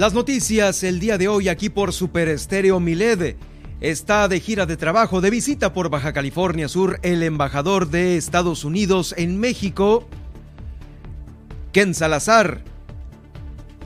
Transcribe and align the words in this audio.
Las 0.00 0.14
noticias 0.14 0.82
el 0.82 0.98
día 0.98 1.18
de 1.18 1.28
hoy 1.28 1.50
aquí 1.50 1.68
por 1.68 1.92
Super 1.92 2.26
Estéreo 2.28 2.80
Miled. 2.80 3.36
Está 3.82 4.28
de 4.28 4.40
gira 4.40 4.64
de 4.64 4.78
trabajo, 4.78 5.20
de 5.20 5.28
visita 5.28 5.74
por 5.74 5.90
Baja 5.90 6.14
California 6.14 6.68
Sur, 6.68 6.98
el 7.02 7.22
embajador 7.22 7.90
de 7.90 8.16
Estados 8.16 8.64
Unidos 8.64 9.14
en 9.18 9.38
México, 9.38 10.08
Ken 11.72 11.94
Salazar. 11.94 12.64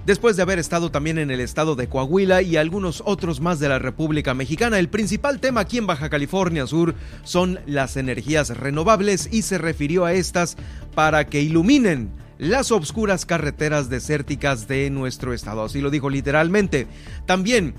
Después 0.07 0.37
de 0.37 0.43
haber 0.43 0.61
estado 0.61 0.93
también 0.93 1.19
en 1.19 1.33
el 1.33 1.41
estado 1.41 1.75
de 1.75 1.89
Coahuila 1.89 2.43
y 2.43 2.59
algunos 2.59 3.03
otros 3.05 3.41
más 3.41 3.59
de 3.59 3.71
la 3.71 3.81
República 3.81 4.35
Mexicana, 4.35 4.79
el 4.79 4.89
principal 4.89 5.41
tema 5.41 5.63
aquí 5.63 5.79
en 5.79 5.89
Baja 5.89 6.11
California 6.11 6.69
Sur 6.69 6.95
son 7.25 7.59
las 7.67 7.97
energías 7.97 8.57
renovables 8.57 9.29
y 9.33 9.43
se 9.43 9.59
refirió 9.59 10.05
a 10.05 10.13
estas 10.13 10.57
para 10.95 11.27
que 11.27 11.43
iluminen 11.43 12.13
las 12.39 12.73
obscuras 12.73 13.27
carreteras 13.27 13.89
desérticas 13.89 14.69
de 14.69 14.91
nuestro 14.91 15.33
estado. 15.33 15.65
Así 15.65 15.81
lo 15.81 15.91
dijo 15.91 16.11
literalmente. 16.11 16.87
También 17.27 17.75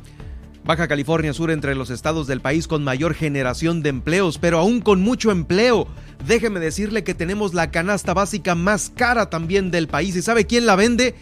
Baja 0.65 0.87
California 0.87 1.31
Sur 1.31 1.51
entre 1.51 1.75
los 1.75 1.91
estados 1.91 2.25
del 2.25 2.41
país 2.41 2.67
con 2.67 2.83
mayor 2.83 3.13
generación 3.13 3.83
de 3.83 3.89
empleos, 3.89 4.39
pero 4.39 4.57
aún 4.57 4.81
con 4.81 4.99
mucho 4.99 5.29
empleo. 5.29 5.87
Déjeme 6.25 6.59
decirle 6.59 7.03
que 7.03 7.13
tenemos 7.13 7.53
la 7.53 7.69
canasta 7.69 8.15
básica 8.15 8.55
más 8.55 8.91
cara 8.95 9.29
también 9.29 9.69
del 9.69 9.87
país. 9.87 10.15
¿Y 10.15 10.23
sabe 10.23 10.45
quién 10.45 10.65
la 10.65 10.75
vende? 10.75 11.13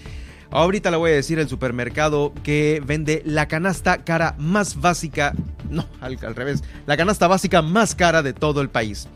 Ahorita 0.49 0.91
le 0.91 0.97
voy 0.97 1.11
a 1.11 1.15
decir 1.15 1.39
el 1.39 1.49
supermercado 1.49 2.31
que 2.43 2.81
vende 2.85 3.21
la 3.25 3.49
canasta 3.49 4.05
cara 4.05 4.35
más 4.37 4.79
básica, 4.79 5.33
no, 5.69 5.89
al, 5.99 6.17
al 6.23 6.35
revés, 6.35 6.63
la 6.85 6.95
canasta 6.95 7.27
básica 7.27 7.61
más 7.61 7.95
cara 7.95 8.23
de 8.23 8.31
todo 8.31 8.61
el 8.61 8.69
país. 8.69 9.09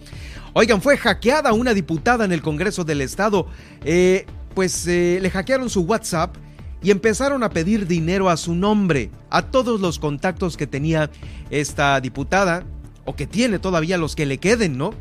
Oigan, 0.53 0.81
fue 0.81 0.98
hackeada 0.98 1.53
una 1.53 1.73
diputada 1.73 2.26
en 2.26 2.31
el 2.31 2.42
Congreso 2.42 2.84
del 2.84 3.02
Estado. 3.02 3.48
Eh, 3.84 4.26
pues 4.54 4.88
eh, 4.88 5.20
le 5.22 5.30
hackearon 5.30 5.70
su 5.70 5.81
WhatsApp 5.81 6.36
y 6.81 6.92
empezaron 6.92 7.44
a 7.44 7.50
pedir 7.50 7.88
dinero 7.88 8.30
a 8.30 8.38
su 8.38 8.56
nombre, 8.56 9.12
a 9.30 9.44
todos 9.44 9.80
los 9.81 10.00
contactos 10.00 10.58
que 10.58 10.67
tenía 10.67 11.09
esta 11.50 12.00
diputada, 12.02 12.64
o 13.06 13.16
que 13.16 13.26
tiene 13.26 13.59
todavía 13.59 13.98
los 13.98 14.16
que 14.16 14.26
le 14.26 14.38
queden, 14.38 14.78
¿no? 14.78 14.94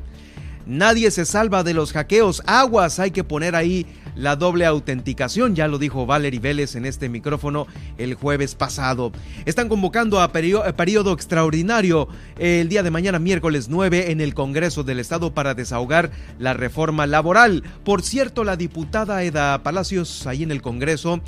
Nadie 0.67 1.11
se 1.11 1.25
salva 1.25 1.63
de 1.63 1.75
los 1.75 1.93
hackeos. 1.93 2.43
Aguas, 2.47 2.99
hay 2.99 3.11
que 3.11 3.25
poner 3.25 3.55
ahí 3.55 3.87
la 4.17 4.35
doble 4.35 4.67
autenticación, 4.67 5.55
ya 5.55 5.69
lo 5.69 5.79
dijo 5.79 6.07
Valerie 6.07 6.41
Vélez 6.41 6.75
en 6.75 6.87
este 6.87 7.09
micrófono 7.09 7.67
el 7.99 8.15
jueves 8.15 8.55
pasado. 8.55 9.13
Están 9.45 9.69
convocando 9.69 10.21
a 10.21 10.33
periodo 10.33 11.13
extraordinario 11.13 12.09
el 12.39 12.69
día 12.69 12.83
de 12.83 12.91
mañana, 12.91 13.19
miércoles 13.19 13.69
9, 13.69 14.11
en 14.11 14.21
el 14.21 14.35
Congreso 14.35 14.83
del 14.83 15.01
Estado 15.01 15.35
para 15.35 15.55
desahogar 15.55 16.11
la 16.39 16.55
reforma 16.55 17.07
laboral. 17.07 17.63
Por 17.85 18.03
cierto, 18.03 18.43
la 18.43 18.57
diputada 18.57 19.23
Eda 19.23 19.63
Palacios, 19.63 20.27
ahí 20.27 20.43
en 20.43 20.51
el 20.51 20.63
Congreso, 20.63 21.21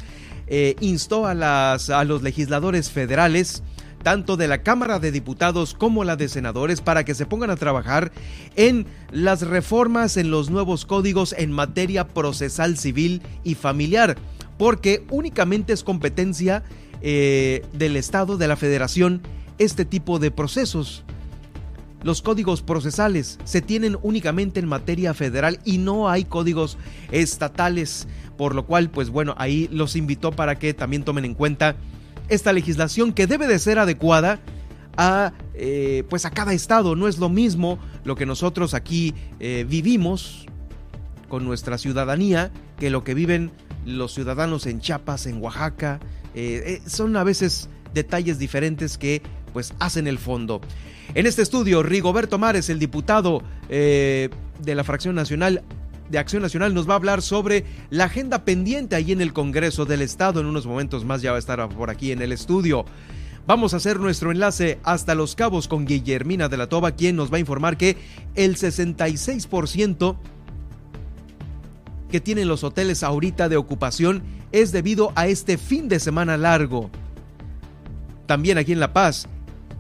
eh, 0.46 0.76
instó 0.80 1.26
a, 1.26 1.34
las, 1.34 1.90
a 1.90 2.04
los 2.04 2.22
legisladores 2.22 2.90
federales 2.90 3.62
tanto 4.02 4.36
de 4.36 4.48
la 4.48 4.62
Cámara 4.62 4.98
de 4.98 5.12
Diputados 5.12 5.74
como 5.74 6.04
la 6.04 6.16
de 6.16 6.28
Senadores, 6.28 6.80
para 6.80 7.04
que 7.04 7.14
se 7.14 7.26
pongan 7.26 7.50
a 7.50 7.56
trabajar 7.56 8.12
en 8.56 8.86
las 9.10 9.42
reformas 9.42 10.16
en 10.16 10.30
los 10.30 10.50
nuevos 10.50 10.86
códigos 10.86 11.34
en 11.36 11.52
materia 11.52 12.08
procesal 12.08 12.78
civil 12.78 13.22
y 13.44 13.54
familiar, 13.54 14.16
porque 14.56 15.04
únicamente 15.10 15.72
es 15.72 15.84
competencia 15.84 16.62
eh, 17.00 17.64
del 17.72 17.96
Estado, 17.96 18.36
de 18.36 18.48
la 18.48 18.56
Federación, 18.56 19.22
este 19.58 19.84
tipo 19.84 20.18
de 20.18 20.30
procesos. 20.30 21.04
Los 22.02 22.22
códigos 22.22 22.62
procesales 22.62 23.38
se 23.42 23.60
tienen 23.60 23.98
únicamente 24.02 24.60
en 24.60 24.68
materia 24.68 25.14
federal 25.14 25.58
y 25.64 25.78
no 25.78 26.08
hay 26.08 26.24
códigos 26.24 26.78
estatales, 27.10 28.06
por 28.36 28.54
lo 28.54 28.66
cual, 28.66 28.88
pues 28.88 29.10
bueno, 29.10 29.34
ahí 29.36 29.68
los 29.72 29.96
invitó 29.96 30.30
para 30.30 30.60
que 30.60 30.74
también 30.74 31.02
tomen 31.02 31.24
en 31.24 31.34
cuenta 31.34 31.74
esta 32.28 32.52
legislación 32.52 33.12
que 33.12 33.26
debe 33.26 33.46
de 33.46 33.58
ser 33.58 33.78
adecuada 33.78 34.40
a, 34.96 35.32
eh, 35.54 36.04
pues 36.10 36.26
a 36.26 36.30
cada 36.30 36.52
estado. 36.52 36.96
No 36.96 37.08
es 37.08 37.18
lo 37.18 37.28
mismo 37.28 37.78
lo 38.04 38.16
que 38.16 38.26
nosotros 38.26 38.74
aquí 38.74 39.14
eh, 39.40 39.64
vivimos 39.68 40.46
con 41.28 41.44
nuestra 41.44 41.78
ciudadanía 41.78 42.50
que 42.78 42.90
lo 42.90 43.04
que 43.04 43.14
viven 43.14 43.50
los 43.84 44.12
ciudadanos 44.12 44.66
en 44.66 44.80
Chiapas, 44.80 45.26
en 45.26 45.40
Oaxaca. 45.40 46.00
Eh, 46.34 46.82
son 46.86 47.16
a 47.16 47.24
veces 47.24 47.68
detalles 47.94 48.38
diferentes 48.38 48.98
que 48.98 49.22
pues 49.52 49.72
hacen 49.78 50.06
el 50.06 50.18
fondo. 50.18 50.60
En 51.14 51.26
este 51.26 51.42
estudio, 51.42 51.82
Rigoberto 51.82 52.38
Mares, 52.38 52.68
el 52.68 52.78
diputado 52.78 53.42
de 53.68 54.30
la 54.62 54.84
fracción 54.84 55.14
nacional, 55.14 55.62
de 56.10 56.18
Acción 56.18 56.42
Nacional 56.42 56.74
nos 56.74 56.88
va 56.88 56.94
a 56.94 56.96
hablar 56.96 57.22
sobre 57.22 57.64
la 57.90 58.04
agenda 58.04 58.44
pendiente 58.44 58.96
ahí 58.96 59.12
en 59.12 59.20
el 59.20 59.32
Congreso 59.32 59.84
del 59.84 60.02
Estado. 60.02 60.40
En 60.40 60.46
unos 60.46 60.66
momentos 60.66 61.04
más 61.04 61.22
ya 61.22 61.30
va 61.30 61.36
a 61.36 61.40
estar 61.40 61.68
por 61.68 61.90
aquí 61.90 62.12
en 62.12 62.22
el 62.22 62.32
estudio. 62.32 62.84
Vamos 63.46 63.72
a 63.72 63.78
hacer 63.78 63.98
nuestro 63.98 64.30
enlace 64.30 64.78
hasta 64.82 65.14
Los 65.14 65.34
Cabos 65.34 65.68
con 65.68 65.86
Guillermina 65.86 66.48
de 66.48 66.58
la 66.58 66.68
Toba, 66.68 66.92
quien 66.92 67.16
nos 67.16 67.32
va 67.32 67.36
a 67.36 67.40
informar 67.40 67.76
que 67.78 67.96
el 68.34 68.56
66% 68.56 70.16
que 72.10 72.20
tienen 72.20 72.48
los 72.48 72.64
hoteles 72.64 73.02
ahorita 73.02 73.48
de 73.48 73.56
ocupación 73.56 74.22
es 74.52 74.72
debido 74.72 75.12
a 75.14 75.28
este 75.28 75.58
fin 75.58 75.88
de 75.88 76.00
semana 76.00 76.36
largo. 76.36 76.90
También 78.26 78.58
aquí 78.58 78.72
en 78.72 78.80
La 78.80 78.92
Paz, 78.92 79.28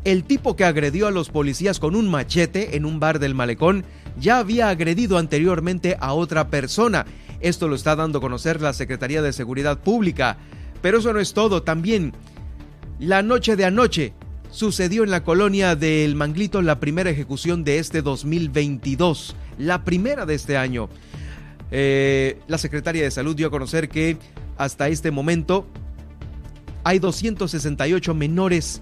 el 0.04 0.24
tipo 0.24 0.56
que 0.56 0.64
agredió 0.64 1.06
a 1.06 1.10
los 1.10 1.28
policías 1.28 1.78
con 1.78 1.94
un 1.94 2.08
machete 2.08 2.76
en 2.76 2.86
un 2.86 3.00
bar 3.00 3.18
del 3.18 3.34
malecón 3.34 3.84
ya 4.20 4.38
había 4.38 4.68
agredido 4.68 5.18
anteriormente 5.18 5.96
a 6.00 6.12
otra 6.12 6.48
persona. 6.48 7.06
Esto 7.40 7.68
lo 7.68 7.74
está 7.74 7.96
dando 7.96 8.18
a 8.18 8.20
conocer 8.20 8.60
la 8.60 8.72
Secretaría 8.72 9.22
de 9.22 9.32
Seguridad 9.32 9.78
Pública. 9.78 10.38
Pero 10.82 10.98
eso 10.98 11.12
no 11.12 11.20
es 11.20 11.34
todo, 11.34 11.62
también 11.62 12.12
la 12.98 13.22
noche 13.22 13.56
de 13.56 13.64
anoche 13.64 14.12
sucedió 14.50 15.04
en 15.04 15.10
la 15.10 15.24
colonia 15.24 15.76
del 15.76 16.14
Manglito 16.14 16.62
la 16.62 16.80
primera 16.80 17.10
ejecución 17.10 17.64
de 17.64 17.78
este 17.78 18.02
2022, 18.02 19.36
la 19.58 19.84
primera 19.84 20.26
de 20.26 20.34
este 20.34 20.56
año. 20.56 20.88
Eh, 21.70 22.40
la 22.46 22.58
Secretaría 22.58 23.02
de 23.02 23.10
Salud 23.10 23.36
dio 23.36 23.48
a 23.48 23.50
conocer 23.50 23.88
que 23.88 24.16
hasta 24.56 24.88
este 24.88 25.10
momento 25.10 25.66
hay 26.84 26.98
268 26.98 28.14
menores 28.14 28.80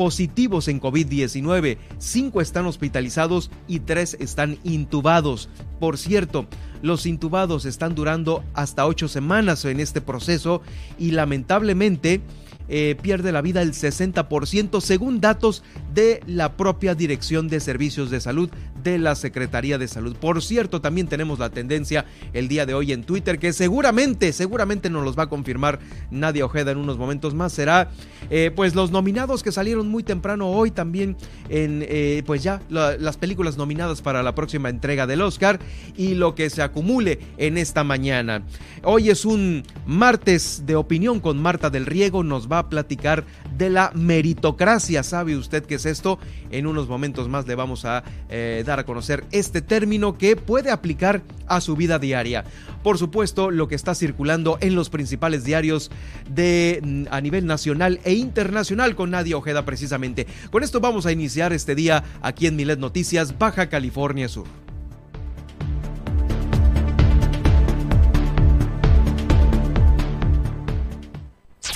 positivos 0.00 0.68
en 0.68 0.80
COVID-19, 0.80 1.76
cinco 1.98 2.40
están 2.40 2.64
hospitalizados 2.64 3.50
y 3.68 3.80
tres 3.80 4.16
están 4.18 4.56
intubados. 4.64 5.50
Por 5.78 5.98
cierto, 5.98 6.46
los 6.80 7.04
intubados 7.04 7.66
están 7.66 7.94
durando 7.94 8.42
hasta 8.54 8.86
ocho 8.86 9.08
semanas 9.08 9.62
en 9.66 9.78
este 9.78 10.00
proceso 10.00 10.62
y 10.98 11.10
lamentablemente 11.10 12.22
eh, 12.70 12.96
pierde 13.02 13.30
la 13.30 13.42
vida 13.42 13.60
el 13.60 13.72
60% 13.72 14.80
según 14.80 15.20
datos 15.20 15.62
de 15.94 16.22
la 16.26 16.56
propia 16.56 16.94
Dirección 16.94 17.48
de 17.48 17.60
Servicios 17.60 18.10
de 18.10 18.20
Salud 18.20 18.50
de 18.82 18.98
la 18.98 19.14
Secretaría 19.14 19.78
de 19.78 19.88
Salud. 19.88 20.16
Por 20.16 20.42
cierto, 20.42 20.80
también 20.80 21.06
tenemos 21.06 21.38
la 21.38 21.50
tendencia 21.50 22.04
el 22.32 22.48
día 22.48 22.66
de 22.66 22.74
hoy 22.74 22.92
en 22.92 23.04
Twitter 23.04 23.38
que 23.38 23.52
seguramente, 23.52 24.32
seguramente 24.32 24.90
nos 24.90 25.04
los 25.04 25.18
va 25.18 25.24
a 25.24 25.28
confirmar 25.28 25.80
Nadia 26.10 26.44
Ojeda 26.44 26.72
en 26.72 26.78
unos 26.78 26.98
momentos 26.98 27.34
más. 27.34 27.52
Será 27.52 27.90
eh, 28.30 28.50
pues 28.54 28.74
los 28.74 28.90
nominados 28.90 29.42
que 29.42 29.52
salieron 29.52 29.88
muy 29.88 30.02
temprano 30.02 30.48
hoy 30.50 30.70
también 30.70 31.16
en 31.48 31.84
eh, 31.88 32.22
pues 32.26 32.42
ya 32.42 32.62
las 32.68 33.16
películas 33.16 33.56
nominadas 33.56 34.02
para 34.02 34.22
la 34.22 34.34
próxima 34.34 34.68
entrega 34.68 35.06
del 35.06 35.22
Oscar 35.22 35.58
y 35.96 36.14
lo 36.14 36.34
que 36.34 36.50
se 36.50 36.62
acumule 36.62 37.18
en 37.36 37.58
esta 37.58 37.84
mañana. 37.84 38.42
Hoy 38.82 39.10
es 39.10 39.24
un 39.24 39.64
martes 39.86 40.64
de 40.66 40.76
opinión 40.76 41.20
con 41.20 41.40
Marta 41.40 41.70
del 41.70 41.86
Riego, 41.86 42.22
nos 42.22 42.50
va 42.50 42.58
a 42.58 42.68
platicar 42.68 43.24
de 43.56 43.70
la 43.70 43.92
meritocracia. 43.94 45.02
¿Sabe 45.02 45.36
usted 45.36 45.64
qué 45.64 45.78
es 45.80 45.86
esto? 45.86 46.18
En 46.50 46.66
unos 46.66 46.88
momentos 46.88 47.28
más 47.28 47.46
le 47.46 47.54
vamos 47.54 47.84
a 47.84 48.04
eh, 48.28 48.62
dar 48.66 48.78
a 48.78 48.84
conocer 48.84 49.24
este 49.32 49.62
término 49.62 50.18
que 50.18 50.36
puede 50.36 50.70
aplicar 50.70 51.22
a 51.46 51.60
su 51.60 51.76
vida 51.76 51.98
diaria. 51.98 52.44
Por 52.82 52.98
supuesto, 52.98 53.50
lo 53.50 53.68
que 53.68 53.74
está 53.74 53.94
circulando 53.94 54.58
en 54.60 54.74
los 54.74 54.90
principales 54.90 55.44
diarios 55.44 55.90
de 56.28 56.80
mm, 56.82 57.04
a 57.10 57.20
nivel 57.20 57.46
nacional 57.46 58.00
e 58.04 58.14
internacional 58.14 58.94
con 58.94 59.10
Nadia 59.10 59.36
Ojeda 59.36 59.64
precisamente. 59.64 60.26
Con 60.50 60.62
esto 60.62 60.80
vamos 60.80 61.06
a 61.06 61.12
iniciar 61.12 61.52
este 61.52 61.74
día 61.74 62.04
aquí 62.22 62.46
en 62.46 62.56
Milet 62.56 62.78
Noticias, 62.78 63.38
Baja 63.38 63.68
California 63.68 64.28
Sur. 64.28 64.69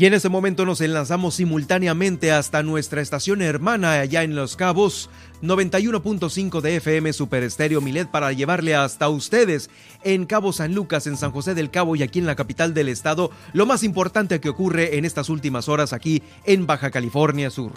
Y 0.00 0.06
en 0.06 0.14
este 0.14 0.30
momento 0.30 0.64
nos 0.64 0.80
enlazamos 0.80 1.34
simultáneamente 1.34 2.32
hasta 2.32 2.62
nuestra 2.62 3.02
estación 3.02 3.42
hermana 3.42 4.00
allá 4.00 4.22
en 4.22 4.34
Los 4.34 4.56
Cabos, 4.56 5.10
91.5 5.42 6.62
de 6.62 6.76
FM 6.76 7.12
Super 7.12 7.42
Estéreo 7.42 7.82
Milet 7.82 8.10
para 8.10 8.32
llevarle 8.32 8.74
hasta 8.74 9.10
ustedes 9.10 9.68
en 10.02 10.24
Cabo 10.24 10.54
San 10.54 10.74
Lucas, 10.74 11.06
en 11.06 11.18
San 11.18 11.32
José 11.32 11.54
del 11.54 11.70
Cabo 11.70 11.96
y 11.96 12.02
aquí 12.02 12.18
en 12.18 12.24
la 12.24 12.34
capital 12.34 12.72
del 12.72 12.88
estado, 12.88 13.30
lo 13.52 13.66
más 13.66 13.82
importante 13.82 14.40
que 14.40 14.48
ocurre 14.48 14.96
en 14.96 15.04
estas 15.04 15.28
últimas 15.28 15.68
horas 15.68 15.92
aquí 15.92 16.22
en 16.46 16.66
Baja 16.66 16.90
California 16.90 17.50
Sur. 17.50 17.72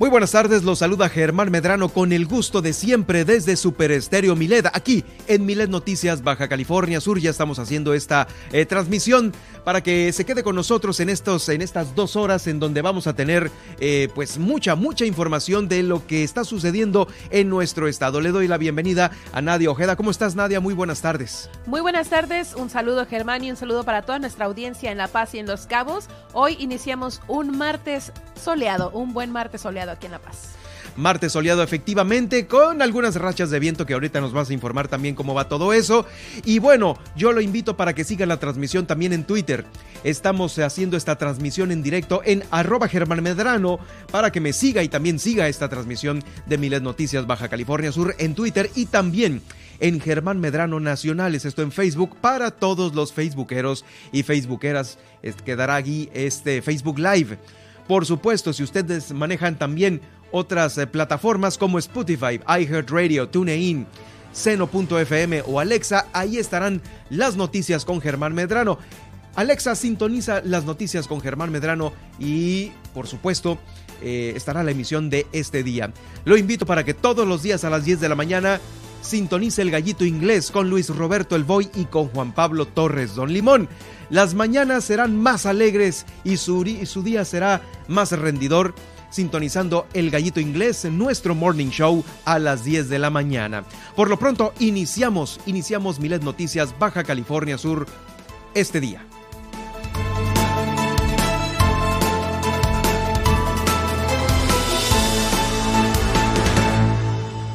Muy 0.00 0.08
buenas 0.08 0.30
tardes, 0.30 0.62
los 0.62 0.78
saluda 0.78 1.10
Germán 1.10 1.50
Medrano 1.50 1.90
con 1.90 2.14
el 2.14 2.24
gusto 2.24 2.62
de 2.62 2.72
siempre 2.72 3.26
desde 3.26 3.54
Super 3.54 3.90
Estéreo 3.90 4.34
Milet, 4.34 4.64
aquí 4.72 5.04
en 5.26 5.44
Milet 5.44 5.68
Noticias 5.68 6.22
Baja 6.22 6.48
California 6.48 7.02
Sur. 7.02 7.20
Ya 7.20 7.28
estamos 7.28 7.58
haciendo 7.58 7.92
esta 7.92 8.26
eh, 8.50 8.64
transmisión 8.64 9.34
para 9.62 9.82
que 9.82 10.10
se 10.14 10.24
quede 10.24 10.42
con 10.42 10.56
nosotros 10.56 11.00
en, 11.00 11.10
estos, 11.10 11.46
en 11.50 11.60
estas 11.60 11.94
dos 11.94 12.16
horas 12.16 12.46
en 12.46 12.60
donde 12.60 12.80
vamos 12.80 13.06
a 13.08 13.14
tener 13.14 13.50
eh, 13.78 14.08
pues 14.14 14.38
mucha, 14.38 14.74
mucha 14.74 15.04
información 15.04 15.68
de 15.68 15.82
lo 15.82 16.06
que 16.06 16.24
está 16.24 16.44
sucediendo 16.44 17.06
en 17.28 17.50
nuestro 17.50 17.86
estado. 17.86 18.22
Le 18.22 18.30
doy 18.30 18.48
la 18.48 18.56
bienvenida 18.56 19.10
a 19.34 19.42
Nadia 19.42 19.70
Ojeda. 19.70 19.96
¿Cómo 19.96 20.10
estás, 20.10 20.34
Nadia? 20.34 20.60
Muy 20.60 20.72
buenas 20.72 21.02
tardes. 21.02 21.50
Muy 21.66 21.82
buenas 21.82 22.08
tardes, 22.08 22.54
un 22.54 22.70
saludo 22.70 23.04
Germán 23.04 23.44
y 23.44 23.50
un 23.50 23.58
saludo 23.58 23.84
para 23.84 24.00
toda 24.00 24.18
nuestra 24.18 24.46
audiencia 24.46 24.90
en 24.90 24.96
La 24.96 25.08
Paz 25.08 25.34
y 25.34 25.40
en 25.40 25.46
Los 25.46 25.66
Cabos. 25.66 26.08
Hoy 26.32 26.56
iniciamos 26.58 27.20
un 27.28 27.58
martes 27.58 28.14
soleado, 28.42 28.90
un 28.92 29.12
buen 29.12 29.30
martes 29.30 29.60
soleado 29.60 29.89
aquí 29.92 30.06
en 30.06 30.12
La 30.12 30.18
Paz. 30.18 30.54
Martes 30.96 31.32
soleado 31.32 31.62
efectivamente, 31.62 32.46
con 32.46 32.82
algunas 32.82 33.14
rachas 33.16 33.50
de 33.50 33.60
viento 33.60 33.86
que 33.86 33.94
ahorita 33.94 34.20
nos 34.20 34.32
vas 34.32 34.50
a 34.50 34.52
informar 34.52 34.88
también 34.88 35.14
cómo 35.14 35.34
va 35.34 35.48
todo 35.48 35.72
eso. 35.72 36.06
Y 36.44 36.58
bueno, 36.58 36.98
yo 37.16 37.32
lo 37.32 37.40
invito 37.40 37.76
para 37.76 37.94
que 37.94 38.04
siga 38.04 38.26
la 38.26 38.38
transmisión 38.38 38.86
también 38.86 39.12
en 39.12 39.24
Twitter. 39.24 39.64
Estamos 40.04 40.58
haciendo 40.58 40.96
esta 40.96 41.16
transmisión 41.16 41.70
en 41.72 41.82
directo 41.82 42.22
en 42.24 42.42
arroba 42.50 42.88
Germán 42.88 43.22
Medrano 43.22 43.78
para 44.10 44.32
que 44.32 44.40
me 44.40 44.52
siga 44.52 44.82
y 44.82 44.88
también 44.88 45.18
siga 45.18 45.48
esta 45.48 45.68
transmisión 45.68 46.22
de 46.46 46.58
Miles 46.58 46.82
Noticias 46.82 47.26
Baja 47.26 47.48
California 47.48 47.92
Sur 47.92 48.14
en 48.18 48.34
Twitter 48.34 48.70
y 48.74 48.86
también 48.86 49.42
en 49.78 50.00
Germán 50.00 50.40
Medrano 50.40 50.78
Nacionales, 50.78 51.46
esto 51.46 51.62
en 51.62 51.72
Facebook 51.72 52.16
para 52.20 52.50
todos 52.50 52.94
los 52.94 53.12
facebookeros 53.12 53.84
y 54.12 54.22
facebookeras. 54.22 54.98
Quedará 55.44 55.76
aquí 55.76 56.10
este 56.12 56.62
Facebook 56.62 56.98
Live. 56.98 57.38
Por 57.90 58.06
supuesto, 58.06 58.52
si 58.52 58.62
ustedes 58.62 59.10
manejan 59.10 59.58
también 59.58 60.00
otras 60.30 60.78
eh, 60.78 60.86
plataformas 60.86 61.58
como 61.58 61.76
Spotify, 61.80 62.38
iHeartRadio, 62.46 63.28
TuneIn, 63.28 63.84
Seno.fm 64.30 65.42
o 65.44 65.58
Alexa, 65.58 66.06
ahí 66.12 66.38
estarán 66.38 66.82
las 67.08 67.34
noticias 67.34 67.84
con 67.84 68.00
Germán 68.00 68.32
Medrano. 68.32 68.78
Alexa 69.34 69.74
sintoniza 69.74 70.40
las 70.44 70.66
noticias 70.66 71.08
con 71.08 71.20
Germán 71.20 71.50
Medrano 71.50 71.92
y, 72.20 72.70
por 72.94 73.08
supuesto, 73.08 73.58
eh, 74.02 74.34
estará 74.36 74.62
la 74.62 74.70
emisión 74.70 75.10
de 75.10 75.26
este 75.32 75.64
día. 75.64 75.92
Lo 76.24 76.36
invito 76.36 76.66
para 76.66 76.84
que 76.84 76.94
todos 76.94 77.26
los 77.26 77.42
días 77.42 77.64
a 77.64 77.70
las 77.70 77.84
10 77.84 77.98
de 77.98 78.08
la 78.08 78.14
mañana 78.14 78.60
sintonice 79.00 79.62
el 79.62 79.70
gallito 79.70 80.04
inglés 80.04 80.50
con 80.50 80.70
Luis 80.70 80.88
Roberto 80.88 81.36
El 81.36 81.44
Boy 81.44 81.70
y 81.74 81.84
con 81.84 82.08
Juan 82.08 82.32
Pablo 82.32 82.66
Torres 82.66 83.14
Don 83.14 83.32
Limón. 83.32 83.68
Las 84.10 84.34
mañanas 84.34 84.84
serán 84.84 85.16
más 85.16 85.46
alegres 85.46 86.06
y 86.24 86.36
su, 86.36 86.64
y 86.64 86.86
su 86.86 87.02
día 87.02 87.24
será 87.24 87.62
más 87.88 88.12
rendidor 88.12 88.74
sintonizando 89.10 89.86
el 89.92 90.10
gallito 90.10 90.40
inglés 90.40 90.84
en 90.84 90.96
nuestro 90.96 91.34
morning 91.34 91.70
show 91.70 92.04
a 92.24 92.38
las 92.38 92.64
10 92.64 92.88
de 92.88 92.98
la 92.98 93.10
mañana. 93.10 93.64
Por 93.96 94.08
lo 94.08 94.18
pronto, 94.18 94.54
iniciamos, 94.58 95.40
iniciamos 95.46 95.98
Milet 95.98 96.22
Noticias 96.22 96.78
Baja 96.78 97.04
California 97.04 97.58
Sur 97.58 97.86
este 98.54 98.80
día. 98.80 99.04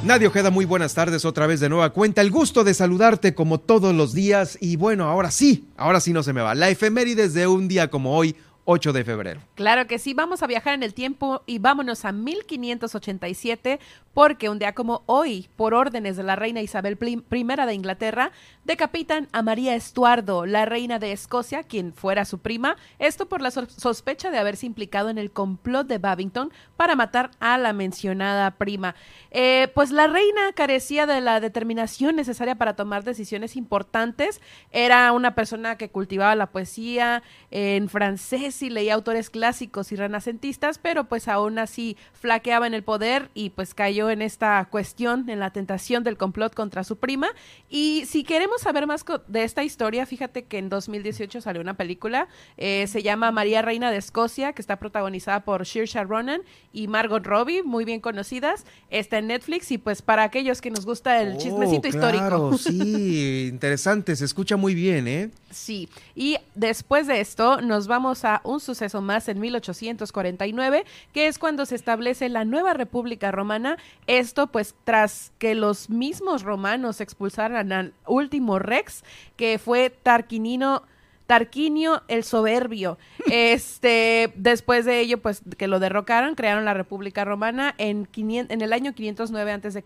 Nadia 0.06 0.28
Ojeda, 0.28 0.52
muy 0.52 0.66
buenas 0.66 0.94
tardes 0.94 1.26
otra 1.26 1.48
vez 1.48 1.60
de 1.60 1.68
nueva 1.68 1.90
cuenta. 1.90 2.22
El 2.22 2.30
gusto 2.30 2.64
de 2.64 2.76
saludarte 2.76 3.34
como 3.34 3.60
todos 3.60 3.96
los 3.96 4.14
días. 4.14 4.56
Y 4.62 4.76
bueno, 4.76 5.06
ahora 5.06 5.32
sí, 5.32 5.66
ahora 5.78 6.00
sí 6.00 6.14
no 6.14 6.22
se 6.22 6.32
me 6.32 6.44
va. 6.44 6.54
La 6.54 6.70
efemérides 6.70 7.34
de 7.34 7.48
un 7.48 7.68
día 7.68 7.90
como 7.90 8.16
hoy, 8.16 8.36
8 8.66 8.94
de 8.94 9.04
febrero. 9.04 9.42
Claro 9.56 9.88
que 9.88 10.00
sí, 10.00 10.14
vamos 10.14 10.44
a 10.44 10.48
viajar 10.48 10.74
en 10.74 10.84
el 10.84 10.94
tiempo 10.94 11.44
y 11.46 11.60
vámonos 11.60 12.04
a 12.04 12.12
1587 12.12 13.80
porque 14.16 14.50
un 14.50 14.60
día 14.60 14.74
como 14.74 15.04
hoy, 15.08 15.50
por 15.58 15.74
órdenes 15.74 16.16
de 16.16 16.24
la 16.24 16.38
reina 16.38 16.62
Isabel 16.62 16.98
I 17.02 17.22
de 17.44 17.74
Inglaterra, 17.74 18.32
decapitan 18.64 19.28
a 19.34 19.42
María 19.42 19.76
Estuardo, 19.76 20.46
la 20.46 20.64
reina 20.64 21.00
de 21.00 21.12
Escocia, 21.12 21.64
quien 21.64 21.94
fuera 21.94 22.24
su 22.24 22.40
prima, 22.40 22.78
esto 22.98 23.28
por 23.28 23.42
la 23.42 23.52
sospecha 23.52 24.32
de 24.32 24.38
haberse 24.38 24.66
implicado 24.66 25.10
en 25.10 25.18
el 25.18 25.32
complot 25.32 25.86
de 25.88 25.98
Babington 25.98 26.52
para 26.78 26.96
matar 26.96 27.32
a 27.42 27.58
la 27.58 27.74
mencionada 27.74 28.52
prima. 28.52 28.96
Eh, 29.32 29.68
pues 29.76 29.92
la 29.92 30.08
reina 30.08 30.54
carecía 30.56 31.06
de 31.06 31.20
la 31.20 31.42
determinación 31.42 32.16
necesaria 32.16 32.56
para 32.56 32.78
tomar 32.78 33.04
decisiones 33.04 33.58
importantes, 33.58 34.42
era 34.72 35.12
una 35.12 35.36
persona 35.36 35.78
que 35.78 35.90
cultivaba 35.90 36.36
la 36.36 36.48
poesía 36.48 37.22
en 37.52 37.90
francés, 37.90 38.55
y 38.62 38.70
leía 38.70 38.94
autores 38.94 39.30
clásicos 39.30 39.92
y 39.92 39.96
renacentistas, 39.96 40.78
pero 40.78 41.06
pues 41.06 41.28
aún 41.28 41.60
así 41.60 41.98
flaqueaba 42.14 42.68
en 42.68 42.74
el 42.74 42.84
poder 42.84 43.30
y 43.34 43.50
pues 43.50 43.74
cayó 43.74 44.10
en 44.10 44.22
esta 44.22 44.66
cuestión, 44.70 45.30
en 45.30 45.40
la 45.40 45.52
tentación 45.52 46.04
del 46.04 46.18
complot 46.18 46.54
contra 46.54 46.84
su 46.84 46.98
prima. 46.98 47.30
Y 47.70 48.06
si 48.08 48.24
queremos 48.24 48.62
saber 48.62 48.88
más 48.88 49.06
de 49.28 49.44
esta 49.44 49.64
historia, 49.64 50.06
fíjate 50.06 50.46
que 50.46 50.58
en 50.58 50.70
2018 50.70 51.42
salió 51.42 51.62
una 51.62 51.76
película, 51.76 52.28
eh, 52.58 52.88
se 52.88 53.04
llama 53.04 53.32
María 53.32 53.62
Reina 53.62 53.92
de 53.92 53.98
Escocia, 53.98 54.54
que 54.54 54.62
está 54.62 54.78
protagonizada 54.78 55.44
por 55.44 55.66
Saoirse 55.66 56.04
Ronan 56.04 56.42
y 56.72 56.88
Margot 56.88 57.26
Robbie, 57.26 57.64
muy 57.64 57.86
bien 57.86 58.02
conocidas. 58.02 58.66
Está 58.90 59.18
en 59.18 59.28
Netflix 59.28 59.72
y 59.72 59.78
pues 59.78 60.02
para 60.02 60.24
aquellos 60.24 60.62
que 60.62 60.72
nos 60.72 60.86
gusta 60.86 61.22
el 61.22 61.36
oh, 61.36 61.38
chismecito 61.38 61.88
histórico. 61.88 62.58
Sí, 62.66 63.48
interesante, 63.52 64.16
se 64.16 64.26
escucha 64.26 64.58
muy 64.58 64.74
bien, 64.74 65.08
¿eh? 65.08 65.30
Sí, 65.52 65.90
y 66.16 66.38
después 66.56 67.08
de 67.08 67.22
esto 67.22 67.62
nos 67.62 67.88
vamos 67.88 68.26
a 68.26 68.42
un 68.46 68.60
suceso 68.60 69.02
más 69.02 69.28
en 69.28 69.40
1849, 69.40 70.86
que 71.14 71.28
es 71.28 71.40
cuando 71.40 71.66
se 71.66 71.76
establece 71.76 72.30
la 72.30 72.46
nueva 72.46 72.74
República 72.74 73.32
Romana. 73.32 73.78
Esto 74.08 74.48
pues 74.48 74.76
tras 74.84 75.32
que 75.40 75.56
los 75.56 75.90
mismos 75.90 76.44
romanos 76.44 77.02
expulsaran 77.02 77.72
al 77.72 77.94
último 78.06 78.60
rex, 78.60 79.04
que 79.36 79.60
fue 79.60 79.90
Tarquinino 79.90 80.84
Tarquinio 81.28 82.04
el 82.08 82.24
Soberbio. 82.24 82.98
Este, 83.28 84.32
después 84.36 84.86
de 84.86 85.00
ello, 85.00 85.20
pues 85.20 85.42
que 85.58 85.68
lo 85.68 85.80
derrocaron, 85.80 86.36
crearon 86.36 86.64
la 86.64 86.76
República 86.76 87.26
Romana 87.26 87.74
en, 87.80 88.08
en 88.16 88.62
el 88.62 88.72
año 88.72 88.94
509 88.94 89.52
a.C. 89.52 89.84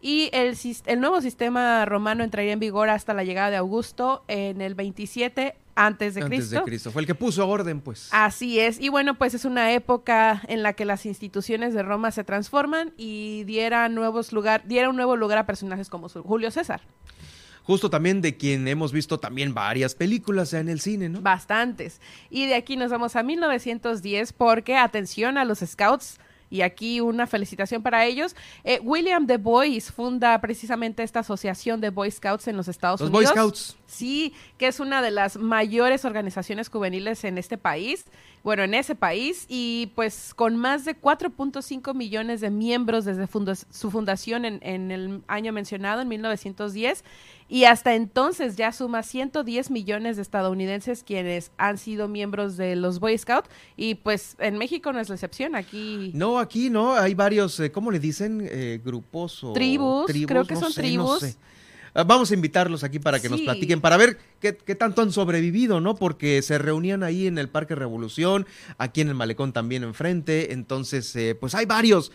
y 0.00 0.30
el, 0.32 0.56
el 0.86 1.00
nuevo 1.00 1.20
sistema 1.20 1.84
romano 1.84 2.24
entraría 2.24 2.52
en 2.52 2.60
vigor 2.60 2.88
hasta 2.88 3.12
la 3.12 3.22
llegada 3.22 3.50
de 3.50 3.56
Augusto 3.56 4.24
en 4.28 4.62
el 4.62 4.74
27 4.74 5.56
antes 5.74 6.14
de 6.14 6.22
antes 6.22 6.50
de 6.50 6.62
Cristo. 6.62 6.90
Fue 6.90 7.02
el 7.02 7.06
que 7.06 7.14
puso 7.14 7.46
orden, 7.46 7.80
pues. 7.80 8.08
Así 8.12 8.60
es. 8.60 8.80
Y 8.80 8.88
bueno, 8.88 9.14
pues 9.16 9.34
es 9.34 9.44
una 9.44 9.72
época 9.72 10.40
en 10.48 10.62
la 10.62 10.72
que 10.72 10.86
las 10.86 11.04
instituciones 11.04 11.74
de 11.74 11.82
Roma 11.82 12.10
se 12.12 12.24
transforman 12.24 12.94
y 12.96 13.44
diera 13.44 13.88
nuevos 13.90 14.32
lugar, 14.32 14.62
diera 14.66 14.88
un 14.88 14.96
nuevo 14.96 15.16
lugar 15.16 15.36
a 15.36 15.46
personajes 15.46 15.90
como 15.90 16.08
Julio 16.08 16.50
César 16.50 16.80
justo 17.64 17.90
también 17.90 18.20
de 18.20 18.36
quien 18.36 18.68
hemos 18.68 18.92
visto 18.92 19.18
también 19.18 19.54
varias 19.54 19.94
películas 19.94 20.52
en 20.52 20.68
el 20.68 20.80
cine, 20.80 21.08
¿no? 21.08 21.20
Bastantes. 21.20 22.00
Y 22.30 22.46
de 22.46 22.54
aquí 22.54 22.76
nos 22.76 22.90
vamos 22.90 23.16
a 23.16 23.22
1910 23.22 24.32
porque, 24.32 24.76
atención 24.76 25.36
a 25.36 25.44
los 25.44 25.58
scouts, 25.58 26.18
y 26.54 26.62
aquí 26.62 27.00
una 27.00 27.26
felicitación 27.26 27.82
para 27.82 28.04
ellos. 28.04 28.36
Eh, 28.62 28.78
William 28.80 29.26
De 29.26 29.38
Boys 29.38 29.90
funda 29.90 30.40
precisamente 30.40 31.02
esta 31.02 31.18
asociación 31.18 31.80
de 31.80 31.90
Boy 31.90 32.08
Scouts 32.12 32.46
en 32.46 32.56
los 32.56 32.68
Estados 32.68 33.00
los 33.00 33.10
Unidos. 33.10 33.32
Boy 33.32 33.34
Scouts. 33.34 33.76
Sí, 33.86 34.32
que 34.56 34.68
es 34.68 34.78
una 34.78 35.02
de 35.02 35.10
las 35.10 35.36
mayores 35.36 36.04
organizaciones 36.04 36.68
juveniles 36.68 37.24
en 37.24 37.38
este 37.38 37.58
país. 37.58 38.04
bueno, 38.44 38.62
en 38.62 38.74
ese 38.74 38.94
país 38.94 39.46
y 39.48 39.90
pues 39.96 40.32
con 40.34 40.56
más 40.56 40.84
de 40.84 40.94
4.5 40.94 41.92
millones 41.94 42.40
de 42.40 42.50
miembros 42.50 43.04
desde 43.04 43.26
su 43.70 43.90
fundación 43.90 44.44
en, 44.44 44.60
en, 44.62 44.90
el 44.92 45.22
año 45.26 45.52
mencionado, 45.52 46.02
en 46.02 46.08
1910, 46.08 47.04
y 47.54 47.66
hasta 47.66 47.94
entonces 47.94 48.56
ya 48.56 48.72
suma 48.72 49.04
110 49.04 49.70
millones 49.70 50.16
de 50.16 50.22
estadounidenses 50.22 51.04
quienes 51.04 51.52
han 51.56 51.78
sido 51.78 52.08
miembros 52.08 52.56
de 52.56 52.74
los 52.74 52.98
Boy 52.98 53.16
Scouts 53.16 53.48
y 53.76 53.94
pues 53.94 54.34
en 54.40 54.58
México 54.58 54.92
no 54.92 54.98
es 54.98 55.08
la 55.08 55.14
excepción, 55.14 55.54
aquí... 55.54 56.10
No, 56.14 56.40
aquí 56.40 56.68
no, 56.68 56.94
hay 56.94 57.14
varios, 57.14 57.60
eh, 57.60 57.70
¿cómo 57.70 57.92
le 57.92 58.00
dicen? 58.00 58.44
Eh, 58.50 58.80
grupos 58.84 59.44
o... 59.44 59.52
Tribus, 59.52 60.10
creo 60.26 60.44
que 60.44 60.56
son 60.56 60.74
tribus. 60.74 61.36
Ah, 61.94 62.02
vamos 62.02 62.32
a 62.32 62.34
invitarlos 62.34 62.82
aquí 62.82 62.98
para 62.98 63.20
que 63.20 63.28
nos 63.28 63.40
platiquen, 63.40 63.80
para 63.80 63.96
ver 63.96 64.18
qué, 64.40 64.52
tanto 64.52 65.02
han 65.02 65.12
sobrevivido, 65.12 65.80
¿no? 65.80 65.94
Porque 65.94 66.42
se 66.42 66.58
reunían 66.58 67.04
ahí 67.04 67.28
en 67.28 67.38
el 67.38 67.48
Parque 67.48 67.76
Revolución, 67.76 68.48
aquí 68.78 69.00
en 69.00 69.10
el 69.10 69.14
Malecón 69.14 69.52
también 69.52 69.84
enfrente, 69.84 70.52
entonces, 70.52 71.14
eh, 71.14 71.36
pues 71.36 71.54
hay 71.54 71.66
varios 71.66 72.10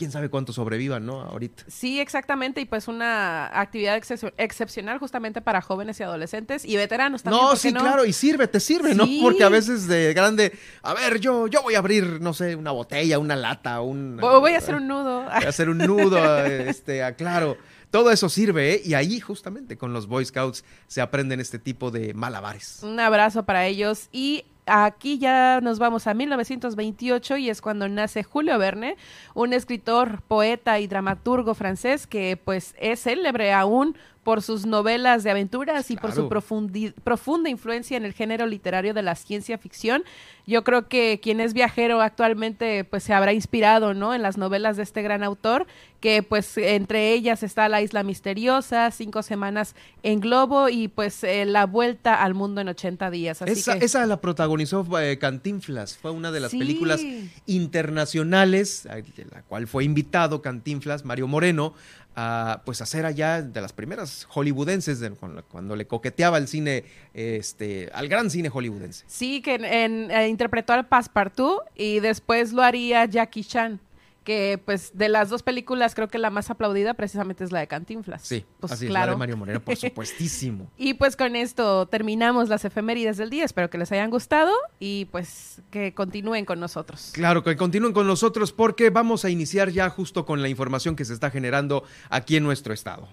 quién 0.00 0.10
sabe 0.10 0.30
cuánto 0.30 0.54
sobrevivan, 0.54 1.04
¿no? 1.04 1.20
Ahorita. 1.20 1.64
Sí, 1.68 2.00
exactamente, 2.00 2.62
y 2.62 2.64
pues 2.64 2.88
una 2.88 3.48
actividad 3.60 4.02
excepcional 4.38 4.98
justamente 4.98 5.42
para 5.42 5.60
jóvenes 5.60 6.00
y 6.00 6.04
adolescentes 6.04 6.64
y 6.64 6.74
veteranos 6.76 7.22
también. 7.22 7.44
No, 7.44 7.54
sí, 7.54 7.70
claro, 7.70 8.06
y 8.06 8.14
sirve, 8.14 8.48
te 8.48 8.60
sirve, 8.60 8.94
¿no? 8.94 9.06
Porque 9.20 9.44
a 9.44 9.50
veces 9.50 9.86
de 9.86 10.14
grande, 10.14 10.52
a 10.80 10.94
ver, 10.94 11.20
yo, 11.20 11.48
yo 11.48 11.62
voy 11.62 11.74
a 11.74 11.80
abrir, 11.80 12.18
no 12.22 12.32
sé, 12.32 12.56
una 12.56 12.70
botella, 12.70 13.18
una 13.18 13.36
lata, 13.36 13.82
un... 13.82 14.16
Voy 14.16 14.54
a 14.54 14.58
hacer 14.58 14.74
un 14.74 14.88
nudo. 14.88 15.24
Voy 15.24 15.44
a 15.44 15.48
hacer 15.50 15.68
un 15.68 15.76
nudo, 15.76 16.46
este, 16.46 17.14
claro. 17.16 17.58
Todo 17.90 18.10
eso 18.10 18.30
sirve, 18.30 18.74
¿eh? 18.74 18.82
Y 18.84 18.94
ahí 18.94 19.20
justamente 19.20 19.76
con 19.76 19.92
los 19.92 20.06
Boy 20.06 20.24
Scouts 20.24 20.64
se 20.86 21.02
aprenden 21.02 21.40
este 21.40 21.58
tipo 21.58 21.90
de 21.90 22.14
malabares. 22.14 22.78
Un 22.84 22.98
abrazo 23.00 23.44
para 23.44 23.66
ellos 23.66 24.08
y 24.12 24.44
aquí 24.66 25.18
ya 25.18 25.60
nos 25.60 25.78
vamos 25.78 26.06
a 26.06 26.14
1928 26.14 27.36
y 27.36 27.50
es 27.50 27.60
cuando 27.60 27.88
nace 27.88 28.22
Julio 28.22 28.58
Verne, 28.58 28.96
un 29.34 29.52
escritor, 29.52 30.22
poeta 30.22 30.78
y 30.78 30.86
dramaturgo 30.86 31.54
francés 31.54 32.06
que 32.06 32.36
pues 32.36 32.74
es 32.78 33.02
célebre 33.02 33.52
aún 33.52 33.96
por 34.22 34.42
sus 34.42 34.66
novelas 34.66 35.24
de 35.24 35.30
aventuras 35.30 35.90
y 35.90 35.96
por 35.96 36.12
su 36.12 36.28
profunda 36.28 37.48
influencia 37.48 37.96
en 37.96 38.04
el 38.04 38.12
género 38.12 38.46
literario 38.46 38.92
de 38.92 39.02
la 39.02 39.14
ciencia 39.14 39.56
ficción. 39.56 40.04
Yo 40.46 40.64
creo 40.64 40.88
que 40.88 41.20
quien 41.22 41.40
es 41.40 41.54
viajero 41.54 42.00
actualmente 42.00 42.84
pues 42.84 43.04
se 43.04 43.14
habrá 43.14 43.32
inspirado, 43.32 43.94
¿no? 43.94 44.14
En 44.14 44.22
las 44.22 44.36
novelas 44.36 44.76
de 44.76 44.82
este 44.82 45.00
gran 45.00 45.22
autor, 45.22 45.66
que 46.00 46.22
pues 46.22 46.58
entre 46.58 47.12
ellas 47.12 47.42
está 47.42 47.68
La 47.68 47.82
Isla 47.82 48.02
Misteriosa, 48.02 48.90
Cinco 48.90 49.22
Semanas 49.22 49.74
en 50.02 50.20
Globo 50.20 50.68
y 50.68 50.88
pues 50.88 51.22
eh, 51.24 51.44
La 51.44 51.66
Vuelta 51.66 52.22
al 52.22 52.34
Mundo 52.34 52.60
en 52.60 52.68
80 52.68 53.10
días. 53.10 53.42
esa, 53.42 53.76
esa 53.76 54.04
la 54.06 54.20
protagonizó 54.20 54.86
eh, 54.98 55.18
Cantinflas, 55.18 55.96
fue 55.96 56.10
una 56.10 56.32
de 56.32 56.40
las 56.40 56.50
películas 56.50 57.00
internacionales, 57.46 58.84
de 58.84 59.26
la 59.30 59.42
cual 59.42 59.66
fue 59.66 59.84
invitado 59.84 60.42
Cantinflas, 60.42 61.04
Mario 61.04 61.28
Moreno, 61.28 61.74
a 62.16 62.62
pues 62.64 62.80
hacer 62.82 63.06
allá 63.06 63.42
de 63.42 63.60
las 63.60 63.72
primeras 63.72 64.26
hollywoodenses 64.28 65.00
cuando 65.48 65.76
le 65.76 65.86
coqueteaba 65.86 66.38
el 66.38 66.48
cine 66.48 66.84
este 67.14 67.90
al 67.92 68.08
gran 68.08 68.30
cine 68.30 68.48
hollywoodense. 68.48 69.04
Sí, 69.06 69.40
que 69.42 69.54
en, 69.54 70.10
eh, 70.10 70.28
interpretó 70.28 70.72
al 70.72 70.86
Passepartout 70.86 71.62
y 71.76 72.00
después 72.00 72.52
lo 72.52 72.62
haría 72.62 73.04
Jackie 73.04 73.44
Chan 73.44 73.80
que 74.24 74.60
pues 74.64 74.92
de 74.94 75.08
las 75.08 75.30
dos 75.30 75.42
películas 75.42 75.94
creo 75.94 76.08
que 76.08 76.18
la 76.18 76.30
más 76.30 76.50
aplaudida 76.50 76.94
precisamente 76.94 77.44
es 77.44 77.52
la 77.52 77.60
de 77.60 77.66
Cantinflas. 77.66 78.22
Sí, 78.22 78.44
pues 78.60 78.72
así 78.72 78.86
claro. 78.86 79.04
Es, 79.04 79.06
la 79.08 79.12
de 79.12 79.18
Mario 79.18 79.36
Moreno, 79.36 79.60
por 79.60 79.76
supuestísimo. 79.76 80.70
y 80.78 80.94
pues 80.94 81.16
con 81.16 81.36
esto 81.36 81.86
terminamos 81.86 82.48
las 82.48 82.64
efemérides 82.64 83.16
del 83.16 83.30
día. 83.30 83.44
Espero 83.44 83.70
que 83.70 83.78
les 83.78 83.90
hayan 83.92 84.10
gustado 84.10 84.52
y 84.78 85.06
pues 85.06 85.62
que 85.70 85.94
continúen 85.94 86.44
con 86.44 86.60
nosotros. 86.60 87.10
Claro, 87.12 87.42
que 87.42 87.56
continúen 87.56 87.92
con 87.92 88.06
nosotros 88.06 88.52
porque 88.52 88.90
vamos 88.90 89.24
a 89.24 89.30
iniciar 89.30 89.70
ya 89.70 89.88
justo 89.88 90.26
con 90.26 90.42
la 90.42 90.48
información 90.48 90.96
que 90.96 91.04
se 91.04 91.14
está 91.14 91.30
generando 91.30 91.84
aquí 92.10 92.36
en 92.36 92.44
nuestro 92.44 92.74
estado. 92.74 93.08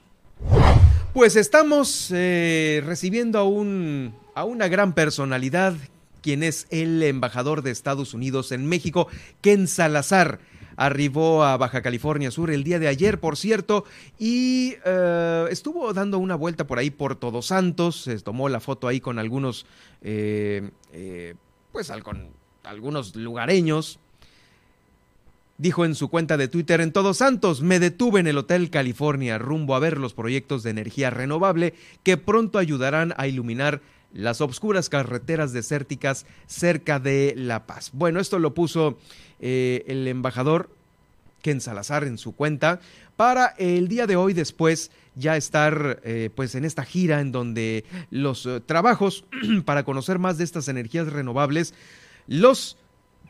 Pues 1.14 1.36
estamos 1.36 2.12
eh, 2.14 2.84
recibiendo 2.86 3.40
a, 3.40 3.44
un, 3.44 4.14
a 4.36 4.44
una 4.44 4.68
gran 4.68 4.94
personalidad, 4.94 5.74
quien 6.22 6.44
es 6.44 6.68
el 6.70 7.02
embajador 7.02 7.64
de 7.64 7.72
Estados 7.72 8.14
Unidos 8.14 8.52
en 8.52 8.68
México, 8.68 9.08
Ken 9.42 9.68
Salazar 9.68 10.40
arribó 10.78 11.44
a 11.44 11.58
Baja 11.58 11.82
California 11.82 12.32
Sur 12.32 12.52
el 12.52 12.64
día 12.64 12.80
de 12.80 12.88
ayer, 12.88 13.20
por 13.20 13.36
cierto, 13.36 13.84
y 14.18 14.76
eh, 14.86 15.48
estuvo 15.50 15.92
dando 15.92 16.20
una 16.20 16.36
vuelta 16.36 16.66
por 16.66 16.78
ahí 16.78 16.92
por 16.92 17.16
Todos 17.16 17.48
Santos, 17.48 18.04
se 18.04 18.18
tomó 18.20 18.48
la 18.48 18.62
foto 18.62 18.88
ahí 18.88 19.02
con 19.02 19.20
algunos, 19.20 19.66
eh, 20.02 20.70
eh, 20.94 21.36
pues 21.74 21.92
con 22.04 22.30
algunos 22.64 23.16
lugareños. 23.16 24.00
Dijo 25.58 25.86
en 25.86 25.96
su 25.96 26.10
cuenta 26.10 26.38
de 26.38 26.48
Twitter, 26.48 26.82
en 26.82 26.92
Todos 26.92 27.18
Santos, 27.18 27.64
me 27.64 27.80
detuve 27.80 28.20
en 28.20 28.28
el 28.28 28.38
Hotel 28.38 28.70
California 28.70 29.40
rumbo 29.40 29.74
a 29.74 29.80
ver 29.80 29.98
los 29.98 30.14
proyectos 30.14 30.62
de 30.62 30.70
energía 30.70 31.10
renovable 31.10 31.74
que 32.04 32.16
pronto 32.16 32.60
ayudarán 32.60 33.16
a 33.18 33.26
iluminar 33.26 33.82
las 34.14 34.40
obscuras 34.42 34.90
carreteras 34.90 35.54
desérticas 35.54 36.28
cerca 36.46 37.00
de 37.00 37.34
La 37.36 37.66
Paz. 37.66 37.90
Bueno, 37.94 38.20
esto 38.20 38.40
lo 38.40 38.54
puso 38.54 38.98
eh, 39.40 39.84
el 39.88 40.08
embajador 40.08 40.70
Ken 41.42 41.62
Salazar 41.62 42.04
en 42.04 42.18
su 42.18 42.36
cuenta 42.36 42.80
para 43.16 43.48
el 43.58 43.88
día 43.88 44.08
de 44.08 44.16
hoy 44.16 44.34
después 44.34 44.92
ya 45.16 45.36
estar 45.38 46.00
eh, 46.04 46.30
pues 46.36 46.56
en 46.56 46.66
esta 46.66 46.84
gira 46.84 47.20
en 47.20 47.32
donde 47.32 47.84
los 48.12 48.46
eh, 48.46 48.62
trabajos 48.66 49.26
para 49.66 49.84
conocer 49.84 50.20
más 50.20 50.38
de 50.38 50.44
estas 50.44 50.68
energías 50.68 51.12
renovables 51.12 51.74
los 52.28 52.78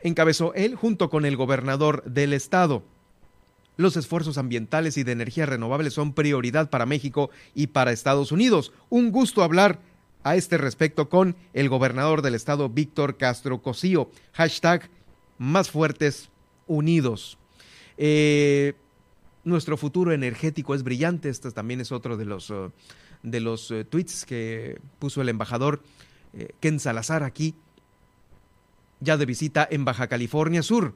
encabezó 0.01 0.53
él 0.53 0.75
junto 0.75 1.09
con 1.09 1.25
el 1.25 1.37
gobernador 1.37 2.03
del 2.03 2.33
estado. 2.33 2.83
Los 3.77 3.95
esfuerzos 3.95 4.37
ambientales 4.37 4.97
y 4.97 5.03
de 5.03 5.11
energía 5.11 5.45
renovable 5.45 5.91
son 5.91 6.13
prioridad 6.13 6.69
para 6.69 6.87
México 6.87 7.29
y 7.53 7.67
para 7.67 7.91
Estados 7.91 8.31
Unidos. 8.31 8.73
Un 8.89 9.11
gusto 9.11 9.43
hablar 9.43 9.79
a 10.23 10.35
este 10.35 10.57
respecto 10.57 11.09
con 11.09 11.35
el 11.53 11.69
gobernador 11.69 12.23
del 12.23 12.35
estado, 12.35 12.69
Víctor 12.69 13.17
Castro 13.17 13.61
Cosío. 13.61 14.09
Hashtag 14.33 14.89
más 15.37 15.69
fuertes, 15.69 16.29
unidos. 16.67 17.37
Eh, 17.97 18.73
nuestro 19.43 19.77
futuro 19.77 20.11
energético 20.11 20.75
es 20.75 20.83
brillante. 20.83 21.29
Este 21.29 21.51
también 21.51 21.81
es 21.81 21.91
otro 21.91 22.17
de 22.17 22.25
los, 22.25 22.49
uh, 22.49 22.71
de 23.23 23.39
los 23.39 23.71
uh, 23.71 23.85
tweets 23.85 24.25
que 24.25 24.79
puso 24.99 25.21
el 25.21 25.29
embajador 25.29 25.81
eh, 26.33 26.49
Ken 26.59 26.79
Salazar 26.79 27.23
aquí, 27.23 27.55
ya 28.99 29.17
de 29.17 29.25
visita 29.25 29.67
en 29.69 29.85
Baja 29.85 30.07
California 30.07 30.61
Sur. 30.61 30.93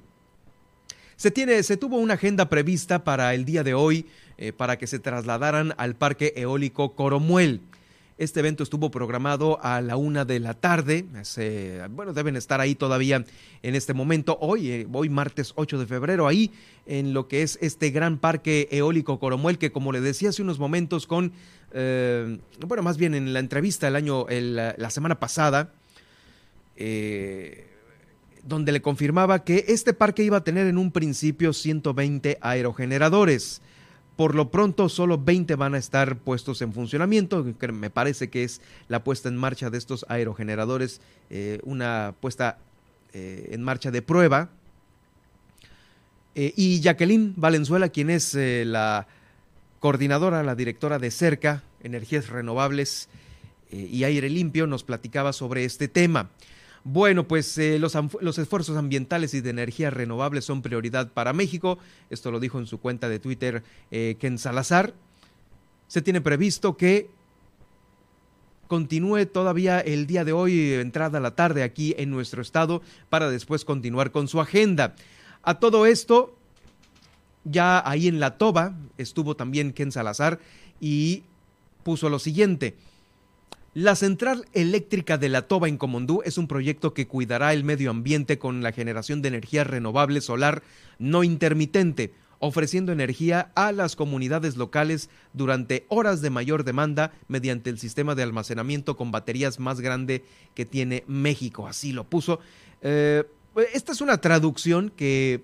Se, 1.15 1.31
tiene, 1.31 1.63
se 1.63 1.77
tuvo 1.77 1.98
una 1.98 2.15
agenda 2.15 2.50
prevista 2.50 3.03
para 3.03 3.33
el 3.33 3.45
día 3.45 3.63
de 3.63 3.74
hoy 3.74 4.07
eh, 4.38 4.53
para 4.53 4.77
que 4.77 4.88
se 4.88 5.00
trasladaran 5.00 5.74
al 5.77 5.95
Parque 5.95 6.33
Eólico 6.36 6.95
Coromuel. 6.95 7.62
Este 8.22 8.40
evento 8.40 8.62
estuvo 8.62 8.92
programado 8.92 9.58
a 9.63 9.82
la 9.82 9.98
una 9.98 10.25
de 10.25 10.40
la 10.40 10.54
tarde. 10.54 11.06
bueno, 11.90 12.13
deben 12.13 12.36
estar 12.36 12.62
ahí 12.62 12.75
todavía 12.75 13.25
en 13.63 13.74
este 13.74 13.96
momento, 13.96 14.38
hoy, 14.40 14.70
eh, 14.70 14.88
hoy 14.94 15.10
martes 15.10 15.54
8 15.56 15.80
de 15.80 15.88
febrero, 15.88 16.28
ahí 16.28 16.51
en 16.86 17.16
lo 17.16 17.28
que 17.28 17.42
es 17.42 17.58
este 17.63 17.90
gran 17.90 18.20
parque 18.20 18.68
eólico 18.70 19.18
Coromuel, 19.18 19.58
que 19.58 19.72
como 19.72 19.92
le 19.92 20.01
decía 20.01 20.30
hace 20.30 20.44
unos 20.44 20.60
momentos 20.60 21.08
con, 21.08 21.32
eh, 21.74 22.38
bueno, 22.68 22.84
más 22.84 22.98
bien 22.98 23.16
en 23.16 23.34
la 23.34 23.40
entrevista 23.40 23.88
el 23.88 23.96
año, 23.96 24.28
la 24.30 24.90
semana 24.92 25.20
pasada, 25.20 25.72
eh, 26.75 27.70
donde 28.44 28.72
le 28.72 28.84
confirmaba 28.84 29.44
que 29.44 29.66
este 29.68 29.96
parque 29.96 30.22
iba 30.22 30.38
a 30.38 30.44
tener 30.44 30.68
en 30.68 30.78
un 30.78 30.92
principio 30.92 31.54
120 31.54 32.38
aerogeneradores. 32.40 33.63
Por 34.22 34.36
lo 34.36 34.51
pronto, 34.51 34.88
solo 34.88 35.18
20 35.18 35.56
van 35.56 35.74
a 35.74 35.80
estar 35.80 36.16
puestos 36.16 36.62
en 36.62 36.74
funcionamiento. 36.74 37.44
Me 37.74 37.90
parece 37.90 38.30
que 38.30 38.44
es 38.44 38.62
la 38.88 39.04
puesta 39.04 39.30
en 39.30 39.36
marcha 39.36 39.72
de 39.72 39.80
estos 39.80 40.06
aerogeneradores, 40.10 41.01
eh, 41.32 41.60
una 41.63 42.13
puesta 42.20 42.60
eh, 43.13 43.50
en 43.51 43.63
marcha 43.63 43.90
de 43.90 44.04
prueba. 44.04 44.50
Eh, 46.36 46.54
y 46.56 46.82
Jacqueline 46.82 47.34
Valenzuela, 47.36 47.90
quien 47.90 48.12
es 48.12 48.36
la 48.36 49.08
coordinadora, 49.80 50.44
la 50.44 50.54
directora 50.54 51.00
de 51.00 51.10
CERCA, 51.10 51.63
Energías 51.82 52.30
Renovables 52.30 53.10
y 53.72 54.04
Aire 54.04 54.30
Limpio, 54.30 54.68
nos 54.68 54.84
platicaba 54.84 55.34
sobre 55.34 55.66
este 55.66 55.88
tema. 55.88 56.30
Bueno, 56.84 57.28
pues 57.28 57.58
eh, 57.60 57.78
los, 57.78 57.96
esfuerzos 58.38 58.76
ambientales 58.76 59.34
y 59.36 59.42
de 59.42 59.52
energía 59.52 59.92
renovable 59.92 60.42
son 60.42 60.62
prioridad 60.62 61.12
para 61.12 61.32
México. 61.32 61.78
Esto 62.10 62.32
lo 62.32 62.40
dijo 62.40 62.58
en 62.58 62.66
su 62.66 62.80
cuenta 62.80 63.08
de 63.08 63.20
Twitter 63.20 63.64
eh, 63.92 64.18
Ken 64.20 64.40
Salazar. 64.40 64.94
Se 65.88 66.02
tiene 66.02 66.22
previsto 66.22 66.78
que 66.78 67.10
continúe 68.68 69.26
todavía 69.26 69.80
el 69.80 70.08
día 70.08 70.24
de 70.24 70.32
hoy, 70.32 70.74
entrada 70.74 71.20
la 71.20 71.36
tarde 71.36 71.62
aquí 71.62 71.94
en 71.98 72.10
nuestro 72.10 72.42
estado, 72.42 72.82
para 73.10 73.30
después 73.30 73.66
continuar 73.66 74.12
con 74.12 74.28
su 74.28 74.40
agenda. 74.40 74.96
A 75.44 75.60
todo 75.60 75.86
esto, 75.86 76.36
ya 77.44 77.88
ahí 77.88 78.08
en 78.08 78.20
la 78.20 78.38
toba 78.38 78.76
estuvo 78.98 79.36
también 79.36 79.74
Ken 79.74 79.92
Salazar 79.92 80.40
y 80.80 81.24
puso 81.84 82.10
lo 82.10 82.18
siguiente. 82.18 82.76
La 83.74 83.96
central 83.96 84.48
eléctrica 84.51 85.18
de 85.18 85.30
la 85.30 85.44
Toba 85.44 85.70
en 85.70 85.78
Comondú 85.78 86.22
es 86.25 86.38
un 86.38 86.50
proyecto 86.50 86.94
que 86.94 87.08
cuidará 87.08 87.54
el 87.54 87.63
medio 87.63 87.90
ambiente 87.90 88.38
con 88.38 88.62
la 88.62 88.74
generación 88.74 89.22
de 89.22 89.30
energía 89.30 89.63
renovable 89.63 90.20
solar 90.20 90.62
no 91.00 91.24
intermitente, 91.24 92.13
ofreciendo 92.40 92.92
energía 92.92 93.54
a 93.56 93.72
las 93.72 93.96
comunidades 93.96 94.58
locales 94.58 95.10
durante 95.32 95.86
horas 95.88 96.22
de 96.22 96.30
mayor 96.30 96.66
demanda 96.66 97.13
mediante 97.30 97.70
el 97.70 97.80
sistema 97.80 98.13
de 98.13 98.24
almacenamiento 98.24 98.98
con 98.98 99.12
baterías 99.12 99.58
más 99.58 99.80
grande 99.80 100.25
que 100.54 100.66
tiene 100.66 101.06
México. 101.08 101.66
Así 101.66 101.94
lo 101.94 102.04
puso. 102.04 102.42
Eh, 102.82 103.24
esta 103.74 103.94
es 103.94 104.01
una 104.01 104.20
traducción 104.20 104.90
que 104.90 105.44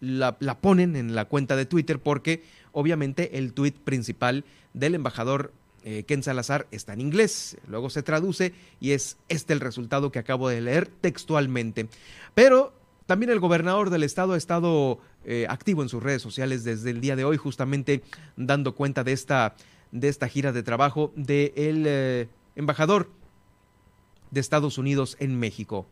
la, 0.00 0.38
la 0.40 0.56
ponen 0.60 0.96
en 0.96 1.14
la 1.14 1.26
cuenta 1.26 1.56
de 1.56 1.66
Twitter 1.66 1.98
porque 1.98 2.42
obviamente 2.72 3.36
el 3.36 3.52
tuit 3.52 3.76
principal 3.76 4.46
del 4.72 4.94
embajador 4.94 5.52
eh, 5.88 6.02
Ken 6.02 6.20
Salazar 6.24 6.66
está 6.72 6.94
en 6.94 7.00
inglés, 7.00 7.56
luego 7.68 7.90
se 7.90 8.02
traduce 8.02 8.52
y 8.80 8.90
es 8.90 9.18
este 9.28 9.52
el 9.52 9.60
resultado 9.60 10.10
que 10.10 10.18
acabo 10.18 10.48
de 10.48 10.60
leer 10.60 10.88
textualmente. 10.88 11.86
Pero 12.34 12.72
también 13.06 13.30
el 13.30 13.38
gobernador 13.38 13.90
del 13.90 14.02
estado 14.02 14.32
ha 14.32 14.36
estado 14.36 14.98
eh, 15.24 15.46
activo 15.48 15.82
en 15.82 15.88
sus 15.88 16.02
redes 16.02 16.22
sociales 16.22 16.64
desde 16.64 16.90
el 16.90 17.00
día 17.00 17.14
de 17.14 17.24
hoy, 17.24 17.36
justamente 17.36 18.02
dando 18.36 18.74
cuenta 18.74 19.04
de 19.04 19.12
esta, 19.12 19.54
de 19.92 20.08
esta 20.08 20.26
gira 20.26 20.50
de 20.50 20.64
trabajo 20.64 21.12
del 21.14 21.84
eh, 21.86 22.28
embajador 22.56 23.08
de 24.32 24.40
Estados 24.40 24.78
Unidos 24.78 25.16
en 25.20 25.38
México. 25.38 25.86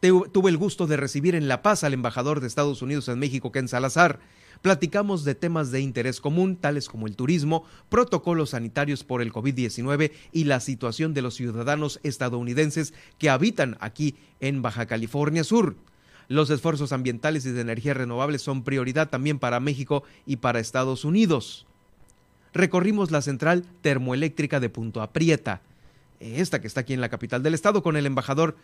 Tuve 0.00 0.48
el 0.48 0.56
gusto 0.56 0.86
de 0.86 0.96
recibir 0.96 1.34
en 1.34 1.48
La 1.48 1.60
Paz 1.60 1.84
al 1.84 1.92
embajador 1.92 2.40
de 2.40 2.46
Estados 2.46 2.80
Unidos 2.80 3.08
en 3.08 3.18
México, 3.18 3.52
Ken 3.52 3.68
Salazar. 3.68 4.20
Platicamos 4.62 5.24
de 5.24 5.34
temas 5.34 5.70
de 5.70 5.80
interés 5.80 6.20
común, 6.20 6.56
tales 6.56 6.88
como 6.88 7.06
el 7.06 7.16
turismo, 7.16 7.64
protocolos 7.88 8.50
sanitarios 8.50 9.04
por 9.04 9.22
el 9.22 9.32
COVID-19 9.32 10.10
y 10.32 10.44
la 10.44 10.60
situación 10.60 11.14
de 11.14 11.22
los 11.22 11.34
ciudadanos 11.34 12.00
estadounidenses 12.02 12.92
que 13.18 13.30
habitan 13.30 13.76
aquí 13.80 14.16
en 14.40 14.62
Baja 14.62 14.86
California 14.86 15.44
Sur. 15.44 15.76
Los 16.28 16.50
esfuerzos 16.50 16.92
ambientales 16.92 17.46
y 17.46 17.52
de 17.52 17.60
energía 17.60 17.94
renovable 17.94 18.38
son 18.38 18.64
prioridad 18.64 19.08
también 19.08 19.38
para 19.38 19.60
México 19.60 20.02
y 20.26 20.36
para 20.36 20.60
Estados 20.60 21.04
Unidos. 21.04 21.66
Recorrimos 22.52 23.10
la 23.10 23.22
central 23.22 23.64
termoeléctrica 23.82 24.60
de 24.60 24.68
Punto 24.68 25.00
Aprieta, 25.00 25.62
esta 26.20 26.60
que 26.60 26.66
está 26.66 26.80
aquí 26.80 26.92
en 26.92 27.00
la 27.00 27.08
capital 27.08 27.42
del 27.42 27.54
estado, 27.54 27.82
con 27.82 27.96
el 27.96 28.06
embajador 28.06 28.56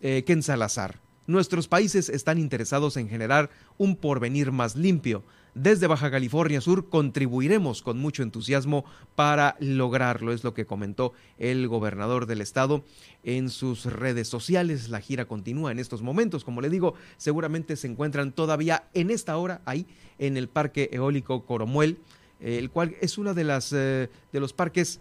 eh, 0.00 0.24
Ken 0.26 0.42
Salazar. 0.42 0.98
Nuestros 1.26 1.68
países 1.68 2.10
están 2.10 2.38
interesados 2.38 2.98
en 2.98 3.08
generar 3.08 3.48
un 3.78 3.96
porvenir 3.96 4.52
más 4.52 4.76
limpio. 4.76 5.24
Desde 5.54 5.86
Baja 5.86 6.10
California 6.10 6.60
Sur 6.60 6.90
contribuiremos 6.90 7.80
con 7.80 7.98
mucho 7.98 8.22
entusiasmo 8.22 8.84
para 9.14 9.56
lograrlo, 9.58 10.32
es 10.32 10.44
lo 10.44 10.52
que 10.52 10.66
comentó 10.66 11.14
el 11.38 11.66
gobernador 11.66 12.26
del 12.26 12.42
estado 12.42 12.84
en 13.22 13.48
sus 13.48 13.86
redes 13.86 14.28
sociales. 14.28 14.90
La 14.90 15.00
gira 15.00 15.24
continúa 15.24 15.72
en 15.72 15.78
estos 15.78 16.02
momentos, 16.02 16.44
como 16.44 16.60
le 16.60 16.68
digo, 16.68 16.94
seguramente 17.16 17.76
se 17.76 17.86
encuentran 17.86 18.32
todavía 18.32 18.84
en 18.92 19.10
esta 19.10 19.38
hora 19.38 19.62
ahí 19.64 19.86
en 20.18 20.36
el 20.36 20.48
Parque 20.48 20.90
Eólico 20.92 21.46
Coromuel, 21.46 21.98
el 22.40 22.68
cual 22.70 22.96
es 23.00 23.16
uno 23.16 23.32
de, 23.32 23.44
las, 23.44 23.72
eh, 23.72 24.10
de 24.30 24.40
los 24.40 24.52
parques 24.52 25.00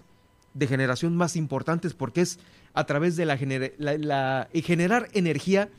de 0.53 0.67
generación 0.67 1.17
más 1.17 1.35
importantes 1.35 1.93
porque 1.93 2.21
es 2.21 2.39
a 2.73 2.85
través 2.85 3.17
de 3.17 3.25
la, 3.25 3.37
la 3.77 4.47
generar 4.53 5.09
energía 5.13 5.69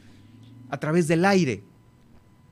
a 0.70 0.78
través 0.78 1.08
del 1.08 1.24
aire. 1.24 1.62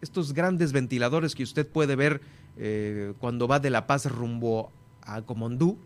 Estos 0.01 0.33
grandes 0.33 0.73
ventiladores 0.73 1.35
que 1.35 1.43
usted 1.43 1.67
puede 1.67 1.97
ver 1.97 2.21
eh, 2.57 3.15
cuando 3.19 3.49
va 3.49 3.61
de 3.61 3.71
La 3.71 3.87
Paz 3.87 4.07
rumbo 4.07 4.71
a 5.03 5.23
Comondú 5.23 5.79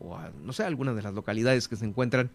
o 0.00 0.16
a, 0.16 0.30
no 0.42 0.52
sé, 0.52 0.64
alguna 0.64 0.94
de 0.94 1.02
las 1.02 1.14
localidades 1.14 1.68
que 1.68 1.76
se 1.76 1.84
encuentran 1.84 2.30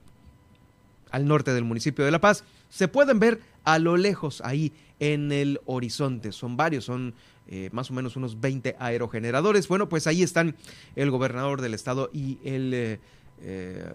al 1.11 1.27
norte 1.27 1.53
del 1.53 1.63
municipio 1.63 2.05
de 2.05 2.11
La 2.11 2.21
Paz, 2.21 2.43
se 2.69 2.87
pueden 2.87 3.19
ver 3.19 3.41
a 3.63 3.79
lo 3.79 3.97
lejos 3.97 4.41
ahí 4.41 4.73
en 4.99 5.31
el 5.31 5.59
horizonte. 5.65 6.31
Son 6.31 6.55
varios, 6.55 6.85
son 6.85 7.15
eh, 7.47 7.69
más 7.71 7.89
o 7.89 7.93
menos 7.93 8.15
unos 8.15 8.39
20 8.39 8.75
aerogeneradores. 8.79 9.67
Bueno, 9.67 9.89
pues 9.89 10.07
ahí 10.07 10.21
están 10.21 10.55
el 10.95 11.09
gobernador 11.09 11.61
del 11.61 11.73
estado 11.73 12.09
y 12.13 12.37
el, 12.43 12.99
eh, 13.41 13.93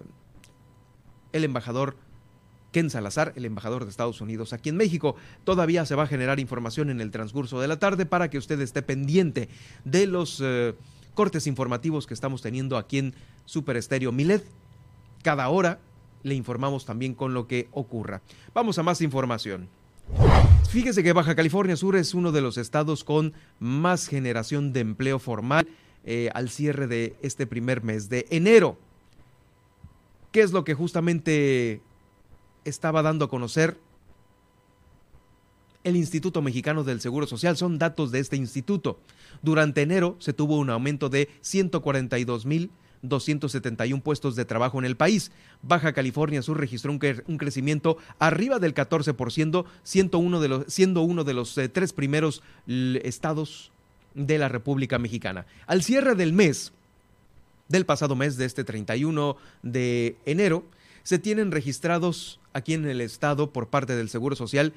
el 1.32 1.44
embajador 1.44 1.96
Ken 2.74 2.90
Salazar, 2.90 3.32
el 3.36 3.44
embajador 3.44 3.84
de 3.84 3.90
Estados 3.90 4.20
Unidos 4.20 4.52
aquí 4.52 4.68
en 4.68 4.76
México. 4.76 5.14
Todavía 5.44 5.86
se 5.86 5.94
va 5.94 6.02
a 6.02 6.06
generar 6.08 6.40
información 6.40 6.90
en 6.90 7.00
el 7.00 7.12
transcurso 7.12 7.60
de 7.60 7.68
la 7.68 7.78
tarde 7.78 8.04
para 8.04 8.28
que 8.30 8.36
usted 8.36 8.60
esté 8.60 8.82
pendiente 8.82 9.48
de 9.84 10.08
los 10.08 10.42
eh, 10.44 10.74
cortes 11.14 11.46
informativos 11.46 12.08
que 12.08 12.14
estamos 12.14 12.42
teniendo 12.42 12.76
aquí 12.76 12.98
en 12.98 13.14
Super 13.44 13.76
Estéreo 13.76 14.10
Milet. 14.10 14.44
Cada 15.22 15.48
hora 15.50 15.78
le 16.24 16.34
informamos 16.34 16.84
también 16.84 17.14
con 17.14 17.32
lo 17.32 17.46
que 17.46 17.68
ocurra. 17.70 18.22
Vamos 18.52 18.76
a 18.76 18.82
más 18.82 19.00
información. 19.02 19.68
Fíjese 20.68 21.04
que 21.04 21.12
Baja 21.12 21.36
California 21.36 21.76
Sur 21.76 21.94
es 21.94 22.12
uno 22.12 22.32
de 22.32 22.40
los 22.40 22.58
estados 22.58 23.04
con 23.04 23.34
más 23.60 24.08
generación 24.08 24.72
de 24.72 24.80
empleo 24.80 25.20
formal 25.20 25.68
eh, 26.04 26.28
al 26.34 26.50
cierre 26.50 26.88
de 26.88 27.14
este 27.22 27.46
primer 27.46 27.84
mes 27.84 28.08
de 28.08 28.26
enero. 28.30 28.76
¿Qué 30.32 30.40
es 30.40 30.50
lo 30.50 30.64
que 30.64 30.74
justamente 30.74 31.80
estaba 32.64 33.02
dando 33.02 33.26
a 33.26 33.30
conocer 33.30 33.78
el 35.84 35.96
Instituto 35.96 36.42
Mexicano 36.42 36.82
del 36.82 37.00
Seguro 37.00 37.26
Social. 37.26 37.56
Son 37.56 37.78
datos 37.78 38.10
de 38.10 38.18
este 38.18 38.36
instituto. 38.36 38.98
Durante 39.42 39.82
enero 39.82 40.16
se 40.18 40.32
tuvo 40.32 40.58
un 40.58 40.70
aumento 40.70 41.08
de 41.08 41.28
142 41.42 42.46
mil 42.46 42.70
271 43.08 44.02
puestos 44.02 44.34
de 44.34 44.44
trabajo 44.44 44.78
en 44.78 44.84
el 44.84 44.96
país. 44.96 45.30
Baja 45.62 45.92
California 45.92 46.42
Sur 46.42 46.58
registró 46.58 46.90
un, 46.90 46.98
crecimiento 46.98 47.98
arriba 48.18 48.58
del 48.58 48.74
14%, 48.74 49.64
siendo 49.82 50.18
uno 50.18 50.40
de 50.40 50.48
los, 50.48 50.64
siendo 50.72 51.02
uno 51.02 51.24
de 51.24 51.34
los 51.34 51.56
eh, 51.58 51.68
tres 51.68 51.92
primeros 51.92 52.42
estados 52.66 53.70
de 54.14 54.38
la 54.38 54.48
República 54.48 54.98
Mexicana. 54.98 55.46
Al 55.66 55.82
cierre 55.82 56.14
del 56.14 56.32
mes, 56.32 56.72
del 57.68 57.84
pasado 57.84 58.16
mes 58.16 58.36
de 58.36 58.46
este 58.46 58.64
31 58.64 59.36
de 59.62 60.16
enero, 60.24 60.64
se 61.04 61.20
tienen 61.20 61.52
registrados 61.52 62.40
aquí 62.52 62.74
en 62.74 62.86
el 62.86 63.00
estado 63.00 63.52
por 63.52 63.68
parte 63.68 63.94
del 63.94 64.08
Seguro 64.08 64.34
Social 64.34 64.72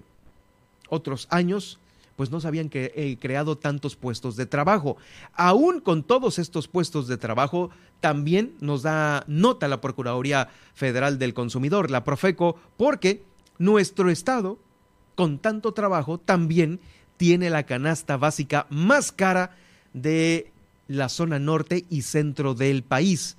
otros 0.88 1.26
años, 1.30 1.78
pues 2.16 2.30
no 2.30 2.40
se 2.40 2.48
habían 2.48 2.70
eh, 2.72 3.16
creado 3.20 3.56
tantos 3.58 3.96
puestos 3.96 4.36
de 4.36 4.46
trabajo. 4.46 4.96
Aún 5.32 5.80
con 5.80 6.02
todos 6.02 6.38
estos 6.38 6.68
puestos 6.68 7.08
de 7.08 7.16
trabajo, 7.16 7.70
también 8.00 8.54
nos 8.60 8.82
da 8.82 9.24
nota 9.26 9.68
la 9.68 9.80
Procuraduría 9.80 10.48
Federal 10.74 11.18
del 11.18 11.34
Consumidor, 11.34 11.90
la 11.90 12.04
Profeco, 12.04 12.56
porque 12.76 13.22
nuestro 13.58 14.10
Estado, 14.10 14.58
con 15.14 15.38
tanto 15.38 15.72
trabajo, 15.72 16.18
también 16.18 16.80
tiene 17.16 17.50
la 17.50 17.64
canasta 17.64 18.16
básica 18.16 18.66
más 18.70 19.12
cara 19.12 19.56
de 19.92 20.52
la 20.88 21.08
zona 21.08 21.38
norte 21.38 21.84
y 21.88 22.02
centro 22.02 22.54
del 22.54 22.82
país. 22.82 23.36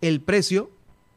El 0.00 0.20
precio 0.20 0.70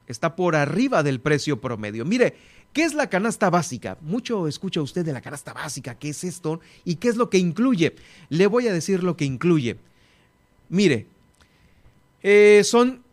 está 0.08 0.36
por 0.36 0.56
arriba 0.56 1.04
del 1.04 1.20
precio 1.20 1.62
promedio. 1.62 2.04
Mire, 2.06 2.36
¿Qué 2.74 2.84
es 2.84 2.96
la 2.96 3.08
canasta 3.08 3.52
básica? 3.52 3.98
Mucho 4.02 4.48
escucha 4.48 4.82
usted 4.82 5.06
de 5.06 5.14
la 5.14 5.22
canasta 5.22 5.54
básica, 5.54 5.94
¿qué 5.94 6.10
es 6.10 6.24
esto? 6.24 6.60
¿Y 6.84 6.96
qué 6.96 7.08
es 7.08 7.16
lo 7.16 7.30
que 7.30 7.38
incluye? 7.38 7.96
Le 8.30 8.48
voy 8.48 8.68
a 8.68 8.74
decir 8.74 9.04
lo 9.04 9.16
que 9.16 9.26
incluye. 9.26 9.78
Mire, 10.70 11.06
eh, 12.24 12.64
son 12.64 13.04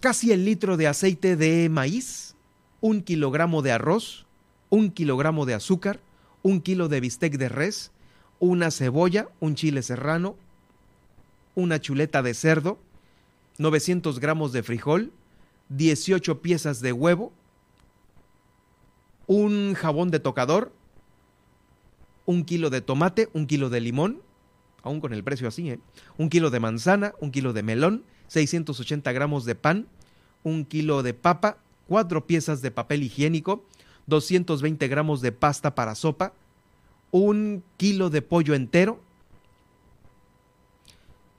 casi 0.00 0.32
el 0.32 0.44
litro 0.44 0.76
de 0.76 0.88
aceite 0.88 1.36
de 1.36 1.68
maíz, 1.68 2.34
un 2.80 3.02
kilogramo 3.02 3.62
de 3.62 3.70
arroz, 3.70 4.26
un 4.68 4.90
kilogramo 4.90 5.46
de 5.46 5.54
azúcar, 5.54 6.00
un 6.42 6.60
kilo 6.60 6.88
de 6.88 6.98
bistec 6.98 7.38
de 7.38 7.48
res, 7.48 7.92
una 8.40 8.72
cebolla, 8.72 9.28
un 9.38 9.54
chile 9.54 9.82
serrano, 9.82 10.34
una 11.54 11.80
chuleta 11.80 12.20
de 12.22 12.34
cerdo, 12.34 12.80
900 13.58 14.18
gramos 14.18 14.52
de 14.52 14.64
frijol, 14.64 15.12
18 15.68 16.42
piezas 16.42 16.80
de 16.80 16.92
huevo, 16.92 17.32
un 19.32 19.72
jabón 19.72 20.10
de 20.10 20.20
tocador, 20.20 20.72
un 22.26 22.44
kilo 22.44 22.68
de 22.68 22.82
tomate, 22.82 23.30
un 23.32 23.46
kilo 23.46 23.70
de 23.70 23.80
limón, 23.80 24.20
aún 24.82 25.00
con 25.00 25.14
el 25.14 25.24
precio 25.24 25.48
así, 25.48 25.70
¿eh? 25.70 25.80
un 26.18 26.28
kilo 26.28 26.50
de 26.50 26.60
manzana, 26.60 27.14
un 27.18 27.30
kilo 27.30 27.54
de 27.54 27.62
melón, 27.62 28.04
680 28.28 29.10
gramos 29.12 29.46
de 29.46 29.54
pan, 29.54 29.86
un 30.42 30.66
kilo 30.66 31.02
de 31.02 31.14
papa, 31.14 31.56
cuatro 31.88 32.26
piezas 32.26 32.60
de 32.60 32.70
papel 32.70 33.04
higiénico, 33.04 33.64
220 34.06 34.86
gramos 34.88 35.22
de 35.22 35.32
pasta 35.32 35.74
para 35.74 35.94
sopa, 35.94 36.34
un 37.10 37.64
kilo 37.78 38.10
de 38.10 38.20
pollo 38.20 38.52
entero, 38.52 39.00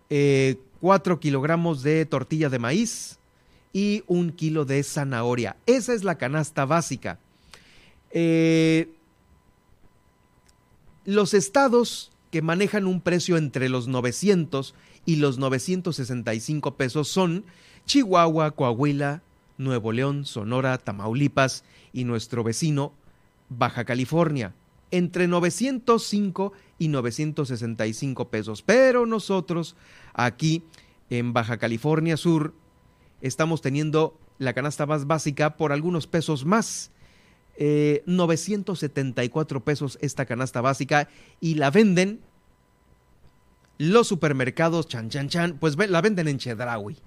eh, 0.10 0.58
4 0.82 1.20
kilogramos 1.20 1.84
de 1.84 2.06
tortilla 2.08 2.50
de 2.50 2.58
maíz 2.58 3.20
y 3.72 4.04
un 4.08 4.32
kilo 4.32 4.66
de 4.66 4.82
zanahoria. 4.82 5.58
Esa 5.68 5.94
es 5.94 6.04
la 6.04 6.18
canasta 6.18 6.66
básica. 6.66 7.20
Eh, 8.14 8.94
los 11.04 11.34
estados 11.34 12.12
que 12.32 12.42
manejan 12.42 12.88
un 12.88 13.02
precio 13.02 13.38
entre 13.38 13.70
los 13.70 13.88
900 13.88 14.76
y 15.06 15.18
los 15.18 15.38
965 15.38 16.76
pesos 16.76 17.08
son 17.08 17.44
Chihuahua, 17.86 18.52
Coahuila, 18.52 19.22
Nuevo 19.58 19.92
León, 19.92 20.26
Sonora, 20.26 20.78
Tamaulipas 20.78 21.64
y 21.92 22.06
nuestro 22.06 22.44
vecino 22.44 22.94
Baja 23.50 23.84
California, 23.84 24.54
entre 24.92 25.28
905 25.28 26.54
y 26.80 26.88
965 26.88 28.30
pesos. 28.30 28.62
Pero 28.62 29.06
nosotros 29.06 29.76
aquí 30.14 30.64
en 31.10 31.34
Baja 31.34 31.58
California 31.58 32.16
Sur 32.16 32.54
estamos 33.22 33.62
teniendo 33.62 34.18
la 34.38 34.54
canasta 34.54 34.86
más 34.86 35.08
básica 35.08 35.58
por 35.58 35.72
algunos 35.72 36.08
pesos 36.08 36.46
más. 36.46 36.92
974 37.58 39.58
eh, 39.58 39.62
pesos 39.62 39.98
esta 40.02 40.26
canasta 40.26 40.62
básica 40.62 41.10
y 41.40 41.56
la 41.56 41.70
venden 41.70 42.22
los 43.78 44.08
supermercados 44.08 44.88
chan 44.88 45.10
chan 45.10 45.30
chan, 45.30 45.58
pues 45.60 45.78
la 45.78 46.02
venden 46.02 46.28
en 46.28 46.38
Chedraui. 46.38 46.98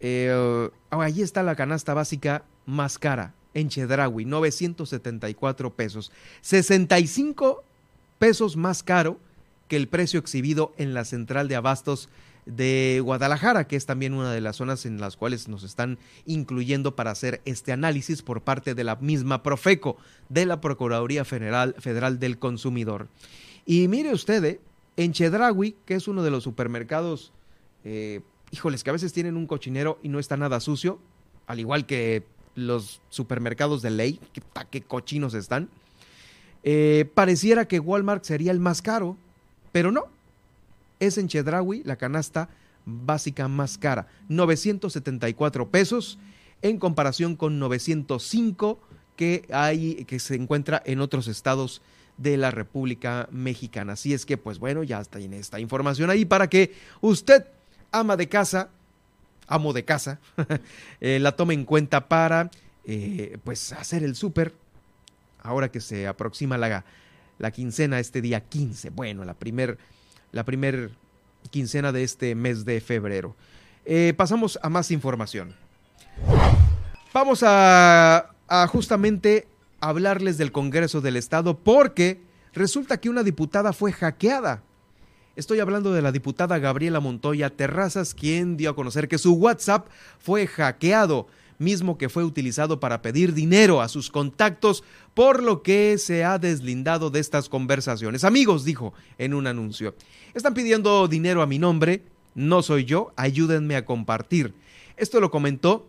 Eh, 0.00 0.70
allí 0.90 1.22
está 1.22 1.42
la 1.42 1.56
canasta 1.56 1.94
básica 1.94 2.44
más 2.66 2.98
cara 2.98 3.34
en 3.54 3.68
Chedraui, 3.68 4.24
974 4.24 5.74
pesos. 5.74 6.12
65 6.42 7.64
pesos 8.18 8.56
más 8.56 8.82
caro 8.82 9.18
que 9.68 9.76
el 9.76 9.88
precio 9.88 10.20
exhibido 10.20 10.72
en 10.78 10.94
la 10.94 11.04
central 11.04 11.48
de 11.48 11.56
abastos 11.56 12.08
de 12.48 13.00
Guadalajara, 13.04 13.68
que 13.68 13.76
es 13.76 13.84
también 13.84 14.14
una 14.14 14.32
de 14.32 14.40
las 14.40 14.56
zonas 14.56 14.86
en 14.86 15.00
las 15.00 15.16
cuales 15.16 15.48
nos 15.48 15.62
están 15.62 15.98
incluyendo 16.24 16.96
para 16.96 17.10
hacer 17.10 17.42
este 17.44 17.72
análisis 17.72 18.22
por 18.22 18.42
parte 18.42 18.74
de 18.74 18.84
la 18.84 18.96
misma 18.96 19.42
Profeco, 19.42 19.98
de 20.30 20.46
la 20.46 20.60
Procuraduría 20.60 21.24
Federal, 21.24 21.74
Federal 21.78 22.18
del 22.18 22.38
Consumidor. 22.38 23.08
Y 23.66 23.86
mire 23.88 24.14
usted, 24.14 24.42
eh, 24.44 24.60
en 24.96 25.12
Chedraui, 25.12 25.76
que 25.84 25.94
es 25.94 26.08
uno 26.08 26.22
de 26.22 26.30
los 26.30 26.42
supermercados, 26.42 27.32
eh, 27.84 28.22
híjoles, 28.50 28.82
que 28.82 28.90
a 28.90 28.94
veces 28.94 29.12
tienen 29.12 29.36
un 29.36 29.46
cochinero 29.46 29.98
y 30.02 30.08
no 30.08 30.18
está 30.18 30.38
nada 30.38 30.58
sucio, 30.60 30.98
al 31.46 31.60
igual 31.60 31.84
que 31.84 32.24
los 32.54 33.02
supermercados 33.10 33.82
de 33.82 33.90
ley, 33.90 34.20
que, 34.32 34.42
qué 34.70 34.80
cochinos 34.80 35.34
están. 35.34 35.68
Eh, 36.62 37.08
pareciera 37.14 37.68
que 37.68 37.78
Walmart 37.78 38.24
sería 38.24 38.52
el 38.52 38.58
más 38.58 38.80
caro, 38.80 39.16
pero 39.70 39.92
no. 39.92 40.06
Es 41.00 41.18
en 41.18 41.28
Chedraui 41.28 41.82
la 41.84 41.96
canasta 41.96 42.48
básica 42.84 43.48
más 43.48 43.78
cara, 43.78 44.06
974 44.28 45.70
pesos 45.70 46.18
en 46.62 46.78
comparación 46.78 47.36
con 47.36 47.58
905 47.58 48.80
que 49.16 49.46
hay 49.52 50.04
que 50.04 50.18
se 50.18 50.34
encuentra 50.34 50.82
en 50.86 51.00
otros 51.00 51.28
estados 51.28 51.82
de 52.16 52.36
la 52.36 52.50
República 52.50 53.28
Mexicana. 53.30 53.92
Así 53.92 54.14
es 54.14 54.24
que 54.26 54.36
pues 54.36 54.58
bueno, 54.58 54.82
ya 54.82 55.00
está 55.00 55.18
en 55.20 55.34
esta 55.34 55.60
información 55.60 56.10
ahí 56.10 56.24
para 56.24 56.48
que 56.48 56.72
usted 57.00 57.46
ama 57.92 58.16
de 58.16 58.28
casa 58.28 58.70
amo 59.48 59.72
de 59.72 59.84
casa, 59.84 60.20
eh, 61.00 61.18
la 61.18 61.32
tome 61.32 61.54
en 61.54 61.64
cuenta 61.64 62.06
para 62.06 62.50
eh, 62.84 63.38
pues 63.42 63.72
hacer 63.72 64.04
el 64.04 64.14
súper 64.14 64.54
ahora 65.42 65.70
que 65.70 65.80
se 65.80 66.06
aproxima 66.06 66.58
la, 66.58 66.84
la, 67.38 67.50
quincena 67.50 67.98
este 67.98 68.20
día 68.20 68.40
15, 68.40 68.90
bueno, 68.90 69.24
la 69.24 69.34
primer, 69.34 69.78
la 70.32 70.44
primer 70.44 70.90
quincena 71.50 71.92
de 71.92 72.02
este 72.02 72.34
mes 72.34 72.64
de 72.64 72.80
febrero. 72.80 73.36
Eh, 73.84 74.14
pasamos 74.16 74.58
a 74.62 74.68
más 74.68 74.90
información. 74.90 75.54
Vamos 77.12 77.42
a, 77.42 78.30
a 78.48 78.66
justamente 78.66 79.46
hablarles 79.80 80.38
del 80.38 80.52
Congreso 80.52 81.00
del 81.00 81.16
Estado 81.16 81.56
porque 81.56 82.20
resulta 82.52 82.98
que 82.98 83.08
una 83.08 83.22
diputada 83.22 83.72
fue 83.72 83.92
hackeada. 83.92 84.62
Estoy 85.36 85.60
hablando 85.60 85.92
de 85.92 86.02
la 86.02 86.10
diputada 86.10 86.58
Gabriela 86.58 86.98
Montoya 86.98 87.50
Terrazas, 87.50 88.12
quien 88.12 88.56
dio 88.56 88.70
a 88.70 88.74
conocer 88.74 89.06
que 89.06 89.18
su 89.18 89.34
WhatsApp 89.34 89.86
fue 90.18 90.48
hackeado, 90.48 91.28
mismo 91.58 91.98
que 91.98 92.08
fue 92.08 92.24
utilizado 92.24 92.80
para 92.80 93.02
pedir 93.02 93.34
dinero 93.34 93.80
a 93.80 93.88
sus 93.88 94.10
contactos, 94.10 94.84
por 95.14 95.42
lo 95.42 95.62
que 95.62 95.98
se 95.98 96.24
ha 96.24 96.38
deslindado 96.38 97.10
de 97.10 97.20
estas 97.20 97.48
conversaciones. 97.48 98.24
Amigos, 98.24 98.64
dijo 98.64 98.94
en 99.18 99.34
un 99.34 99.46
anuncio, 99.46 99.94
están 100.34 100.54
pidiendo 100.54 101.08
dinero 101.08 101.42
a 101.42 101.46
mi 101.46 101.58
nombre, 101.58 102.02
no 102.34 102.62
soy 102.62 102.84
yo, 102.84 103.12
ayúdenme 103.16 103.76
a 103.76 103.84
compartir. 103.84 104.54
Esto 104.96 105.20
lo 105.20 105.30
comentó 105.30 105.86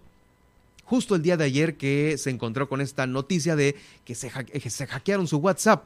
justo 0.90 1.14
el 1.14 1.22
día 1.22 1.38
de 1.38 1.44
ayer 1.44 1.78
que 1.78 2.18
se 2.18 2.32
encontró 2.32 2.68
con 2.68 2.82
esta 2.82 3.06
noticia 3.06 3.56
de 3.56 3.76
que 4.06 4.16
se, 4.16 4.32
se 4.70 4.88
hackearon 4.88 5.28
su 5.28 5.38
WhatsApp. 5.38 5.84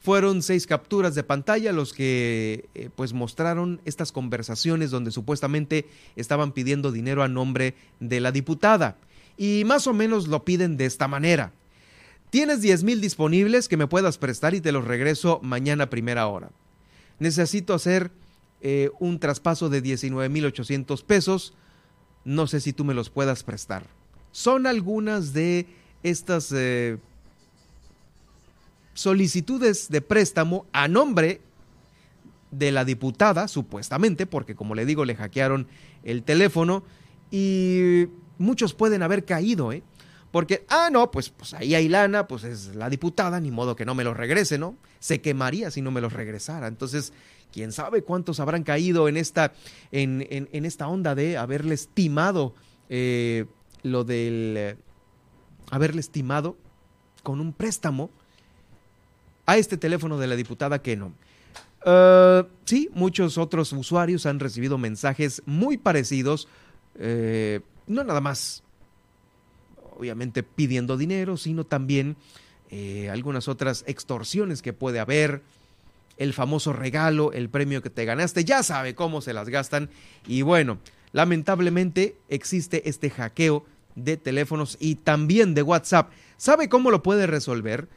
Fueron 0.00 0.42
seis 0.42 0.66
capturas 0.66 1.14
de 1.14 1.22
pantalla 1.22 1.72
los 1.72 1.92
que 1.92 2.70
eh, 2.74 2.88
pues 2.96 3.12
mostraron 3.12 3.82
estas 3.84 4.12
conversaciones 4.12 4.90
donde 4.90 5.10
supuestamente 5.10 5.86
estaban 6.16 6.52
pidiendo 6.52 6.90
dinero 6.90 7.22
a 7.22 7.28
nombre 7.28 7.74
de 8.00 8.20
la 8.20 8.32
diputada. 8.32 8.96
Y 9.36 9.62
más 9.66 9.86
o 9.86 9.92
menos 9.92 10.26
lo 10.26 10.44
piden 10.44 10.78
de 10.78 10.86
esta 10.86 11.06
manera. 11.06 11.52
Tienes 12.30 12.62
10 12.62 12.84
mil 12.84 13.00
disponibles 13.00 13.68
que 13.68 13.76
me 13.76 13.88
puedas 13.88 14.16
prestar 14.16 14.54
y 14.54 14.60
te 14.60 14.72
los 14.72 14.86
regreso 14.86 15.38
mañana 15.42 15.84
a 15.84 15.90
primera 15.90 16.26
hora. 16.28 16.50
Necesito 17.18 17.74
hacer 17.74 18.10
eh, 18.62 18.90
un 19.00 19.18
traspaso 19.18 19.68
de 19.68 19.82
19 19.82 20.28
mil 20.30 20.46
800 20.46 21.02
pesos. 21.02 21.54
No 22.24 22.46
sé 22.46 22.60
si 22.60 22.72
tú 22.72 22.84
me 22.84 22.94
los 22.94 23.10
puedas 23.10 23.42
prestar. 23.42 23.84
Son 24.32 24.66
algunas 24.66 25.34
de 25.34 25.66
estas 26.02 26.52
eh, 26.52 26.98
solicitudes 29.00 29.88
de 29.88 30.02
préstamo 30.02 30.66
a 30.72 30.86
nombre 30.86 31.40
de 32.50 32.70
la 32.70 32.84
diputada, 32.84 33.48
supuestamente, 33.48 34.26
porque 34.26 34.54
como 34.54 34.74
le 34.74 34.84
digo, 34.84 35.06
le 35.06 35.16
hackearon 35.16 35.68
el 36.02 36.22
teléfono 36.22 36.84
y 37.30 38.08
muchos 38.36 38.74
pueden 38.74 39.02
haber 39.02 39.24
caído, 39.24 39.72
¿eh? 39.72 39.82
Porque, 40.30 40.66
ah, 40.68 40.90
no, 40.92 41.10
pues, 41.10 41.30
pues 41.30 41.54
ahí 41.54 41.74
hay 41.74 41.88
lana, 41.88 42.28
pues 42.28 42.44
es 42.44 42.76
la 42.76 42.90
diputada, 42.90 43.40
ni 43.40 43.50
modo 43.50 43.74
que 43.74 43.86
no 43.86 43.94
me 43.94 44.04
los 44.04 44.14
regrese, 44.14 44.58
¿no? 44.58 44.76
Se 44.98 45.22
quemaría 45.22 45.70
si 45.70 45.80
no 45.80 45.90
me 45.90 46.02
los 46.02 46.12
regresara. 46.12 46.66
Entonces, 46.66 47.14
quién 47.52 47.72
sabe 47.72 48.02
cuántos 48.02 48.38
habrán 48.38 48.64
caído 48.64 49.08
en 49.08 49.16
esta, 49.16 49.54
en, 49.92 50.26
en, 50.28 50.64
esta 50.66 50.88
onda 50.88 51.14
de 51.14 51.38
haberle 51.38 51.74
estimado 51.74 52.54
eh, 52.90 53.46
lo 53.82 54.04
del, 54.04 54.76
haberle 55.70 56.00
estimado 56.00 56.58
con 57.22 57.40
un 57.40 57.54
préstamo 57.54 58.10
a 59.46 59.56
este 59.56 59.76
teléfono 59.76 60.18
de 60.18 60.26
la 60.26 60.36
diputada 60.36 60.82
que 60.82 60.96
no. 60.96 61.12
Eh, 61.84 62.44
sí, 62.64 62.90
muchos 62.94 63.38
otros 63.38 63.72
usuarios 63.72 64.26
han 64.26 64.40
recibido 64.40 64.78
mensajes 64.78 65.42
muy 65.46 65.78
parecidos, 65.78 66.48
eh, 66.98 67.60
no 67.86 68.04
nada 68.04 68.20
más, 68.20 68.62
obviamente 69.96 70.42
pidiendo 70.42 70.96
dinero, 70.96 71.36
sino 71.36 71.64
también 71.64 72.16
eh, 72.70 73.08
algunas 73.10 73.48
otras 73.48 73.84
extorsiones 73.86 74.62
que 74.62 74.72
puede 74.72 75.00
haber, 75.00 75.42
el 76.18 76.34
famoso 76.34 76.74
regalo, 76.74 77.32
el 77.32 77.48
premio 77.48 77.80
que 77.80 77.88
te 77.88 78.04
ganaste, 78.04 78.44
ya 78.44 78.62
sabe 78.62 78.94
cómo 78.94 79.22
se 79.22 79.32
las 79.32 79.48
gastan 79.48 79.88
y 80.26 80.42
bueno, 80.42 80.78
lamentablemente 81.12 82.14
existe 82.28 82.88
este 82.90 83.08
hackeo 83.08 83.64
de 83.94 84.18
teléfonos 84.18 84.76
y 84.80 84.96
también 84.96 85.54
de 85.54 85.62
WhatsApp. 85.62 86.10
¿Sabe 86.36 86.68
cómo 86.68 86.90
lo 86.90 87.02
puede 87.02 87.26
resolver? 87.26 87.88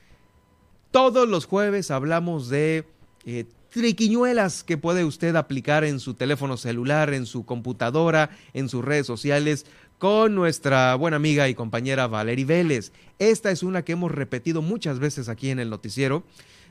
Todos 0.94 1.28
los 1.28 1.48
jueves 1.48 1.90
hablamos 1.90 2.50
de 2.50 2.86
eh, 3.26 3.46
triquiñuelas 3.72 4.64
que 4.64 4.78
puede 4.78 5.04
usted 5.04 5.36
aplicar 5.36 5.84
en 5.84 6.00
su 6.00 6.14
teléfono 6.14 6.56
celular, 6.56 7.16
en 7.16 7.26
su 7.26 7.48
computadora, 7.48 8.30
en 8.54 8.70
sus 8.70 8.86
redes 8.86 9.08
sociales 9.08 9.66
con 9.98 10.36
nuestra 10.36 10.94
buena 10.94 11.18
amiga 11.18 11.50
y 11.50 11.56
compañera 11.56 12.06
Valerie 12.06 12.46
Vélez. 12.46 12.92
Esta 13.18 13.50
es 13.50 13.64
una 13.64 13.84
que 13.84 13.94
hemos 13.94 14.12
repetido 14.12 14.62
muchas 14.62 15.00
veces 15.00 15.30
aquí 15.30 15.50
en 15.50 15.58
el 15.58 15.72
noticiero 15.72 16.22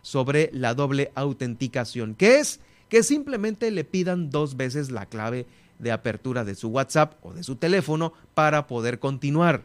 sobre 0.02 0.50
la 0.52 0.74
doble 0.74 1.10
autenticación, 1.16 2.14
que 2.14 2.38
es 2.38 2.60
que 2.88 3.02
simplemente 3.02 3.72
le 3.72 3.82
pidan 3.82 4.30
dos 4.30 4.56
veces 4.56 4.92
la 4.92 5.06
clave 5.06 5.46
de 5.80 5.90
apertura 5.90 6.44
de 6.44 6.54
su 6.54 6.68
WhatsApp 6.68 7.14
o 7.22 7.34
de 7.34 7.42
su 7.42 7.56
teléfono 7.56 8.12
para 8.34 8.68
poder 8.68 9.00
continuar. 9.00 9.64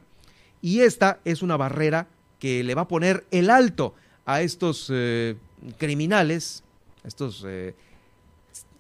Y 0.63 0.79
esta 0.79 1.19
es 1.25 1.43
una 1.43 1.57
barrera 1.57 2.07
que 2.39 2.63
le 2.63 2.73
va 2.73 2.83
a 2.83 2.87
poner 2.87 3.23
el 3.29 3.51
alto 3.51 3.93
a 4.27 4.41
estos 4.41 4.91
eh, 4.93 5.35
criminales, 5.79 6.61
estos 7.05 7.43
eh, 7.47 7.73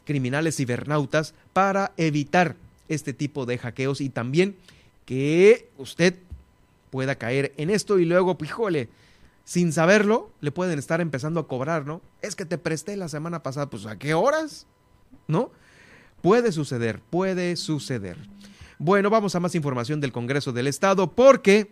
criminales 0.05 0.57
cibernautas, 0.57 1.33
para 1.53 1.93
evitar 1.95 2.55
este 2.89 3.13
tipo 3.13 3.45
de 3.45 3.57
hackeos 3.57 4.01
y 4.01 4.09
también 4.09 4.57
que 5.05 5.69
usted 5.77 6.15
pueda 6.91 7.15
caer 7.15 7.53
en 7.55 7.69
esto 7.69 7.97
y 7.97 8.05
luego, 8.05 8.37
híjole, 8.43 8.89
sin 9.45 9.71
saberlo, 9.71 10.29
le 10.41 10.51
pueden 10.51 10.77
estar 10.77 10.99
empezando 10.99 11.39
a 11.39 11.47
cobrar, 11.47 11.85
¿no? 11.85 12.01
Es 12.21 12.35
que 12.35 12.45
te 12.45 12.57
presté 12.57 12.97
la 12.97 13.07
semana 13.07 13.41
pasada, 13.41 13.69
pues 13.69 13.85
¿a 13.85 13.97
qué 13.97 14.13
horas? 14.13 14.67
¿No? 15.29 15.51
Puede 16.21 16.51
suceder, 16.51 16.99
puede 17.09 17.55
suceder. 17.55 18.17
Bueno, 18.79 19.09
vamos 19.09 19.33
a 19.33 19.39
más 19.39 19.55
información 19.55 20.01
del 20.01 20.11
Congreso 20.11 20.51
del 20.51 20.67
Estado 20.67 21.09
porque 21.09 21.71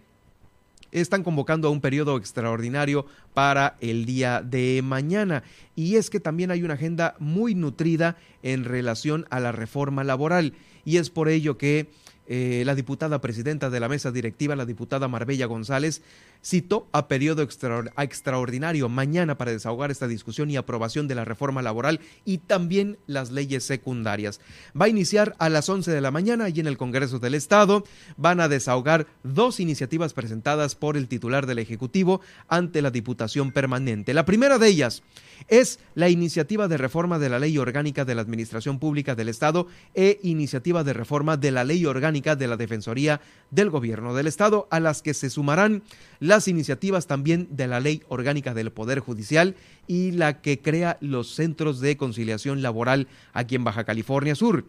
están 1.02 1.24
convocando 1.24 1.68
a 1.68 1.72
un 1.72 1.82
periodo 1.82 2.18
extraordinario 2.18 3.06
para 3.34 3.76
el 3.82 4.06
día 4.06 4.42
de 4.42 4.82
mañana. 4.84 5.44
Y 5.76 5.98
es 5.98 6.10
que 6.10 6.20
también 6.20 6.52
hay 6.52 6.64
una 6.64 6.76
agenda 6.76 7.16
muy 7.20 7.54
nutrida 7.54 8.16
en 8.44 8.64
relación 8.64 9.26
a 9.30 9.40
la 9.40 9.52
reforma 9.52 10.04
laboral. 10.04 10.54
Y 10.86 10.98
es 10.98 11.10
por 11.10 11.28
ello 11.28 11.58
que 11.58 11.90
eh, 12.28 12.64
la 12.66 12.76
diputada 12.76 13.22
presidenta 13.22 13.70
de 13.70 13.80
la 13.80 13.88
mesa 13.88 14.12
directiva, 14.12 14.56
la 14.56 14.66
diputada 14.66 15.08
Marbella 15.08 15.46
González, 15.46 16.02
citó 16.44 16.88
a 16.92 17.08
periodo 17.08 17.42
extraordinario 17.42 18.88
mañana 18.90 19.38
para 19.38 19.52
desahogar 19.52 19.92
esta 19.92 20.08
discusión 20.08 20.50
y 20.52 20.58
aprobación 20.58 21.08
de 21.08 21.16
la 21.16 21.26
reforma 21.26 21.62
laboral 21.62 22.00
y 22.24 22.38
también 22.40 22.98
las 23.08 23.32
leyes 23.32 23.64
secundarias. 23.64 24.40
Va 24.80 24.86
a 24.86 24.90
iniciar 24.90 25.36
a 25.40 25.50
las 25.50 25.70
11 25.70 25.92
de 25.92 26.02
la 26.02 26.12
mañana 26.12 26.50
y 26.50 26.60
en 26.60 26.68
el 26.68 26.78
Congreso 26.78 27.20
del 27.20 27.34
Estado 27.34 27.84
van 28.18 28.40
a 28.40 28.48
desahogar 28.48 29.08
dos 29.24 29.60
iniciativas 29.60 30.14
presentadas 30.14 30.76
por 30.76 30.98
el 30.98 31.08
titular 31.08 31.46
del 31.46 31.60
Ejecutivo 31.60 32.22
ante 32.48 32.82
la 32.82 32.92
Diputación 32.92 33.52
Permanente. 33.52 34.14
La 34.14 34.26
primera 34.26 34.58
de 34.60 34.68
ellas 34.68 35.04
es 35.48 35.80
la 35.96 36.10
iniciativa 36.10 36.68
de 36.68 36.78
reforma 36.78 37.20
de 37.20 37.30
la 37.30 37.40
Ley 37.40 37.58
Orgánica 37.58 38.06
de 38.06 38.16
la 38.16 38.22
Administración 38.22 38.80
Pública 38.80 39.16
del 39.16 39.30
Estado 39.30 39.68
e 39.94 40.20
iniciativa 40.24 40.84
de 40.84 40.94
reforma 40.94 41.38
de 41.38 41.52
la 41.52 41.64
Ley 41.64 41.86
Orgánica 41.86 42.14
de 42.21 42.47
la 42.47 42.56
Defensoría 42.56 43.19
del 43.51 43.69
Gobierno 43.69 44.15
del 44.15 44.28
Estado, 44.28 44.67
a 44.71 44.80
las 44.80 45.01
que 45.01 45.13
se 45.13 45.30
sumarán 45.30 45.84
las 46.19 46.47
iniciativas 46.47 47.08
también 47.08 47.47
de 47.51 47.67
la 47.67 47.82
Ley 47.82 48.04
Orgánica 48.08 48.54
del 48.54 48.71
Poder 48.71 48.99
Judicial 48.99 49.56
y 49.86 50.12
la 50.12 50.41
que 50.41 50.62
crea 50.62 50.97
los 51.01 51.36
centros 51.36 51.82
de 51.82 51.97
conciliación 51.97 52.62
laboral 52.62 53.08
aquí 53.34 53.56
en 53.56 53.65
Baja 53.65 53.84
California 53.84 54.34
Sur. 54.34 54.63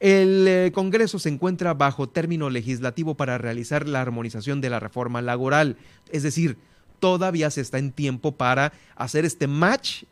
El 0.00 0.46
eh, 0.48 0.72
Congreso 0.74 1.18
se 1.18 1.28
encuentra 1.28 1.74
bajo 1.74 2.08
término 2.08 2.50
legislativo 2.50 3.14
para 3.14 3.38
realizar 3.38 3.86
la 3.86 4.00
armonización 4.00 4.60
de 4.60 4.70
la 4.70 4.80
reforma 4.80 5.22
laboral, 5.22 5.76
es 6.10 6.24
decir, 6.24 6.56
todavía 6.98 7.50
se 7.50 7.60
está 7.60 7.78
en 7.78 7.92
tiempo 7.92 8.32
para 8.32 8.72
hacer 8.96 9.24
este 9.24 9.46
match 9.46 10.02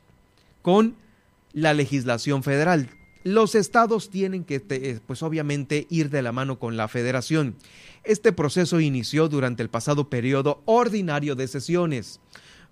con 0.62 0.94
la 1.52 1.74
legislación 1.74 2.42
federal. 2.42 2.88
Los 3.26 3.56
estados 3.56 4.08
tienen 4.08 4.44
que, 4.44 4.64
eh, 4.70 5.00
pues 5.04 5.24
obviamente, 5.24 5.88
ir 5.90 6.10
de 6.10 6.22
la 6.22 6.30
mano 6.30 6.60
con 6.60 6.76
la 6.76 6.86
federación. 6.86 7.56
Este 8.04 8.30
proceso 8.30 8.78
inició 8.78 9.28
durante 9.28 9.64
el 9.64 9.68
pasado 9.68 10.08
periodo 10.08 10.62
ordinario 10.64 11.34
de 11.34 11.48
sesiones 11.48 12.20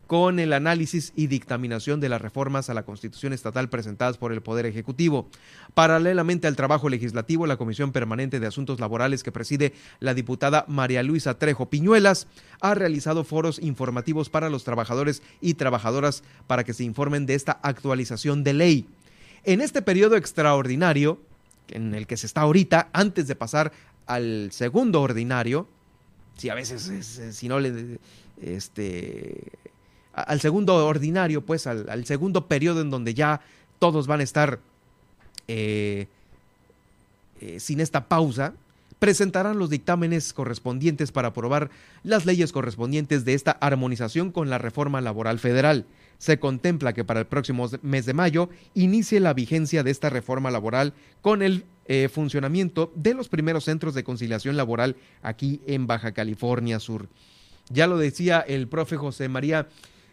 con 0.07 0.39
el 0.39 0.53
análisis 0.53 1.13
y 1.17 1.27
dictaminación 1.27 1.99
de 1.99 2.09
las 2.09 2.23
reformas 2.23 2.71
a 2.71 2.75
la 2.75 2.85
Constitución 2.85 3.33
estatal 3.33 3.69
presentadas 3.69 4.17
por 4.17 4.33
el 4.33 4.43
Poder 4.43 4.65
Ejecutivo. 4.67 5.29
Paralelamente 5.75 6.47
al 6.47 6.55
trabajo 6.55 6.89
legislativo, 6.89 7.49
la 7.49 7.57
Comisión 7.57 7.91
Permanente 7.91 8.39
de 8.39 8.47
Asuntos 8.47 8.79
Laborales 8.79 9.25
que 9.25 9.33
preside 9.33 9.73
la 9.99 10.15
diputada 10.15 10.67
María 10.69 11.03
Luisa 11.03 11.37
Trejo 11.37 11.69
Piñuelas 11.69 12.29
ha 12.61 12.75
realizado 12.77 13.25
foros 13.25 13.59
informativos 13.59 14.31
para 14.31 14.51
los 14.51 14.63
trabajadores 14.63 15.21
y 15.41 15.55
trabajadoras 15.55 16.23
para 16.47 16.63
que 16.63 16.75
se 16.75 16.85
informen 16.85 17.27
de 17.27 17.35
esta 17.35 17.59
actualización 17.61 18.45
de 18.45 18.53
ley. 18.53 18.87
En 19.45 19.61
este 19.61 19.83
periodo 19.83 20.17
extraordinario, 20.17 21.19
en 21.69 21.95
el 21.95 22.07
que 22.07 22.17
se 22.17 22.27
está 22.27 22.43
ahorita, 22.43 22.89
antes 22.93 23.27
de 23.27 23.37
pasar 23.37 23.73
al 24.07 24.51
segundo 24.53 25.03
ordinario, 25.03 25.69
si 26.37 26.49
a 26.49 26.55
veces, 26.55 27.21
si 27.35 27.49
no 27.49 27.61
le, 27.61 27.99
este, 28.43 29.53
al 30.13 30.41
segundo 30.41 30.87
ordinario, 30.87 31.43
pues 31.43 31.67
al, 31.67 32.05
segundo 32.07 32.47
periodo 32.47 32.81
en 32.81 32.91
donde 32.91 33.15
ya 33.15 33.41
todos 33.79 34.07
van 34.07 34.21
a 34.21 34.25
estar 34.25 34.61
eh, 35.49 36.07
eh, 37.41 37.61
sin 37.61 37.81
esta 37.81 38.09
pausa, 38.09 38.55
presentarán 38.99 39.59
los 39.59 39.71
dictámenes 39.71 40.33
correspondientes 40.33 41.13
para 41.13 41.29
aprobar 41.29 41.71
las 42.03 42.25
leyes 42.25 42.53
correspondientes 42.53 43.25
de 43.25 43.35
esta 43.35 43.51
armonización 43.53 44.31
con 44.31 44.49
la 44.49 44.59
reforma 44.59 45.01
laboral 45.01 45.39
federal. 45.39 45.85
Se 46.25 46.39
contempla 46.39 46.95
que 46.95 47.05
para 47.05 47.21
el 47.21 47.27
próximo 47.27 47.69
mes 47.83 48.07
de 48.07 48.15
mayo 48.15 48.49
inicie 48.73 49.21
la 49.21 49.35
vigencia 49.35 49.83
de 49.83 49.91
esta 49.91 50.09
reforma 50.09 50.51
laboral 50.51 50.95
con 51.21 51.43
el 51.43 51.67
eh, 51.85 52.09
funcionamiento 52.09 52.91
de 52.95 53.13
los 53.13 53.29
primeros 53.29 53.65
centros 53.65 53.93
de 53.93 54.05
conciliación 54.05 54.57
laboral 54.57 54.97
aquí 55.23 55.61
en 55.67 55.87
Baja 55.87 56.13
California 56.13 56.81
Sur. 56.81 57.09
Ya 57.69 57.87
lo 57.87 57.99
decía 57.99 58.41
el 58.41 58.69
profe 58.69 58.97
José 58.97 59.29
María 59.29 59.69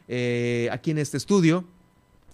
eh, 0.09 0.67
aquí 0.73 0.91
en 0.91 0.97
este 0.97 1.15
estudio, 1.15 1.63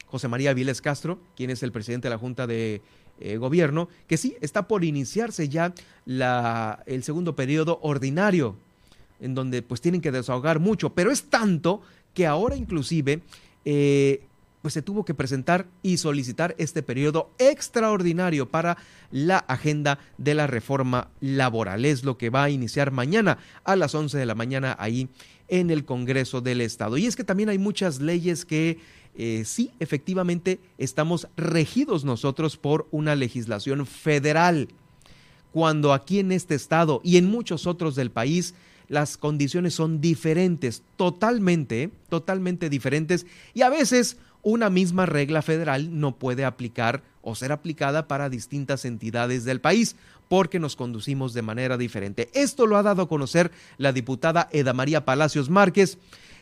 José 0.08 0.28
María 0.28 0.56
Viles 0.56 0.82
Castro, 0.82 1.20
quien 1.36 1.52
es 1.52 1.62
el 1.62 1.72
presidente 1.72 2.08
de 2.08 2.16
la 2.16 2.18
Junta 2.18 2.48
de 2.48 2.82
eh, 3.20 3.38
Gobierno, 3.38 3.90
que 4.08 4.18
sí, 4.18 4.38
está 4.42 4.68
por 4.68 4.84
iniciarse 4.86 5.50
ya 5.50 5.76
el 6.08 7.04
segundo 7.04 7.36
periodo 7.36 7.78
ordinario, 7.84 8.56
en 9.20 9.36
donde 9.36 9.62
pues 9.62 9.82
tienen 9.82 10.02
que 10.02 10.12
desahogar 10.12 10.60
mucho, 10.60 10.96
pero 10.96 11.12
es 11.12 11.26
tanto 11.26 11.84
que 12.16 12.26
ahora 12.26 12.56
inclusive 12.56 13.22
eh, 13.70 14.22
pues 14.62 14.74
se 14.74 14.82
tuvo 14.82 15.04
que 15.04 15.14
presentar 15.14 15.68
y 15.84 15.98
solicitar 15.98 16.56
este 16.58 16.82
periodo 16.84 17.32
extraordinario 17.38 18.48
para 18.48 18.78
la 19.12 19.40
agenda 19.40 20.00
de 20.18 20.36
la 20.36 20.48
reforma 20.48 21.10
laboral. 21.20 21.84
Es 21.84 22.06
lo 22.06 22.18
que 22.18 22.30
va 22.30 22.46
a 22.46 22.50
iniciar 22.50 22.92
mañana 22.92 23.40
a 23.66 23.76
las 23.76 23.94
11 23.94 24.18
de 24.18 24.26
la 24.26 24.36
mañana 24.36 24.78
ahí 24.80 25.10
en 25.50 25.70
el 25.70 25.84
Congreso 25.84 26.40
del 26.40 26.62
Estado. 26.62 26.98
Y 26.98 27.08
es 27.08 27.18
que 27.18 27.26
también 27.26 27.50
hay 27.50 27.58
muchas 27.58 28.00
leyes 28.00 28.46
que 28.46 28.80
eh, 29.16 29.44
sí, 29.44 29.72
efectivamente, 29.82 30.62
estamos 30.78 31.28
regidos 31.36 32.06
nosotros 32.06 32.56
por 32.56 32.88
una 32.92 33.16
legislación 33.16 33.86
federal, 33.86 34.70
cuando 35.52 35.92
aquí 35.92 36.20
en 36.20 36.32
este 36.32 36.56
estado 36.56 37.02
y 37.04 37.18
en 37.18 37.30
muchos 37.30 37.68
otros 37.68 37.96
del 37.96 38.12
país 38.12 38.56
las 38.90 39.18
condiciones 39.18 39.74
son 39.74 40.02
diferentes, 40.02 40.84
totalmente, 40.96 41.90
totalmente 42.10 42.70
diferentes, 42.70 43.26
y 43.54 43.62
a 43.62 43.70
veces 43.70 44.18
una 44.44 44.70
misma 44.70 45.06
regla 45.06 45.42
federal 45.42 46.00
no 46.00 46.16
puede 46.16 46.46
aplicar 46.46 47.04
o 47.22 47.36
ser 47.36 47.52
aplicada 47.52 48.08
para 48.08 48.30
distintas 48.30 48.86
entidades 48.86 49.44
del 49.44 49.60
país 49.60 49.98
porque 50.30 50.60
nos 50.60 50.76
conducimos 50.76 51.34
de 51.34 51.42
manera 51.42 51.78
diferente. 51.78 52.30
Esto 52.34 52.66
lo 52.66 52.78
ha 52.78 52.84
dado 52.84 53.02
a 53.02 53.10
conocer 53.10 53.52
la 53.78 53.92
diputada 53.92 54.48
Eda 54.52 54.74
María 54.74 55.06
Palacios 55.06 55.50
Márquez, 55.50 55.98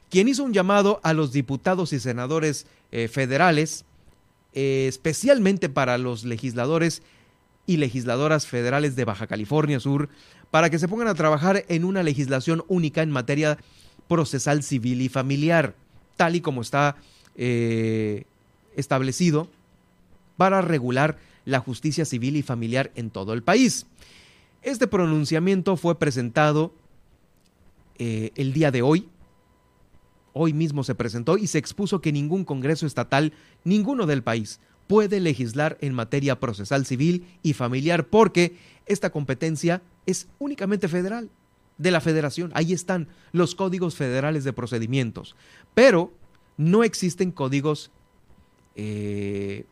quien 0.09 0.27
hizo 0.27 0.43
un 0.43 0.53
llamado 0.53 0.99
a 1.03 1.13
los 1.13 1.31
diputados 1.31 1.93
y 1.93 1.99
senadores 1.99 2.67
eh, 2.91 3.07
federales, 3.07 3.85
eh, 4.53 4.85
especialmente 4.87 5.69
para 5.69 5.97
los 5.97 6.23
legisladores 6.23 7.01
y 7.67 7.77
legisladoras 7.77 8.45
federales 8.45 8.95
de 8.95 9.05
Baja 9.05 9.27
California 9.27 9.79
Sur, 9.79 10.09
para 10.51 10.69
que 10.69 10.79
se 10.79 10.87
pongan 10.87 11.07
a 11.07 11.15
trabajar 11.15 11.65
en 11.67 11.85
una 11.85 12.03
legislación 12.03 12.63
única 12.67 13.01
en 13.01 13.11
materia 13.11 13.57
procesal 14.07 14.63
civil 14.63 15.01
y 15.01 15.09
familiar, 15.09 15.75
tal 16.15 16.35
y 16.35 16.41
como 16.41 16.61
está 16.61 16.95
eh, 17.35 18.25
establecido 18.75 19.47
para 20.37 20.61
regular 20.61 21.17
la 21.45 21.59
justicia 21.59 22.05
civil 22.05 22.35
y 22.37 22.41
familiar 22.41 22.91
en 22.95 23.09
todo 23.09 23.33
el 23.33 23.43
país. 23.43 23.85
Este 24.61 24.87
pronunciamiento 24.87 25.77
fue 25.77 25.99
presentado 25.99 26.73
eh, 27.97 28.31
el 28.35 28.51
día 28.53 28.71
de 28.71 28.81
hoy. 28.81 29.07
Hoy 30.33 30.53
mismo 30.53 30.83
se 30.83 30.95
presentó 30.95 31.37
y 31.37 31.47
se 31.47 31.59
expuso 31.59 32.01
que 32.01 32.11
ningún 32.11 32.43
Congreso 32.43 32.85
estatal, 32.85 33.31
ninguno 33.63 34.05
del 34.05 34.23
país, 34.23 34.59
puede 34.87 35.19
legislar 35.19 35.77
en 35.81 35.93
materia 35.93 36.39
procesal 36.39 36.85
civil 36.85 37.25
y 37.43 37.53
familiar 37.53 38.07
porque 38.07 38.57
esta 38.85 39.09
competencia 39.11 39.81
es 40.05 40.27
únicamente 40.39 40.87
federal. 40.87 41.29
de 41.77 41.91
la 41.91 41.99
federación. 41.99 42.51
Ahí 42.53 42.71
están 42.71 43.09
los 43.33 43.53
códigos 43.53 43.95
federales 43.95 44.45
de 44.45 44.53
procedimientos. 44.53 45.35
Pero 45.73 46.13
no 46.55 46.85
existen 46.85 47.31
códigos 47.31 47.91
eh, 48.75 49.65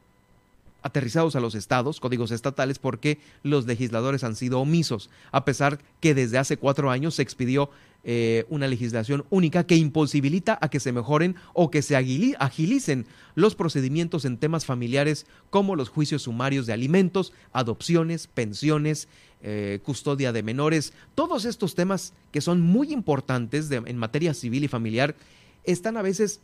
aterrizados 0.84 1.36
a 1.36 1.40
los 1.40 1.56
estados, 1.56 2.00
códigos 2.00 2.32
estatales, 2.32 2.78
porque 2.78 3.20
los 3.42 3.66
legisladores 3.66 4.24
han 4.24 4.36
sido 4.36 4.60
omisos, 4.60 5.10
a 5.32 5.46
pesar 5.46 5.80
que 6.00 6.14
desde 6.14 6.38
hace 6.38 6.58
cuatro 6.58 6.92
años 6.92 7.16
se 7.16 7.24
expidió 7.24 7.70
eh, 8.06 8.46
una 8.50 8.68
legislación 8.68 9.24
única 9.30 9.66
que 9.66 9.78
imposibilita 9.78 10.60
a 10.62 10.68
que 10.68 10.82
se 10.82 10.92
mejoren 10.92 11.38
o 11.54 11.72
que 11.72 11.82
se 11.82 11.96
agilicen 11.96 13.06
los 13.34 13.56
procedimientos 13.56 14.26
en 14.26 14.38
temas 14.38 14.66
familiares 14.66 15.26
como 15.50 15.78
los 15.78 15.88
juicios 15.88 16.24
sumarios 16.24 16.66
de 16.66 16.74
alimentos, 16.74 17.32
adopciones, 17.54 18.28
pensiones, 18.28 19.08
eh, 19.42 19.80
custodia 19.84 20.34
de 20.34 20.44
menores. 20.44 20.92
Todos 21.16 21.46
estos 21.46 21.76
temas 21.76 22.12
que 22.34 22.42
son 22.42 22.60
muy 22.60 22.92
importantes 22.92 23.72
en 23.72 23.98
materia 23.98 24.34
civil 24.34 24.66
y 24.66 24.68
familiar 24.68 25.16
están 25.64 25.96
a 25.96 26.02
veces 26.02 26.42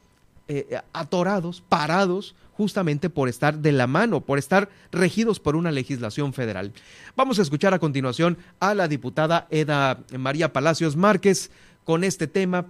eh, 0.52 0.82
atorados, 0.94 1.62
parados, 1.62 2.34
justamente 2.54 3.12
por 3.12 3.30
estar 3.30 3.60
de 3.60 3.72
la 3.72 3.86
mano, 3.86 4.22
por 4.22 4.40
estar 4.40 4.68
regidos 4.92 5.40
por 5.40 5.56
una 5.56 5.72
legislación 5.72 6.34
federal. 6.34 6.74
Vamos 7.16 7.38
a 7.38 7.44
escuchar 7.44 7.76
a 7.76 7.80
continuación 7.80 8.36
a 8.60 8.74
la 8.74 8.88
diputada 8.88 9.46
Eda 9.52 10.00
María 10.18 10.52
Palacios 10.52 10.96
Márquez 10.96 11.52
con 11.84 12.04
este 12.04 12.26
tema 12.26 12.66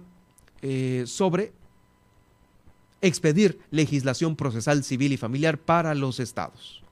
eh, 0.60 1.04
sobre 1.06 1.52
expedir 3.00 3.58
legislación 3.70 4.36
procesal 4.36 4.84
civil 4.84 5.14
y 5.14 5.16
familiar 5.16 5.56
para 5.56 5.94
los 5.94 6.20
estados. 6.20 6.84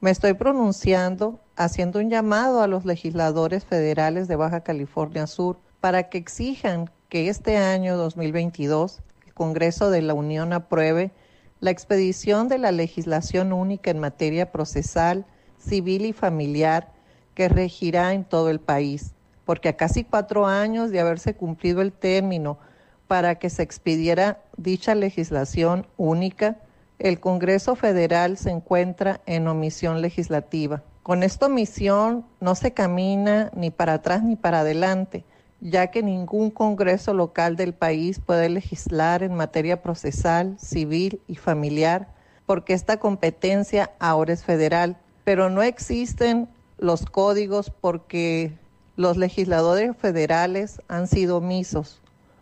Me 0.00 0.12
estoy 0.12 0.34
pronunciando 0.34 1.40
haciendo 1.56 1.98
un 1.98 2.08
llamado 2.08 2.62
a 2.62 2.68
los 2.68 2.84
legisladores 2.84 3.64
federales 3.64 4.28
de 4.28 4.36
Baja 4.36 4.60
California 4.60 5.26
Sur 5.26 5.58
para 5.80 6.08
que 6.08 6.18
exijan 6.18 6.88
que 7.08 7.28
este 7.28 7.56
año 7.56 7.96
2022 7.96 9.02
Congreso 9.34 9.90
de 9.90 10.02
la 10.02 10.14
Unión 10.14 10.52
apruebe 10.52 11.12
la 11.60 11.70
expedición 11.70 12.48
de 12.48 12.58
la 12.58 12.72
legislación 12.72 13.52
única 13.52 13.90
en 13.90 13.98
materia 13.98 14.50
procesal, 14.50 15.26
civil 15.58 16.06
y 16.06 16.12
familiar 16.12 16.92
que 17.34 17.48
regirá 17.48 18.14
en 18.14 18.24
todo 18.24 18.50
el 18.50 18.60
país, 18.60 19.14
porque 19.44 19.68
a 19.68 19.76
casi 19.76 20.04
cuatro 20.04 20.46
años 20.46 20.90
de 20.90 21.00
haberse 21.00 21.34
cumplido 21.34 21.82
el 21.82 21.92
término 21.92 22.58
para 23.06 23.34
que 23.34 23.50
se 23.50 23.62
expidiera 23.62 24.42
dicha 24.56 24.94
legislación 24.94 25.86
única, 25.96 26.56
el 26.98 27.18
Congreso 27.18 27.74
Federal 27.74 28.36
se 28.36 28.50
encuentra 28.50 29.20
en 29.26 29.48
omisión 29.48 30.00
legislativa. 30.00 30.82
Con 31.02 31.22
esta 31.22 31.46
omisión 31.46 32.26
no 32.40 32.54
se 32.54 32.72
camina 32.72 33.50
ni 33.54 33.70
para 33.70 33.94
atrás 33.94 34.22
ni 34.22 34.36
para 34.36 34.60
adelante, 34.60 35.24
ya 35.60 35.88
que 35.88 36.02
ningún 36.02 36.50
Congreso 36.50 37.14
local 37.14 37.56
del 37.56 37.74
país 37.74 38.20
puede 38.20 38.48
legislar 38.48 39.22
en 39.22 39.34
materia 39.34 39.82
procesal, 39.82 40.56
civil 40.58 41.20
y 41.26 41.36
familiar, 41.36 42.08
porque 42.46 42.72
esta 42.72 42.98
competencia 42.98 43.92
ahora 43.98 44.32
es 44.32 44.44
federal, 44.44 44.96
pero 45.24 45.50
no 45.50 45.62
existen 45.62 46.48
los 46.78 47.04
códigos 47.04 47.70
porque 47.70 48.52
los 48.96 49.16
legisladores 49.16 49.96
federales 49.96 50.80
han 50.88 51.06
sido 51.06 51.36
omisos, 51.36 52.00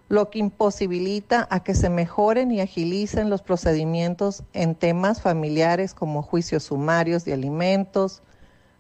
lo 0.09 0.31
que 0.31 0.39
imposibilita 0.39 1.47
a 1.51 1.63
que 1.63 1.75
se 1.75 1.91
mejoren 1.91 2.51
y 2.51 2.61
agilicen 2.61 3.31
los 3.31 3.43
procedimientos 3.43 4.43
en 4.53 4.75
temas 4.75 5.21
familiares 5.21 5.93
como 5.93 6.23
juicios 6.23 6.65
sumarios 6.65 7.25
de 7.25 7.35
alimentos, 7.35 8.23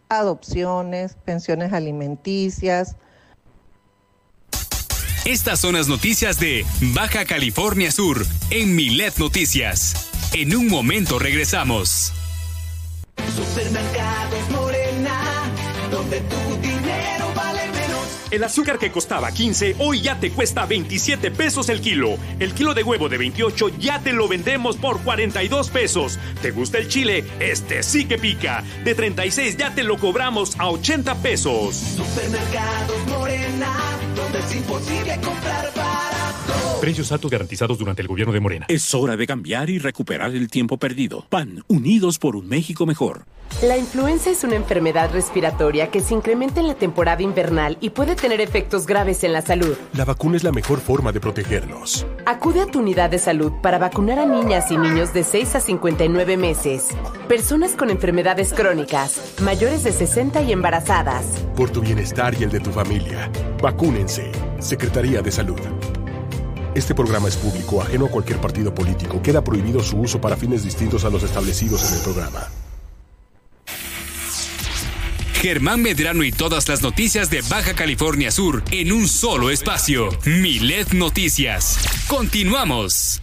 adopciones, 0.08 1.16
pensiones 1.24 1.72
alimenticias, 1.72 2.96
estas 5.24 5.60
son 5.60 5.74
las 5.74 5.88
noticias 5.88 6.38
de 6.38 6.64
Baja 6.80 7.24
California 7.24 7.90
Sur 7.90 8.26
en 8.50 8.74
Milet 8.74 9.16
Noticias. 9.18 10.08
En 10.32 10.54
un 10.54 10.68
momento 10.68 11.18
regresamos. 11.18 12.12
Morena, 14.50 15.50
donde 15.90 16.20
menos. 16.20 16.77
El 18.30 18.44
azúcar 18.44 18.78
que 18.78 18.92
costaba 18.92 19.32
15 19.32 19.76
hoy 19.78 20.02
ya 20.02 20.20
te 20.20 20.30
cuesta 20.30 20.66
27 20.66 21.30
pesos 21.30 21.70
el 21.70 21.80
kilo. 21.80 22.18
El 22.38 22.52
kilo 22.52 22.74
de 22.74 22.82
huevo 22.82 23.08
de 23.08 23.16
28 23.16 23.70
ya 23.78 24.00
te 24.00 24.12
lo 24.12 24.28
vendemos 24.28 24.76
por 24.76 25.00
42 25.00 25.70
pesos. 25.70 26.18
¿Te 26.42 26.50
gusta 26.50 26.78
el 26.78 26.88
chile? 26.88 27.24
Este 27.40 27.82
sí 27.82 28.06
que 28.06 28.18
pica. 28.18 28.62
De 28.84 28.94
36 28.94 29.56
ya 29.56 29.74
te 29.74 29.82
lo 29.82 29.96
cobramos 29.98 30.58
a 30.60 30.68
80 30.68 31.14
pesos. 31.22 31.74
Supermercados 31.74 33.06
Morena 33.08 33.98
donde 34.14 34.38
es 34.40 34.56
imposible 34.56 35.14
comprar 35.22 35.72
barato. 35.74 36.80
Precios 36.80 37.10
altos 37.12 37.30
garantizados 37.30 37.78
durante 37.78 38.02
el 38.02 38.08
gobierno 38.08 38.32
de 38.32 38.40
Morena. 38.40 38.66
Es 38.68 38.94
hora 38.94 39.16
de 39.16 39.26
cambiar 39.26 39.70
y 39.70 39.78
recuperar 39.78 40.30
el 40.32 40.48
tiempo 40.50 40.76
perdido. 40.76 41.26
PAN, 41.28 41.64
unidos 41.68 42.18
por 42.18 42.36
un 42.36 42.48
México 42.48 42.84
mejor. 42.84 43.24
La 43.62 43.76
influenza 43.76 44.30
es 44.30 44.44
una 44.44 44.54
enfermedad 44.54 45.10
respiratoria 45.12 45.90
que 45.90 46.00
se 46.00 46.14
incrementa 46.14 46.60
en 46.60 46.68
la 46.68 46.74
temporada 46.74 47.22
invernal 47.22 47.76
y 47.80 47.90
puede 47.90 48.14
tener 48.18 48.40
efectos 48.40 48.86
graves 48.86 49.24
en 49.24 49.32
la 49.32 49.42
salud. 49.42 49.76
La 49.94 50.04
vacuna 50.04 50.36
es 50.36 50.44
la 50.44 50.52
mejor 50.52 50.80
forma 50.80 51.12
de 51.12 51.20
protegernos. 51.20 52.06
Acude 52.26 52.60
a 52.60 52.66
tu 52.66 52.80
unidad 52.80 53.10
de 53.10 53.18
salud 53.18 53.52
para 53.62 53.78
vacunar 53.78 54.18
a 54.18 54.26
niñas 54.26 54.70
y 54.70 54.76
niños 54.76 55.12
de 55.14 55.24
6 55.24 55.54
a 55.54 55.60
59 55.60 56.36
meses, 56.36 56.88
personas 57.28 57.72
con 57.72 57.90
enfermedades 57.90 58.52
crónicas, 58.52 59.34
mayores 59.40 59.84
de 59.84 59.92
60 59.92 60.42
y 60.42 60.52
embarazadas. 60.52 61.24
Por 61.56 61.70
tu 61.70 61.80
bienestar 61.80 62.34
y 62.38 62.44
el 62.44 62.50
de 62.50 62.60
tu 62.60 62.70
familia, 62.70 63.30
vacúnense. 63.62 64.30
Secretaría 64.58 65.22
de 65.22 65.30
Salud. 65.30 65.60
Este 66.74 66.94
programa 66.94 67.28
es 67.28 67.36
público, 67.36 67.82
ajeno 67.82 68.06
a 68.06 68.10
cualquier 68.10 68.40
partido 68.40 68.74
político. 68.74 69.20
Queda 69.22 69.42
prohibido 69.42 69.80
su 69.80 69.98
uso 69.98 70.20
para 70.20 70.36
fines 70.36 70.62
distintos 70.62 71.04
a 71.04 71.10
los 71.10 71.22
establecidos 71.22 71.90
en 71.90 71.98
el 71.98 72.04
programa. 72.04 72.48
Germán 75.40 75.82
Medrano 75.82 76.24
y 76.24 76.32
todas 76.32 76.68
las 76.68 76.82
noticias 76.82 77.30
de 77.30 77.42
Baja 77.42 77.74
California 77.74 78.32
Sur 78.32 78.64
en 78.72 78.90
un 78.90 79.06
solo 79.06 79.50
espacio. 79.50 80.08
Milet 80.26 80.92
Noticias. 80.94 81.78
Continuamos. 82.08 83.22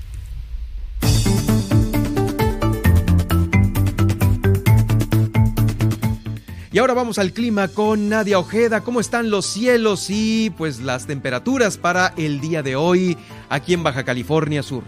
Y 6.71 6.77
ahora 6.77 6.93
vamos 6.93 7.19
al 7.19 7.33
clima 7.33 7.67
con 7.67 8.07
Nadia 8.07 8.39
Ojeda. 8.39 8.79
¿Cómo 8.79 9.01
están 9.01 9.29
los 9.29 9.45
cielos 9.45 10.07
y 10.09 10.51
pues 10.57 10.79
las 10.79 11.07
temperaturas 11.07 11.77
para 11.77 12.13
el 12.15 12.39
día 12.39 12.63
de 12.63 12.77
hoy 12.77 13.17
aquí 13.49 13.73
en 13.73 13.83
Baja 13.83 14.05
California 14.05 14.63
Sur? 14.63 14.83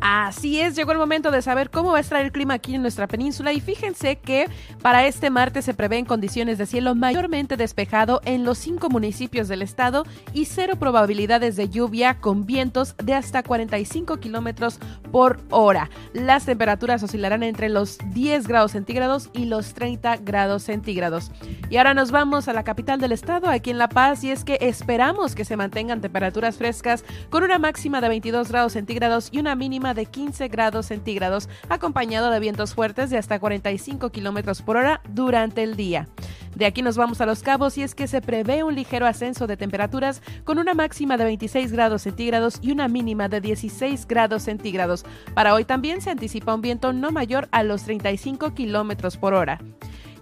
Así 0.00 0.60
es, 0.60 0.76
llegó 0.76 0.92
el 0.92 0.98
momento 0.98 1.30
de 1.30 1.42
saber 1.42 1.68
cómo 1.68 1.92
va 1.92 1.98
a 1.98 2.00
estar 2.00 2.24
el 2.24 2.32
clima 2.32 2.54
aquí 2.54 2.74
en 2.74 2.80
nuestra 2.80 3.06
península 3.06 3.52
y 3.52 3.60
fíjense 3.60 4.16
que 4.16 4.48
para 4.80 5.06
este 5.06 5.28
martes 5.28 5.66
se 5.66 5.74
prevén 5.74 6.06
condiciones 6.06 6.56
de 6.56 6.64
cielo 6.64 6.94
mayormente 6.94 7.58
despejado 7.58 8.22
en 8.24 8.44
los 8.44 8.56
cinco 8.56 8.88
municipios 8.88 9.48
del 9.48 9.60
estado 9.60 10.06
y 10.32 10.46
cero 10.46 10.76
probabilidades 10.78 11.56
de 11.56 11.68
lluvia 11.68 12.18
con 12.18 12.46
vientos 12.46 12.94
de 12.96 13.12
hasta 13.12 13.42
45 13.42 14.16
kilómetros 14.18 14.78
por 15.12 15.40
hora. 15.50 15.90
Las 16.14 16.46
temperaturas 16.46 17.02
oscilarán 17.02 17.42
entre 17.42 17.68
los 17.68 17.98
10 18.14 18.48
grados 18.48 18.72
centígrados 18.72 19.28
y 19.34 19.44
los 19.44 19.74
30 19.74 20.16
grados 20.18 20.62
centígrados. 20.62 21.30
Y 21.68 21.76
ahora 21.76 21.92
nos 21.92 22.10
vamos 22.10 22.48
a 22.48 22.54
la 22.54 22.64
capital 22.64 23.00
del 23.00 23.12
estado, 23.12 23.48
aquí 23.48 23.70
en 23.70 23.78
La 23.78 23.88
Paz, 23.88 24.24
y 24.24 24.30
es 24.30 24.44
que 24.44 24.58
esperamos 24.62 25.34
que 25.34 25.44
se 25.44 25.56
mantengan 25.56 26.00
temperaturas 26.00 26.56
frescas 26.56 27.04
con 27.28 27.42
una 27.42 27.58
máxima 27.58 28.00
de 28.00 28.08
22 28.08 28.48
grados 28.48 28.72
centígrados 28.72 29.28
y 29.30 29.38
una 29.38 29.54
mínima 29.54 29.89
de 29.94 30.06
15 30.06 30.20
15 30.30 30.48
grados 30.48 30.86
centígrados, 30.86 31.48
acompañado 31.70 32.30
de 32.30 32.38
vientos 32.38 32.74
fuertes 32.74 33.10
de 33.10 33.18
hasta 33.18 33.40
45 33.40 34.10
kilómetros 34.10 34.62
por 34.62 34.76
hora 34.76 35.00
durante 35.08 35.62
el 35.62 35.76
día. 35.76 36.08
De 36.54 36.66
aquí 36.66 36.82
nos 36.82 36.96
vamos 36.96 37.20
a 37.20 37.26
Los 37.26 37.42
Cabos 37.42 37.78
y 37.78 37.82
es 37.82 37.94
que 37.94 38.06
se 38.06 38.20
prevé 38.20 38.62
un 38.62 38.74
ligero 38.74 39.06
ascenso 39.06 39.46
de 39.46 39.56
temperaturas 39.56 40.22
con 40.44 40.58
una 40.58 40.74
máxima 40.74 41.16
de 41.16 41.24
26 41.24 41.72
grados 41.72 42.02
centígrados 42.02 42.58
y 42.60 42.70
una 42.70 42.86
mínima 42.86 43.28
de 43.28 43.40
16 43.40 44.06
grados 44.06 44.42
centígrados. 44.42 45.04
Para 45.34 45.54
hoy 45.54 45.64
también 45.64 46.00
se 46.00 46.10
anticipa 46.10 46.54
un 46.54 46.60
viento 46.60 46.92
no 46.92 47.10
mayor 47.10 47.48
a 47.50 47.62
los 47.62 47.82
35 47.84 48.54
kilómetros 48.54 49.16
por 49.16 49.34
hora. 49.34 49.58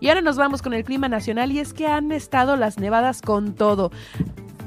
Y 0.01 0.09
ahora 0.09 0.21
nos 0.21 0.37
vamos 0.37 0.63
con 0.63 0.75
el 0.75 0.85
clima 0.85 1.09
nacional 1.09 1.51
y 1.51 1.59
es 1.59 1.75
que 1.75 1.89
han 1.89 2.13
estado 2.13 2.57
las 2.57 2.79
nevadas 2.79 3.21
con 3.21 3.55
todo. 3.55 3.91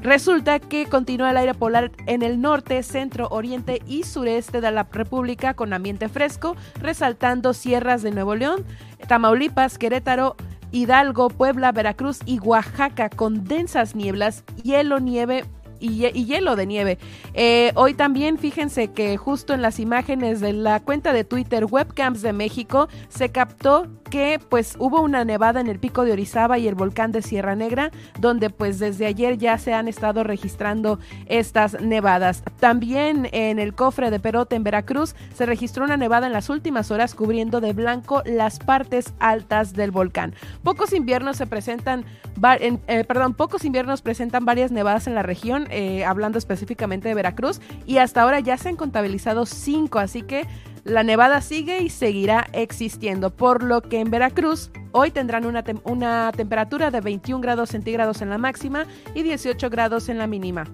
Resulta 0.02 0.58
que 0.58 0.86
continúa 0.86 1.30
el 1.30 1.36
aire 1.36 1.54
polar 1.54 1.92
en 2.06 2.22
el 2.22 2.40
norte, 2.40 2.82
centro, 2.82 3.28
oriente 3.30 3.80
y 3.86 4.02
sureste 4.02 4.60
de 4.60 4.72
la 4.72 4.82
República 4.90 5.54
con 5.54 5.72
ambiente 5.72 6.08
fresco, 6.08 6.56
resaltando 6.80 7.54
sierras 7.54 8.02
de 8.02 8.10
Nuevo 8.10 8.34
León, 8.34 8.64
Tamaulipas, 9.06 9.78
Querétaro, 9.78 10.34
Hidalgo, 10.72 11.28
Puebla, 11.28 11.70
Veracruz 11.70 12.18
y 12.26 12.40
Oaxaca 12.40 13.10
con 13.10 13.44
densas 13.44 13.94
nieblas, 13.94 14.42
hielo, 14.64 14.98
nieve 14.98 15.44
y, 15.82 16.24
hielo 16.24 16.56
de 16.56 16.66
nieve. 16.66 16.98
Eh, 17.34 17.72
hoy 17.74 17.94
también 17.94 18.38
fíjense 18.38 18.88
que 18.88 19.16
justo 19.16 19.52
en 19.52 19.62
las 19.62 19.80
imágenes 19.80 20.40
de 20.40 20.52
la 20.52 20.80
cuenta 20.80 21.12
de 21.12 21.24
Twitter 21.24 21.66
Webcams 21.68 22.22
de 22.22 22.32
México 22.32 22.88
se 23.08 23.30
captó 23.30 23.88
que 24.12 24.38
pues 24.50 24.76
hubo 24.78 25.00
una 25.00 25.24
nevada 25.24 25.60
en 25.62 25.68
el 25.68 25.78
pico 25.78 26.04
de 26.04 26.12
Orizaba 26.12 26.58
y 26.58 26.68
el 26.68 26.74
volcán 26.74 27.12
de 27.12 27.22
Sierra 27.22 27.56
Negra, 27.56 27.90
donde 28.20 28.50
pues 28.50 28.78
desde 28.78 29.06
ayer 29.06 29.38
ya 29.38 29.56
se 29.56 29.72
han 29.72 29.88
estado 29.88 30.22
registrando 30.22 30.98
estas 31.26 31.80
nevadas. 31.80 32.42
También 32.60 33.28
en 33.32 33.58
el 33.58 33.74
cofre 33.74 34.10
de 34.10 34.20
Perote 34.20 34.54
en 34.54 34.64
Veracruz 34.64 35.14
se 35.34 35.46
registró 35.46 35.84
una 35.84 35.96
nevada 35.96 36.26
en 36.26 36.34
las 36.34 36.50
últimas 36.50 36.90
horas 36.90 37.14
cubriendo 37.14 37.62
de 37.62 37.72
blanco 37.72 38.22
las 38.26 38.58
partes 38.58 39.14
altas 39.18 39.72
del 39.72 39.90
volcán. 39.90 40.34
Pocos 40.62 40.92
inviernos 40.92 41.38
se 41.38 41.46
presentan, 41.46 42.04
eh, 42.60 43.04
perdón, 43.04 43.32
pocos 43.32 43.64
inviernos 43.64 44.02
presentan 44.02 44.44
varias 44.44 44.72
nevadas 44.72 45.06
en 45.06 45.14
la 45.14 45.22
región, 45.22 45.66
eh, 45.72 46.04
hablando 46.04 46.38
específicamente 46.38 47.08
de 47.08 47.14
Veracruz, 47.14 47.60
y 47.86 47.98
hasta 47.98 48.22
ahora 48.22 48.40
ya 48.40 48.56
se 48.56 48.68
han 48.68 48.76
contabilizado 48.76 49.46
cinco, 49.46 49.98
así 49.98 50.22
que 50.22 50.46
la 50.84 51.02
nevada 51.02 51.40
sigue 51.40 51.80
y 51.80 51.88
seguirá 51.88 52.48
existiendo, 52.52 53.30
por 53.30 53.62
lo 53.62 53.82
que 53.82 54.00
en 54.00 54.10
Veracruz 54.10 54.70
hoy 54.90 55.10
tendrán 55.10 55.46
una, 55.46 55.64
una 55.84 56.32
temperatura 56.32 56.90
de 56.90 57.00
21 57.00 57.40
grados 57.40 57.70
centígrados 57.70 58.20
en 58.20 58.30
la 58.30 58.38
máxima 58.38 58.86
y 59.14 59.22
18 59.22 59.70
grados 59.70 60.08
en 60.08 60.18
la 60.18 60.26
mínima. 60.26 60.64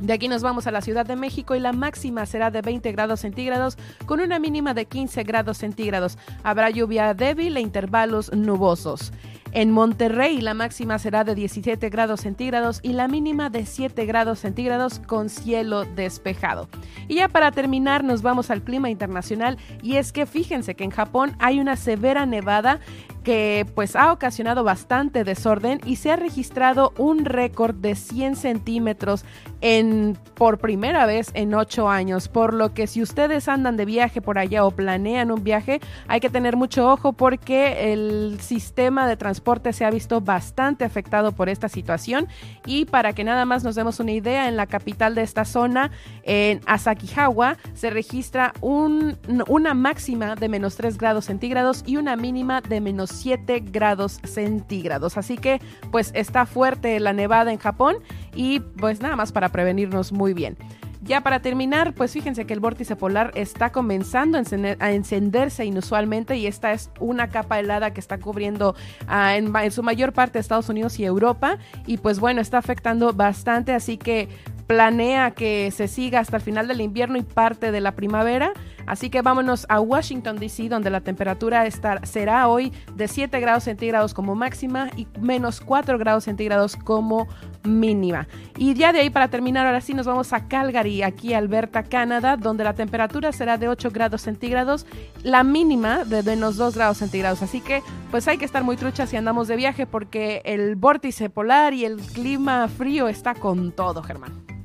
De 0.00 0.14
aquí 0.14 0.28
nos 0.28 0.42
vamos 0.42 0.66
a 0.66 0.70
la 0.70 0.80
Ciudad 0.80 1.04
de 1.04 1.14
México 1.14 1.54
y 1.54 1.60
la 1.60 1.72
máxima 1.72 2.24
será 2.24 2.50
de 2.50 2.62
20 2.62 2.90
grados 2.92 3.20
centígrados 3.20 3.76
con 4.06 4.20
una 4.20 4.38
mínima 4.38 4.72
de 4.72 4.86
15 4.86 5.24
grados 5.24 5.58
centígrados. 5.58 6.16
Habrá 6.42 6.70
lluvia 6.70 7.12
débil 7.12 7.56
e 7.58 7.60
intervalos 7.60 8.32
nubosos. 8.32 9.12
En 9.52 9.72
Monterrey 9.72 10.40
la 10.40 10.54
máxima 10.54 11.00
será 11.00 11.24
de 11.24 11.34
17 11.34 11.88
grados 11.88 12.20
centígrados 12.20 12.78
y 12.84 12.92
la 12.92 13.08
mínima 13.08 13.50
de 13.50 13.66
7 13.66 14.06
grados 14.06 14.38
centígrados 14.38 15.00
con 15.00 15.28
cielo 15.28 15.84
despejado. 15.84 16.68
Y 17.08 17.16
ya 17.16 17.28
para 17.28 17.50
terminar 17.50 18.04
nos 18.04 18.22
vamos 18.22 18.50
al 18.50 18.62
clima 18.62 18.90
internacional 18.90 19.58
y 19.82 19.96
es 19.96 20.12
que 20.12 20.24
fíjense 20.26 20.76
que 20.76 20.84
en 20.84 20.90
Japón 20.90 21.34
hay 21.40 21.58
una 21.58 21.74
severa 21.74 22.26
nevada 22.26 22.78
que 23.24 23.66
pues 23.74 23.96
ha 23.96 24.12
ocasionado 24.12 24.64
bastante 24.64 25.24
desorden 25.24 25.80
y 25.84 25.96
se 25.96 26.12
ha 26.12 26.16
registrado 26.16 26.94
un 26.96 27.24
récord 27.24 27.74
de 27.74 27.94
100 27.96 28.36
centímetros 28.36 29.24
en 29.60 30.16
por 30.34 30.58
primera 30.58 31.04
vez 31.06 31.30
en 31.34 31.54
8 31.54 31.90
años, 31.90 32.28
por 32.28 32.54
lo 32.54 32.72
que 32.72 32.86
si 32.86 33.02
ustedes 33.02 33.48
andan 33.48 33.76
de 33.76 33.84
viaje 33.84 34.22
por 34.22 34.38
allá 34.38 34.64
o 34.64 34.70
planean 34.70 35.30
un 35.30 35.44
viaje, 35.44 35.80
hay 36.08 36.20
que 36.20 36.30
tener 36.30 36.56
mucho 36.56 36.90
ojo 36.90 37.12
porque 37.12 37.92
el 37.92 38.38
sistema 38.40 39.06
de 39.06 39.16
transporte 39.16 39.39
se 39.72 39.84
ha 39.84 39.90
visto 39.90 40.20
bastante 40.20 40.84
afectado 40.84 41.32
por 41.32 41.48
esta 41.48 41.68
situación 41.68 42.28
y 42.66 42.84
para 42.84 43.12
que 43.12 43.24
nada 43.24 43.44
más 43.44 43.64
nos 43.64 43.74
demos 43.74 44.00
una 44.00 44.12
idea, 44.12 44.48
en 44.48 44.56
la 44.56 44.66
capital 44.66 45.14
de 45.14 45.22
esta 45.22 45.44
zona, 45.44 45.90
en 46.22 46.60
Asakihawa, 46.66 47.56
se 47.74 47.90
registra 47.90 48.52
un, 48.60 49.18
una 49.48 49.74
máxima 49.74 50.36
de 50.36 50.48
menos 50.48 50.76
3 50.76 50.98
grados 50.98 51.26
centígrados 51.26 51.82
y 51.86 51.96
una 51.96 52.16
mínima 52.16 52.60
de 52.60 52.80
menos 52.80 53.10
7 53.10 53.64
grados 53.66 54.20
centígrados. 54.24 55.16
Así 55.16 55.36
que 55.36 55.60
pues 55.90 56.12
está 56.14 56.46
fuerte 56.46 56.98
la 57.00 57.12
nevada 57.12 57.52
en 57.52 57.58
Japón 57.58 57.96
y 58.34 58.60
pues 58.60 59.00
nada 59.00 59.16
más 59.16 59.32
para 59.32 59.50
prevenirnos 59.50 60.12
muy 60.12 60.34
bien. 60.34 60.56
Ya 61.02 61.22
para 61.22 61.40
terminar, 61.40 61.94
pues 61.94 62.12
fíjense 62.12 62.44
que 62.44 62.52
el 62.52 62.60
vórtice 62.60 62.94
polar 62.94 63.32
está 63.34 63.72
comenzando 63.72 64.38
a 64.38 64.92
encenderse 64.92 65.64
inusualmente 65.64 66.36
y 66.36 66.46
esta 66.46 66.72
es 66.72 66.90
una 67.00 67.28
capa 67.28 67.58
helada 67.58 67.94
que 67.94 68.00
está 68.00 68.18
cubriendo 68.18 68.74
ah, 69.06 69.34
en, 69.36 69.54
en, 69.56 69.70
su 69.72 69.82
mayor 69.82 70.12
parte 70.12 70.38
Estados 70.38 70.68
Unidos 70.68 70.98
y 70.98 71.06
Europa 71.06 71.56
y 71.86 71.96
pues 71.96 72.20
bueno, 72.20 72.42
está 72.42 72.58
afectando 72.58 73.14
bastante, 73.14 73.72
así 73.72 73.96
que 73.96 74.28
planea 74.66 75.32
que 75.32 75.72
se 75.72 75.88
siga 75.88 76.20
hasta 76.20 76.36
el 76.36 76.42
final 76.42 76.68
del 76.68 76.80
invierno 76.80 77.18
y 77.18 77.22
parte 77.22 77.72
de 77.72 77.80
la 77.80 77.96
primavera. 77.96 78.52
Así 78.90 79.08
que 79.08 79.22
vámonos 79.22 79.66
a 79.68 79.80
Washington, 79.80 80.36
D.C., 80.36 80.68
donde 80.68 80.90
la 80.90 81.00
temperatura 81.00 81.64
será 82.02 82.48
hoy 82.48 82.72
de 82.96 83.06
7 83.06 83.38
grados 83.38 83.62
centígrados 83.62 84.14
como 84.14 84.34
máxima 84.34 84.90
y 84.96 85.06
menos 85.20 85.60
4 85.60 85.96
grados 85.96 86.24
centígrados 86.24 86.74
como 86.74 87.28
mínima. 87.62 88.26
Y 88.58 88.74
ya 88.74 88.92
de 88.92 88.98
ahí 88.98 89.08
para 89.08 89.28
terminar, 89.28 89.64
ahora 89.64 89.80
sí 89.80 89.94
nos 89.94 90.06
vamos 90.06 90.32
a 90.32 90.48
Calgary, 90.48 91.04
aquí 91.04 91.34
Alberta, 91.34 91.84
Canadá, 91.84 92.36
donde 92.36 92.64
la 92.64 92.74
temperatura 92.74 93.30
será 93.30 93.58
de 93.58 93.68
8 93.68 93.92
grados 93.92 94.22
centígrados, 94.22 94.86
la 95.22 95.44
mínima 95.44 96.04
de 96.04 96.24
menos 96.24 96.56
2 96.56 96.74
grados 96.74 96.98
centígrados. 96.98 97.42
Así 97.42 97.60
que 97.60 97.84
pues 98.10 98.26
hay 98.26 98.38
que 98.38 98.44
estar 98.44 98.64
muy 98.64 98.76
truchas 98.76 99.08
si 99.08 99.16
andamos 99.16 99.46
de 99.46 99.54
viaje 99.54 99.86
porque 99.86 100.42
el 100.44 100.74
vórtice 100.74 101.30
polar 101.30 101.74
y 101.74 101.84
el 101.84 101.98
clima 101.98 102.66
frío 102.66 103.06
está 103.06 103.36
con 103.36 103.70
todo, 103.70 104.02
Germán. 104.02 104.59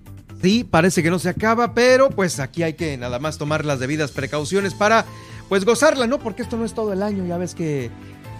Sí, 0.45 0.63
parece 0.63 1.01
que 1.01 1.09
no 1.09 1.17
se 1.17 1.27
acaba, 1.27 1.73
pero 1.73 2.11
pues 2.11 2.39
aquí 2.39 2.61
hay 2.61 2.73
que 2.73 2.95
nada 2.97 3.17
más 3.17 3.39
tomar 3.39 3.65
las 3.65 3.79
debidas 3.79 4.11
precauciones 4.11 4.75
para 4.75 5.03
pues 5.49 5.65
gozarla, 5.65 6.05
¿no? 6.05 6.19
Porque 6.19 6.43
esto 6.43 6.55
no 6.55 6.65
es 6.65 6.75
todo 6.75 6.93
el 6.93 7.01
año, 7.01 7.25
ya 7.25 7.39
ves 7.39 7.55
que 7.55 7.89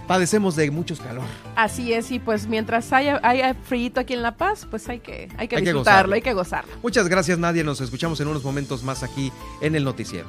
padecemos 0.06 0.54
de 0.54 0.70
mucho 0.70 0.96
calor. 0.96 1.24
Así 1.56 1.92
es, 1.92 2.12
y 2.12 2.20
pues 2.20 2.46
mientras 2.46 2.92
haya, 2.92 3.18
haya 3.24 3.54
frío 3.54 3.90
aquí 3.96 4.14
en 4.14 4.22
La 4.22 4.36
Paz, 4.36 4.68
pues 4.70 4.88
hay 4.88 5.00
que, 5.00 5.30
hay 5.36 5.48
que 5.48 5.60
disfrutarlo, 5.60 6.14
hay 6.14 6.22
que 6.22 6.32
gozarlo. 6.32 6.72
Muchas 6.80 7.08
gracias, 7.08 7.40
Nadia. 7.40 7.64
Nos 7.64 7.80
escuchamos 7.80 8.20
en 8.20 8.28
unos 8.28 8.44
momentos 8.44 8.84
más 8.84 9.02
aquí 9.02 9.32
en 9.60 9.74
el 9.74 9.82
noticiero. 9.82 10.28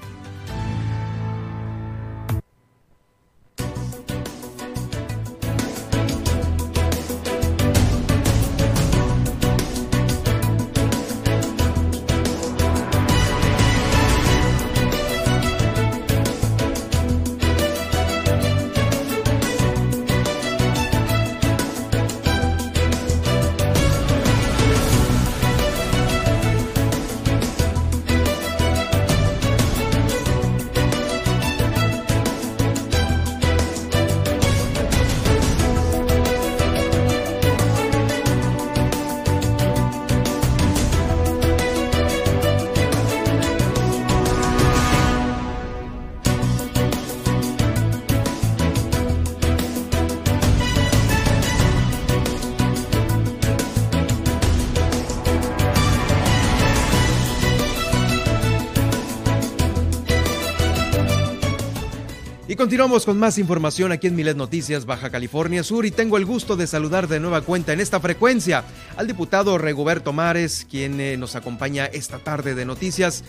Continuamos 62.58 63.05
con 63.05 63.20
más 63.20 63.38
información 63.38 63.91
aquí 63.91 64.08
en 64.08 64.16
Milet 64.16 64.36
Noticias, 64.36 64.88
Baja 64.88 65.12
California 65.12 65.64
Sur, 65.64 65.86
y 65.86 65.91
tengo 65.91 66.18
el 66.18 66.26
gusto 66.26 66.55
de 66.55 66.66
saludar 66.66 67.08
de 67.08 67.20
nueva 67.20 67.41
cuenta 67.41 67.72
en 67.72 67.80
esta 67.80 67.99
frecuencia 67.99 68.64
al 68.97 69.05
diputado 69.05 69.60
Regoberto 69.60 70.12
Mares, 70.12 70.66
quien 70.70 70.99
eh, 70.99 71.18
nos 71.18 71.36
acompaña 71.36 71.86
esta 71.86 72.18
tarde 72.18 72.55
de 72.55 72.66
noticias. 72.66 73.24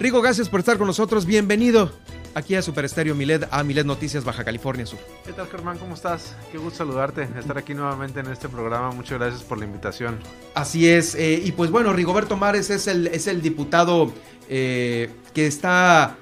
Rigo, 0.00 0.22
gracias 0.22 0.48
por 0.48 0.60
estar 0.60 0.78
con 0.78 0.86
nosotros. 0.86 1.26
Bienvenido 1.26 1.92
aquí 2.34 2.54
a 2.54 2.62
Super 2.62 2.86
Estéreo 2.86 3.14
Milet, 3.14 3.46
a 3.50 3.62
Milet 3.62 3.84
Noticias, 3.84 4.24
Baja 4.24 4.42
California 4.42 4.86
Sur. 4.86 5.00
¿Qué 5.26 5.34
tal, 5.34 5.48
Germán? 5.48 5.76
¿Cómo 5.76 5.94
estás? 5.94 6.34
Qué 6.50 6.56
gusto 6.56 6.78
saludarte, 6.78 7.28
estar 7.38 7.58
aquí 7.58 7.74
nuevamente 7.74 8.20
en 8.20 8.26
este 8.28 8.48
programa. 8.48 8.90
Muchas 8.90 9.18
gracias 9.18 9.42
por 9.42 9.58
la 9.58 9.66
invitación. 9.66 10.18
Así 10.54 10.88
es. 10.88 11.14
Eh, 11.14 11.42
y 11.44 11.52
pues 11.52 11.70
bueno, 11.70 11.92
Rigoberto 11.92 12.38
Mares 12.38 12.70
es 12.70 12.86
el, 12.86 13.08
es 13.08 13.26
el 13.26 13.42
diputado 13.42 14.12
eh, 14.48 15.10
que 15.34 15.46
está 15.46 16.16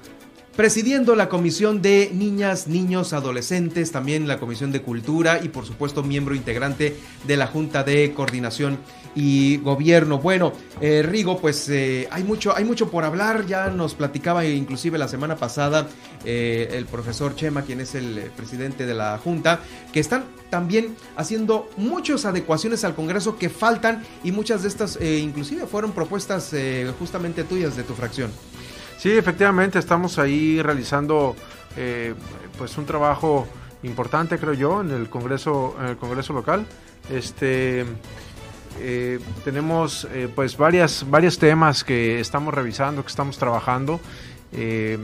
presidiendo 0.55 1.15
la 1.15 1.27
Comisión 1.27 1.81
de 1.81 2.09
Niñas, 2.13 2.67
Niños, 2.67 3.13
Adolescentes, 3.13 3.91
también 3.91 4.27
la 4.27 4.39
Comisión 4.39 4.71
de 4.71 4.81
Cultura 4.81 5.41
y 5.43 5.49
por 5.49 5.65
supuesto 5.65 6.01
miembro 6.01 6.33
integrante 6.33 6.95
de 7.25 7.37
la 7.37 7.47
Junta 7.47 7.83
de 7.83 8.13
Coordinación 8.13 8.77
y 9.15 9.57
Gobierno. 9.57 10.19
Bueno, 10.19 10.53
eh, 10.81 11.03
Rigo, 11.03 11.39
pues 11.39 11.67
eh, 11.69 12.07
hay, 12.11 12.23
mucho, 12.23 12.55
hay 12.55 12.63
mucho 12.63 12.89
por 12.89 13.03
hablar, 13.03 13.45
ya 13.45 13.69
nos 13.69 13.95
platicaba 13.95 14.45
inclusive 14.45 14.97
la 14.97 15.07
semana 15.07 15.35
pasada 15.35 15.87
eh, 16.23 16.69
el 16.71 16.85
profesor 16.85 17.35
Chema, 17.35 17.63
quien 17.63 17.81
es 17.81 17.95
el 17.95 18.31
presidente 18.35 18.85
de 18.85 18.93
la 18.93 19.17
Junta, 19.17 19.59
que 19.91 19.99
están 19.99 20.25
también 20.49 20.95
haciendo 21.17 21.69
muchas 21.75 22.23
adecuaciones 22.25 22.83
al 22.85 22.95
Congreso 22.95 23.37
que 23.37 23.49
faltan 23.49 24.03
y 24.23 24.31
muchas 24.31 24.61
de 24.61 24.69
estas 24.69 24.97
inclusive 25.01 25.65
fueron 25.65 25.91
propuestas 25.91 26.53
justamente 26.97 27.43
tuyas 27.43 27.75
de 27.75 27.83
tu 27.83 27.93
fracción. 27.93 28.31
Sí, 29.05 29.11
efectivamente, 29.11 29.77
estamos 29.77 30.17
ahí 30.17 30.63
realizando 30.63 31.35
eh, 31.77 32.15
pues 32.57 32.75
un 32.79 32.87
trabajo 32.87 33.47
importante, 33.83 34.39
creo 34.39 34.53
yo, 34.53 34.81
en 34.81 34.89
el 34.89 35.09
Congreso, 35.09 35.75
en 35.79 35.89
el 35.89 35.97
Congreso 35.97 36.33
local. 36.33 36.65
Este, 37.11 37.85
eh, 38.79 39.19
tenemos 39.43 40.07
eh, 40.11 40.27
pues 40.33 40.57
varias, 40.57 41.07
varios 41.07 41.37
temas 41.37 41.83
que 41.83 42.19
estamos 42.19 42.51
revisando, 42.51 43.03
que 43.03 43.09
estamos 43.09 43.37
trabajando. 43.37 43.99
Eh, 44.51 44.97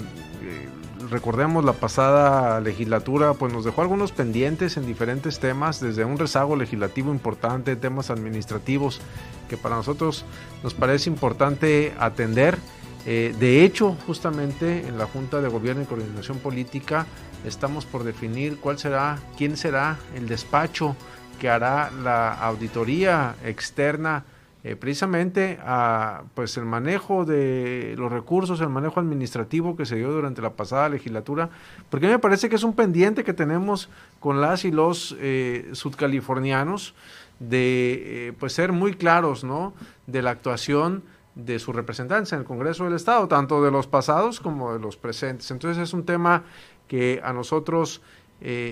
recordemos 1.11 1.63
la 1.63 1.73
pasada 1.73 2.59
legislatura, 2.59 3.35
pues 3.35 3.53
nos 3.53 3.65
dejó 3.65 3.83
algunos 3.83 4.11
pendientes 4.11 4.77
en 4.77 4.87
diferentes 4.87 5.39
temas, 5.39 5.79
desde 5.79 6.05
un 6.05 6.17
rezago 6.17 6.55
legislativo 6.55 7.11
importante, 7.11 7.75
temas 7.75 8.09
administrativos 8.09 8.99
que 9.47 9.57
para 9.57 9.75
nosotros 9.75 10.25
nos 10.63 10.73
parece 10.73 11.07
importante 11.07 11.93
atender. 11.99 12.57
De 13.05 13.63
hecho, 13.63 13.97
justamente 14.05 14.87
en 14.87 14.97
la 14.97 15.05
Junta 15.05 15.41
de 15.41 15.49
Gobierno 15.49 15.81
y 15.81 15.85
Coordinación 15.85 16.37
Política 16.37 17.07
estamos 17.45 17.85
por 17.85 18.03
definir 18.03 18.57
cuál 18.57 18.77
será, 18.77 19.17
quién 19.37 19.57
será 19.57 19.97
el 20.15 20.27
despacho 20.27 20.95
que 21.39 21.49
hará 21.49 21.89
la 21.89 22.33
auditoría 22.33 23.35
externa 23.43 24.23
eh, 24.63 24.75
precisamente 24.75 25.57
a 25.63 26.21
pues 26.35 26.55
el 26.57 26.65
manejo 26.65 27.25
de 27.25 27.95
los 27.97 28.11
recursos, 28.11 28.61
el 28.61 28.69
manejo 28.69 28.99
administrativo 28.99 29.75
que 29.75 29.87
se 29.87 29.95
dio 29.95 30.11
durante 30.11 30.39
la 30.39 30.51
pasada 30.51 30.87
legislatura, 30.87 31.49
porque 31.89 32.07
me 32.07 32.19
parece 32.19 32.47
que 32.47 32.57
es 32.57 32.63
un 32.63 32.75
pendiente 32.75 33.23
que 33.23 33.33
tenemos 33.33 33.89
con 34.19 34.39
las 34.39 34.63
y 34.63 34.69
los 34.69 35.15
eh, 35.19 35.71
sudcalifornianos 35.71 36.93
de 37.39 38.27
eh, 38.27 38.33
pues 38.39 38.53
ser 38.53 38.71
muy 38.71 38.93
claros, 38.93 39.43
¿no? 39.43 39.73
De 40.05 40.21
la 40.21 40.29
actuación 40.29 41.01
de 41.35 41.59
su 41.59 41.73
representantes 41.73 42.33
en 42.33 42.39
el 42.39 42.45
Congreso 42.45 42.83
del 42.83 42.93
Estado, 42.93 43.27
tanto 43.27 43.63
de 43.63 43.71
los 43.71 43.87
pasados 43.87 44.39
como 44.39 44.73
de 44.73 44.79
los 44.79 44.97
presentes. 44.97 45.49
Entonces 45.51 45.81
es 45.81 45.93
un 45.93 46.05
tema 46.05 46.43
que 46.87 47.21
a 47.23 47.33
nosotros 47.33 48.01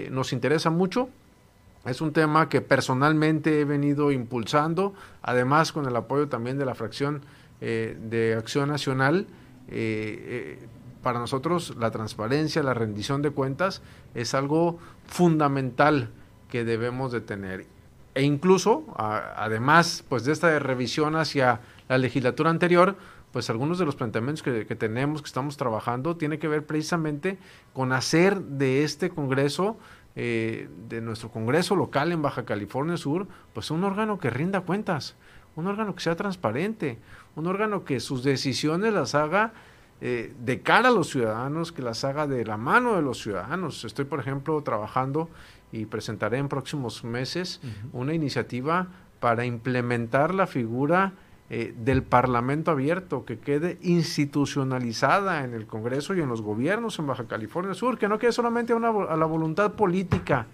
nos 0.10 0.34
interesa 0.34 0.72
mucho 0.72 1.10
es 1.86 2.01
un 2.01 2.12
tema 2.12 2.49
que 2.49 2.62
personalmente 2.62 3.62
he 3.62 3.66
venido 3.66 4.12
impulsando, 4.12 4.93
además 5.22 5.72
con 5.72 5.86
el 5.86 5.95
apoyo 5.95 6.28
también 6.28 6.57
de 6.57 6.66
la 6.66 6.76
fracción 6.76 7.22
eh, 7.62 7.97
de 7.99 8.36
Acción 8.36 8.70
Nacional. 8.70 9.28
Eh, 9.70 10.57
eh, 10.60 10.68
para 11.01 11.20
nosotros 11.20 11.76
la 11.78 11.91
transparencia, 11.91 12.62
la 12.62 12.74
rendición 12.74 13.22
de 13.22 13.32
cuentas 13.32 13.82
es 14.14 14.34
algo 14.34 14.80
fundamental 15.07 16.10
que 16.49 16.66
debemos 16.66 17.14
de 17.14 17.22
tener. 17.22 17.66
E 18.16 18.24
incluso, 18.24 18.84
además 18.97 20.03
pues 20.10 20.26
de 20.26 20.34
esta 20.34 20.60
revisión 20.60 21.16
hacia 21.16 21.62
la 21.89 21.97
legislatura 21.97 22.49
anterior, 22.49 22.95
pues 23.33 23.49
algunos 23.49 23.77
de 23.79 23.85
los 23.85 23.97
planteamientos 23.97 24.41
que, 24.41 24.65
que, 24.65 24.75
tenemos, 24.75 25.21
que 25.21 25.27
estamos 25.27 25.57
trabajando, 25.57 26.15
tiene 26.15 26.39
que 26.39 26.47
ver 26.47 26.65
precisamente 26.65 27.37
con 27.73 27.91
hacer 27.91 28.39
de 28.41 28.83
este 28.83 29.09
Congreso 29.09 29.77
eh, 30.15 30.67
de 30.89 31.01
nuestro 31.01 31.29
Congreso 31.29 31.75
local 31.75 32.11
en 32.11 32.21
Baja 32.21 32.43
California 32.43 32.97
Sur, 32.97 33.27
pues 33.53 33.71
un 33.71 33.83
órgano 33.83 34.19
que 34.19 34.29
rinda 34.29 34.61
cuentas, 34.61 35.15
un 35.55 35.67
órgano 35.67 35.95
que 35.95 36.01
sea 36.01 36.15
transparente, 36.15 36.97
un 37.35 37.47
órgano 37.47 37.85
que 37.85 37.99
sus 37.99 38.23
decisiones 38.23 38.93
las 38.93 39.15
haga 39.15 39.53
eh, 40.01 40.33
de 40.43 40.61
cara 40.61 40.89
a 40.89 40.91
los 40.91 41.09
ciudadanos, 41.09 41.71
que 41.71 41.81
las 41.81 42.03
haga 42.03 42.27
de 42.27 42.43
la 42.43 42.57
mano 42.57 42.95
de 42.95 43.01
los 43.01 43.19
ciudadanos. 43.19 43.85
Estoy, 43.85 44.05
por 44.05 44.19
ejemplo, 44.19 44.61
trabajando 44.61 45.29
y 45.71 45.85
presentaré 45.85 46.37
en 46.37 46.49
próximos 46.49 47.03
meses 47.03 47.61
una 47.93 48.13
iniciativa 48.13 48.87
para 49.19 49.45
implementar 49.45 50.33
la 50.33 50.47
figura 50.47 51.13
eh, 51.50 51.74
del 51.78 52.04
Parlamento 52.04 52.72
abierto, 52.72 53.26
que 53.26 53.39
quede 53.39 53.78
institucionalizada 53.82 55.43
en 55.43 55.54
el 55.54 55.66
Congreso 55.66 56.14
y 56.14 56.22
en 56.22 56.30
los 56.30 56.41
gobiernos 56.41 57.00
en 57.00 57.08
Baja 57.08 57.26
California 57.26 57.74
Sur, 57.74 57.97
que 57.97 58.08
no 58.08 58.20
quede 58.20 58.32
solamente 58.32 58.74
una, 58.74 58.89
a 58.89 59.18
la 59.18 59.26
voluntad 59.26 59.74
política 59.74 60.45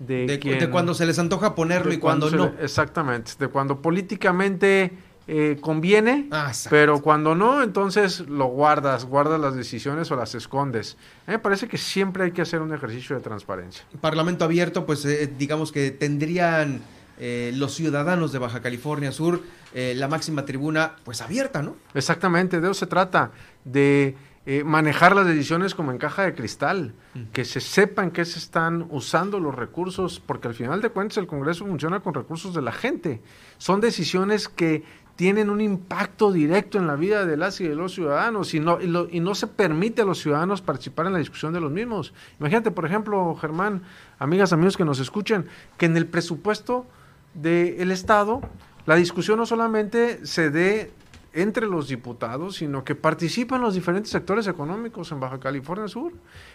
de, 0.00 0.26
de, 0.26 0.70
cuando 0.70 0.94
se 0.94 1.06
les 1.06 1.18
antoja 1.18 1.54
ponerlo 1.54 1.92
y 1.92 1.98
cuando, 1.98 2.30
no. 2.30 2.52
exactamente, 2.60 3.32
de 3.38 3.48
cuando 3.48 3.80
políticamente 3.80 4.92
eh, 5.28 5.58
conviene, 5.60 6.26
ah, 6.32 6.50
pero 6.70 7.00
cuando 7.02 7.34
no, 7.36 7.62
entonces 7.62 8.20
lo 8.20 8.46
guardas, 8.46 9.04
guardas 9.04 9.38
las 9.38 9.54
decisiones 9.54 10.10
o 10.10 10.16
las 10.16 10.34
escondes. 10.34 10.96
A 11.26 11.30
mí 11.30 11.36
me 11.36 11.38
parece 11.38 11.68
que 11.68 11.78
siempre 11.78 12.24
hay 12.24 12.32
que 12.32 12.42
hacer 12.42 12.62
un 12.62 12.74
ejercicio 12.74 13.14
de 13.14 13.22
transparencia. 13.22 13.84
Parlamento 14.00 14.44
abierto, 14.44 14.86
pues 14.86 15.04
eh, 15.04 15.32
digamos 15.38 15.70
que 15.70 15.92
tendrían 15.92 16.80
eh, 17.22 17.52
los 17.54 17.74
ciudadanos 17.74 18.32
de 18.32 18.38
Baja 18.38 18.62
California 18.62 19.12
Sur 19.12 19.42
eh, 19.74 19.94
la 19.94 20.08
máxima 20.08 20.44
tribuna 20.46 20.96
pues 21.04 21.20
abierta, 21.20 21.62
¿no? 21.62 21.76
Exactamente, 21.94 22.60
de 22.60 22.66
eso 22.66 22.74
se 22.74 22.86
trata, 22.86 23.30
de 23.64 24.16
eh, 24.46 24.64
manejar 24.64 25.14
las 25.14 25.26
decisiones 25.26 25.74
como 25.74 25.92
en 25.92 25.98
caja 25.98 26.22
de 26.22 26.34
cristal, 26.34 26.94
que 27.32 27.44
se 27.44 27.60
sepan 27.60 28.10
que 28.10 28.24
se 28.24 28.38
están 28.38 28.86
usando 28.90 29.38
los 29.38 29.54
recursos, 29.54 30.18
porque 30.18 30.48
al 30.48 30.54
final 30.54 30.80
de 30.80 30.88
cuentas 30.88 31.18
el 31.18 31.26
Congreso 31.26 31.66
funciona 31.66 32.00
con 32.00 32.14
recursos 32.14 32.54
de 32.54 32.62
la 32.62 32.72
gente. 32.72 33.20
Son 33.58 33.80
decisiones 33.80 34.48
que 34.48 34.82
tienen 35.14 35.50
un 35.50 35.60
impacto 35.60 36.32
directo 36.32 36.78
en 36.78 36.86
la 36.86 36.96
vida 36.96 37.26
de 37.26 37.36
las 37.36 37.60
y 37.60 37.68
de 37.68 37.74
los 37.74 37.92
ciudadanos 37.92 38.54
y 38.54 38.60
no, 38.60 38.78
y, 38.80 39.20
no 39.20 39.34
se 39.34 39.46
permite 39.46 40.00
a 40.00 40.06
los 40.06 40.18
ciudadanos 40.18 40.62
participar 40.62 41.04
en 41.04 41.12
la 41.12 41.18
discusión 41.18 41.52
de 41.52 41.60
los 41.60 41.70
mismos. 41.70 42.14
Imagínate, 42.40 42.70
por 42.70 42.86
ejemplo, 42.86 43.34
Germán, 43.34 43.82
amigas, 44.18 44.54
amigos 44.54 44.78
que 44.78 44.84
nos 44.86 44.98
escuchen, 44.98 45.46
que 45.76 45.84
en 45.84 45.98
el 45.98 46.06
presupuesto 46.06 46.86
del 47.34 47.90
Estado, 47.90 48.40
la 48.86 48.96
discusión 48.96 49.38
no 49.38 49.46
solamente 49.46 50.24
se 50.26 50.50
dé 50.50 50.92
entre 51.32 51.66
los 51.66 51.88
diputados, 51.88 52.56
sino 52.56 52.82
que 52.84 52.94
participen 52.94 53.60
los 53.60 53.74
diferentes 53.74 54.10
sectores 54.10 54.46
económicos 54.46 55.12
en 55.12 55.20
Baja 55.20 55.38
California 55.38 55.86
Sur, 55.86 56.12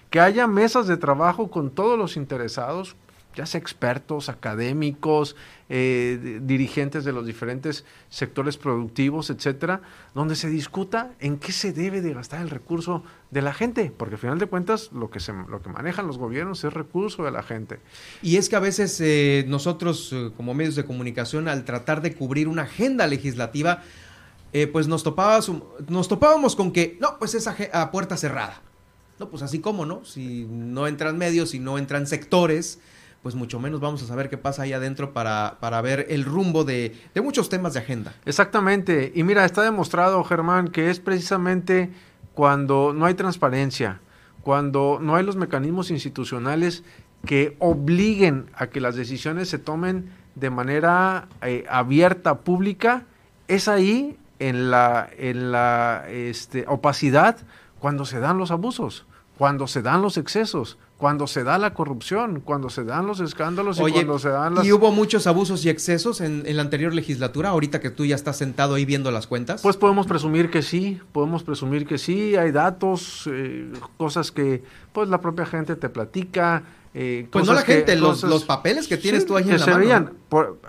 que 0.10 0.20
haya 0.20 0.48
mesas 0.48 0.88
de 0.88 0.98
trabajo 0.98 1.50
con 1.50 1.72
todos 1.72 1.98
los 1.98 2.18
interesados, 2.18 2.96
ya 3.36 3.46
sea 3.46 3.60
expertos, 3.60 4.30
académicos, 4.30 5.36
eh, 5.70 6.40
dirigentes 6.42 7.04
de 7.04 7.12
los 7.12 7.26
diferentes 7.26 7.86
sectores 8.10 8.58
productivos, 8.58 9.30
etcétera, 9.30 9.82
donde 10.14 10.36
se 10.36 10.50
discuta 10.50 11.12
en 11.20 11.38
qué 11.38 11.52
se 11.52 11.74
debe 11.74 12.02
de 12.02 12.14
gastar 12.14 12.42
el 12.42 12.50
recurso 12.50 13.04
de 13.32 13.42
la 13.42 13.54
gente, 13.54 13.92
porque 13.96 14.16
al 14.16 14.20
final 14.20 14.40
de 14.40 14.48
cuentas 14.48 14.92
lo 14.94 15.10
que, 15.10 15.20
se, 15.20 15.34
lo 15.34 15.62
que 15.62 15.70
manejan 15.70 16.08
los 16.08 16.18
gobiernos 16.18 16.64
es 16.64 16.74
recurso 16.74 17.24
de 17.24 17.32
la 17.32 17.44
gente. 17.44 17.80
Y 18.22 18.38
es 18.38 18.50
que 18.50 18.56
a 18.56 18.60
veces 18.60 19.00
eh, 19.02 19.46
nosotros 19.48 20.12
eh, 20.14 20.32
como 20.38 20.54
medios 20.54 20.76
de 20.76 20.86
comunicación, 20.86 21.48
al 21.48 21.66
tratar 21.66 22.02
de 22.02 22.14
cubrir 22.14 22.48
una 22.48 22.64
agenda 22.64 23.08
legislativa, 23.08 23.84
pues 24.72 24.88
nos, 24.88 25.04
nos 25.90 26.08
topábamos 26.08 26.56
con 26.56 26.72
que, 26.72 26.98
no, 27.02 27.20
pues 27.20 27.36
es 27.36 27.46
a 27.46 27.92
puerta 27.92 28.16
cerrada. 28.16 28.62
No, 29.20 29.30
pues 29.30 29.44
así 29.44 29.60
como, 29.60 29.86
¿no? 29.86 30.04
Si 30.04 30.46
no 30.50 30.88
entran 30.88 31.18
medios, 31.18 31.52
si 31.52 31.60
no 31.60 31.78
entran 31.78 32.06
sectores, 32.06 32.80
pues 33.26 33.34
mucho 33.34 33.60
menos 33.60 33.80
vamos 33.80 34.04
a 34.04 34.06
saber 34.06 34.30
qué 34.30 34.38
pasa 34.38 34.62
ahí 34.62 34.74
adentro 34.74 35.12
para, 35.12 35.58
para 35.60 35.82
ver 35.82 36.06
el 36.10 36.26
rumbo 36.26 36.64
de, 36.64 36.96
de 37.16 37.22
muchos 37.22 37.50
temas 37.50 37.74
de 37.74 37.80
agenda. 37.80 38.14
Exactamente. 38.24 39.12
Y 39.16 39.24
mira, 39.24 39.46
está 39.46 39.64
demostrado, 39.64 40.24
Germán, 40.24 40.68
que 40.68 40.92
es 40.92 41.00
precisamente 41.00 41.90
cuando 42.36 42.94
no 42.94 43.08
hay 43.08 43.16
transparencia, 43.16 44.00
cuando 44.44 45.00
no 45.02 45.16
hay 45.16 45.26
los 45.26 45.38
mecanismos 45.38 45.90
institucionales 45.90 46.84
que 47.26 47.56
obliguen 47.58 48.46
a 48.54 48.68
que 48.68 48.80
las 48.80 48.96
decisiones 48.96 49.50
se 49.50 49.58
tomen 49.58 50.12
de 50.36 50.52
manera 50.52 51.28
eh, 51.42 51.66
abierta, 51.68 52.42
pública, 52.42 53.06
es 53.48 53.68
ahí 53.68 54.20
en 54.38 54.70
la, 54.70 55.10
en 55.18 55.52
la 55.52 56.06
este, 56.10 56.66
opacidad 56.68 57.38
cuando 57.80 58.06
se 58.06 58.20
dan 58.20 58.38
los 58.38 58.52
abusos, 58.52 59.08
cuando 59.40 59.66
se 59.66 59.82
dan 59.82 60.04
los 60.04 60.18
excesos, 60.18 60.78
cuando 60.98 61.28
se 61.28 61.44
da 61.44 61.58
la 61.58 61.74
corrupción, 61.74 62.40
cuando 62.40 62.70
se 62.70 62.86
dan 62.86 63.06
los 63.06 63.20
escándalos 63.20 63.80
y 63.80 63.92
cuando 63.92 64.18
se 64.18 64.30
dan 64.30 64.56
las... 64.56 64.66
¿Y 64.66 64.72
hubo 64.72 64.92
muchos 64.92 65.28
abusos 65.28 65.66
y 65.66 65.70
excesos 65.70 66.22
en, 66.22 66.44
la 66.56 66.62
anterior 66.62 66.94
legislatura, 66.94 67.50
ahorita 67.50 67.82
que 67.82 67.90
tú 67.90 68.06
ya 68.06 68.16
estás 68.16 68.38
sentado 68.38 68.76
ahí 68.76 68.86
viendo 68.86 69.12
las 69.12 69.28
cuentas? 69.28 69.62
Pues 69.62 69.76
podemos 69.76 70.08
presumir 70.08 70.50
que 70.50 70.62
sí, 70.62 71.02
podemos 71.12 71.44
presumir 71.44 71.86
que 71.86 71.98
sí, 71.98 72.38
hay 72.38 72.52
datos, 72.52 73.30
eh, 73.30 73.72
cosas 73.98 74.32
que 74.32 74.64
pues 74.94 75.10
la 75.10 75.20
propia 75.20 75.46
gente 75.46 75.76
te 75.76 75.90
platica. 75.90 76.64
Eh, 76.94 77.28
pues 77.30 77.46
no 77.46 77.54
la 77.54 77.64
gente, 77.64 77.98
los, 77.98 78.24
los, 78.24 78.46
papeles 78.46 78.88
que 78.88 78.96
tienes 78.96 79.26
tú 79.26 79.36
ahí 79.36 79.44
en 79.44 79.60
la 79.60 79.66
se 79.66 79.74
Veían. 79.74 80.14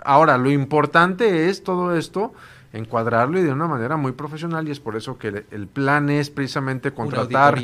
ahora, 0.03 0.37
lo 0.37 0.51
importante 0.51 1.47
es 1.47 1.63
todo 1.63 1.95
esto 1.95 2.33
encuadrarlo 2.73 3.39
y 3.39 3.43
de 3.43 3.51
una 3.53 3.65
manera 3.65 3.95
muy 3.95 4.11
profesional 4.11 4.67
y 4.67 4.71
es 4.71 4.81
por 4.81 4.97
eso 4.97 5.17
que 5.17 5.45
el, 5.49 5.67
plan 5.67 6.09
es 6.09 6.29
precisamente 6.29 6.91
contratar 6.91 7.57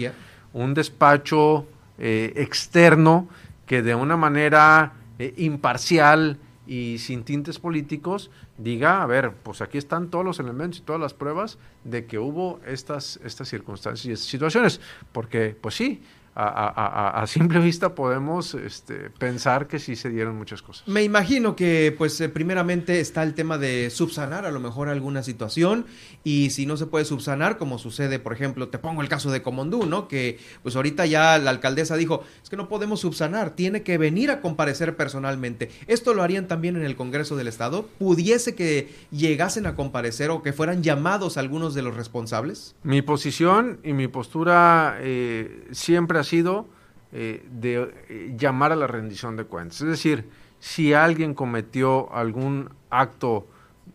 un 0.54 0.74
despacho 0.74 1.68
eh, 1.98 2.34
externo 2.36 3.28
que 3.66 3.82
de 3.82 3.96
una 3.96 4.18
manera 4.18 4.94
eh, 5.20 5.34
imparcial 5.38 6.40
y 6.66 6.98
sin 7.00 7.24
tintes 7.24 7.60
políticos 7.60 8.32
diga, 8.58 9.02
a 9.02 9.06
ver, 9.06 9.34
pues 9.34 9.62
aquí 9.62 9.78
están 9.78 10.10
todos 10.10 10.24
los 10.24 10.40
elementos 10.40 10.80
y 10.80 10.84
todas 10.84 11.02
las 11.02 11.14
pruebas 11.14 11.58
de 11.84 12.06
que 12.06 12.20
hubo 12.20 12.60
estas, 12.66 13.20
estas 13.24 13.50
circunstancias 13.50 14.06
y 14.06 14.12
estas 14.12 14.30
situaciones, 14.30 14.80
porque 15.12 15.58
pues 15.60 15.76
sí, 15.76 16.02
a, 16.36 17.24
simple 17.28 17.60
vista 17.60 17.96
podemos 17.96 18.54
este, 18.56 19.10
pensar 19.12 19.68
que 19.68 19.80
sí 19.80 19.96
se 19.96 20.10
dieron 20.10 20.38
muchas 20.38 20.62
cosas. 20.62 20.88
Me 20.88 21.04
imagino 21.04 21.56
que, 21.56 21.94
pues, 21.98 22.20
eh, 22.22 22.30
primeramente 22.30 23.00
está 23.00 23.24
el 23.24 23.34
tema 23.34 23.58
de 23.58 23.90
subsanar 23.90 24.46
a 24.46 24.52
lo 24.52 24.60
mejor 24.60 24.90
alguna 24.90 25.24
situación 25.24 25.86
y 26.24 26.50
si 26.50 26.66
no 26.66 26.78
se 26.78 26.86
puede 26.86 27.06
subsanar, 27.06 27.58
como 27.58 27.78
sucede, 27.78 28.20
por 28.20 28.34
ejemplo, 28.34 28.70
te 28.70 28.78
pongo 28.78 29.02
el 29.02 29.10
caso 29.10 29.32
de 29.32 29.42
Comondú, 29.42 29.86
¿no? 29.86 30.08
Que, 30.08 30.40
pues, 30.64 30.76
ahorita 30.76 31.06
ya 31.06 31.38
la 31.38 31.52
alcaldesa 31.52 31.96
dijo, 31.96 32.24
es 32.42 32.50
que 32.50 32.58
no 32.58 32.68
podemos 32.68 33.00
subsanar, 33.02 33.52
tiene 33.52 33.84
que 33.84 33.98
venir 33.98 34.32
a 34.32 34.42
comparecer 34.42 34.96
personalmente. 34.96 35.70
¿Esto 35.88 36.14
lo 36.14 36.24
harían 36.24 36.48
también 36.48 36.76
en 36.76 36.84
el 36.84 36.96
Congreso 36.96 37.36
del 37.36 37.48
Estado? 37.48 37.88
¿Pudiese 38.00 38.56
que 38.56 38.94
llegasen 39.12 39.68
a 39.68 39.76
comparecer 39.76 40.32
o 40.32 40.42
que 40.42 40.54
fueran 40.54 40.84
llamados 40.84 41.38
algunos 41.38 41.74
de 41.74 41.82
los 41.84 41.96
responsables? 41.96 42.76
Mi 42.84 43.02
posición 43.02 43.80
y 43.84 43.94
mi 43.94 44.08
postura 44.08 44.98
eh, 45.00 45.68
siempre 45.72 46.20
ha 46.20 46.23
sido 46.24 46.68
eh, 47.12 47.46
de 47.52 47.94
eh, 48.10 48.34
llamar 48.38 48.72
a 48.72 48.76
la 48.76 48.88
rendición 48.88 49.36
de 49.36 49.44
cuentas. 49.44 49.82
Es 49.82 49.88
decir, 49.88 50.30
si 50.60 50.94
alguien 50.94 51.34
cometió 51.34 52.12
algún 52.14 52.70
acto 52.90 53.46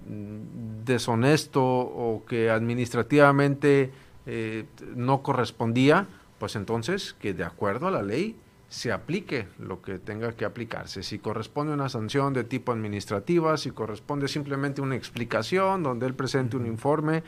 mm, 0.06 0.84
deshonesto 0.84 1.64
o 1.64 2.24
que 2.26 2.50
administrativamente 2.50 3.90
eh, 4.26 4.66
no 4.94 5.22
correspondía, 5.22 6.06
pues 6.38 6.54
entonces 6.54 7.16
que 7.20 7.34
de 7.34 7.44
acuerdo 7.44 7.88
a 7.88 7.90
la 7.90 8.02
ley 8.02 8.36
se 8.68 8.92
aplique 8.92 9.48
lo 9.58 9.80
que 9.80 9.98
tenga 9.98 10.32
que 10.32 10.44
aplicarse. 10.44 11.02
Si 11.02 11.18
corresponde 11.18 11.72
una 11.72 11.88
sanción 11.88 12.34
de 12.34 12.44
tipo 12.44 12.70
administrativa, 12.70 13.56
si 13.56 13.70
corresponde 13.70 14.28
simplemente 14.28 14.80
una 14.80 14.94
explicación 14.94 15.82
donde 15.82 16.06
él 16.06 16.14
presente 16.14 16.56
un 16.56 16.66
informe, 16.66 17.22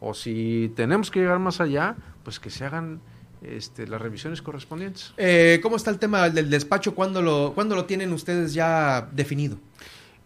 o 0.00 0.14
si 0.14 0.72
tenemos 0.76 1.10
que 1.10 1.20
llegar 1.20 1.40
más 1.40 1.60
allá, 1.60 1.96
pues 2.22 2.38
que 2.38 2.50
se 2.50 2.64
hagan 2.64 3.00
este, 3.42 3.86
las 3.86 4.00
revisiones 4.00 4.42
correspondientes. 4.42 5.12
Eh, 5.16 5.60
¿Cómo 5.62 5.76
está 5.76 5.90
el 5.90 5.98
tema 5.98 6.28
del 6.30 6.50
despacho? 6.50 6.94
¿Cuándo 6.94 7.22
lo, 7.22 7.54
lo 7.54 7.84
tienen 7.84 8.12
ustedes 8.12 8.54
ya 8.54 9.08
definido? 9.12 9.58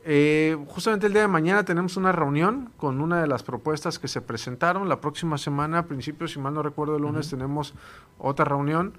Eh, 0.03 0.57
justamente 0.69 1.07
el 1.07 1.13
día 1.13 1.23
de 1.23 1.29
mañana 1.29 1.65
tenemos 1.65 1.97
una 1.97 2.11
reunión 2.11 2.71
con 2.79 3.01
una 3.01 3.21
de 3.21 3.27
las 3.27 3.43
propuestas 3.43 3.99
que 3.99 4.09
se 4.09 4.23
presentaron. 4.23 4.89
La 4.89 5.01
próxima 5.01 5.37
semana, 5.37 5.79
a 5.79 5.87
principios, 5.87 6.33
si 6.33 6.39
mal 6.39 6.55
no 6.55 6.63
recuerdo, 6.63 6.97
el 6.97 7.03
lunes 7.03 7.29
tenemos 7.29 7.75
otra 8.19 8.45
reunión. 8.45 8.95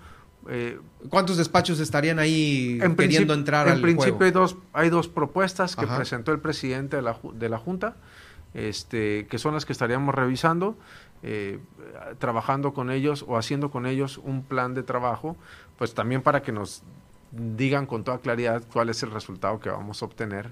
Eh, 0.48 0.80
¿Cuántos 1.10 1.38
despachos 1.38 1.80
estarían 1.80 2.18
ahí 2.18 2.80
queriendo 2.98 3.36
entrar 3.36 3.68
en 3.68 3.80
principio 3.80 4.26
hay 4.26 4.32
dos 4.32 4.58
hay 4.74 4.90
dos 4.90 5.08
propuestas 5.08 5.76
que 5.76 5.86
presentó 5.86 6.32
el 6.32 6.40
presidente 6.40 6.96
de 6.96 7.04
la, 7.04 7.16
de 7.36 7.48
la 7.48 7.60
junta 7.60 7.96
este 8.56 9.28
que 9.28 9.38
son 9.38 9.54
las 9.54 9.68
que 9.68 9.74
estaríamos 9.74 10.16
revisando 10.16 10.80
eh, 11.24 11.60
trabajando 12.20 12.74
con 12.74 12.92
ellos 12.92 13.26
o 13.28 13.38
haciendo 13.38 13.72
con 13.72 13.86
ellos 13.86 14.20
un 14.24 14.44
plan 14.44 14.74
de 14.74 14.84
trabajo, 14.84 15.36
pues 15.78 15.94
también 15.94 16.22
para 16.22 16.42
que 16.42 16.52
nos 16.52 16.84
digan 17.32 17.86
con 17.86 18.04
toda 18.04 18.20
claridad 18.20 18.64
cuál 18.74 18.90
es 18.90 19.04
el 19.04 19.12
resultado 19.12 19.60
que 19.60 19.70
vamos 19.70 20.02
a 20.02 20.06
obtener 20.06 20.52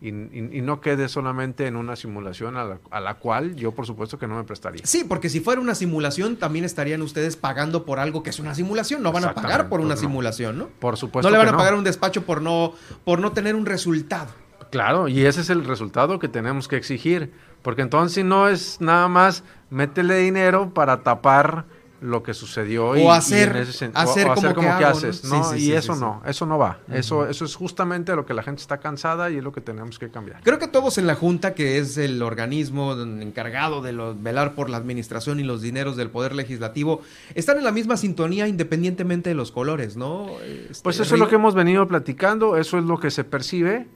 y, 0.00 0.12
no 0.12 0.80
quede 0.80 1.08
solamente 1.08 1.66
en 1.66 1.74
una 1.74 1.96
simulación 1.96 2.56
a 2.56 3.00
la, 3.00 3.14
cual 3.14 3.56
yo 3.56 3.72
por 3.72 3.84
supuesto 3.84 4.16
que 4.18 4.28
no 4.28 4.36
me 4.36 4.44
prestaría. 4.44 4.82
Sí, 4.84 5.04
porque 5.04 5.28
si 5.28 5.40
fuera 5.40 5.60
una 5.60 5.74
simulación 5.74 6.36
también 6.36 6.64
estarían 6.64 7.02
ustedes 7.02 7.36
pagando 7.36 7.84
por 7.84 7.98
algo 7.98 8.22
que 8.22 8.30
es 8.30 8.38
una 8.38 8.54
simulación, 8.54 9.02
no 9.02 9.10
van 9.10 9.24
a 9.24 9.34
pagar 9.34 9.68
por 9.68 9.80
una 9.80 9.96
simulación, 9.96 10.56
¿no? 10.56 10.68
Por 10.78 10.96
supuesto. 10.96 11.28
No 11.28 11.36
le 11.36 11.44
van 11.44 11.52
a 11.52 11.56
pagar 11.56 11.74
un 11.74 11.82
despacho 11.82 12.22
por 12.24 12.42
no, 12.42 12.74
por 13.04 13.18
no 13.18 13.32
tener 13.32 13.56
un 13.56 13.66
resultado. 13.66 14.28
Claro, 14.70 15.08
y 15.08 15.24
ese 15.24 15.40
es 15.40 15.50
el 15.50 15.64
resultado 15.64 16.18
que 16.18 16.28
tenemos 16.28 16.68
que 16.68 16.76
exigir, 16.76 17.32
porque 17.68 17.82
entonces 17.82 18.24
no 18.24 18.48
es 18.48 18.80
nada 18.80 19.08
más 19.08 19.44
métele 19.68 20.20
dinero 20.20 20.72
para 20.72 21.02
tapar 21.02 21.66
lo 22.00 22.22
que 22.22 22.32
sucedió 22.32 22.92
o 22.92 23.12
hacer, 23.12 23.54
hacer, 23.92 24.28
como, 24.54 24.54
que, 24.78 24.84
haces, 24.86 25.22
¿no? 25.24 25.54
y 25.54 25.72
eso 25.72 25.94
no, 25.94 26.22
eso 26.24 26.46
no 26.46 26.56
va. 26.56 26.78
Eso, 26.90 27.28
eso 27.28 27.44
es 27.44 27.54
justamente 27.54 28.16
lo 28.16 28.24
que 28.24 28.32
la 28.32 28.42
gente 28.42 28.62
está 28.62 28.78
cansada 28.78 29.28
y 29.28 29.36
es 29.36 29.44
lo 29.44 29.52
que 29.52 29.60
tenemos 29.60 29.98
que 29.98 30.08
cambiar. 30.08 30.40
Creo 30.44 30.58
que 30.58 30.66
todos 30.66 30.96
en 30.96 31.06
la 31.06 31.14
Junta, 31.14 31.52
que 31.52 31.76
es 31.76 31.98
el 31.98 32.22
organismo 32.22 32.94
encargado 32.94 33.82
de 33.82 33.92
velar 34.18 34.54
por 34.54 34.70
la 34.70 34.78
administración 34.78 35.38
y 35.38 35.42
los 35.42 35.60
dineros 35.60 35.94
del 35.94 36.08
Poder 36.08 36.34
Legislativo, 36.34 37.02
están 37.34 37.58
en 37.58 37.64
la 37.64 37.72
misma 37.72 37.98
sintonía 37.98 38.48
independientemente 38.48 39.28
de 39.28 39.34
los 39.34 39.52
colores, 39.52 39.94
¿no? 39.94 40.30
Este, 40.40 40.82
pues 40.82 41.00
eso 41.00 41.16
es 41.16 41.20
lo 41.20 41.28
que 41.28 41.34
hemos 41.34 41.54
venido 41.54 41.86
platicando, 41.86 42.56
eso 42.56 42.78
es 42.78 42.84
lo 42.84 42.98
que 42.98 43.10
se 43.10 43.24
percibe 43.24 43.88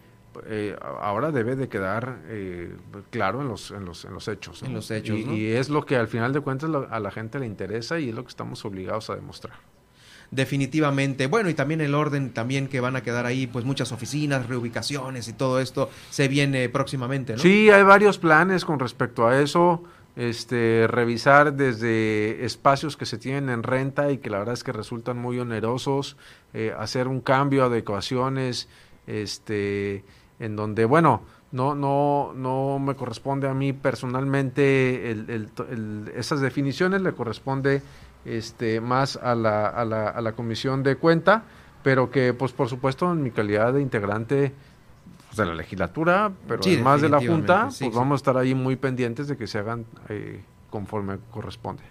eh, 0.47 0.77
ahora 0.81 1.31
debe 1.31 1.57
de 1.57 1.69
quedar 1.69 2.21
eh, 2.27 2.75
claro 3.11 3.43
en 3.43 3.49
los, 3.49 3.71
en 3.71 3.85
los, 3.85 4.05
en 4.05 4.15
los 4.15 4.29
hechos. 4.29 4.63
En 4.63 4.75
los 4.75 4.91
hechos 4.91 5.19
y, 5.19 5.53
es 5.53 5.69
lo 5.69 5.85
que 5.85 5.97
al 5.97 6.09
final 6.09 6.33
de 6.33 6.41
cuentas 6.41 6.71
a 6.91 7.01
la 7.01 7.11
gente 7.11 7.39
le 7.39 7.47
interesa 7.47 7.99
y 7.99 8.09
es 8.09 8.15
lo 8.15 8.23
que 8.23 8.31
estamos 8.31 8.65
obligados 8.65 9.11
a 9.11 9.15
demostrar. 9.15 9.55
Definitivamente. 10.31 11.27
Bueno, 11.27 11.51
y 11.51 11.55
también 11.55 11.83
el 11.83 11.95
orden 11.95 12.33
también 12.33 12.69
que 12.69 12.81
van 12.81 12.97
a 12.97 13.03
quedar 13.03 13.27
ahí, 13.27 13.47
pues 13.47 13.67
muchas 13.67 13.93
oficinas, 13.93 14.49
reubicaciones 14.49 15.29
y 15.29 15.35
todo 15.35 15.61
esto 15.61 15.91
se 16.09 16.27
viene 16.27 16.71
próximamente, 16.71 17.35
¿no? 17.35 17.39
Sí, 17.39 17.69
hay 17.69 17.83
varios 17.83 18.17
planes 18.17 18.65
con 18.65 18.79
respecto 18.79 19.27
a 19.27 19.41
eso. 19.41 19.85
Este, 20.15 20.87
revisar 20.89 21.55
desde 21.55 22.45
espacios 22.45 22.99
que 22.99 23.07
se 23.07 23.17
tienen 23.17 23.49
en 23.49 23.63
renta 23.63 24.11
y 24.11 24.19
que 24.19 24.29
la 24.29 24.39
verdad 24.39 24.55
es 24.55 24.63
que 24.63 24.73
resultan 24.73 25.17
muy 25.17 25.39
onerosos, 25.39 26.19
eh, 26.53 26.75
hacer 26.79 27.09
un 27.09 27.23
cambio, 27.23 27.65
adecuaciones, 27.65 28.69
este, 29.07 30.05
en 30.43 30.57
donde, 30.57 30.85
bueno, 30.85 31.23
no, 31.53 31.75
no, 31.75 32.33
no 32.35 32.79
me 32.81 32.97
corresponde 32.97 33.49
a 33.49 33.55
mí 33.55 33.73
personalmente 33.73 35.17
esas 36.17 36.41
definiciones, 36.41 37.01
le 37.01 37.13
corresponde 37.13 37.81
este, 38.25 38.81
más 38.81 39.17
a 39.17 39.37
la, 39.37 39.69
a, 39.69 39.85
la, 39.85 40.09
a 40.09 40.21
la 40.21 40.33
comisión 40.33 40.83
de 40.83 40.97
cuenta, 40.97 41.45
pero 41.85 42.11
que, 42.11 42.35
pues, 42.35 42.53
por 42.53 42.69
supuesto, 42.69 43.11
en 43.13 43.23
mi 43.23 43.31
calidad 43.31 43.73
de 43.73 43.83
integrante 43.83 44.53
pues, 45.29 45.37
de 45.37 45.47
la 45.47 45.55
legislatura, 45.55 46.33
pero 46.49 46.61
además 46.61 47.01
de 47.01 47.09
la 47.09 47.21
Junta, 47.21 47.69
pues 47.79 47.95
vamos 47.95 48.17
a 48.17 48.17
estar 48.17 48.37
ahí 48.37 48.55
muy 48.55 48.75
pendientes 48.75 49.29
de 49.29 49.37
que 49.37 49.47
se 49.47 49.59
hagan 49.59 49.87
eh, 50.09 50.43
conforme 50.71 51.19
corresponde 51.31 51.85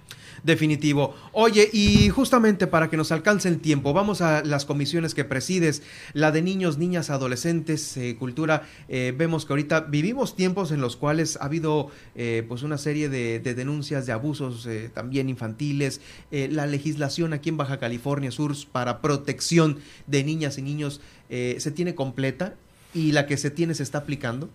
definitivo. 0.44 1.16
Oye, 1.32 1.70
y 1.72 2.10
justamente 2.10 2.68
para 2.68 2.90
que 2.90 2.98
nos 2.98 3.12
alcance 3.12 3.48
el 3.48 3.60
tiempo, 3.60 3.94
vamos 3.94 4.22
a 4.22 4.44
las 4.44 4.66
comisiones 4.66 5.14
que 5.14 5.26
presides, 5.26 5.84
la 6.14 6.32
de 6.32 6.42
niños, 6.42 6.78
niñas, 6.78 7.10
adolescentes, 7.10 7.96
eh, 7.98 8.16
cultura. 8.18 8.64
Eh, 8.90 9.14
vemos 9.18 9.46
que 9.46 9.54
ahorita 9.54 9.82
vivimos 9.82 10.36
tiempos 10.36 10.72
en 10.72 10.82
los 10.82 10.96
cuales 10.96 11.38
ha 11.42 11.46
habido 11.46 11.90
eh, 12.16 12.44
pues 12.48 12.64
una 12.64 12.78
serie 12.78 13.10
de, 13.10 13.40
denuncias 13.40 14.06
de 14.06 14.14
abusos 14.14 14.68
también 14.94 15.30
infantiles. 15.30 16.02
la 16.32 16.66
legislación 16.66 17.34
aquí 17.34 17.50
en 17.50 17.58
Baja 17.58 17.80
California 17.80 18.32
Sur 18.32 18.56
para 18.72 19.02
protección 19.02 19.80
de 20.08 20.24
niñas 20.24 20.58
y 20.58 20.62
niños 20.62 21.02
se 21.30 21.72
tiene 21.72 21.96
completa 21.96 22.56
y 22.94 23.12
la 23.12 23.26
que 23.26 23.38
se 23.38 23.52
tiene 23.52 23.74
se 23.74 23.84
está 23.84 24.00
aplicando. 24.00 24.50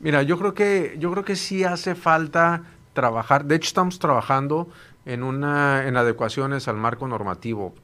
Mira, 0.00 0.22
yo 0.22 0.38
creo 0.38 0.54
que 0.54 0.96
yo 0.98 1.10
creo 1.12 1.24
que 1.24 1.36
sí 1.36 1.64
hace 1.64 1.94
falta 1.94 2.64
trabajar. 2.92 3.44
De 3.44 3.56
hecho, 3.56 3.68
estamos 3.68 3.98
trabajando 3.98 4.68
en, 5.06 5.22
una, 5.22 5.86
en 5.86 5.96
adecuaciones 5.96 6.68
al 6.68 6.76
marco 6.76 7.08
normativo. 7.08 7.74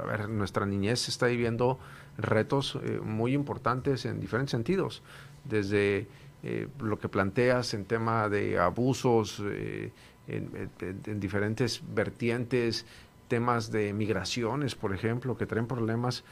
A 0.00 0.06
ver, 0.06 0.28
nuestra 0.28 0.64
niñez 0.64 1.08
está 1.08 1.26
viviendo 1.26 1.78
retos 2.16 2.78
eh, 2.82 3.00
muy 3.02 3.34
importantes 3.34 4.04
en 4.06 4.20
diferentes 4.20 4.52
sentidos, 4.52 5.02
desde 5.44 6.06
eh, 6.44 6.68
lo 6.78 6.98
que 6.98 7.08
planteas 7.08 7.74
en 7.74 7.84
tema 7.84 8.28
de 8.28 8.58
abusos 8.58 9.42
eh, 9.44 9.90
en, 10.28 11.20
diferentes 11.20 11.82
vertientes, 11.92 12.86
temas 13.26 13.72
de 13.72 13.92
migraciones, 13.92 14.76
por 14.76 14.94
ejemplo, 14.94 15.36
que 15.36 15.46
traen 15.46 15.66
problemas 15.66 16.24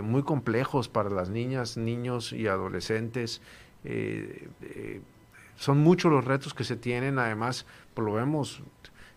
muy 0.00 0.22
complejos 0.22 0.88
para 0.88 1.10
las 1.10 1.28
niñas, 1.28 1.76
niños 1.76 2.32
y 2.32 2.46
adolescentes. 2.46 3.40
son 5.56 5.78
muchos 5.78 6.12
los 6.12 6.24
retos 6.24 6.54
que 6.54 6.62
se 6.62 6.76
tienen, 6.76 7.18
además, 7.18 7.66
lo 7.96 8.12
vemos 8.12 8.62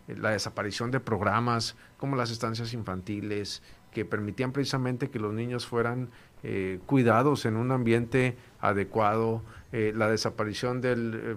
la 0.07 0.31
desaparición 0.31 0.91
de 0.91 0.99
programas 0.99 1.75
como 1.97 2.15
las 2.15 2.31
estancias 2.31 2.73
infantiles, 2.73 3.61
que 3.91 4.03
permitían 4.03 4.51
precisamente 4.51 5.09
que 5.09 5.19
los 5.19 5.33
niños 5.33 5.65
fueran 5.65 6.09
eh, 6.43 6.79
cuidados 6.85 7.45
en 7.45 7.55
un 7.55 7.71
ambiente 7.71 8.35
adecuado, 8.59 9.41
eh, 9.71 9.93
la 9.95 10.09
desaparición 10.09 10.81
del 10.81 11.13
eh, 11.15 11.35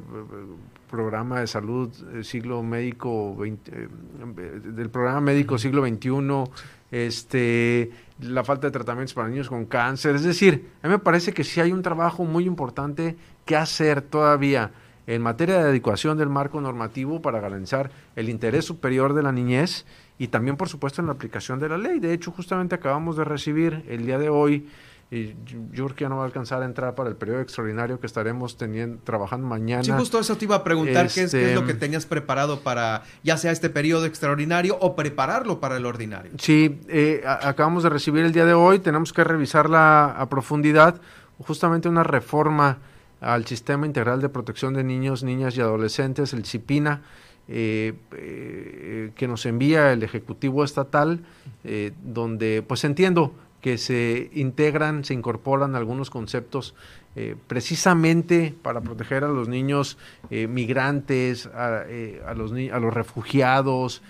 programa 0.91 1.41
de 1.41 1.47
salud 1.47 1.91
siglo 2.23 2.63
médico 2.63 3.37
del 3.39 4.91
programa 4.91 5.21
médico 5.21 5.57
siglo 5.57 5.87
XXI, 5.87 6.51
este, 6.91 7.91
la 8.21 8.43
falta 8.43 8.67
de 8.67 8.73
tratamientos 8.73 9.15
para 9.15 9.29
niños 9.29 9.49
con 9.49 9.65
cáncer, 9.67 10.17
es 10.17 10.25
decir, 10.25 10.69
a 10.83 10.89
mí 10.89 10.93
me 10.93 10.99
parece 10.99 11.33
que 11.33 11.45
sí 11.45 11.61
hay 11.61 11.73
un 11.73 11.83
trabajo 11.83 12.25
muy 12.25 12.45
importante 12.45 13.17
que 13.45 13.57
hacer 13.57 14.03
todavía 14.03 14.73
en 15.09 15.23
materia 15.23 15.57
de 15.57 15.71
adecuación 15.71 16.19
del 16.19 16.29
marco 16.29 16.61
normativo 16.61 17.23
para 17.23 17.41
garantizar 17.41 17.91
el 18.15 18.29
interés 18.29 18.67
superior 18.67 19.15
de 19.15 19.23
la 19.23 19.33
niñez 19.33 19.87
y 20.19 20.29
también, 20.29 20.59
por 20.59 20.69
supuesto, 20.69 21.01
en 21.01 21.07
la 21.07 21.15
aplicación 21.15 21.59
de 21.59 21.71
la 21.71 21.79
ley. 21.79 21.99
De 21.99 22.13
hecho, 22.13 22.31
justamente 22.31 22.75
acabamos 22.75 23.17
de 23.17 23.25
recibir 23.25 23.85
el 23.89 24.05
día 24.05 24.19
de 24.19 24.29
hoy 24.29 24.69
y 25.11 25.29
yo 25.73 25.87
creo 25.87 25.97
que 25.97 26.05
ya 26.05 26.11
no 26.11 26.17
va 26.19 26.25
a 26.25 26.27
alcanzar 26.27 26.61
a 26.61 26.67
entrar 26.67 26.95
para 26.95 27.09
el 27.09 27.17
periodo 27.17 27.41
extraordinario 27.41 27.99
que 27.99 28.07
estaremos 28.07 28.59
teniendo, 28.59 28.99
trabajando 29.03 29.47
mañana. 29.47 29.83
Sí, 29.83 29.91
justo 29.93 30.21
eso 30.21 30.37
te 30.37 30.45
iba 30.45 30.57
a 30.57 30.63
preguntar, 30.65 31.09
¿qué, 31.09 31.23
es, 31.23 31.31
¿qué, 31.31 31.49
es, 31.49 31.55
lo 31.55 31.65
que 31.65 31.73
Este, 31.73 31.81
tenías 31.87 32.05
preparado 32.05 32.61
para 32.61 33.03
ya 33.25 33.39
sea 33.39 33.51
este 33.51 33.71
periodo 33.71 34.05
extraordinario 34.05 34.77
o 34.79 34.95
prepararlo 34.95 35.59
para 35.59 35.79
el 35.79 35.87
ordinario? 35.87 36.33
Sí, 36.39 36.81
eh, 36.89 37.23
a- 37.25 37.49
acabamos 37.49 37.83
de 37.83 37.89
recibir 37.89 38.27
el 38.27 38.33
día 38.33 38.45
de 38.45 38.53
hoy, 38.53 38.81
tenemos 38.81 39.15
que 39.15 39.25
revisarla 39.25 40.11
a 40.11 40.29
profundidad, 40.29 41.01
justamente 41.39 41.89
una 41.89 42.03
reforma 42.03 42.77
al 43.21 43.47
Sistema 43.47 43.87
Integral 43.87 44.21
de 44.21 44.29
Protección 44.29 44.75
de 44.75 44.85
Niños, 44.85 45.23
Niñas 45.23 45.57
y 45.57 45.61
Adolescentes, 45.61 46.33
el 46.33 46.45
CIPINA, 46.45 47.03
eh, 47.51 47.95
eh, 48.13 49.11
que 49.17 49.27
nos 49.27 49.47
envía 49.47 49.93
el 49.93 50.03
Ejecutivo 50.03 50.65
Estatal, 50.65 51.21
eh, 51.65 51.93
donde 52.05 52.63
pues 52.67 52.85
entiendo 52.85 53.33
que 53.63 53.79
se 53.79 54.31
integran, 54.35 55.03
se 55.05 55.15
incorporan 55.15 55.75
algunos 55.75 56.11
conceptos 56.11 56.75
precisamente 57.49 58.55
para 58.63 58.81
proteger 58.81 59.25
a 59.25 59.29
los 59.29 59.49
niños 59.49 59.99
migrantes, 60.31 61.47
a, 61.47 61.85
los, 62.37 62.53
a 62.53 62.79
los 62.79 62.95
refugiados, 62.95 64.03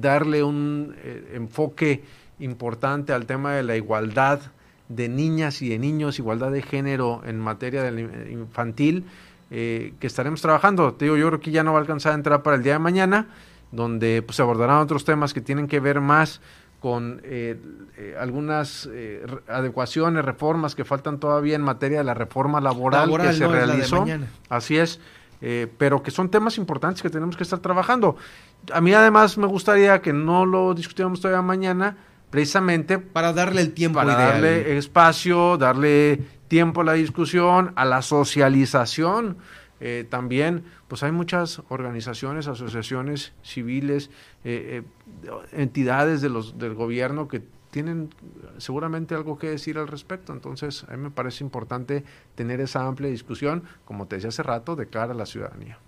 darle 0.00 0.44
un 0.44 0.94
enfoque 1.34 2.04
importante 2.38 3.12
al 3.12 3.26
tema 3.26 3.54
de 3.54 3.64
la 3.64 3.76
igualdad 3.76 4.52
de 4.90 5.08
niñas 5.08 5.62
y 5.62 5.70
de 5.70 5.78
niños, 5.78 6.18
igualdad 6.18 6.50
de 6.50 6.60
género 6.60 7.22
en 7.24 7.38
materia 7.38 7.82
de 7.82 8.30
infantil, 8.30 9.06
eh, 9.50 9.94
que 9.98 10.06
estaremos 10.06 10.42
trabajando. 10.42 10.92
Te 10.92 11.06
digo, 11.06 11.16
yo 11.16 11.28
creo 11.28 11.40
que 11.40 11.50
ya 11.50 11.64
no 11.64 11.72
va 11.72 11.78
a 11.78 11.80
alcanzar 11.80 12.12
a 12.12 12.16
entrar 12.16 12.42
para 12.42 12.56
el 12.56 12.62
día 12.62 12.74
de 12.74 12.80
mañana, 12.80 13.28
donde 13.72 14.20
pues, 14.22 14.36
se 14.36 14.42
abordarán 14.42 14.78
otros 14.78 15.04
temas 15.04 15.32
que 15.32 15.40
tienen 15.40 15.66
que 15.66 15.80
ver 15.80 16.00
más 16.00 16.42
con 16.80 17.20
eh, 17.24 17.60
eh, 17.96 18.16
algunas 18.18 18.88
eh, 18.90 19.24
adecuaciones, 19.46 20.24
reformas 20.24 20.74
que 20.74 20.84
faltan 20.84 21.20
todavía 21.20 21.54
en 21.54 21.62
materia 21.62 21.98
de 21.98 22.04
la 22.04 22.14
reforma 22.14 22.60
laboral, 22.60 23.06
Laboral, 23.06 23.28
que 23.28 23.34
se 23.34 23.44
no 23.44 23.52
realizó. 23.52 24.06
Así 24.48 24.78
es, 24.78 24.98
eh, 25.42 25.68
pero 25.78 26.02
que 26.02 26.10
son 26.10 26.30
temas 26.30 26.58
importantes 26.58 27.02
que 27.02 27.10
tenemos 27.10 27.36
que 27.36 27.42
estar 27.42 27.58
trabajando. 27.60 28.16
A 28.72 28.80
mí 28.80 28.92
además 28.92 29.38
me 29.38 29.46
gustaría 29.46 30.00
que 30.00 30.12
no 30.12 30.46
lo 30.46 30.74
discutiéramos 30.74 31.20
todavía 31.20 31.42
mañana, 31.42 31.96
precisamente 32.30 32.98
para 32.98 33.32
darle 33.32 33.60
el 33.60 33.72
tiempo 33.72 33.98
para 33.98 34.12
ideal. 34.12 34.32
darle 34.32 34.78
espacio, 34.78 35.56
darle 35.56 36.20
tiempo 36.48 36.80
a 36.80 36.84
la 36.84 36.92
discusión, 36.94 37.72
a 37.76 37.84
la 37.84 38.02
socialización. 38.02 39.38
Eh, 39.82 40.06
también, 40.08 40.64
pues 40.88 41.02
hay 41.02 41.12
muchas 41.12 41.62
organizaciones, 41.68 42.48
asociaciones 42.48 43.32
civiles, 43.42 44.10
eh, 44.44 44.82
eh, 45.24 45.30
entidades 45.52 46.20
de 46.20 46.28
los, 46.28 46.58
del 46.58 46.74
gobierno 46.74 47.28
que 47.28 47.42
tienen 47.70 48.10
seguramente 48.58 49.14
algo 49.14 49.38
que 49.38 49.48
decir 49.48 49.78
al 49.78 49.88
respecto. 49.88 50.32
Entonces, 50.32 50.84
a 50.88 50.96
mí 50.96 51.02
me 51.04 51.10
parece 51.10 51.44
importante 51.44 52.04
tener 52.34 52.60
esa 52.60 52.86
amplia 52.86 53.08
discusión, 53.08 53.64
como 53.84 54.06
te 54.06 54.16
decía 54.16 54.28
hace 54.28 54.42
rato, 54.42 54.76
de 54.76 54.86
cara 54.86 55.12
a 55.12 55.16
la 55.16 55.26
ciudadanía. 55.26 55.78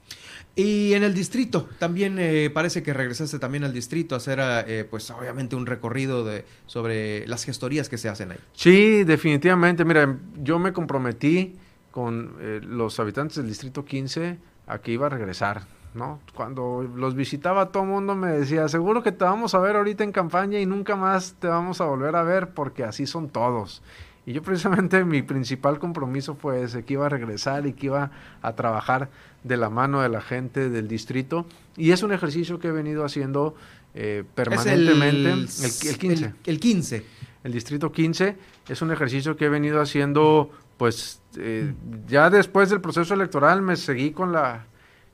Y 0.54 0.92
en 0.92 1.02
el 1.02 1.14
distrito, 1.14 1.68
también 1.78 2.18
eh, 2.18 2.50
parece 2.52 2.82
que 2.82 2.92
regresaste 2.92 3.38
también 3.38 3.64
al 3.64 3.72
distrito 3.72 4.14
a 4.14 4.18
hacer, 4.18 4.38
eh, 4.66 4.86
pues 4.88 5.10
obviamente 5.10 5.56
un 5.56 5.64
recorrido 5.64 6.24
de, 6.24 6.44
sobre 6.66 7.26
las 7.26 7.44
gestorías 7.44 7.88
que 7.88 7.96
se 7.96 8.10
hacen 8.10 8.32
ahí. 8.32 8.38
Sí, 8.52 9.04
definitivamente. 9.04 9.84
Mira, 9.84 10.14
yo 10.42 10.58
me 10.58 10.74
comprometí 10.74 11.56
con 11.90 12.36
eh, 12.40 12.60
los 12.62 13.00
habitantes 13.00 13.36
del 13.36 13.48
Distrito 13.48 13.84
15 13.84 14.38
a 14.66 14.78
que 14.78 14.92
iba 14.92 15.06
a 15.06 15.10
regresar, 15.10 15.62
¿no? 15.94 16.20
Cuando 16.34 16.82
los 16.82 17.14
visitaba 17.14 17.70
todo 17.70 17.84
el 17.84 17.88
mundo 17.88 18.14
me 18.14 18.28
decía, 18.28 18.68
seguro 18.68 19.02
que 19.02 19.12
te 19.12 19.24
vamos 19.24 19.54
a 19.54 19.58
ver 19.58 19.76
ahorita 19.76 20.04
en 20.04 20.12
campaña 20.12 20.60
y 20.60 20.66
nunca 20.66 20.96
más 20.96 21.34
te 21.38 21.46
vamos 21.46 21.80
a 21.80 21.84
volver 21.84 22.16
a 22.16 22.22
ver 22.22 22.50
porque 22.50 22.84
así 22.84 23.06
son 23.06 23.28
todos. 23.28 23.82
Y 24.24 24.32
yo 24.34 24.42
precisamente 24.42 25.04
mi 25.04 25.22
principal 25.22 25.78
compromiso 25.78 26.34
fue 26.34 26.62
ese, 26.62 26.84
que 26.84 26.94
iba 26.94 27.06
a 27.06 27.08
regresar 27.08 27.66
y 27.66 27.72
que 27.72 27.86
iba 27.86 28.10
a 28.40 28.52
trabajar 28.54 29.10
de 29.42 29.56
la 29.56 29.68
mano 29.68 30.00
de 30.00 30.08
la 30.08 30.20
gente 30.20 30.70
del 30.70 30.86
distrito. 30.86 31.44
Y 31.76 31.90
es 31.90 32.02
un 32.04 32.12
ejercicio 32.12 32.58
que 32.60 32.68
he 32.68 32.72
venido 32.72 33.04
haciendo 33.04 33.54
eh, 33.94 34.24
permanentemente. 34.34 35.32
el- 35.32 35.38
el, 35.38 35.88
el 35.88 35.98
15. 35.98 36.24
el- 36.24 36.34
el 36.46 36.60
15. 36.60 37.04
El 37.44 37.52
distrito 37.52 37.90
15 37.90 38.36
es 38.68 38.80
un 38.82 38.92
ejercicio 38.92 39.36
que 39.36 39.46
he 39.46 39.48
venido 39.48 39.80
haciendo, 39.82 40.50
pues 40.76 41.20
eh, 41.36 41.74
ya 42.06 42.30
después 42.30 42.70
del 42.70 42.80
proceso 42.80 43.14
electoral 43.14 43.60
me 43.62 43.74
seguí 43.76 44.12
con 44.12 44.30
la, 44.32 44.64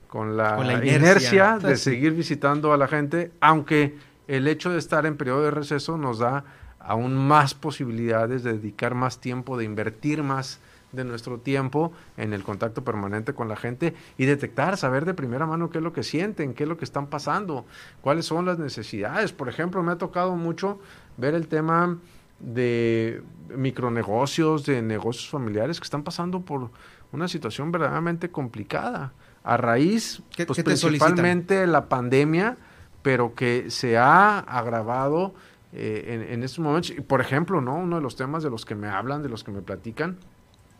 con 0.07 0.37
la, 0.37 0.55
Con 0.55 0.67
la 0.67 0.73
inercia, 0.73 0.99
inercia. 0.99 1.57
de 1.57 1.75
seguir 1.75 2.13
visitando 2.13 2.71
a 2.71 2.77
la 2.77 2.87
gente, 2.87 3.31
aunque 3.41 3.97
el 4.27 4.47
hecho 4.47 4.69
de 4.69 4.77
estar 4.77 5.07
en 5.07 5.17
periodo 5.17 5.41
de 5.41 5.51
receso 5.51 5.97
nos 5.97 6.19
da 6.19 6.45
aún 6.89 7.15
más 7.15 7.53
posibilidades 7.53 8.41
de 8.43 8.53
dedicar 8.53 8.95
más 8.95 9.19
tiempo, 9.19 9.57
de 9.57 9.63
invertir 9.63 10.23
más 10.23 10.59
de 10.91 11.03
nuestro 11.03 11.37
tiempo 11.37 11.91
en 12.17 12.33
el 12.33 12.41
contacto 12.43 12.83
permanente 12.83 13.35
con 13.35 13.47
la 13.47 13.55
gente 13.55 13.93
y 14.17 14.25
detectar, 14.25 14.75
saber 14.75 15.05
de 15.05 15.13
primera 15.13 15.45
mano 15.45 15.69
qué 15.69 15.77
es 15.77 15.83
lo 15.83 15.93
que 15.93 16.01
sienten, 16.01 16.55
qué 16.55 16.63
es 16.63 16.69
lo 16.69 16.77
que 16.77 16.85
están 16.85 17.05
pasando, 17.05 17.65
cuáles 18.01 18.25
son 18.25 18.45
las 18.47 18.57
necesidades. 18.57 19.31
Por 19.31 19.49
ejemplo, 19.49 19.83
me 19.83 19.91
ha 19.91 19.97
tocado 19.99 20.35
mucho 20.35 20.79
ver 21.17 21.35
el 21.35 21.47
tema 21.47 21.99
de 22.39 23.21
micronegocios, 23.55 24.65
de 24.65 24.81
negocios 24.81 25.29
familiares 25.29 25.79
que 25.79 25.83
están 25.83 26.03
pasando 26.03 26.41
por 26.41 26.71
una 27.11 27.27
situación 27.27 27.71
verdaderamente 27.71 28.29
complicada 28.31 29.11
a 29.43 29.57
raíz, 29.57 30.21
¿Qué- 30.35 30.45
pues 30.47 30.57
qué 30.57 30.63
principalmente 30.63 31.67
la 31.67 31.85
pandemia, 31.87 32.57
pero 33.03 33.33
que 33.35 33.69
se 33.69 33.97
ha 33.97 34.39
agravado 34.39 35.33
eh, 35.73 36.27
en, 36.31 36.43
estos 36.43 36.59
momentos. 36.59 36.91
Y, 36.91 37.01
por 37.01 37.21
ejemplo, 37.21 37.61
¿no? 37.61 37.75
Uno 37.75 37.97
de 37.97 38.01
los 38.01 38.15
temas 38.15 38.43
de 38.43 38.49
los 38.49 38.65
que 38.65 38.75
me 38.75 38.87
hablan, 38.87 39.21
de 39.23 39.29
los 39.29 39.43
que 39.43 39.51
me 39.51 39.61
platican, 39.61 40.17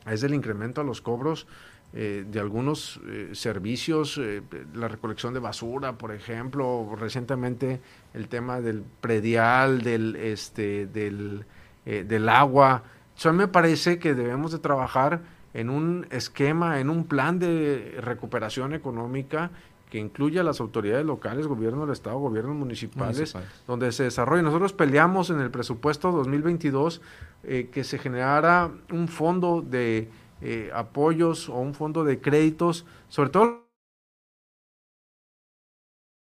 es 0.06 0.24
el 0.24 0.34
incremento 0.34 0.82
a 0.82 0.84
los 0.84 1.02
cobros 1.02 1.48
eh, 1.92 2.24
de 2.30 2.40
algunos 2.40 3.00
eh, 3.08 3.30
servicios, 3.34 4.20
eh, 4.20 4.44
la 4.76 4.88
recolección 4.88 5.34
de 5.34 5.40
basura, 5.40 5.94
por 5.94 6.12
ejemplo, 6.12 6.96
recientemente 7.00 7.82
el 8.14 8.28
tema 8.28 8.62
del 8.62 8.84
predial, 9.02 9.82
del, 9.82 10.16
este, 10.16 10.86
del, 10.86 11.46
eh, 11.88 12.06
del 12.08 12.30
agua. 12.30 12.84
Sea, 13.16 13.32
me 13.32 13.48
parece 13.48 13.98
que 13.98 14.14
debemos 14.14 14.52
de 14.52 14.60
trabajar 14.60 15.22
en 15.56 15.72
un 15.72 16.06
esquema, 16.12 16.80
en 16.80 16.92
un 16.92 17.06
plan 17.06 17.40
de 17.40 17.96
recuperación 18.02 18.74
económica 18.74 19.50
que 19.90 19.98
incluya 19.98 20.42
a 20.42 20.44
las 20.44 20.60
autoridades 20.60 21.06
locales, 21.06 21.48
gobierno 21.48 21.82
del 21.82 21.94
Estado, 21.94 22.18
gobiernos 22.20 22.56
municipales, 22.56 23.18
Municipales. 23.18 23.50
donde 23.66 23.92
se 23.92 24.04
desarrolle. 24.04 24.44
Nosotros 24.44 24.74
peleamos 24.74 25.30
en 25.30 25.40
el 25.40 25.50
presupuesto 25.50 26.12
2022 26.12 27.02
eh, 27.44 27.70
que 27.72 27.84
se 27.84 27.98
generara 27.98 28.72
un 28.92 29.08
fondo 29.08 29.62
de 29.62 30.10
eh, 30.42 30.70
apoyos 30.74 31.50
o 31.50 31.56
un 31.56 31.74
fondo 31.74 32.04
de 32.04 32.22
créditos, 32.22 32.86
sobre 33.08 33.32
todo 33.32 33.68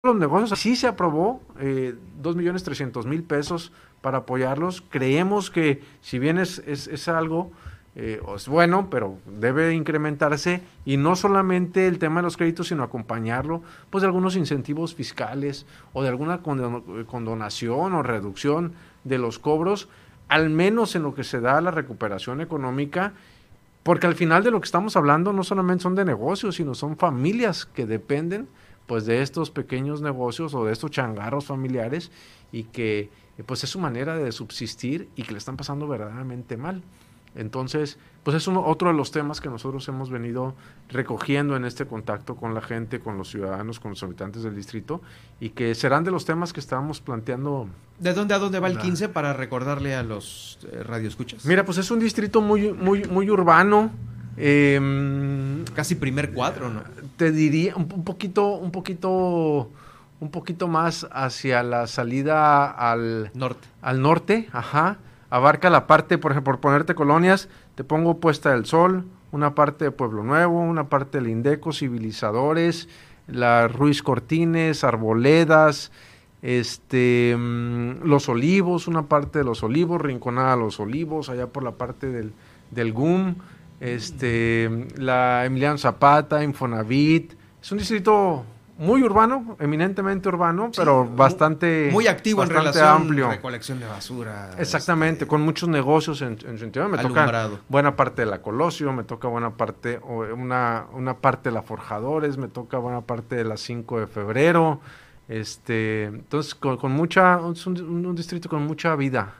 los 0.04 0.16
negocios. 0.16 0.60
Sí 0.60 0.76
se 0.76 0.88
aprobó 0.88 1.42
eh, 1.60 1.96
2 2.20 2.36
millones 2.36 2.64
300 2.64 3.06
mil 3.06 3.24
pesos 3.24 3.72
para 4.02 4.20
apoyarlos. 4.20 4.82
Creemos 4.82 5.52
que 5.52 5.84
si 6.02 6.18
bien 6.18 6.40
es, 6.40 6.60
es, 6.66 6.88
es 6.88 7.08
algo 7.08 7.52
eh, 7.96 8.22
es 8.36 8.48
bueno, 8.48 8.90
pero 8.90 9.18
debe 9.26 9.74
incrementarse 9.74 10.62
y 10.86 10.98
no 10.98 11.16
solamente 11.16 11.88
el 11.88 12.00
tema 12.00 12.22
de 12.22 12.24
los 12.24 12.38
créditos, 12.38 12.70
sino 12.70 12.84
acompañarlo 12.84 13.62
pues 13.90 14.02
de 14.02 14.08
algunos 14.08 14.36
incentivos 14.36 14.96
fiscales 14.96 15.66
o 15.94 16.02
de 16.02 16.10
alguna 16.10 16.42
condo- 16.42 17.06
condonación 17.06 17.94
o 17.94 18.02
reducción 18.04 18.74
de 19.04 19.18
los 19.18 19.40
cobros, 19.40 19.90
al 20.30 20.50
menos 20.50 20.96
en 20.96 21.04
lo 21.04 21.14
que 21.14 21.26
se 21.26 21.42
da 21.42 21.58
a 21.58 21.62
la 21.62 21.72
recuperación 21.72 22.40
económica, 22.40 23.14
porque 23.84 24.08
al 24.08 24.16
final 24.16 24.44
de 24.44 24.52
lo 24.52 24.62
que 24.62 24.66
estamos 24.66 24.96
hablando 24.96 25.34
no 25.34 25.44
solamente 25.44 25.84
son 25.84 25.96
de 25.96 26.06
negocios, 26.06 26.56
sino 26.56 26.76
son 26.76 26.96
familias 26.98 27.66
que 27.66 27.86
dependen 27.86 28.48
pues 28.86 29.06
de 29.06 29.22
estos 29.22 29.52
pequeños 29.52 30.02
negocios 30.02 30.54
o 30.54 30.66
de 30.66 30.74
estos 30.74 30.92
changarros 30.92 31.46
familiares 31.46 32.12
y 32.52 32.64
que 32.64 33.10
pues 33.46 33.64
es 33.64 33.70
su 33.70 33.80
manera 33.80 34.16
de 34.18 34.32
subsistir 34.32 35.10
y 35.16 35.24
que 35.24 35.32
le 35.32 35.38
están 35.40 35.58
pasando 35.58 35.88
verdaderamente 35.88 36.58
mal. 36.58 36.84
Entonces, 37.36 37.98
pues 38.24 38.36
es 38.36 38.48
uno, 38.48 38.64
otro 38.66 38.90
de 38.90 38.94
los 38.94 39.12
temas 39.12 39.40
que 39.40 39.48
nosotros 39.50 39.88
hemos 39.88 40.10
venido 40.10 40.54
recogiendo 40.90 41.56
en 41.56 41.64
este 41.66 41.86
contacto 41.86 42.36
con 42.36 42.54
la 42.54 42.62
gente, 42.62 43.00
con 43.00 43.18
los 43.18 43.30
ciudadanos, 43.30 43.80
con 43.80 43.92
los 43.92 44.04
habitantes 44.04 44.44
del 44.44 44.56
distrito, 44.56 45.02
y 45.40 45.50
que 45.52 45.74
serán 45.76 46.04
de 46.04 46.12
los 46.12 46.26
temas 46.26 46.52
que 46.52 46.60
estábamos 46.60 47.00
planteando. 47.00 47.68
¿De 48.00 48.14
dónde 48.14 48.34
a 48.34 48.40
dónde 48.40 48.60
va 48.60 48.68
el 48.68 48.76
La- 48.76 48.82
15 48.82 49.08
para 49.10 49.32
recordarle 49.34 49.96
a 49.96 50.04
los 50.04 50.60
eh, 50.72 50.84
radioescuchas? 50.84 51.46
Mira, 51.46 51.64
pues 51.66 51.78
es 51.78 51.90
un 51.90 52.00
distrito 52.00 52.42
muy, 52.42 52.74
muy, 52.74 53.06
muy 53.06 53.30
urbano. 53.30 53.92
em, 54.38 55.64
Casi 55.76 55.96
primer 55.96 56.32
cuadro, 56.34 56.70
¿no? 56.70 56.82
te 57.18 57.32
diría 57.32 57.76
un, 57.76 57.88
un 57.94 58.04
poquito, 58.04 58.56
un 58.56 58.72
poquito, 58.72 59.70
un 60.20 60.32
poquito 60.32 60.68
más 60.68 61.08
hacia 61.12 61.64
la 61.64 61.88
salida 61.88 62.70
al 62.72 63.32
Norte. 63.34 63.68
al 63.82 64.02
norte, 64.02 64.50
ajá, 64.52 64.98
abarca 65.32 65.70
la 65.72 65.88
parte, 65.88 66.20
por 66.20 66.32
ejemplo, 66.32 66.54
por 66.54 66.62
ponerte 66.62 66.94
colonias, 66.94 67.50
te 67.76 67.84
pongo 67.84 68.20
Puesta 68.20 68.52
del 68.52 68.66
Sol, 68.66 69.06
una 69.32 69.56
parte 69.56 69.86
de 69.86 69.92
Pueblo 69.92 70.24
Nuevo, 70.24 70.60
una 70.60 70.90
parte 70.90 71.20
del 71.20 71.30
Indeco, 71.30 71.72
Civilizadores, 71.72 72.90
la 73.28 73.68
Ruiz 73.70 74.04
Cortines, 74.04 74.84
Arboledas, 74.84 75.92
este, 76.42 77.36
mm, 77.38 78.04
Los 78.04 78.28
Olivos, 78.28 78.88
una 78.88 79.08
parte 79.08 79.40
de 79.40 79.46
Los 79.46 79.64
Olivos, 79.64 80.02
Rinconada 80.02 80.58
Los 80.58 80.80
Olivos, 80.82 81.30
allá 81.30 81.48
por 81.48 81.64
la 81.64 81.72
parte 81.72 82.08
del, 82.08 82.34
del 82.70 82.92
GUM, 82.92 83.36
este, 83.80 84.88
la 84.98 85.46
Emiliano 85.46 85.78
Zapata, 85.78 86.44
Infonavit. 86.44 87.34
Es 87.62 87.72
un 87.72 87.78
distrito 87.78 88.44
muy 88.78 89.04
urbano, 89.04 89.56
eminentemente 89.60 90.28
urbano, 90.30 90.72
pero 90.76 91.06
bastante 91.06 91.90
muy 91.92 92.08
activo 92.08 92.44
en 92.44 92.50
relación 92.50 92.88
amplio. 92.88 93.30
recolección 93.30 93.80
de 93.80 93.88
basura. 93.88 94.52
Exactamente, 94.58 95.28
con 95.28 95.42
muchos 95.42 95.70
negocios 95.70 96.22
en, 96.22 96.38
en 96.48 96.58
su 96.58 96.66
interior. 96.66 96.90
Me 96.90 96.98
toca 96.98 97.50
buena 97.70 97.96
parte 97.96 98.24
de 98.24 98.32
la 98.32 98.42
Colosio, 98.42 98.92
me 98.94 99.04
toca 99.04 99.28
buena 99.28 99.52
parte, 99.52 100.00
una, 100.00 100.86
una 100.94 101.18
parte 101.18 101.50
de 101.50 101.56
la 101.56 101.62
Forjadores, 101.62 102.38
me 102.38 102.48
toca 102.48 102.78
buena 102.78 103.02
parte 103.02 103.36
de 103.36 103.44
la 103.44 103.58
5 103.58 104.00
de 104.00 104.08
febrero. 104.08 104.82
Este, 105.32 106.04
entonces, 106.04 106.56
con, 106.56 106.92
mucha, 106.92 107.40
es 107.54 107.66
un, 107.66 108.16
distrito 108.16 108.50
con 108.50 108.68
mucha 108.68 108.96
vida 108.98 109.36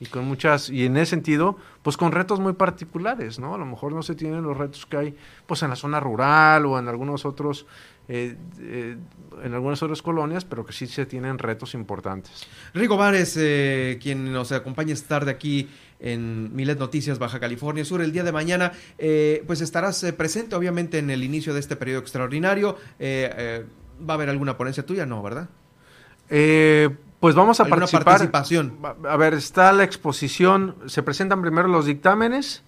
y 0.00 0.06
con 0.06 0.24
muchas, 0.24 0.68
y 0.68 0.84
en 0.86 0.96
ese 0.96 1.10
sentido, 1.10 1.56
pues 1.82 1.96
con 1.96 2.10
retos 2.10 2.40
muy 2.40 2.54
particulares, 2.54 3.38
¿no? 3.38 3.54
A 3.54 3.58
lo 3.58 3.64
mejor 3.64 3.92
no 3.92 4.02
se 4.02 4.16
tienen 4.16 4.42
los 4.42 4.56
retos 4.56 4.84
que 4.86 4.96
hay, 4.96 5.16
pues 5.46 5.62
en 5.62 5.70
la 5.70 5.76
zona 5.76 6.00
rural 6.00 6.66
o 6.66 6.76
en 6.78 6.88
algunos 6.88 7.24
otros, 7.24 7.66
eh, 8.10 8.36
eh, 8.58 8.96
en 9.44 9.54
algunas 9.54 9.82
otras 9.82 10.00
colonias, 10.00 10.46
pero 10.46 10.64
que 10.64 10.72
sí 10.72 10.86
se 10.86 11.04
tienen 11.04 11.38
retos 11.38 11.74
importantes. 11.74 12.46
Rigo 12.72 12.96
Vares, 12.96 13.36
eh, 13.38 13.98
quien 14.02 14.32
nos 14.32 14.50
acompaña 14.50 14.94
esta 14.94 15.08
tarde 15.08 15.30
aquí 15.30 15.68
en 16.00 16.56
Milet 16.56 16.78
Noticias 16.78 17.18
Baja 17.18 17.38
California 17.38 17.84
Sur. 17.84 18.00
El 18.00 18.12
día 18.12 18.24
de 18.24 18.32
mañana, 18.32 18.72
pues 19.46 19.60
estarás 19.60 20.02
presente, 20.16 20.56
obviamente, 20.56 20.98
en 20.98 21.10
el 21.10 21.22
inicio 21.22 21.52
de 21.52 21.60
este 21.60 21.76
periodo 21.76 22.00
extraordinario. 22.00 22.76
¿Va 22.98 24.12
a 24.12 24.14
haber 24.14 24.30
alguna 24.30 24.56
ponencia 24.56 24.86
tuya? 24.86 25.04
No, 25.04 25.22
¿verdad? 25.22 25.48
Pues 27.20 27.34
vamos 27.34 27.60
a 27.60 27.66
participar. 27.66 28.04
participación? 28.04 28.78
A 29.06 29.16
ver, 29.16 29.34
está 29.34 29.72
la 29.72 29.84
exposición, 29.84 30.76
se 30.86 31.02
presentan 31.02 31.42
primero 31.42 31.68
los 31.68 31.84
dictámenes, 31.84 32.62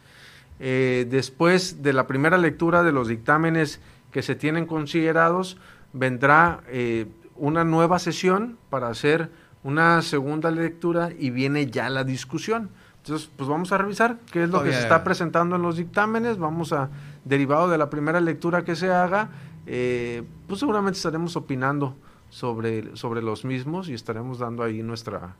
después 0.58 1.82
de 1.82 1.92
la 1.94 2.06
primera 2.06 2.36
lectura 2.36 2.82
de 2.82 2.92
los 2.92 3.08
dictámenes 3.08 3.80
que 4.10 4.22
se 4.22 4.34
tienen 4.34 4.66
considerados, 4.66 5.56
vendrá 5.92 6.60
eh, 6.68 7.06
una 7.36 7.64
nueva 7.64 7.98
sesión 7.98 8.58
para 8.68 8.88
hacer 8.88 9.30
una 9.62 10.02
segunda 10.02 10.50
lectura 10.50 11.10
y 11.18 11.30
viene 11.30 11.70
ya 11.70 11.88
la 11.90 12.04
discusión. 12.04 12.70
Entonces, 12.98 13.30
pues 13.34 13.48
vamos 13.48 13.72
a 13.72 13.78
revisar 13.78 14.18
qué 14.30 14.44
es 14.44 14.50
lo 14.50 14.62
que 14.62 14.72
se 14.72 14.80
está 14.80 15.02
presentando 15.04 15.56
en 15.56 15.62
los 15.62 15.76
dictámenes, 15.76 16.38
vamos 16.38 16.72
a, 16.72 16.90
derivado 17.24 17.68
de 17.68 17.78
la 17.78 17.88
primera 17.88 18.20
lectura 18.20 18.62
que 18.62 18.76
se 18.76 18.90
haga, 18.90 19.30
eh, 19.66 20.22
pues 20.46 20.60
seguramente 20.60 20.98
estaremos 20.98 21.34
opinando 21.36 21.96
sobre, 22.28 22.94
sobre 22.96 23.22
los 23.22 23.44
mismos 23.44 23.88
y 23.88 23.94
estaremos 23.94 24.38
dando 24.38 24.62
ahí 24.62 24.82
nuestra, 24.82 25.34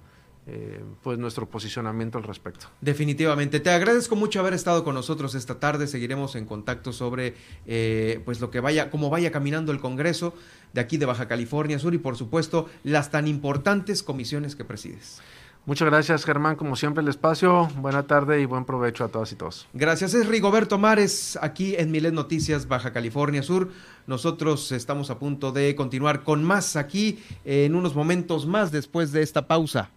eh, 0.53 0.83
pues 1.03 1.17
nuestro 1.17 1.49
posicionamiento 1.49 2.19
al 2.19 2.25
respecto. 2.25 2.67
Definitivamente. 2.81 3.61
Te 3.61 3.71
agradezco 3.71 4.17
mucho 4.17 4.41
haber 4.41 4.53
estado 4.53 4.83
con 4.83 4.97
nosotros 4.97 5.37
esta 5.37 5.61
tarde. 5.61 5.87
Seguiremos 5.87 6.35
en 6.35 6.45
contacto 6.45 6.93
sobre 6.93 7.35
eh, 7.67 8.21
pues 8.25 8.41
lo 8.41 8.51
que 8.51 8.59
vaya, 8.59 8.91
cómo 8.91 9.11
vaya 9.11 9.31
caminando 9.31 9.71
el 9.71 9.79
Congreso 9.79 10.35
de 10.73 10.81
aquí 10.81 10.97
de 10.97 11.07
Baja 11.07 11.29
California 11.29 11.79
Sur 11.79 11.95
y 11.95 11.99
por 11.99 12.17
supuesto 12.17 12.69
las 12.83 13.13
tan 13.13 13.29
importantes 13.29 14.03
comisiones 14.03 14.57
que 14.57 14.65
presides. 14.65 15.21
Muchas 15.67 15.89
gracias, 15.89 16.25
Germán. 16.25 16.57
Como 16.57 16.75
siempre, 16.75 17.03
el 17.03 17.09
espacio. 17.09 17.69
Buena 17.77 18.09
tarde 18.09 18.41
y 18.41 18.45
buen 18.45 18.65
provecho 18.65 19.05
a 19.05 19.09
todas 19.09 19.31
y 19.31 19.37
todos. 19.37 19.69
Gracias. 19.73 20.15
Es 20.15 20.27
Rigoberto 20.27 20.79
Mares, 20.79 21.39
aquí 21.41 21.77
en 21.77 21.93
Milet 21.93 22.13
Noticias, 22.13 22.67
Baja 22.67 22.93
California 22.93 23.45
Sur. 23.45 23.71
Nosotros 24.09 24.73
estamos 24.73 25.11
a 25.11 25.21
punto 25.21 25.53
de 25.53 25.77
continuar 25.77 26.25
con 26.25 26.43
más 26.43 26.75
aquí 26.75 27.23
en 27.45 27.77
unos 27.77 27.95
momentos 27.95 28.47
más 28.47 28.73
después 28.73 29.13
de 29.13 29.23
esta 29.23 29.47
pausa. 29.47 29.91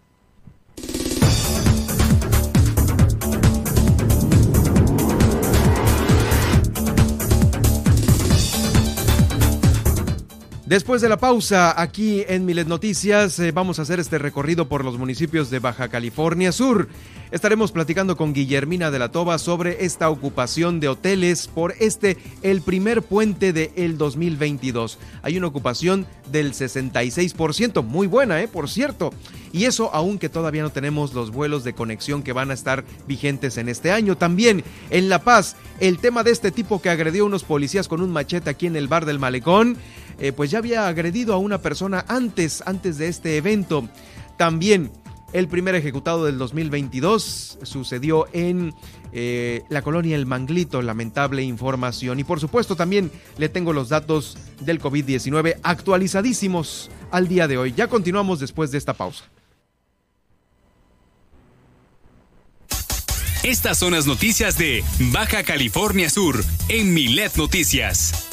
Después 10.73 11.03
de 11.03 11.09
la 11.09 11.17
pausa, 11.17 11.79
aquí 11.79 12.25
en 12.27 12.45
Milet 12.45 12.67
Noticias, 12.67 13.37
eh, 13.37 13.51
vamos 13.51 13.77
a 13.77 13.83
hacer 13.83 13.99
este 13.99 14.17
recorrido 14.17 14.67
por 14.67 14.83
los 14.83 14.97
municipios 14.97 15.51
de 15.51 15.59
Baja 15.59 15.87
California 15.87 16.51
Sur. 16.51 16.87
Estaremos 17.29 17.71
platicando 17.71 18.17
con 18.17 18.33
Guillermina 18.33 18.89
de 18.89 18.97
la 18.97 19.11
Toba 19.11 19.37
sobre 19.37 19.85
esta 19.85 20.09
ocupación 20.09 20.79
de 20.79 20.87
hoteles 20.87 21.47
por 21.47 21.75
este, 21.79 22.17
el 22.41 22.63
primer 22.63 23.03
puente 23.03 23.53
del 23.53 23.69
el 23.75 23.99
2022. 23.99 24.97
Hay 25.21 25.37
una 25.37 25.45
ocupación 25.45 26.07
del 26.31 26.53
66%, 26.53 27.83
muy 27.83 28.07
buena, 28.07 28.41
¿eh? 28.41 28.47
Por 28.47 28.67
cierto. 28.67 29.13
Y 29.51 29.65
eso 29.65 29.91
aunque 29.93 30.29
todavía 30.29 30.63
no 30.63 30.71
tenemos 30.71 31.13
los 31.13 31.29
vuelos 31.29 31.63
de 31.63 31.73
conexión 31.73 32.23
que 32.23 32.33
van 32.33 32.49
a 32.49 32.55
estar 32.55 32.83
vigentes 33.07 33.57
en 33.57 33.69
este 33.69 33.91
año. 33.91 34.17
También 34.17 34.63
en 34.89 35.09
La 35.09 35.19
Paz, 35.19 35.55
el 35.79 35.99
tema 35.99 36.23
de 36.23 36.31
este 36.31 36.49
tipo 36.49 36.81
que 36.81 36.89
agredió 36.89 37.23
a 37.23 37.27
unos 37.27 37.43
policías 37.43 37.87
con 37.87 38.01
un 38.01 38.11
machete 38.11 38.49
aquí 38.49 38.65
en 38.65 38.75
el 38.75 38.87
bar 38.87 39.05
del 39.05 39.19
malecón. 39.19 39.77
Eh, 40.23 40.31
pues 40.31 40.49
ya 40.51 40.59
había 40.59 40.87
agredido 40.87 41.33
a 41.33 41.37
una 41.37 41.61
persona 41.61 42.05
antes, 42.07 42.63
antes 42.65 42.97
de 42.97 43.09
este 43.09 43.35
evento. 43.35 43.89
También 44.37 44.89
el 45.33 45.49
primer 45.49 45.75
ejecutado 45.75 46.23
del 46.23 46.37
2022 46.37 47.59
sucedió 47.61 48.27
en 48.31 48.73
eh, 49.11 49.63
la 49.67 49.81
colonia 49.81 50.15
El 50.15 50.25
Manglito, 50.25 50.81
lamentable 50.81 51.43
información. 51.43 52.21
Y 52.21 52.23
por 52.23 52.39
supuesto 52.39 52.77
también 52.77 53.11
le 53.37 53.49
tengo 53.49 53.73
los 53.73 53.89
datos 53.89 54.37
del 54.61 54.79
COVID-19 54.79 55.57
actualizadísimos 55.61 56.89
al 57.11 57.27
día 57.27 57.49
de 57.49 57.57
hoy. 57.57 57.73
Ya 57.75 57.89
continuamos 57.89 58.39
después 58.39 58.71
de 58.71 58.77
esta 58.77 58.93
pausa. 58.93 59.25
Estas 63.43 63.77
son 63.77 63.91
las 63.91 64.07
noticias 64.07 64.57
de 64.57 64.85
Baja 65.11 65.43
California 65.43 66.09
Sur 66.09 66.41
en 66.69 66.93
Milet 66.93 67.35
Noticias. 67.35 68.32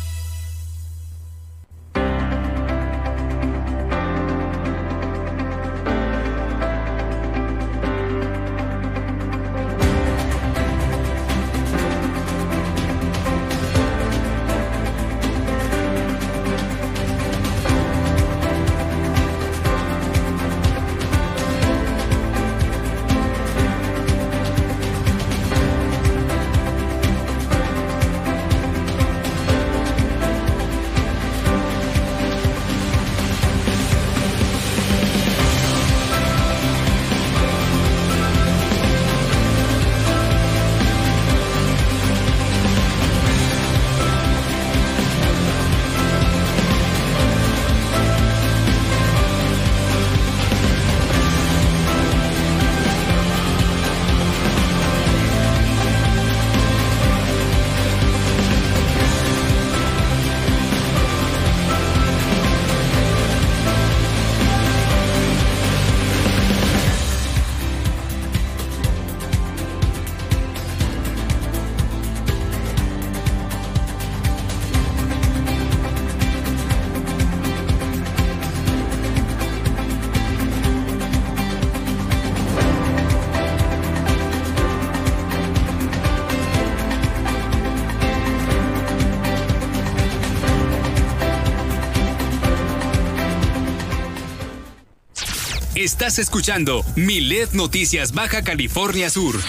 Estás 96.01 96.17
escuchando 96.17 96.83
Milet 96.95 97.51
Noticias 97.51 98.11
Baja 98.11 98.43
California 98.43 99.07
Sur. 99.11 99.39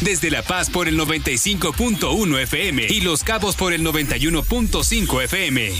Desde 0.00 0.28
La 0.28 0.42
Paz 0.42 0.68
por 0.68 0.88
el 0.88 0.98
95.1 0.98 2.40
FM 2.40 2.86
y 2.88 3.00
Los 3.00 3.22
Cabos 3.22 3.54
por 3.54 3.72
el 3.72 3.82
91.5 3.82 5.22
FM. 5.22 5.72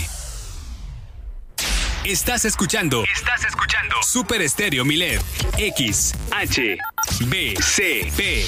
Estás 2.05 2.45
escuchando. 2.45 3.03
Estás 3.13 3.43
escuchando. 3.43 3.95
Super 4.03 4.41
Estéreo 4.41 4.85
Milet. 4.85 5.21
X, 5.57 6.13
H, 6.31 6.77
B, 7.25 7.55
C, 7.61 8.09
P, 8.15 8.47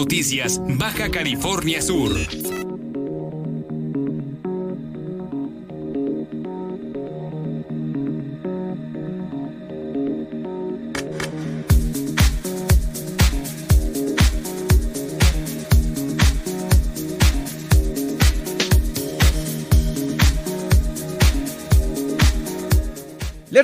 Noticias, 0.10 0.60
Baja 0.66 1.12
California 1.12 1.84
Sur. 1.84 2.39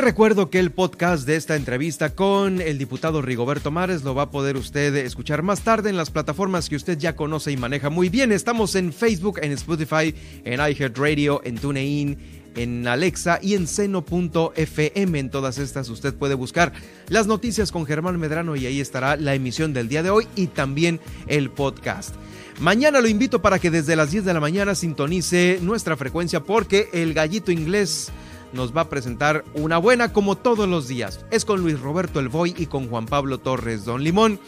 Recuerdo 0.05 0.51
que 0.51 0.59
el 0.59 0.71
podcast 0.71 1.25
de 1.25 1.35
esta 1.35 1.55
entrevista 1.55 2.13
con 2.13 2.61
el 2.61 2.77
diputado 2.77 3.23
Rigoberto 3.23 3.71
Mares 3.71 4.03
lo 4.03 4.13
va 4.13 4.21
a 4.21 4.29
poder 4.29 4.55
usted 4.55 4.95
escuchar 4.97 5.41
más 5.41 5.61
tarde 5.61 5.89
en 5.89 5.97
las 5.97 6.11
plataformas 6.11 6.69
que 6.69 6.75
usted 6.75 6.99
ya 6.99 7.15
conoce 7.15 7.51
y 7.51 7.57
maneja 7.57 7.89
muy 7.89 8.09
bien. 8.09 8.31
Estamos 8.31 8.75
en 8.75 8.93
Facebook, 8.93 9.39
en 9.41 9.51
Spotify, 9.53 10.13
en 10.43 10.59
iHeartRadio, 10.59 11.41
en 11.43 11.57
TuneIn, 11.57 12.19
en 12.55 12.87
Alexa 12.87 13.39
y 13.41 13.55
en 13.55 13.65
seno.fm. 13.65 15.17
En 15.17 15.31
todas 15.31 15.57
estas 15.57 15.89
usted 15.89 16.13
puede 16.13 16.35
buscar 16.35 16.71
las 17.09 17.25
noticias 17.25 17.71
con 17.71 17.87
Germán 17.87 18.19
Medrano 18.19 18.55
y 18.55 18.67
ahí 18.67 18.79
estará 18.79 19.15
la 19.15 19.33
emisión 19.33 19.73
del 19.73 19.89
día 19.89 20.03
de 20.03 20.11
hoy 20.11 20.27
y 20.35 20.45
también 20.45 20.99
el 21.25 21.49
podcast. 21.49 22.13
Mañana 22.59 23.01
lo 23.01 23.07
invito 23.07 23.41
para 23.41 23.57
que 23.57 23.71
desde 23.71 23.95
las 23.95 24.11
10 24.11 24.23
de 24.23 24.33
la 24.35 24.39
mañana 24.39 24.75
sintonice 24.75 25.57
nuestra 25.63 25.97
frecuencia 25.97 26.41
porque 26.41 26.89
el 26.93 27.15
gallito 27.15 27.51
inglés 27.51 28.11
nos 28.55 28.75
va 28.75 28.81
a 28.81 28.89
presentar 28.89 29.43
una 29.53 29.77
buena 29.77 30.11
como 30.13 30.35
todos 30.37 30.67
los 30.67 30.87
días. 30.87 31.19
Es 31.29 31.45
con 31.45 31.61
Luis 31.61 31.79
Roberto 31.79 32.19
El 32.19 32.29
Boy 32.29 32.55
y 32.57 32.65
con 32.65 32.89
Juan 32.89 33.05
Pablo 33.05 33.37
Torres 33.37 33.85
Don 33.85 34.03
Limón. 34.03 34.39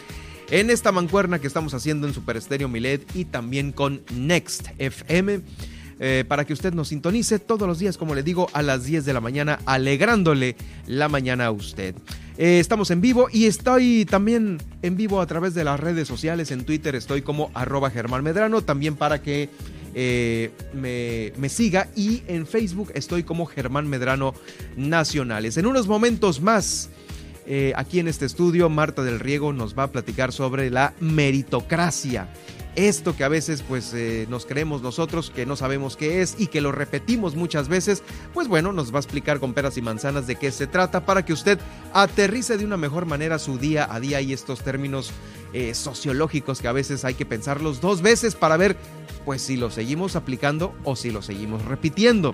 En 0.50 0.70
esta 0.70 0.92
mancuerna 0.92 1.40
que 1.40 1.48
estamos 1.48 1.74
haciendo 1.74 2.08
en 2.08 2.14
Super 2.14 2.38
Estéreo 2.38 2.70
Milet 2.70 3.16
y 3.16 3.26
también 3.26 3.72
con 3.72 4.02
Next 4.16 4.70
FM 4.78 5.42
eh, 6.00 6.26
para 6.28 6.46
que 6.46 6.54
usted 6.54 6.74
nos 6.74 6.90
sintonice 6.90 7.40
todos 7.40 7.68
los 7.68 7.80
días, 7.80 7.98
como 7.98 8.14
le 8.14 8.22
digo, 8.22 8.50
a 8.54 8.62
las 8.62 8.86
10 8.86 9.04
de 9.04 9.14
la 9.14 9.22
mañana, 9.22 9.60
alegrándole 9.66 10.56
la 10.86 11.10
mañana 11.10 11.48
a 11.48 11.52
usted. 11.52 11.96
Eh, 12.38 12.60
estamos 12.60 12.92
en 12.92 13.02
vivo 13.02 13.30
y 13.32 13.46
estoy 13.46 14.06
también 14.06 14.60
en 14.84 14.96
vivo 14.96 15.22
a 15.22 15.26
través 15.26 15.56
de 15.56 15.64
las 15.64 15.80
redes 15.80 16.08
sociales. 16.08 16.52
En 16.52 16.66
Twitter 16.66 16.94
estoy 16.94 17.24
como 17.24 17.50
arroba 17.56 17.90
Germán 17.90 18.24
Medrano, 18.24 18.62
también 18.62 18.96
para 18.96 19.24
que 19.24 19.50
eh, 19.94 20.52
me, 20.74 21.34
me, 21.38 21.50
siga. 21.50 21.90
Y 21.96 22.24
en 22.28 22.48
Facebook 22.48 22.92
estoy 22.96 23.24
como 23.24 23.46
Germán 23.46 23.88
Medrano 23.88 24.34
Nacionales. 24.76 25.58
En 25.58 25.66
unos 25.66 25.88
momentos 25.88 26.42
más, 26.42 26.90
aquí 27.76 28.00
en 28.00 28.08
este 28.08 28.26
estudio, 28.26 28.70
Marta 28.70 29.04
del 29.04 29.20
Riego 29.20 29.54
nos 29.54 29.78
va 29.78 29.84
a 29.84 29.92
platicar 29.92 30.34
sobre 30.34 30.70
la 30.70 30.94
meritocracia 31.00 32.30
esto 32.78 33.16
que 33.16 33.24
a 33.24 33.28
veces 33.28 33.64
pues 33.68 33.92
eh, 33.96 34.28
nos 34.30 34.46
creemos 34.46 34.84
nosotros 34.84 35.32
que 35.32 35.48
no 35.48 35.56
sabemos 35.56 35.98
qué 35.98 36.22
es 36.22 36.36
y 36.38 36.46
que 36.46 36.62
lo 36.62 36.72
repetimos 36.72 37.36
muchas 37.36 37.68
veces, 37.68 38.04
pues 38.36 38.48
bueno, 38.48 38.72
nos 38.72 38.94
va 38.94 38.98
a 38.98 39.00
explicar 39.00 39.40
con 39.40 39.56
peras 39.56 39.78
y 39.78 39.82
manzanas 39.82 40.28
de 40.28 40.36
qué 40.36 40.52
se 40.52 40.68
trata 40.68 41.04
para 41.04 41.26
que 41.26 41.34
usted 41.34 41.60
aterrice 41.92 42.56
de 42.56 42.66
una 42.66 42.78
mejor 42.78 43.08
manera 43.08 43.40
su 43.40 43.58
día 43.58 43.88
a 43.92 44.00
día 44.00 44.22
y 44.22 44.32
estos 44.32 44.62
términos 44.62 45.12
eh, 45.54 45.74
sociológicos 45.74 46.62
que 46.62 46.68
a 46.68 46.72
veces 46.72 47.04
hay 47.04 47.16
que 47.16 47.26
pensarlos 47.26 47.82
dos 47.82 48.04
veces 48.04 48.36
para 48.36 48.58
ver 48.58 48.78
pues 49.28 49.42
si 49.42 49.58
lo 49.58 49.70
seguimos 49.70 50.16
aplicando 50.16 50.74
o 50.86 50.96
si 50.96 51.12
lo 51.12 51.22
seguimos 51.22 51.66
repitiendo. 51.66 52.34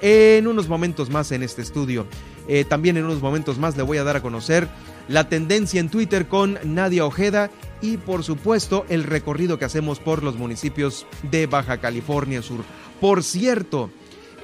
En 0.00 0.46
unos 0.46 0.68
momentos 0.68 1.10
más 1.10 1.32
en 1.32 1.42
este 1.42 1.60
estudio, 1.60 2.06
eh, 2.46 2.64
también 2.64 2.96
en 2.96 3.04
unos 3.04 3.20
momentos 3.20 3.58
más 3.58 3.76
le 3.76 3.82
voy 3.82 3.98
a 3.98 4.04
dar 4.04 4.14
a 4.14 4.22
conocer 4.22 4.68
la 5.08 5.28
tendencia 5.28 5.80
en 5.80 5.88
Twitter 5.88 6.28
con 6.28 6.56
Nadia 6.62 7.04
Ojeda 7.04 7.50
y 7.82 7.96
por 7.96 8.22
supuesto 8.22 8.86
el 8.88 9.02
recorrido 9.02 9.58
que 9.58 9.64
hacemos 9.64 9.98
por 9.98 10.22
los 10.22 10.36
municipios 10.36 11.04
de 11.32 11.48
Baja 11.48 11.78
California 11.78 12.42
Sur. 12.42 12.60
Por 13.00 13.24
cierto, 13.24 13.90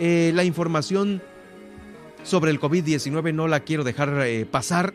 eh, 0.01 0.33
la 0.35 0.43
información 0.43 1.23
sobre 2.25 2.51
el 2.51 2.59
COVID-19 2.59 3.33
no 3.33 3.47
la 3.47 3.61
quiero 3.61 3.85
dejar 3.85 4.23
eh, 4.25 4.45
pasar. 4.45 4.93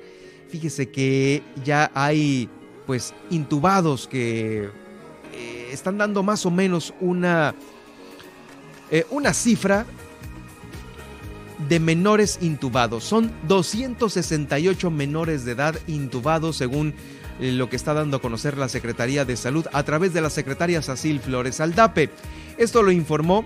Fíjese 0.50 0.90
que 0.90 1.42
ya 1.64 1.90
hay 1.94 2.50
pues 2.86 3.14
intubados 3.30 4.10
que 4.10 4.81
están 5.72 5.98
dando 5.98 6.24
más 6.24 6.46
o 6.46 6.52
menos 6.52 6.94
una, 7.00 7.56
una 9.10 9.34
cifra 9.34 9.86
de 11.68 11.80
menores 11.80 12.40
intubados. 12.42 13.04
Son 13.04 13.32
268 13.48 14.92
menores 14.92 15.46
de 15.46 15.52
edad 15.54 15.76
intubados 15.88 16.58
según 16.58 16.94
lo 17.40 17.70
que 17.70 17.76
está 17.76 17.94
dando 17.94 18.18
a 18.18 18.22
conocer 18.22 18.58
la 18.58 18.70
Secretaría 18.70 19.26
de 19.26 19.36
Salud 19.36 19.66
a 19.74 19.84
través 19.84 20.14
de 20.14 20.22
la 20.22 20.30
secretaria 20.30 20.82
Sacil 20.82 21.20
Flores 21.20 21.60
Aldape. 21.60 22.10
Esto 22.58 22.84
lo 22.84 22.92
informó 22.92 23.46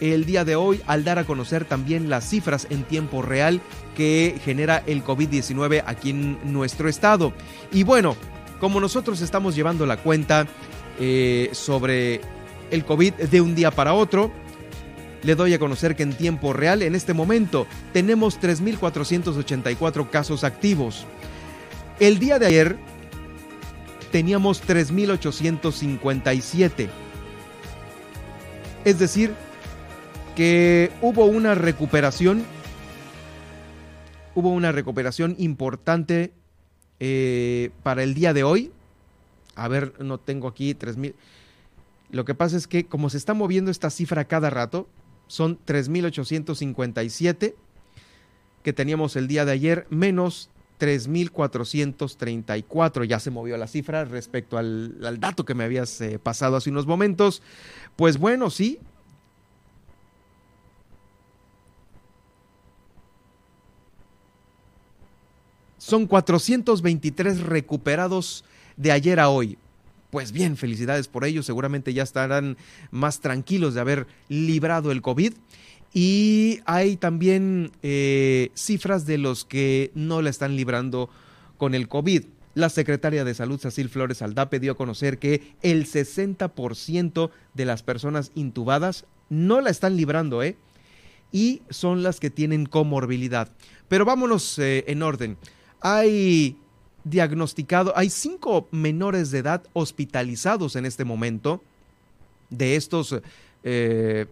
el 0.00 0.24
día 0.24 0.44
de 0.44 0.56
hoy 0.56 0.80
al 0.86 1.04
dar 1.04 1.18
a 1.18 1.24
conocer 1.24 1.64
también 1.64 2.08
las 2.10 2.28
cifras 2.28 2.66
en 2.70 2.84
tiempo 2.84 3.22
real 3.22 3.60
que 3.96 4.38
genera 4.44 4.82
el 4.86 5.04
COVID-19 5.04 5.84
aquí 5.86 6.10
en 6.10 6.38
nuestro 6.52 6.88
estado. 6.88 7.32
Y 7.72 7.82
bueno, 7.82 8.16
como 8.58 8.80
nosotros 8.80 9.20
estamos 9.20 9.54
llevando 9.54 9.86
la 9.86 9.98
cuenta 9.98 10.46
eh, 11.00 11.48
sobre 11.52 12.20
el 12.70 12.84
COVID 12.84 13.14
de 13.14 13.40
un 13.40 13.54
día 13.54 13.70
para 13.70 13.94
otro, 13.94 14.30
le 15.22 15.34
doy 15.34 15.54
a 15.54 15.58
conocer 15.58 15.96
que 15.96 16.02
en 16.02 16.12
tiempo 16.12 16.52
real, 16.52 16.82
en 16.82 16.94
este 16.94 17.14
momento, 17.14 17.66
tenemos 17.92 18.38
3.484 18.40 20.10
casos 20.10 20.44
activos. 20.44 21.06
El 21.98 22.18
día 22.18 22.38
de 22.38 22.44
ayer 22.46 22.76
teníamos 24.12 24.62
3.857. 24.66 26.88
Es 28.84 28.98
decir, 28.98 29.32
que 30.34 30.90
hubo 31.02 31.26
una 31.26 31.54
recuperación, 31.54 32.42
hubo 34.34 34.48
una 34.50 34.72
recuperación 34.72 35.36
importante 35.38 36.32
eh, 36.98 37.70
para 37.82 38.02
el 38.02 38.14
día 38.14 38.32
de 38.32 38.44
hoy. 38.44 38.72
A 39.54 39.68
ver, 39.68 39.94
no 40.00 40.18
tengo 40.18 40.48
aquí 40.48 40.74
3.000. 40.74 41.14
Lo 42.10 42.24
que 42.24 42.34
pasa 42.34 42.56
es 42.56 42.66
que 42.66 42.86
como 42.86 43.10
se 43.10 43.18
está 43.18 43.34
moviendo 43.34 43.70
esta 43.70 43.90
cifra 43.90 44.24
cada 44.24 44.50
rato, 44.50 44.88
son 45.26 45.58
3.857 45.64 47.54
que 48.62 48.72
teníamos 48.72 49.16
el 49.16 49.28
día 49.28 49.44
de 49.44 49.52
ayer, 49.52 49.86
menos 49.90 50.48
3.434. 50.80 53.04
Ya 53.04 53.20
se 53.20 53.30
movió 53.30 53.56
la 53.56 53.68
cifra 53.68 54.04
respecto 54.04 54.58
al, 54.58 55.20
dato 55.20 55.44
que 55.44 55.54
me 55.54 55.62
habías 55.64 56.00
eh, 56.00 56.18
pasado 56.18 56.56
hace 56.56 56.70
unos 56.70 56.86
momentos. 56.86 57.42
Pues 57.96 58.18
bueno, 58.18 58.50
sí. 58.50 58.80
Son 65.78 66.06
423 66.06 67.40
recuperados 67.40 68.44
de 68.80 68.92
ayer 68.92 69.20
a 69.20 69.28
hoy. 69.28 69.58
Pues 70.10 70.32
bien, 70.32 70.56
felicidades 70.56 71.06
por 71.06 71.24
ello. 71.24 71.42
Seguramente 71.42 71.92
ya 71.92 72.02
estarán 72.02 72.56
más 72.90 73.20
tranquilos 73.20 73.74
de 73.74 73.80
haber 73.80 74.06
librado 74.28 74.90
el 74.90 75.02
COVID. 75.02 75.34
Y 75.92 76.60
hay 76.64 76.96
también 76.96 77.72
eh, 77.82 78.50
cifras 78.54 79.06
de 79.06 79.18
los 79.18 79.44
que 79.44 79.90
no 79.94 80.22
la 80.22 80.30
están 80.30 80.56
librando 80.56 81.10
con 81.58 81.74
el 81.74 81.88
COVID. 81.88 82.24
La 82.54 82.70
secretaria 82.70 83.22
de 83.22 83.34
Salud, 83.34 83.60
Cecil 83.60 83.90
Flores 83.90 84.22
Aldape, 84.22 84.60
dio 84.60 84.72
a 84.72 84.76
conocer 84.76 85.18
que 85.18 85.54
el 85.62 85.86
60% 85.86 87.30
de 87.54 87.64
las 87.64 87.82
personas 87.82 88.32
intubadas 88.34 89.04
no 89.28 89.60
la 89.60 89.70
están 89.70 89.96
librando, 89.96 90.42
¿eh? 90.42 90.56
Y 91.32 91.62
son 91.70 92.02
las 92.02 92.18
que 92.18 92.30
tienen 92.30 92.66
comorbilidad. 92.66 93.52
Pero 93.88 94.04
vámonos 94.04 94.58
eh, 94.58 94.84
en 94.88 95.02
orden. 95.02 95.36
Hay 95.80 96.56
diagnosticado, 97.10 97.92
hay 97.96 98.08
cinco 98.10 98.68
menores 98.70 99.30
de 99.30 99.38
edad 99.38 99.62
hospitalizados 99.72 100.76
en 100.76 100.86
este 100.86 101.04
momento. 101.04 101.62
De 102.48 102.76
estos, 102.76 103.20
eh, 103.62 104.26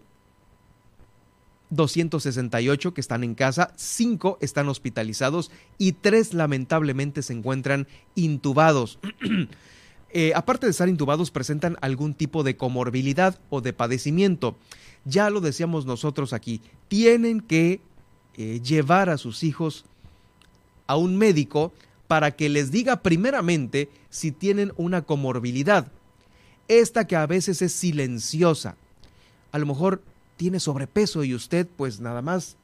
268 1.71 2.95
que 2.95 3.01
están 3.01 3.25
en 3.25 3.35
casa, 3.35 3.73
5 3.77 4.39
están 4.41 4.69
hospitalizados 4.69 5.51
y 5.77 5.93
3 5.93 6.35
lamentablemente 6.35 7.23
se 7.23 7.33
encuentran 7.35 7.87
intubados. 8.15 8.99
Eh, 10.11 10.33
aparte 10.35 10.65
de 10.65 10.71
estar 10.71 10.89
intubados, 10.89 11.31
presentan 11.31 11.77
algún 11.83 12.15
tipo 12.15 12.43
de 12.43 12.57
comorbilidad 12.57 13.39
o 13.51 13.61
de 13.61 13.75
padecimiento. 13.75 14.57
Ya 15.05 15.29
lo 15.29 15.43
decíamos 15.43 15.85
nosotros 15.85 16.33
aquí, 16.33 16.63
tienen 16.89 17.43
que 17.43 17.83
eh, 18.39 18.61
llevar 18.63 19.11
a 19.11 19.19
sus 19.19 19.45
hijos 19.45 19.85
a 20.87 20.97
un 20.97 21.19
médico 21.19 21.75
para 22.09 22.33
que 22.33 22.49
les 22.49 22.73
diga 22.73 23.03
primeramente 23.03 23.89
si 24.11 24.33
tienen 24.33 24.73
una 24.77 25.03
comorbilidad. 25.03 25.87
Esta 26.67 27.07
que 27.07 27.17
a 27.17 27.27
veces 27.27 27.63
es 27.63 27.73
silenciosa. 27.73 28.77
A 29.53 29.59
lo 29.59 29.67
mejor 29.67 30.03
tiene 30.37 30.59
sobrepeso 30.59 31.23
y 31.23 31.35
usted 31.35 31.67
pues 31.77 32.01
nada 32.01 32.23
más 32.23 32.57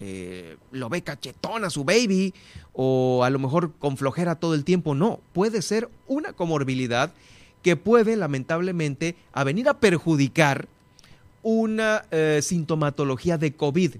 eh, 0.00 0.56
lo 0.72 0.88
ve 0.88 1.02
cachetón 1.02 1.64
a 1.64 1.70
su 1.70 1.84
baby 1.84 2.34
o 2.72 3.22
a 3.22 3.30
lo 3.30 3.38
mejor 3.38 3.72
con 3.78 3.96
flojera 3.96 4.34
todo 4.34 4.54
el 4.54 4.64
tiempo. 4.64 4.94
No, 4.94 5.20
puede 5.32 5.62
ser 5.62 5.88
una 6.08 6.32
comorbilidad 6.32 7.12
que 7.62 7.76
puede 7.76 8.16
lamentablemente 8.16 9.16
venir 9.44 9.68
a 9.68 9.78
perjudicar 9.78 10.66
una 11.42 12.04
eh, 12.10 12.40
sintomatología 12.42 13.38
de 13.38 13.52
COVID. 13.52 13.96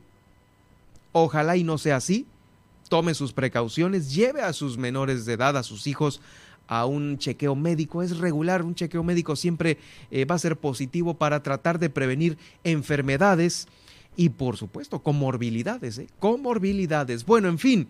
Ojalá 1.13 1.57
y 1.57 1.65
no 1.65 1.79
sea 1.79 1.97
así. 1.97 2.27
Tome 2.91 3.15
sus 3.15 3.33
precauciones, 3.33 4.13
lleve 4.13 4.43
a 4.43 4.53
sus 4.53 4.77
menores 4.77 5.25
de 5.25 5.35
edad, 5.35 5.57
a 5.57 5.63
sus 5.63 5.87
hijos, 5.87 6.21
a 6.67 6.87
un 6.87 7.19
chequeo 7.19 7.55
médico. 7.55 8.03
Es 8.03 8.19
regular, 8.19 8.63
un 8.63 8.75
chequeo 8.75 9.05
médico 9.05 9.37
siempre 9.37 9.79
eh, 10.11 10.25
va 10.25 10.35
a 10.35 10.41
ser 10.41 10.57
positivo 10.57 11.15
para 11.15 11.41
tratar 11.41 11.79
de 11.79 11.89
prevenir 11.89 12.37
enfermedades 12.65 13.69
y 14.17 14.31
por 14.31 14.57
supuesto 14.57 15.05
comorbilidades, 15.05 15.99
¿eh? 15.99 16.09
comorbilidades. 16.19 17.25
Bueno, 17.25 17.49
en 17.49 17.61
fin, 17.61 17.87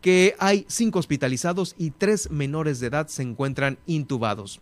que 0.00 0.36
hay 0.38 0.64
cinco 0.68 1.00
hospitalizados 1.00 1.74
y 1.76 1.90
tres 1.90 2.30
menores 2.30 2.78
de 2.78 2.86
edad 2.86 3.08
se 3.08 3.22
encuentran 3.22 3.78
intubados. 3.84 4.60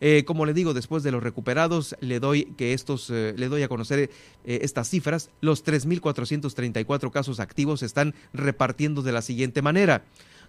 Eh, 0.00 0.24
como 0.26 0.46
le 0.46 0.54
digo, 0.54 0.74
después 0.74 1.02
de 1.02 1.12
los 1.12 1.22
recuperados, 1.22 1.96
le 2.00 2.20
doy 2.20 2.46
que 2.56 2.72
estos, 2.72 3.10
le 3.10 3.48
doy 3.48 3.62
a 3.62 3.68
conocer 3.68 4.10
estas 4.44 4.88
cifras. 4.88 5.30
Los 5.40 5.64
3.434 5.64 7.10
casos 7.10 7.40
activos 7.40 7.80
se 7.80 7.86
están 7.86 8.14
repartiendo 8.32 9.02
de 9.02 9.12
la 9.12 9.22
siguiente 9.22 9.62
manera. 9.62 10.04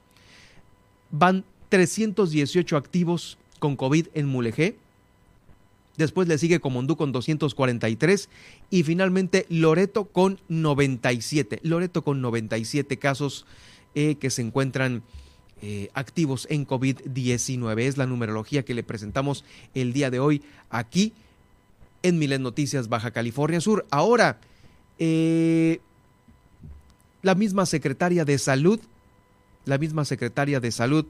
Van 1.11 1.45
318 1.69 2.75
activos 2.75 3.37
con 3.59 3.75
COVID 3.75 4.07
en 4.13 4.27
Mulegé. 4.27 4.77
Después 5.97 6.27
le 6.27 6.37
sigue 6.37 6.59
Comondú 6.59 6.95
con 6.95 7.11
243 7.11 8.29
y 8.69 8.83
finalmente 8.83 9.45
Loreto 9.49 10.05
con 10.05 10.39
97. 10.47 11.59
Loreto 11.63 12.03
con 12.03 12.21
97 12.21 12.97
casos 12.97 13.45
eh, 13.93 14.15
que 14.15 14.31
se 14.31 14.41
encuentran 14.41 15.03
eh, 15.61 15.89
activos 15.93 16.47
en 16.49 16.65
COVID-19. 16.65 17.79
Es 17.81 17.97
la 17.97 18.07
numerología 18.07 18.63
que 18.63 18.73
le 18.73 18.83
presentamos 18.83 19.45
el 19.75 19.93
día 19.93 20.09
de 20.09 20.19
hoy 20.19 20.41
aquí 20.69 21.13
en 22.01 22.17
Milen 22.17 22.41
Noticias 22.41 22.89
Baja 22.89 23.11
California 23.11 23.61
Sur. 23.61 23.85
Ahora, 23.91 24.39
eh, 24.97 25.79
la 27.21 27.35
misma 27.35 27.65
secretaria 27.65 28.25
de 28.25 28.37
salud, 28.39 28.79
la 29.65 29.77
misma 29.77 30.05
secretaria 30.05 30.59
de 30.59 30.71
salud 30.71 31.05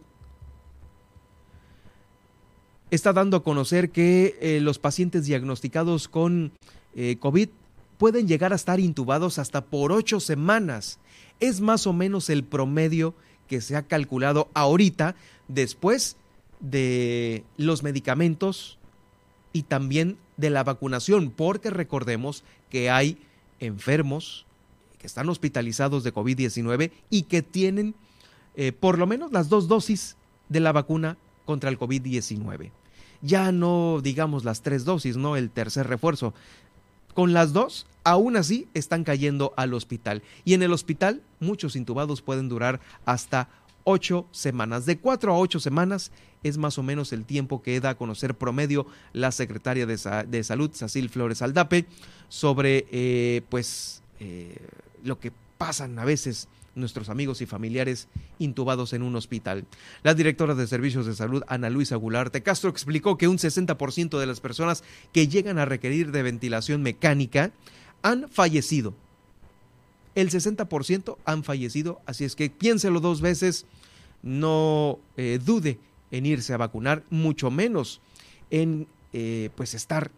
está 2.96 3.12
dando 3.12 3.38
a 3.38 3.44
conocer 3.44 3.90
que 3.90 4.38
eh, 4.40 4.60
los 4.62 4.78
pacientes 4.78 5.26
diagnosticados 5.26 6.08
con 6.08 6.52
eh, 6.96 7.18
COVID 7.20 7.50
pueden 7.98 8.28
llegar 8.28 8.54
a 8.54 8.56
estar 8.56 8.80
intubados 8.80 9.40
hasta 9.40 9.66
por 9.66 9.92
ocho 9.92 10.20
semanas. 10.20 11.00
Es 11.40 11.60
más 11.60 11.88
o 11.88 11.94
menos 11.94 12.30
el 12.30 12.44
promedio 12.44 13.16
que 13.48 13.62
se 13.62 13.76
ha 13.76 13.88
calculado 13.88 14.48
ahorita 14.54 15.16
después 15.48 16.18
de 16.60 17.44
los 17.58 17.82
medicamentos 17.82 18.78
y 19.54 19.64
también 19.64 20.18
de 20.38 20.52
la 20.52 20.64
vacunación, 20.64 21.32
porque 21.32 21.72
recordemos 21.72 22.44
que 22.70 22.92
hay 22.92 23.18
enfermos 23.60 24.46
que 25.00 25.08
están 25.08 25.30
hospitalizados 25.30 26.04
de 26.04 26.14
COVID-19 26.14 26.92
y 27.10 27.24
que 27.24 27.42
tienen 27.42 27.96
eh, 28.56 28.72
por 28.72 29.00
lo 29.00 29.08
menos 29.08 29.32
las 29.32 29.50
dos 29.50 29.68
dosis 29.68 30.16
de 30.48 30.60
la 30.60 30.72
vacuna 30.72 31.18
contra 31.46 31.72
el 31.72 31.80
COVID-19 31.80 32.72
ya 33.24 33.52
no 33.52 34.02
digamos 34.04 34.44
las 34.44 34.62
tres 34.62 34.86
dosis, 34.86 35.18
no 35.18 35.36
el 35.36 35.50
tercer 35.50 35.88
refuerzo. 35.88 36.36
Con 37.16 37.34
las 37.34 37.54
dos, 37.54 37.88
aún 38.04 38.38
así 38.38 38.68
están 38.74 39.04
cayendo 39.04 39.54
al 39.56 39.74
hospital. 39.74 40.22
Y 40.46 40.54
en 40.54 40.62
el 40.62 40.74
hospital, 40.74 41.22
muchos 41.40 41.76
intubados 41.76 42.22
pueden 42.22 42.50
durar 42.50 42.80
hasta 43.06 43.50
ocho 43.86 44.28
semanas. 44.32 44.86
De 44.86 44.98
cuatro 44.98 45.34
a 45.34 45.38
ocho 45.38 45.60
semanas 45.60 46.12
es 46.44 46.58
más 46.58 46.78
o 46.78 46.84
menos 46.84 47.14
el 47.14 47.26
tiempo 47.26 47.62
que 47.62 47.80
da 47.80 47.92
a 47.92 47.98
conocer 47.98 48.36
promedio 48.36 48.86
la 49.14 49.32
secretaria 49.32 49.86
de, 49.86 50.44
Salud, 50.44 50.72
Sacil 50.74 51.10
Flores 51.10 51.42
Aldape, 51.42 51.86
sobre 52.28 52.86
eh, 52.92 53.42
pues 53.50 54.02
eh, 54.20 54.58
lo 55.04 55.20
que 55.20 55.32
pasan 55.58 55.98
a 56.00 56.06
veces 56.06 56.50
nuestros 56.76 57.10
amigos 57.10 57.42
y 57.42 57.46
familiares 57.46 58.08
intubados 58.40 58.94
en 58.94 59.04
un 59.04 59.16
hospital. 59.16 59.66
La 60.04 60.14
directora 60.14 60.56
de 60.56 60.68
Servicios 60.68 61.06
de 61.06 61.16
Salud, 61.16 61.44
Ana 61.48 61.70
Luisa 61.70 61.96
Gularte 61.96 62.44
Castro, 62.44 62.70
explicó 62.70 63.18
que 63.18 63.28
un 63.28 63.38
60% 63.38 64.20
de 64.20 64.26
las 64.26 64.40
personas 64.40 64.84
que 65.12 65.28
llegan 65.28 65.60
a 65.60 65.66
requerir 65.66 66.12
de 66.12 66.24
ventilación 66.24 66.82
mecánica 66.82 67.52
han 68.02 68.30
fallecido. 68.30 68.94
El 70.16 70.30
60% 70.30 71.18
han 71.26 71.44
fallecido, 71.44 72.02
así 72.06 72.24
es 72.24 72.36
que 72.36 72.50
piénselo 72.50 73.00
dos 73.00 73.22
veces, 73.22 73.66
no 74.22 75.00
eh, 75.18 75.40
dude 75.44 75.80
en 76.12 76.26
irse 76.26 76.54
a 76.54 76.58
vacunar, 76.58 77.04
mucho 77.10 77.50
menos 77.50 78.00
en 78.52 78.88
eh, 79.14 79.50
pues 79.56 79.74
estar 79.74 80.12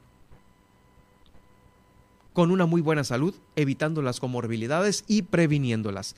con 2.36 2.52
una 2.52 2.66
muy 2.66 2.82
buena 2.82 3.06
salud, 3.06 3.34
evitando 3.56 4.02
las 4.02 4.20
comorbilidades 4.20 5.06
y 5.07 5.22
previniéndolas. 5.22 6.18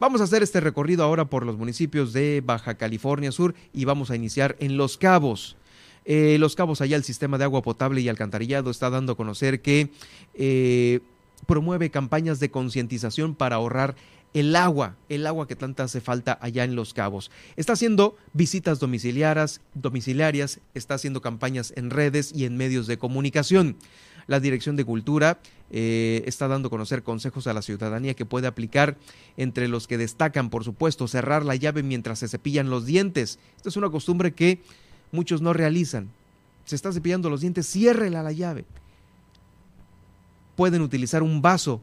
Vamos 0.00 0.22
a 0.22 0.24
hacer 0.24 0.42
este 0.42 0.60
recorrido 0.60 1.04
ahora 1.04 1.26
por 1.26 1.44
los 1.44 1.58
municipios 1.58 2.14
de 2.14 2.42
Baja 2.44 2.76
California 2.76 3.30
Sur 3.30 3.54
y 3.74 3.84
vamos 3.84 4.10
a 4.10 4.16
iniciar 4.16 4.56
en 4.60 4.78
Los 4.78 4.96
Cabos. 4.96 5.58
Eh, 6.06 6.38
los 6.40 6.56
Cabos, 6.56 6.80
allá 6.80 6.96
el 6.96 7.04
sistema 7.04 7.36
de 7.36 7.44
agua 7.44 7.60
potable 7.60 8.00
y 8.00 8.08
alcantarillado 8.08 8.70
está 8.70 8.88
dando 8.88 9.12
a 9.12 9.16
conocer 9.16 9.60
que 9.60 9.90
eh, 10.34 11.00
promueve 11.46 11.90
campañas 11.90 12.40
de 12.40 12.50
concientización 12.50 13.34
para 13.34 13.56
ahorrar 13.56 13.94
el 14.32 14.56
agua, 14.56 14.96
el 15.10 15.26
agua 15.26 15.46
que 15.46 15.56
tanta 15.56 15.84
hace 15.84 16.00
falta 16.00 16.38
allá 16.40 16.64
en 16.64 16.76
Los 16.76 16.94
Cabos. 16.94 17.30
Está 17.56 17.74
haciendo 17.74 18.16
visitas 18.32 18.80
domiciliarias, 18.80 19.60
domiciliarias, 19.74 20.60
está 20.72 20.94
haciendo 20.94 21.20
campañas 21.20 21.74
en 21.76 21.90
redes 21.90 22.32
y 22.34 22.46
en 22.46 22.56
medios 22.56 22.86
de 22.86 22.96
comunicación. 22.96 23.76
La 24.28 24.40
Dirección 24.40 24.76
de 24.76 24.84
Cultura 24.84 25.40
eh, 25.70 26.22
está 26.26 26.46
dando 26.46 26.68
a 26.68 26.70
conocer 26.70 27.02
consejos 27.02 27.46
a 27.46 27.54
la 27.54 27.62
ciudadanía 27.62 28.14
que 28.14 28.26
puede 28.26 28.46
aplicar, 28.46 28.96
entre 29.36 29.68
los 29.68 29.88
que 29.88 29.98
destacan, 29.98 30.50
por 30.50 30.64
supuesto, 30.64 31.08
cerrar 31.08 31.44
la 31.44 31.56
llave 31.56 31.82
mientras 31.82 32.20
se 32.20 32.28
cepillan 32.28 32.70
los 32.70 32.86
dientes. 32.86 33.38
Esta 33.56 33.70
es 33.70 33.76
una 33.76 33.90
costumbre 33.90 34.32
que 34.32 34.60
muchos 35.12 35.40
no 35.42 35.52
realizan. 35.52 36.10
Se 36.66 36.76
está 36.76 36.92
cepillando 36.92 37.30
los 37.30 37.40
dientes, 37.40 37.66
ciérrela 37.66 38.22
la 38.22 38.32
llave. 38.32 38.66
Pueden 40.56 40.82
utilizar 40.82 41.22
un 41.22 41.40
vaso 41.42 41.80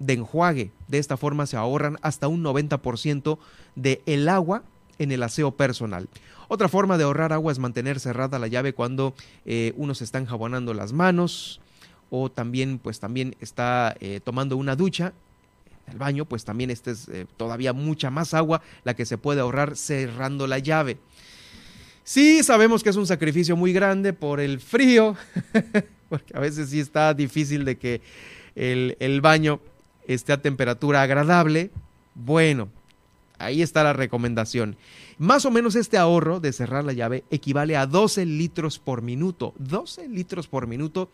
de 0.00 0.14
enjuague. 0.14 0.72
De 0.88 0.98
esta 0.98 1.16
forma 1.16 1.46
se 1.46 1.56
ahorran 1.56 1.98
hasta 2.02 2.28
un 2.28 2.42
90% 2.42 3.38
de 3.76 4.02
el 4.06 4.28
agua 4.28 4.62
en 4.98 5.12
el 5.12 5.22
aseo 5.22 5.52
personal. 5.52 6.08
Otra 6.48 6.68
forma 6.68 6.98
de 6.98 7.04
ahorrar 7.04 7.32
agua 7.32 7.52
es 7.52 7.58
mantener 7.58 8.00
cerrada 8.00 8.38
la 8.38 8.46
llave 8.46 8.72
cuando 8.72 9.14
eh, 9.44 9.72
uno 9.76 9.94
se 9.94 10.04
está 10.04 10.18
enjabonando 10.18 10.74
las 10.74 10.92
manos, 10.92 11.60
o 12.10 12.30
también 12.30 12.78
pues 12.78 13.00
también 13.00 13.36
está 13.40 13.96
eh, 14.00 14.20
tomando 14.22 14.56
una 14.56 14.76
ducha 14.76 15.12
en 15.86 15.92
el 15.92 15.98
baño, 15.98 16.24
pues 16.24 16.44
también 16.44 16.70
esta 16.70 16.90
es 16.90 17.08
eh, 17.08 17.26
todavía 17.36 17.72
mucha 17.72 18.10
más 18.10 18.34
agua 18.34 18.62
la 18.84 18.94
que 18.94 19.06
se 19.06 19.18
puede 19.18 19.40
ahorrar 19.40 19.76
cerrando 19.76 20.46
la 20.46 20.58
llave. 20.58 20.98
Sí, 22.04 22.42
sabemos 22.42 22.82
que 22.82 22.90
es 22.90 22.96
un 22.96 23.06
sacrificio 23.06 23.56
muy 23.56 23.72
grande 23.72 24.12
por 24.12 24.40
el 24.40 24.60
frío, 24.60 25.16
porque 26.08 26.36
a 26.36 26.40
veces 26.40 26.70
sí 26.70 26.80
está 26.80 27.14
difícil 27.14 27.64
de 27.64 27.78
que 27.78 28.00
el, 28.54 28.96
el 29.00 29.20
baño 29.20 29.60
esté 30.06 30.32
a 30.32 30.40
temperatura 30.40 31.02
agradable. 31.02 31.70
Bueno, 32.14 32.68
ahí 33.38 33.62
está 33.62 33.82
la 33.82 33.92
recomendación. 33.92 34.76
Más 35.18 35.44
o 35.46 35.50
menos 35.50 35.74
este 35.74 35.98
ahorro 35.98 36.40
de 36.40 36.52
cerrar 36.52 36.84
la 36.84 36.92
llave 36.92 37.24
equivale 37.30 37.76
a 37.76 37.86
12 37.86 38.24
litros 38.26 38.78
por 38.78 39.02
minuto. 39.02 39.54
12 39.58 40.08
litros 40.08 40.46
por 40.46 40.66
minuto 40.66 41.10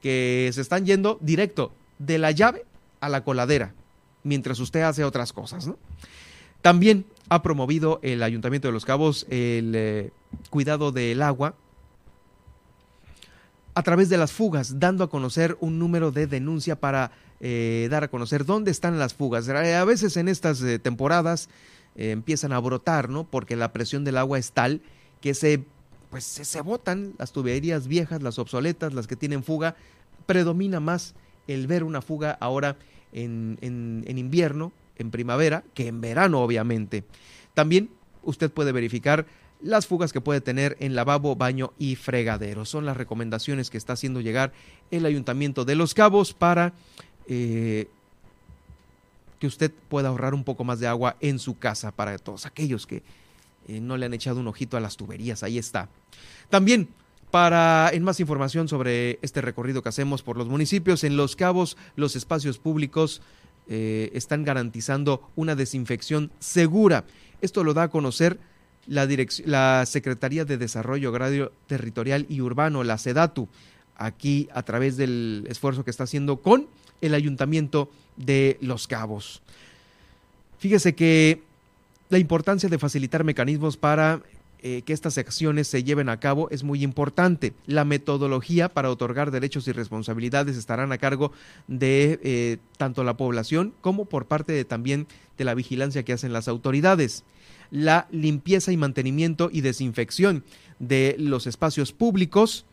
que 0.00 0.50
se 0.52 0.60
están 0.60 0.86
yendo 0.86 1.18
directo 1.20 1.72
de 1.98 2.18
la 2.18 2.30
llave 2.30 2.64
a 3.00 3.08
la 3.08 3.24
coladera, 3.24 3.74
mientras 4.22 4.58
usted 4.60 4.82
hace 4.82 5.04
otras 5.04 5.32
cosas. 5.32 5.70
También 6.62 7.06
ha 7.28 7.42
promovido 7.42 8.00
el 8.02 8.22
Ayuntamiento 8.22 8.68
de 8.68 8.72
Los 8.72 8.84
Cabos 8.84 9.26
el 9.30 9.72
eh, 9.74 10.10
cuidado 10.50 10.92
del 10.92 11.22
agua 11.22 11.54
a 13.74 13.82
través 13.82 14.08
de 14.08 14.18
las 14.18 14.32
fugas, 14.32 14.78
dando 14.80 15.04
a 15.04 15.10
conocer 15.10 15.56
un 15.60 15.78
número 15.78 16.10
de 16.10 16.26
denuncia 16.26 16.76
para 16.76 17.12
eh, 17.38 17.88
dar 17.90 18.04
a 18.04 18.08
conocer 18.08 18.44
dónde 18.44 18.70
están 18.70 18.98
las 18.98 19.14
fugas. 19.14 19.48
A 19.48 19.84
veces 19.84 20.16
en 20.16 20.28
estas 20.28 20.60
eh, 20.62 20.78
temporadas 20.78 21.48
empiezan 21.96 22.52
a 22.52 22.58
brotar, 22.58 23.08
¿no? 23.08 23.24
Porque 23.24 23.56
la 23.56 23.72
presión 23.72 24.04
del 24.04 24.16
agua 24.16 24.38
es 24.38 24.52
tal 24.52 24.80
que 25.20 25.34
se 25.34 25.64
pues 26.10 26.24
se, 26.24 26.60
botan 26.60 27.14
las 27.18 27.32
tuberías 27.32 27.86
viejas, 27.86 28.22
las 28.22 28.38
obsoletas, 28.38 28.92
las 28.92 29.06
que 29.06 29.16
tienen 29.16 29.44
fuga. 29.44 29.76
Predomina 30.26 30.80
más 30.80 31.14
el 31.46 31.66
ver 31.66 31.84
una 31.84 32.02
fuga 32.02 32.36
ahora 32.40 32.76
en, 33.12 33.58
en, 33.60 34.18
invierno, 34.18 34.72
en 34.96 35.10
primavera, 35.10 35.64
que 35.72 35.86
en 35.86 36.00
verano, 36.00 36.40
obviamente. 36.40 37.04
También 37.54 37.90
usted 38.22 38.50
puede 38.50 38.72
verificar 38.72 39.26
las 39.62 39.86
fugas 39.86 40.12
que 40.12 40.20
puede 40.20 40.40
tener 40.40 40.76
en 40.80 40.94
lavabo, 40.94 41.36
baño 41.36 41.72
y 41.78 41.96
fregadero. 41.96 42.64
Son 42.64 42.86
las 42.86 42.96
recomendaciones 42.96 43.70
que 43.70 43.78
está 43.78 43.92
haciendo 43.92 44.20
llegar 44.20 44.52
el 44.90 45.06
Ayuntamiento 45.06 45.64
de 45.64 45.76
Los 45.76 45.94
Cabos 45.94 46.32
para 46.34 46.72
eh, 47.28 47.88
que 49.38 49.46
usted 49.46 49.70
pueda 49.88 50.08
ahorrar 50.08 50.34
un 50.34 50.44
poco 50.44 50.64
más 50.64 50.80
de 50.80 50.86
agua 50.86 51.16
en 51.20 51.38
su 51.38 51.58
casa 51.58 51.92
para 51.92 52.18
todos 52.18 52.46
aquellos 52.46 52.86
que 52.86 53.02
eh, 53.68 53.80
no 53.80 53.96
le 53.96 54.06
han 54.06 54.14
echado 54.14 54.40
un 54.40 54.48
ojito 54.48 54.76
a 54.76 54.80
las 54.80 54.96
tuberías, 54.96 55.42
ahí 55.42 55.58
está. 55.58 55.88
También 56.48 56.88
para 57.30 57.90
en 57.92 58.02
más 58.02 58.18
información 58.20 58.68
sobre 58.68 59.18
este 59.22 59.40
recorrido 59.40 59.82
que 59.82 59.88
hacemos 59.88 60.22
por 60.22 60.36
los 60.36 60.48
municipios, 60.48 61.04
en 61.04 61.16
Los 61.16 61.36
Cabos 61.36 61.76
los 61.96 62.16
espacios 62.16 62.58
públicos 62.58 63.22
eh, 63.68 64.10
están 64.14 64.44
garantizando 64.44 65.30
una 65.36 65.54
desinfección 65.54 66.32
segura. 66.40 67.04
Esto 67.40 67.62
lo 67.62 67.72
da 67.72 67.84
a 67.84 67.90
conocer 67.90 68.38
la, 68.86 69.08
la 69.44 69.86
Secretaría 69.86 70.44
de 70.44 70.58
Desarrollo 70.58 71.10
Agrario 71.10 71.52
Territorial 71.68 72.26
y 72.28 72.40
Urbano, 72.40 72.82
la 72.82 72.98
SEDATU, 72.98 73.48
aquí 73.96 74.48
a 74.52 74.62
través 74.64 74.96
del 74.96 75.46
esfuerzo 75.48 75.84
que 75.84 75.90
está 75.90 76.04
haciendo 76.04 76.38
con 76.38 76.66
el 77.00 77.14
Ayuntamiento 77.14 77.90
de 78.16 78.58
Los 78.60 78.88
Cabos. 78.88 79.40
Fíjese 80.58 80.94
que 80.94 81.42
la 82.10 82.18
importancia 82.18 82.68
de 82.68 82.78
facilitar 82.78 83.24
mecanismos 83.24 83.76
para 83.76 84.20
eh, 84.62 84.82
que 84.82 84.92
estas 84.92 85.16
acciones 85.16 85.68
se 85.68 85.84
lleven 85.84 86.10
a 86.10 86.20
cabo 86.20 86.50
es 86.50 86.64
muy 86.64 86.82
importante. 86.82 87.54
La 87.66 87.86
metodología 87.86 88.68
para 88.68 88.90
otorgar 88.90 89.30
derechos 89.30 89.66
y 89.68 89.72
responsabilidades 89.72 90.56
estarán 90.56 90.92
a 90.92 90.98
cargo 90.98 91.32
de 91.66 92.20
eh, 92.22 92.58
tanto 92.76 93.04
la 93.04 93.16
población 93.16 93.72
como 93.80 94.04
por 94.04 94.26
parte 94.26 94.52
de, 94.52 94.66
también 94.66 95.06
de 95.38 95.44
la 95.44 95.54
vigilancia 95.54 96.02
que 96.02 96.12
hacen 96.12 96.34
las 96.34 96.48
autoridades. 96.48 97.24
La 97.70 98.06
limpieza 98.10 98.72
y 98.72 98.76
mantenimiento 98.76 99.48
y 99.50 99.62
desinfección 99.62 100.44
de 100.78 101.14
los 101.18 101.46
espacios 101.46 101.92
públicos 101.92 102.66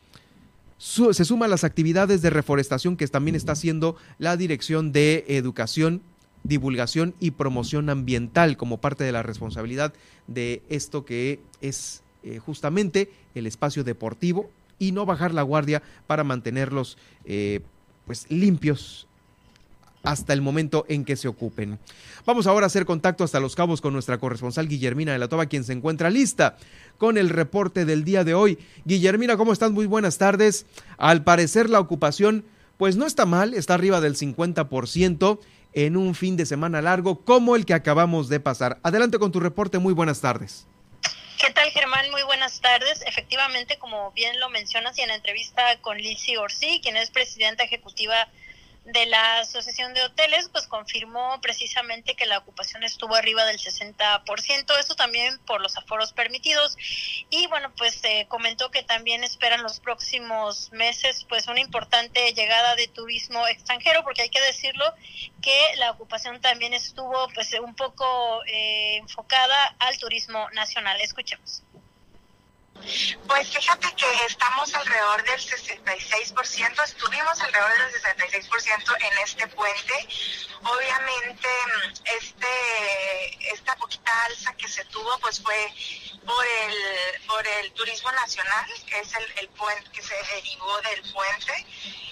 se 0.78 1.26
suman 1.26 1.50
las 1.50 1.64
actividades 1.64 2.22
de 2.22 2.30
reforestación 2.30 2.98
que 2.98 3.08
también 3.08 3.36
está 3.36 3.54
haciendo 3.54 3.96
la 4.20 4.38
Dirección 4.38 4.92
de 4.92 5.26
Educación, 5.28 6.02
Divulgación 6.48 7.14
y 7.20 7.32
Promoción 7.32 7.90
Ambiental 7.90 8.58
como 8.58 8.78
parte 8.78 9.04
de 9.04 9.12
la 9.12 9.24
responsabilidad 9.24 9.94
de 10.28 10.62
esto 10.70 11.06
que 11.06 11.40
es 11.62 12.02
eh, 12.24 12.40
justamente 12.40 13.12
el 13.36 13.48
espacio 13.48 13.84
deportivo 13.84 14.50
y 14.80 14.92
no 14.92 15.06
bajar 15.06 15.34
la 15.34 15.42
guardia 15.42 15.82
para 16.08 16.24
mantenerlos 16.24 16.98
eh, 17.26 17.62
pues 18.06 18.26
limpios 18.30 19.08
hasta 20.04 20.32
el 20.32 20.42
momento 20.42 20.86
en 20.88 21.04
que 21.04 21.18
se 21.18 21.28
ocupen. 21.28 21.80
Vamos 22.26 22.48
ahora 22.48 22.66
a 22.66 22.68
hacer 22.68 22.86
contacto 22.86 23.26
hasta 23.26 23.42
Los 23.42 23.56
Cabos 23.56 23.82
con 23.82 23.92
nuestra 23.92 24.18
corresponsal 24.20 24.70
Guillermina 24.70 25.12
de 25.12 25.20
la 25.20 25.28
Toba, 25.28 25.48
quien 25.48 25.66
se 25.66 25.74
encuentra 25.74 26.10
lista 26.10 26.56
con 26.98 27.18
el 27.18 27.30
reporte 27.30 27.84
del 27.84 28.06
día 28.06 28.24
de 28.24 28.34
hoy. 28.34 28.58
Guillermina, 28.86 29.36
¿cómo 29.36 29.52
estás? 29.52 29.72
Muy 29.72 29.86
buenas 29.86 30.18
tardes. 30.18 30.66
Al 30.98 31.24
parecer 31.26 31.70
la 31.70 31.82
ocupación 31.82 32.46
pues 32.78 32.96
no 32.96 33.06
está 33.06 33.26
mal, 33.26 33.54
está 33.54 33.74
arriba 33.74 34.02
del 34.02 34.16
50% 34.16 35.40
en 35.74 35.98
un 35.98 36.16
fin 36.16 36.38
de 36.38 36.46
semana 36.46 36.82
largo 36.82 37.24
como 37.24 37.56
el 37.56 37.66
que 37.66 37.74
acabamos 37.74 38.30
de 38.30 38.40
pasar. 38.40 38.80
Adelante 38.84 39.20
con 39.20 39.32
tu 39.32 39.40
reporte, 39.40 39.80
muy 39.80 39.94
buenas 39.94 40.22
tardes. 40.22 40.68
¿Qué 41.40 41.52
tal, 41.52 41.70
Germán? 41.70 42.10
Muy 42.10 42.24
buenas 42.24 42.60
tardes. 42.62 43.04
Efectivamente, 43.06 43.78
como 43.78 44.12
bien 44.14 44.40
lo 44.40 44.50
mencionas 44.50 44.98
y 44.98 45.02
en 45.02 45.10
la 45.10 45.16
entrevista 45.16 45.80
con 45.82 45.98
Lizzie 45.98 46.38
Orsi, 46.40 46.80
quien 46.82 46.98
es 46.98 47.12
presidenta 47.12 47.64
ejecutiva 47.64 48.28
de 48.88 49.06
la 49.06 49.40
Asociación 49.40 49.94
de 49.94 50.02
Hoteles, 50.02 50.48
pues 50.50 50.66
confirmó 50.66 51.40
precisamente 51.42 52.16
que 52.16 52.26
la 52.26 52.38
ocupación 52.38 52.84
estuvo 52.84 53.16
arriba 53.16 53.46
del 53.46 53.60
60%, 53.60 54.80
esto 54.80 54.96
también 54.96 55.38
por 55.40 55.62
los 55.62 55.76
aforos 55.78 56.14
permitidos. 56.14 56.78
Y 57.30 57.48
bueno, 57.48 57.74
pues 57.76 58.02
eh, 58.06 58.28
comentó 58.30 58.72
que 58.72 58.84
también 58.84 59.26
esperan 59.26 59.62
los 59.62 59.82
próximos 59.82 60.72
meses 60.72 61.26
pues 61.28 61.48
una 61.48 61.60
importante 61.60 62.32
llegada 62.34 62.76
de 62.76 62.88
turismo 62.88 63.46
extranjero, 63.48 64.04
porque 64.04 64.22
hay 64.22 64.30
que 64.30 64.42
decirlo 64.42 64.86
que 65.42 65.60
la 65.78 65.92
ocupación 65.92 66.40
también 66.40 66.74
estuvo 66.74 67.28
pues 67.34 67.54
un 67.60 67.76
poco 67.76 68.42
eh, 68.46 68.98
enfocada 68.98 69.76
al 69.80 69.98
turismo 69.98 70.50
nacional. 70.52 71.02
Escuchemos. 71.02 71.64
Pues 73.28 73.50
fíjate 73.50 73.94
que 73.96 74.26
estamos 74.26 74.74
alrededor 74.74 75.24
del 75.24 75.40
66%, 75.40 76.84
estuvimos 76.84 77.42
alrededor 77.42 77.92
del 77.92 78.02
66% 78.02 78.96
en 79.00 79.18
este 79.24 79.48
puente. 79.48 80.08
Obviamente 80.64 81.48
este 82.20 83.54
esta 83.54 83.76
poquita 83.76 84.12
alza 84.26 84.54
que 84.54 84.68
se 84.68 84.86
tuvo 84.86 85.18
pues 85.20 85.42
fue 85.42 85.74
por 86.26 86.46
el 86.46 87.22
por 87.28 87.46
el 87.46 87.72
turismo 87.74 88.12
nacional, 88.12 88.66
que 88.86 89.00
es 89.00 89.16
el, 89.16 89.34
el 89.40 89.50
puente 89.50 89.92
que 89.92 90.02
se 90.02 90.16
derivó 90.16 90.82
del 90.82 91.02
puente 91.12 91.66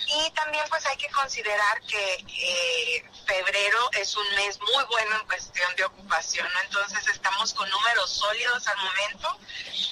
y 0.08 0.32
también 0.32 0.64
pues 0.70 0.86
hay 0.86 0.98
que 0.98 1.10
considerar 1.10 1.82
que 1.82 2.26
eh, 2.28 3.06
febrero 3.26 3.90
es 3.94 4.16
un 4.16 4.30
mes 4.36 4.60
muy 4.60 4.84
bueno 4.86 5.20
en 5.20 5.28
cuestión 5.28 5.76
de 5.76 5.86
ocupación, 5.86 6.48
¿no? 6.54 6.62
Entonces 6.62 7.08
estamos 7.08 7.54
con 7.54 7.70
números 7.70 8.10
sólidos 8.10 8.68
al 8.68 8.78
momento 8.78 9.40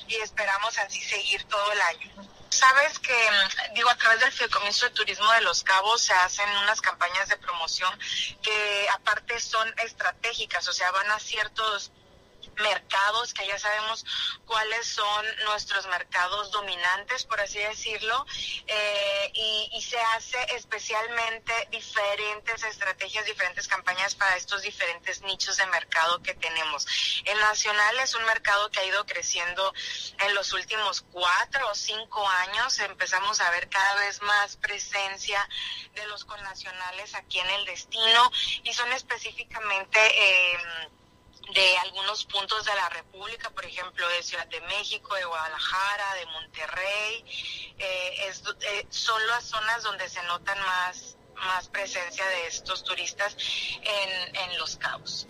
y 0.07 0.15
esperamos 0.15 0.77
así 0.77 1.01
seguir 1.01 1.43
todo 1.45 1.71
el 1.71 1.81
año. 1.81 2.11
Sabes 2.49 2.99
que, 2.99 3.29
digo, 3.73 3.89
a 3.89 3.95
través 3.95 4.19
del 4.19 4.31
Fideicomiso 4.31 4.85
de 4.85 4.91
Turismo 4.91 5.31
de 5.31 5.41
Los 5.41 5.63
Cabos 5.63 6.03
se 6.03 6.13
hacen 6.13 6.47
unas 6.57 6.81
campañas 6.81 7.27
de 7.27 7.37
promoción 7.37 7.99
que 8.43 8.87
aparte 8.93 9.39
son 9.39 9.67
estratégicas, 9.79 10.67
o 10.67 10.73
sea, 10.73 10.91
van 10.91 11.09
a 11.11 11.19
ciertos 11.19 11.91
mercados, 12.57 13.33
que 13.33 13.45
ya 13.47 13.57
sabemos 13.57 14.05
cuáles 14.45 14.87
son 14.87 15.25
nuestros 15.45 15.85
mercados 15.87 16.51
dominantes, 16.51 17.23
por 17.25 17.39
así 17.39 17.59
decirlo, 17.59 18.25
eh, 18.67 19.31
y, 19.33 19.81
se 19.83 19.99
hace 19.99 20.37
especialmente 20.55 21.53
diferentes 21.69 22.63
estrategias, 22.63 23.25
diferentes 23.25 23.67
campañas 23.67 24.15
para 24.15 24.37
estos 24.37 24.61
diferentes 24.61 25.21
nichos 25.21 25.57
de 25.57 25.65
mercado 25.67 26.21
que 26.23 26.33
tenemos. 26.35 26.87
El 27.25 27.37
nacional 27.39 27.99
es 27.99 28.15
un 28.15 28.23
mercado 28.25 28.71
que 28.71 28.79
ha 28.79 28.85
ido 28.85 29.05
creciendo 29.05 29.73
en 30.19 30.33
los 30.35 30.53
últimos 30.53 31.01
cuatro 31.11 31.69
o 31.69 31.75
cinco 31.75 32.27
años. 32.27 32.79
Empezamos 32.79 33.41
a 33.41 33.49
ver 33.51 33.69
cada 33.69 33.95
vez 33.95 34.21
más 34.21 34.55
presencia 34.55 35.47
de 35.93 36.07
los 36.07 36.23
connacionales 36.23 37.13
aquí 37.13 37.39
en 37.39 37.49
el 37.49 37.65
destino 37.65 38.31
y 38.63 38.73
son 38.73 38.91
específicamente... 38.93 39.99
Eh, 39.99 40.57
de 41.51 41.77
algunos 41.79 42.25
puntos 42.25 42.63
de 42.65 42.73
la 42.75 42.89
República, 42.89 43.49
por 43.49 43.65
ejemplo, 43.65 44.07
de 44.09 44.23
Ciudad 44.23 44.47
de 44.47 44.61
México, 44.61 45.15
de 45.15 45.25
Guadalajara, 45.25 46.13
de 46.15 46.25
Monterrey. 46.27 47.25
Eh, 47.77 48.31
eh, 48.61 48.87
son 48.89 49.27
las 49.27 49.43
zonas 49.43 49.83
donde 49.83 50.07
se 50.09 50.23
notan 50.23 50.59
más, 50.59 51.17
más 51.35 51.67
presencia 51.67 52.25
de 52.27 52.47
estos 52.47 52.83
turistas 52.83 53.35
en, 53.81 54.35
en 54.35 54.57
Los 54.57 54.77
Cabos. 54.77 55.27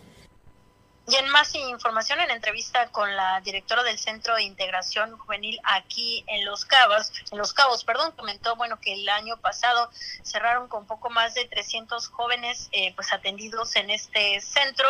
Y 1.06 1.16
en 1.16 1.28
más 1.30 1.54
información, 1.54 2.22
en 2.22 2.32
entrevista 2.32 2.88
con 2.88 3.14
la 3.14 3.42
directora 3.42 3.84
del 3.84 4.00
Centro 4.00 4.36
de 4.36 4.44
Integración 4.44 5.18
Juvenil 5.18 5.60
aquí 5.66 6.24
en 6.28 6.46
Los 6.46 6.64
Cabos, 6.64 7.12
en 7.30 7.38
Los 7.38 7.54
Cabos, 7.54 7.84
perdón, 7.84 8.14
comentó, 8.14 8.56
bueno, 8.56 8.80
que 8.80 8.94
el 8.94 9.10
año 9.10 9.36
pasado 9.38 9.90
cerraron 10.24 10.70
con 10.70 10.86
poco 10.86 11.10
más 11.10 11.34
de 11.34 11.44
300 11.46 12.08
jóvenes, 12.08 12.70
eh, 12.72 12.94
pues 12.96 13.12
atendidos 13.12 13.76
en 13.76 13.90
este 13.90 14.40
centro 14.40 14.88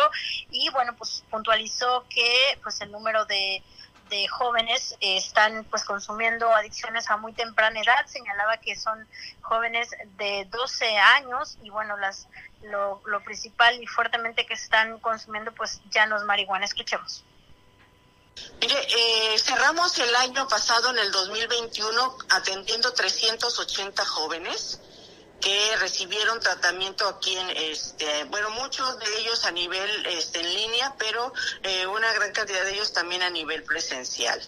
y, 0.50 0.68
bueno, 0.70 0.94
pues 0.96 1.24
puntualizó 1.30 2.04
que, 2.08 2.60
pues 2.62 2.80
el 2.80 2.92
número 2.92 3.24
de 3.24 3.62
de 4.10 4.28
jóvenes 4.28 4.96
eh, 5.00 5.16
están 5.16 5.64
pues 5.70 5.84
consumiendo 5.84 6.52
adicciones 6.54 7.08
a 7.10 7.16
muy 7.16 7.32
temprana 7.32 7.80
edad. 7.80 8.06
Señalaba 8.06 8.58
que 8.58 8.76
son 8.76 9.06
jóvenes 9.40 9.88
de 10.18 10.46
12 10.50 10.96
años 10.98 11.58
y 11.62 11.70
bueno, 11.70 11.96
las 11.96 12.28
lo, 12.64 13.00
lo 13.06 13.22
principal 13.24 13.82
y 13.82 13.86
fuertemente 13.86 14.46
que 14.46 14.54
están 14.54 14.98
consumiendo 15.00 15.52
pues 15.52 15.80
ya 15.90 16.06
no 16.06 16.16
es 16.16 16.24
marihuana. 16.24 16.64
Escuchemos. 16.64 17.24
Mire, 18.60 18.74
eh, 18.74 19.38
cerramos 19.38 19.96
el 19.98 20.14
año 20.16 20.48
pasado, 20.48 20.90
en 20.90 20.98
el 20.98 21.12
2021, 21.12 22.18
atendiendo 22.30 22.92
380 22.92 24.04
jóvenes 24.04 24.80
que 25.40 25.76
recibieron 25.76 26.40
tratamiento 26.40 27.06
aquí 27.06 27.36
en 27.36 27.50
este 27.50 28.24
bueno 28.24 28.48
muchos 28.50 28.98
de 28.98 29.18
ellos 29.18 29.44
a 29.44 29.50
nivel 29.50 30.06
este, 30.06 30.40
en 30.40 30.54
línea 30.54 30.94
pero 30.98 31.32
eh, 31.62 31.86
una 31.86 32.10
gran 32.14 32.32
cantidad 32.32 32.64
de 32.64 32.72
ellos 32.72 32.92
también 32.92 33.22
a 33.22 33.28
nivel 33.28 33.62
presencial 33.62 34.40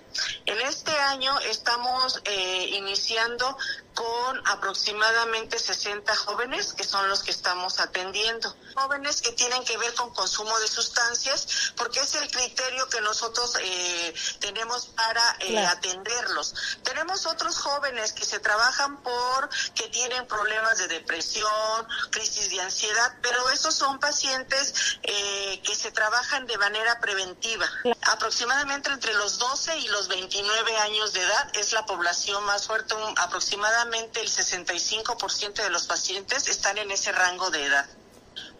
en 0.47 0.59
este 0.63 0.93
año 0.93 1.39
estamos 1.41 2.23
eh, 2.25 2.69
iniciando 2.71 3.59
con 3.97 4.47
aproximadamente 4.47 5.59
60 5.59 6.15
jóvenes 6.17 6.75
que 6.75 6.85
son 6.85 7.09
los 7.09 7.23
que 7.23 7.31
estamos 7.31 7.81
atendiendo. 7.81 8.55
Jóvenes 8.75 9.23
que 9.23 9.33
tienen 9.33 9.65
que 9.65 9.79
ver 9.79 9.95
con 9.95 10.13
consumo 10.13 10.57
de 10.61 10.69
sustancias 10.69 11.73
porque 11.77 12.01
es 12.01 12.15
el 12.15 12.31
criterio 12.31 12.87
que 12.91 13.01
nosotros 13.01 13.57
eh, 13.59 14.15
tenemos 14.39 14.89
para 14.89 15.37
eh, 15.41 15.59
atenderlos. 15.67 16.55
Tenemos 16.83 17.25
otros 17.25 17.57
jóvenes 17.57 18.13
que 18.13 18.27
se 18.27 18.39
trabajan 18.39 19.03
por 19.03 19.49
que 19.75 19.89
tienen 19.89 20.27
problemas 20.27 20.77
de 20.77 20.89
depresión, 20.89 21.89
crisis 22.11 22.51
de 22.51 22.61
ansiedad, 22.61 23.17
pero 23.23 23.49
esos 23.49 23.75
son 23.75 23.99
pacientes 23.99 24.99
eh, 25.05 25.63
que 25.65 25.75
se 25.75 25.91
trabajan 25.91 26.47
de 26.47 26.59
manera 26.59 27.01
preventiva. 27.01 27.67
Aproximadamente 28.13 28.91
entre 28.91 29.15
los 29.15 29.39
12 29.39 29.79
y 29.79 29.89
los 29.89 30.09
29 30.09 30.77
años 30.77 31.15
de 31.15 31.23
edad 31.23 31.51
es 31.55 31.73
la 31.73 31.87
población 31.87 32.45
más 32.45 32.67
fuerte, 32.67 32.95
aproximadamente 33.17 33.86
el 33.95 34.29
65% 34.29 35.63
de 35.63 35.71
los 35.71 35.87
pacientes 35.87 36.49
están 36.49 36.79
en 36.79 36.91
ese 36.91 37.13
rango 37.13 37.51
de 37.51 37.65
edad. 37.65 37.87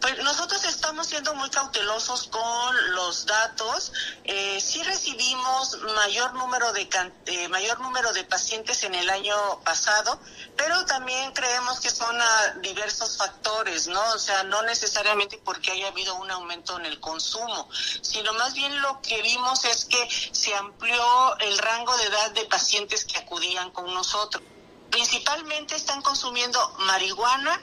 Pues 0.01 0.17
nosotros 0.23 0.63
estamos 0.65 1.07
siendo 1.07 1.33
muy 1.33 1.49
cautelosos 1.49 2.27
con 2.27 2.95
los 2.95 3.25
datos. 3.25 3.91
Eh, 4.23 4.59
sí 4.61 4.81
recibimos 4.83 5.77
mayor 5.95 6.33
número 6.33 6.71
de 6.73 6.87
eh, 7.25 7.47
mayor 7.49 7.79
número 7.79 8.13
de 8.13 8.23
pacientes 8.23 8.83
en 8.83 8.93
el 8.93 9.09
año 9.09 9.35
pasado, 9.63 10.19
pero 10.55 10.85
también 10.85 11.31
creemos 11.33 11.79
que 11.79 11.89
son 11.89 12.15
diversos 12.61 13.17
factores, 13.17 13.87
¿no? 13.87 14.01
O 14.13 14.19
sea, 14.19 14.43
no 14.43 14.61
necesariamente 14.63 15.39
porque 15.43 15.71
haya 15.71 15.87
habido 15.87 16.15
un 16.15 16.29
aumento 16.29 16.79
en 16.79 16.85
el 16.85 16.99
consumo, 16.99 17.69
sino 18.01 18.33
más 18.33 18.53
bien 18.53 18.81
lo 18.81 19.01
que 19.01 19.21
vimos 19.23 19.65
es 19.65 19.85
que 19.85 20.09
se 20.31 20.53
amplió 20.55 21.37
el 21.39 21.57
rango 21.57 21.95
de 21.97 22.05
edad 22.05 22.31
de 22.31 22.45
pacientes 22.45 23.03
que 23.05 23.17
acudían 23.17 23.71
con 23.71 23.91
nosotros. 23.93 24.43
Principalmente 24.91 25.75
están 25.75 26.01
consumiendo 26.01 26.59
marihuana, 26.79 27.61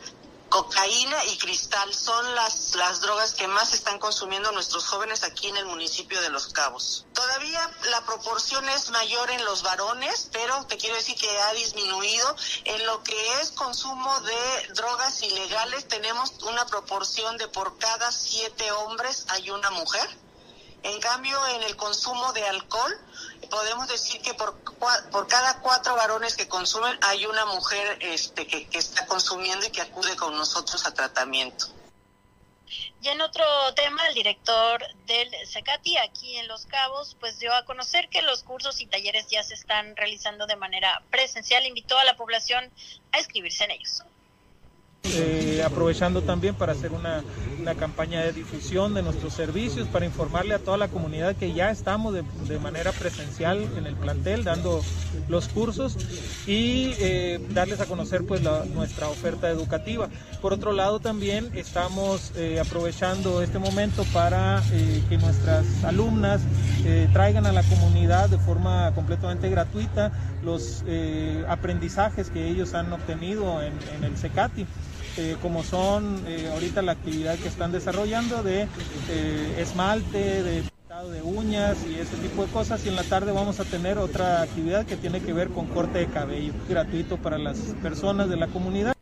cocaína 0.48 1.24
y 1.26 1.38
cristal. 1.38 1.92
Son 1.92 2.34
las, 2.36 2.76
las 2.76 3.00
drogas 3.00 3.34
que 3.34 3.48
más 3.48 3.72
están 3.72 3.98
consumiendo 3.98 4.52
nuestros 4.52 4.86
jóvenes 4.86 5.24
aquí 5.24 5.48
en 5.48 5.56
el 5.56 5.66
municipio 5.66 6.20
de 6.20 6.30
Los 6.30 6.48
Cabos. 6.52 7.06
Todavía 7.12 7.70
la 7.90 8.04
proporción 8.04 8.68
es 8.68 8.90
mayor 8.90 9.30
en 9.30 9.44
los 9.44 9.62
varones, 9.62 10.28
pero 10.32 10.64
te 10.66 10.76
quiero 10.76 10.94
decir 10.94 11.16
que 11.16 11.40
ha 11.40 11.52
disminuido. 11.54 12.36
En 12.64 12.86
lo 12.86 13.02
que 13.02 13.40
es 13.40 13.50
consumo 13.50 14.20
de 14.20 14.68
drogas 14.74 15.22
ilegales 15.22 15.88
tenemos 15.88 16.32
una 16.42 16.64
proporción 16.66 17.36
de 17.36 17.48
por 17.48 17.76
cada 17.78 18.12
siete 18.12 18.70
hombres 18.72 19.26
hay 19.30 19.50
una 19.50 19.70
mujer. 19.70 20.23
En 20.84 21.00
cambio, 21.00 21.38
en 21.48 21.62
el 21.62 21.76
consumo 21.76 22.32
de 22.34 22.44
alcohol 22.44 22.92
podemos 23.50 23.88
decir 23.88 24.20
que 24.20 24.34
por, 24.34 24.54
por 25.10 25.26
cada 25.28 25.60
cuatro 25.60 25.96
varones 25.96 26.36
que 26.36 26.46
consumen 26.46 26.98
hay 27.02 27.24
una 27.24 27.46
mujer 27.46 27.98
este, 28.00 28.46
que, 28.46 28.66
que 28.68 28.78
está 28.78 29.06
consumiendo 29.06 29.66
y 29.66 29.70
que 29.70 29.80
acude 29.80 30.14
con 30.16 30.36
nosotros 30.36 30.84
a 30.86 30.92
tratamiento. 30.92 31.66
Y 33.00 33.08
en 33.08 33.20
otro 33.20 33.44
tema, 33.74 34.06
el 34.08 34.14
director 34.14 34.82
del 35.06 35.28
SECATI 35.46 35.98
aquí 35.98 36.36
en 36.36 36.48
Los 36.48 36.66
Cabos, 36.66 37.16
pues 37.20 37.38
dio 37.38 37.54
a 37.54 37.64
conocer 37.64 38.08
que 38.08 38.22
los 38.22 38.42
cursos 38.42 38.80
y 38.80 38.86
talleres 38.86 39.26
ya 39.28 39.42
se 39.42 39.54
están 39.54 39.96
realizando 39.96 40.46
de 40.46 40.56
manera 40.56 41.02
presencial. 41.10 41.66
Invitó 41.66 41.98
a 41.98 42.04
la 42.04 42.16
población 42.16 42.70
a 43.12 43.18
inscribirse 43.18 43.64
en 43.64 43.70
ellos. 43.72 44.02
Eh, 45.02 45.62
aprovechando 45.64 46.22
también 46.22 46.54
para 46.54 46.72
hacer 46.72 46.92
una, 46.92 47.22
una, 47.60 47.74
campaña 47.74 48.20
de 48.22 48.32
difusión 48.32 48.94
de 48.94 49.02
nuestros 49.02 49.34
servicios, 49.34 49.88
para 49.88 50.06
informarle 50.06 50.54
a 50.54 50.58
toda 50.58 50.76
la 50.76 50.88
comunidad 50.88 51.36
que 51.36 51.52
ya 51.52 51.70
estamos 51.70 52.14
de, 52.14 52.58
manera 52.58 52.92
presencial 52.92 53.68
en 53.76 53.86
el 53.86 53.94
plantel 53.94 54.44
dando 54.44 54.82
los 55.28 55.48
cursos 55.48 55.96
y 56.46 56.94
eh, 56.98 57.40
darles 57.50 57.80
a 57.80 57.86
conocer 57.86 58.24
pues 58.24 58.42
la, 58.42 58.64
nuestra 58.64 59.08
oferta 59.08 59.50
educativa. 59.50 60.08
Por 60.40 60.52
otro 60.52 60.72
lado 60.72 61.00
también 61.00 61.50
estamos 61.54 62.32
eh, 62.36 62.60
aprovechando 62.60 63.42
este 63.42 63.58
momento 63.58 64.04
para 64.12 64.62
eh, 64.72 65.02
que 65.08 65.18
nuestras 65.18 65.84
alumnas 65.84 66.40
traigan 67.12 67.46
a 67.46 67.52
la 67.52 67.62
comunidad 67.62 68.28
de 68.28 68.36
forma 68.36 68.92
completamente 68.94 69.48
gratuita 69.48 70.12
los 70.42 70.84
aprendizajes 71.48 72.28
que 72.28 72.46
ellos 72.46 72.74
han 72.74 72.92
obtenido 72.92 73.62
en, 73.62 73.72
en 73.96 74.04
el 74.04 74.16
CECATI. 74.18 74.66
Eh, 75.16 75.36
como 75.40 75.62
son 75.62 76.24
eh, 76.26 76.50
ahorita 76.52 76.82
la 76.82 76.92
actividad 76.92 77.38
que 77.38 77.46
están 77.46 77.70
desarrollando 77.70 78.42
de 78.42 78.66
eh, 79.08 79.56
esmalte, 79.58 80.42
de 80.42 80.62
pintado 80.62 81.10
de 81.10 81.22
uñas 81.22 81.78
y 81.88 82.00
ese 82.00 82.16
tipo 82.16 82.44
de 82.44 82.50
cosas. 82.50 82.84
Y 82.84 82.88
en 82.88 82.96
la 82.96 83.04
tarde 83.04 83.30
vamos 83.30 83.60
a 83.60 83.64
tener 83.64 83.98
otra 83.98 84.42
actividad 84.42 84.84
que 84.86 84.96
tiene 84.96 85.20
que 85.20 85.32
ver 85.32 85.50
con 85.50 85.66
corte 85.66 85.98
de 85.98 86.06
cabello, 86.06 86.52
gratuito 86.68 87.16
para 87.16 87.38
las 87.38 87.58
personas 87.80 88.28
de 88.28 88.36
la 88.36 88.48
comunidad. 88.48 88.94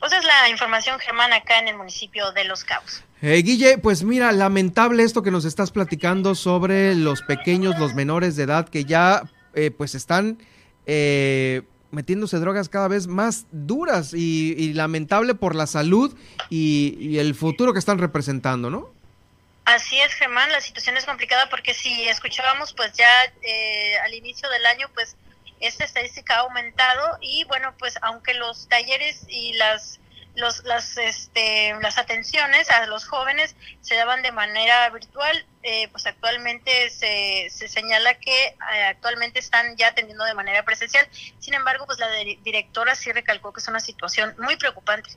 Pues 0.00 0.12
es 0.12 0.24
la 0.24 0.50
información, 0.50 0.98
Germán, 0.98 1.32
acá 1.32 1.60
en 1.60 1.68
el 1.68 1.76
municipio 1.78 2.30
de 2.32 2.44
Los 2.44 2.62
Cabos. 2.62 3.02
Eh, 3.22 3.40
Guille, 3.42 3.78
pues 3.78 4.02
mira, 4.02 4.32
lamentable 4.32 5.02
esto 5.02 5.22
que 5.22 5.30
nos 5.30 5.46
estás 5.46 5.70
platicando 5.70 6.34
sobre 6.34 6.94
los 6.94 7.22
pequeños, 7.22 7.78
los 7.78 7.94
menores 7.94 8.36
de 8.36 8.42
edad 8.42 8.68
que 8.68 8.84
ya 8.84 9.22
eh, 9.54 9.70
pues 9.70 9.94
están 9.94 10.36
eh, 10.84 11.62
metiéndose 11.94 12.38
drogas 12.38 12.68
cada 12.68 12.88
vez 12.88 13.06
más 13.06 13.46
duras 13.52 14.12
y, 14.12 14.72
lamentable 14.74 15.34
por 15.34 15.54
la 15.54 15.66
salud 15.66 16.16
y, 16.50 16.96
y, 16.98 17.18
el 17.18 17.34
futuro 17.34 17.72
que 17.72 17.78
están 17.78 17.98
representando, 17.98 18.70
¿no? 18.70 18.92
Así 19.64 19.98
es, 19.98 20.12
Germán, 20.12 20.52
la 20.52 20.60
situación 20.60 20.96
es 20.96 21.06
complicada 21.06 21.48
porque 21.48 21.72
si 21.72 22.06
escuchábamos, 22.08 22.74
pues 22.74 22.92
ya 22.92 23.06
eh, 23.42 23.96
al 24.04 24.12
inicio 24.12 24.48
del 24.50 24.66
año, 24.66 24.88
pues 24.92 25.16
esta 25.60 25.84
estadística 25.84 26.36
ha 26.36 26.40
aumentado 26.40 27.18
y 27.22 27.44
bueno, 27.44 27.72
pues 27.78 27.94
aunque 28.02 28.34
los 28.34 28.68
talleres 28.68 29.24
y 29.28 29.54
las 29.54 30.00
los, 30.36 30.64
las, 30.64 30.96
este, 30.98 31.74
las 31.80 31.98
atenciones 31.98 32.70
a 32.70 32.86
los 32.86 33.06
jóvenes 33.06 33.54
se 33.80 33.94
daban 33.94 34.22
de 34.22 34.32
manera 34.32 34.90
virtual, 34.90 35.46
eh, 35.62 35.88
pues 35.92 36.06
actualmente 36.06 36.90
se, 36.90 37.48
se 37.50 37.68
señala 37.68 38.14
que 38.14 38.46
eh, 38.46 38.84
actualmente 38.88 39.38
están 39.38 39.76
ya 39.76 39.88
atendiendo 39.88 40.24
de 40.24 40.34
manera 40.34 40.64
presencial. 40.64 41.06
Sin 41.38 41.54
embargo, 41.54 41.86
pues 41.86 41.98
la 41.98 42.08
directora 42.44 42.94
sí 42.94 43.12
recalcó 43.12 43.52
que 43.52 43.60
es 43.60 43.68
una 43.68 43.80
situación 43.80 44.34
muy 44.38 44.56
preocupante. 44.56 45.10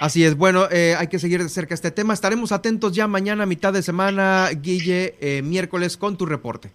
Así 0.00 0.24
es, 0.24 0.36
bueno, 0.36 0.68
eh, 0.70 0.96
hay 0.98 1.08
que 1.08 1.18
seguir 1.18 1.42
de 1.42 1.48
cerca 1.48 1.74
este 1.74 1.90
tema. 1.90 2.14
Estaremos 2.14 2.52
atentos 2.52 2.92
ya 2.92 3.06
mañana, 3.06 3.46
mitad 3.46 3.72
de 3.72 3.82
semana, 3.82 4.50
Guille, 4.52 5.16
eh, 5.20 5.42
miércoles, 5.42 5.96
con 5.96 6.16
tu 6.16 6.26
reporte. 6.26 6.72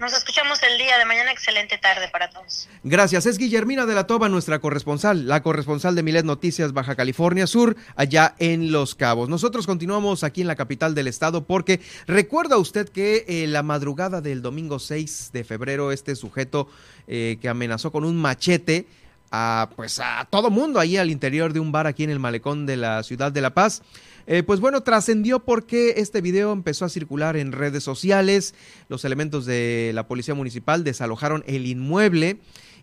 Nos 0.00 0.14
escuchamos 0.14 0.58
el 0.62 0.78
día 0.78 0.96
de 0.96 1.04
mañana. 1.04 1.30
Excelente 1.30 1.76
tarde 1.76 2.08
para 2.08 2.30
todos. 2.30 2.70
Gracias. 2.82 3.26
Es 3.26 3.36
Guillermina 3.36 3.84
de 3.84 3.94
la 3.94 4.06
Toba, 4.06 4.30
nuestra 4.30 4.58
corresponsal, 4.58 5.28
la 5.28 5.42
corresponsal 5.42 5.94
de 5.94 6.02
Milet 6.02 6.24
Noticias 6.24 6.72
Baja 6.72 6.96
California 6.96 7.46
Sur, 7.46 7.76
allá 7.96 8.34
en 8.38 8.72
Los 8.72 8.94
Cabos. 8.94 9.28
Nosotros 9.28 9.66
continuamos 9.66 10.24
aquí 10.24 10.40
en 10.40 10.46
la 10.46 10.56
capital 10.56 10.94
del 10.94 11.06
estado 11.06 11.44
porque 11.44 11.82
recuerda 12.06 12.56
usted 12.56 12.88
que 12.88 13.26
eh, 13.28 13.46
la 13.46 13.62
madrugada 13.62 14.22
del 14.22 14.40
domingo 14.40 14.78
6 14.78 15.32
de 15.34 15.44
febrero 15.44 15.92
este 15.92 16.16
sujeto 16.16 16.66
eh, 17.06 17.36
que 17.42 17.50
amenazó 17.50 17.92
con 17.92 18.04
un 18.04 18.16
machete 18.16 18.86
a 19.30 19.70
pues 19.76 20.00
a 20.00 20.26
todo 20.30 20.50
mundo 20.50 20.80
ahí 20.80 20.96
al 20.96 21.10
interior 21.10 21.52
de 21.52 21.60
un 21.60 21.72
bar 21.72 21.86
aquí 21.86 22.04
en 22.04 22.10
el 22.10 22.18
malecón 22.18 22.66
de 22.66 22.76
la 22.76 23.02
ciudad 23.02 23.32
de 23.32 23.40
La 23.40 23.54
Paz. 23.54 23.82
Eh, 24.26 24.42
pues 24.42 24.60
bueno, 24.60 24.82
trascendió 24.82 25.40
porque 25.40 25.94
este 25.96 26.20
video 26.20 26.52
empezó 26.52 26.84
a 26.84 26.88
circular 26.88 27.36
en 27.36 27.52
redes 27.52 27.82
sociales. 27.82 28.54
Los 28.88 29.04
elementos 29.04 29.46
de 29.46 29.92
la 29.94 30.06
policía 30.06 30.34
municipal 30.34 30.84
desalojaron 30.84 31.42
el 31.46 31.66
inmueble 31.66 32.38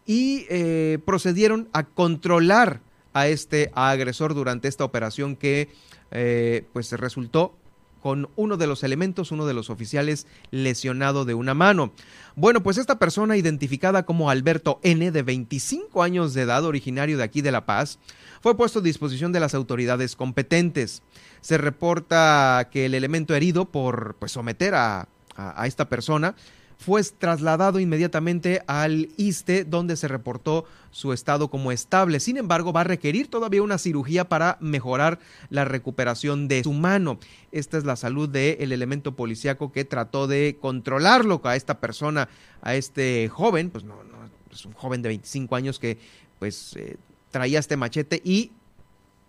y 0.05 0.45
eh, 0.49 0.99
procedieron 1.05 1.69
a 1.73 1.83
controlar 1.83 2.81
a 3.13 3.27
este 3.27 3.71
agresor 3.73 4.33
durante 4.33 4.67
esta 4.67 4.83
operación 4.83 5.35
que 5.35 5.69
eh, 6.11 6.65
pues 6.73 6.91
resultó 6.93 7.57
con 8.01 8.29
uno 8.35 8.57
de 8.57 8.67
los 8.67 8.83
elementos, 8.83 9.31
uno 9.31 9.45
de 9.45 9.53
los 9.53 9.69
oficiales 9.69 10.27
lesionado 10.51 11.25
de 11.25 11.33
una 11.33 11.53
mano. 11.53 11.93
Bueno, 12.35 12.63
pues 12.63 12.77
esta 12.77 12.99
persona 12.99 13.37
identificada 13.37 14.03
como 14.03 14.29
Alberto 14.29 14.79
N, 14.83 15.11
de 15.11 15.23
25 15.23 16.03
años 16.03 16.33
de 16.33 16.43
edad, 16.43 16.65
originario 16.65 17.17
de 17.17 17.23
aquí 17.23 17.41
de 17.41 17.51
La 17.51 17.65
Paz, 17.65 17.99
fue 18.41 18.55
puesto 18.55 18.79
a 18.79 18.83
disposición 18.83 19.31
de 19.31 19.39
las 19.39 19.53
autoridades 19.53 20.15
competentes. 20.15 21.01
Se 21.41 21.57
reporta 21.57 22.69
que 22.71 22.85
el 22.85 22.93
elemento 22.93 23.35
herido 23.35 23.65
por 23.65 24.15
pues, 24.19 24.31
someter 24.31 24.75
a, 24.75 25.07
a, 25.35 25.61
a 25.61 25.67
esta 25.67 25.89
persona 25.89 26.35
fue 26.77 27.03
trasladado 27.03 27.79
inmediatamente 27.79 28.61
al 28.67 29.09
ISTE, 29.17 29.65
donde 29.65 29.97
se 29.97 30.07
reportó 30.07 30.65
su 30.91 31.11
estado 31.11 31.49
como 31.49 31.71
estable. 31.71 32.19
Sin 32.19 32.37
embargo, 32.37 32.71
va 32.71 32.81
a 32.81 32.85
requerir 32.85 33.29
todavía 33.29 33.63
una 33.63 33.77
cirugía 33.77 34.29
para 34.29 34.57
mejorar 34.61 35.19
la 35.49 35.65
recuperación 35.65 36.47
de 36.47 36.63
su 36.63 36.73
mano. 36.73 37.19
Esta 37.51 37.77
es 37.77 37.83
la 37.83 37.95
salud 37.95 38.29
del 38.29 38.57
el 38.59 38.71
elemento 38.71 39.15
policíaco 39.15 39.71
que 39.71 39.85
trató 39.85 40.27
de 40.27 40.57
controlarlo 40.61 41.41
a 41.43 41.55
esta 41.55 41.79
persona, 41.79 42.29
a 42.61 42.75
este 42.75 43.27
joven, 43.29 43.69
pues 43.69 43.83
no, 43.83 44.03
no 44.03 44.17
es 44.51 44.65
un 44.65 44.73
joven 44.73 45.01
de 45.01 45.09
25 45.09 45.55
años 45.55 45.79
que 45.79 45.97
pues 46.39 46.75
eh, 46.75 46.97
traía 47.31 47.59
este 47.59 47.77
machete 47.77 48.21
y 48.23 48.51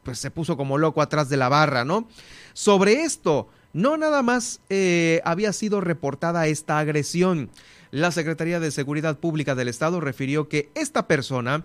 pues 0.02 0.18
se 0.18 0.30
puso 0.30 0.56
como 0.56 0.78
loco 0.78 1.02
atrás 1.02 1.28
de 1.28 1.36
la 1.36 1.48
barra, 1.48 1.84
¿no? 1.84 2.08
Sobre 2.54 3.02
esto, 3.02 3.48
no 3.72 3.96
nada 3.96 4.22
más 4.22 4.60
eh, 4.70 5.20
había 5.24 5.52
sido 5.52 5.80
reportada 5.80 6.46
esta 6.46 6.78
agresión. 6.78 7.50
La 7.90 8.10
Secretaría 8.10 8.60
de 8.60 8.70
Seguridad 8.70 9.18
Pública 9.18 9.54
del 9.54 9.68
Estado 9.68 10.00
refirió 10.00 10.48
que 10.48 10.70
esta 10.74 11.06
persona 11.06 11.64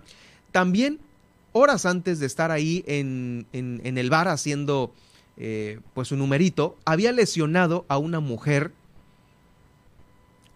también, 0.52 1.00
horas 1.52 1.86
antes 1.86 2.20
de 2.20 2.26
estar 2.26 2.50
ahí 2.50 2.84
en, 2.86 3.46
el 3.52 4.10
bar 4.10 4.28
haciendo 4.28 4.92
eh, 5.36 5.80
pues 5.92 6.08
su 6.08 6.16
numerito, 6.16 6.76
había 6.84 7.12
lesionado 7.12 7.84
a 7.88 7.98
una 7.98 8.20
mujer 8.20 8.72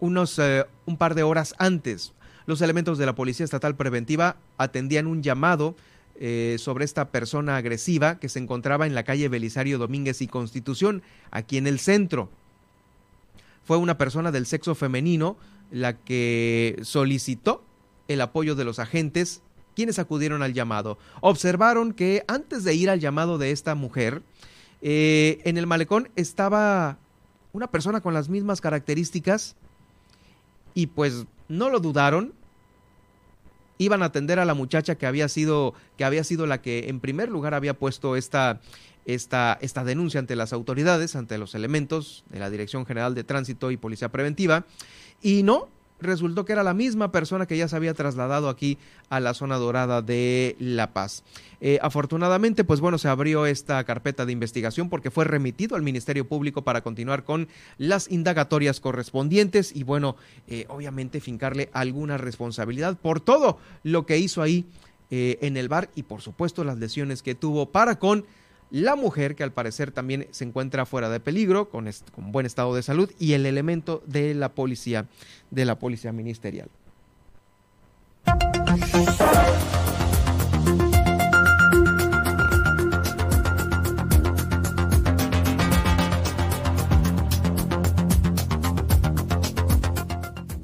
unos 0.01 0.39
eh, 0.39 0.65
un 0.87 0.97
par 0.97 1.15
de 1.15 1.23
horas 1.23 1.55
antes. 1.59 2.13
Los 2.47 2.63
elementos 2.63 2.97
de 2.99 3.07
la 3.07 3.15
Policía 3.15 3.45
Estatal 3.45 3.77
Preventiva 3.77 4.37
atendían 4.57 5.07
un 5.07 5.23
llamado 5.23 5.75
eh, 6.21 6.57
sobre 6.59 6.85
esta 6.85 7.11
persona 7.11 7.57
agresiva 7.57 8.19
que 8.19 8.29
se 8.29 8.41
encontraba 8.41 8.87
en 8.87 8.95
la 8.95 9.05
calle 9.05 9.29
Belisario 9.29 9.79
Domínguez 9.79 10.21
y 10.21 10.27
Constitución, 10.27 11.03
aquí 11.31 11.59
en 11.59 11.69
el 11.69 11.79
centro. 11.79 12.29
Fue 13.65 13.77
una 13.77 13.99
persona 13.99 14.33
del 14.33 14.47
sexo 14.47 14.75
femenino 14.75 15.37
la 15.71 15.97
que 15.97 16.77
solicitó 16.83 17.65
el 18.09 18.21
apoyo 18.21 18.57
de 18.57 18.65
los 18.65 18.81
agentes, 18.81 19.43
quienes 19.77 20.01
acudieron 20.01 20.43
al 20.43 20.55
llamado. 20.55 20.99
Observaron 21.21 21.93
que 21.93 22.25
antes 22.27 22.65
de 22.65 22.75
ir 22.75 22.91
al 22.91 22.99
llamado 22.99 23.39
de 23.39 23.53
esta 23.53 23.77
mujer, 23.77 24.23
eh, 24.83 25.41
en 25.45 25.57
el 25.57 25.69
malecón 25.69 26.09
estaba 26.17 26.99
una 27.53 27.71
persona 27.71 28.01
con 28.01 28.13
las 28.13 28.29
mismas 28.29 28.61
características 28.61 29.55
y 30.75 30.89
pues 30.89 31.27
no 31.49 31.71
lo 31.71 31.79
dudaron, 31.81 32.33
iban 33.79 34.03
a 34.03 34.07
atender 34.07 34.39
a 34.39 34.45
la 34.45 34.55
muchacha 34.55 34.97
que 34.97 35.07
había 35.07 35.29
sido, 35.29 35.75
que 35.97 36.05
había 36.05 36.25
sido 36.25 36.47
la 36.47 36.61
que 36.61 36.89
en 36.89 37.01
primer 37.01 37.31
lugar 37.31 37.55
había 37.55 37.75
puesto 37.75 38.17
esta, 38.17 38.61
esta, 39.07 39.59
esta 39.63 39.85
denuncia 39.85 40.21
ante 40.21 40.37
las 40.37 40.53
autoridades, 40.53 41.17
ante 41.17 41.39
los 41.39 41.55
elementos 41.55 42.25
de 42.29 42.41
la 42.41 42.51
Dirección 42.51 42.85
General 42.85 43.15
de 43.15 43.25
Tránsito 43.25 43.71
y 43.71 43.77
Policía 43.77 44.11
Preventiva, 44.11 44.67
y 45.23 45.43
no, 45.43 45.69
resultó 46.01 46.45
que 46.45 46.53
era 46.53 46.63
la 46.63 46.75
misma 46.75 47.13
persona 47.13 47.47
que 47.47 47.57
ya 47.57 47.69
se 47.69 47.77
había 47.77 47.95
trasladado 47.95 48.49
aquí 48.49 48.79
a 49.09 49.21
la 49.21 49.35
zona 49.35 49.57
dorada 49.57 50.03
de 50.03 50.57
La 50.59 50.93
Paz. 50.93 51.25
Eh, 51.61 51.79
afortunadamente, 51.83 52.65
pues 52.65 52.81
bueno, 52.81 52.99
se 52.99 53.09
abrió 53.09 53.47
esta 53.47 53.83
carpeta 53.85 54.25
de 54.27 54.33
investigación 54.33 54.89
porque 54.89 55.11
fue 55.11 55.25
remitido 55.25 55.77
al 55.77 55.83
Ministerio 55.83 56.27
Público 56.27 56.63
para 56.63 56.83
continuar 56.83 57.25
con 57.25 57.49
las 57.79 58.11
indagatorias 58.11 58.81
correspondientes 58.81 59.75
y 59.75 59.83
bueno, 59.83 60.17
eh, 60.47 60.67
obviamente 60.69 61.21
fincarle 61.21 61.69
alguna 61.73 62.17
responsabilidad 62.17 62.97
por 62.97 63.21
todo 63.21 63.59
lo 63.83 64.07
que 64.07 64.19
hizo 64.19 64.43
ahí 64.43 64.67
eh, 65.11 65.39
en 65.41 65.57
el 65.57 65.69
bar 65.69 65.89
y 65.95 66.03
por 66.03 66.21
supuesto 66.21 66.65
las 66.65 66.79
lesiones 66.79 67.23
que 67.23 67.35
tuvo 67.35 67.71
para 67.71 67.99
con 67.99 68.25
la 68.71 68.97
mujer 68.97 69.35
que 69.35 69.43
al 69.43 69.53
parecer 69.53 69.93
también 69.93 70.27
se 70.31 70.45
encuentra 70.45 70.87
fuera 70.87 71.09
de 71.09 71.21
peligro, 71.21 71.69
con, 71.71 71.89
buen 72.17 72.47
estado 72.47 72.75
de 72.75 72.83
salud, 72.83 73.11
y 73.19 73.33
el 73.33 73.47
elemento 73.47 74.03
de 74.07 74.35
la 74.35 74.51
policía, 74.51 75.07
de 75.51 75.65
la 75.65 75.79
policía 75.79 76.13
ministerial. 76.13 76.69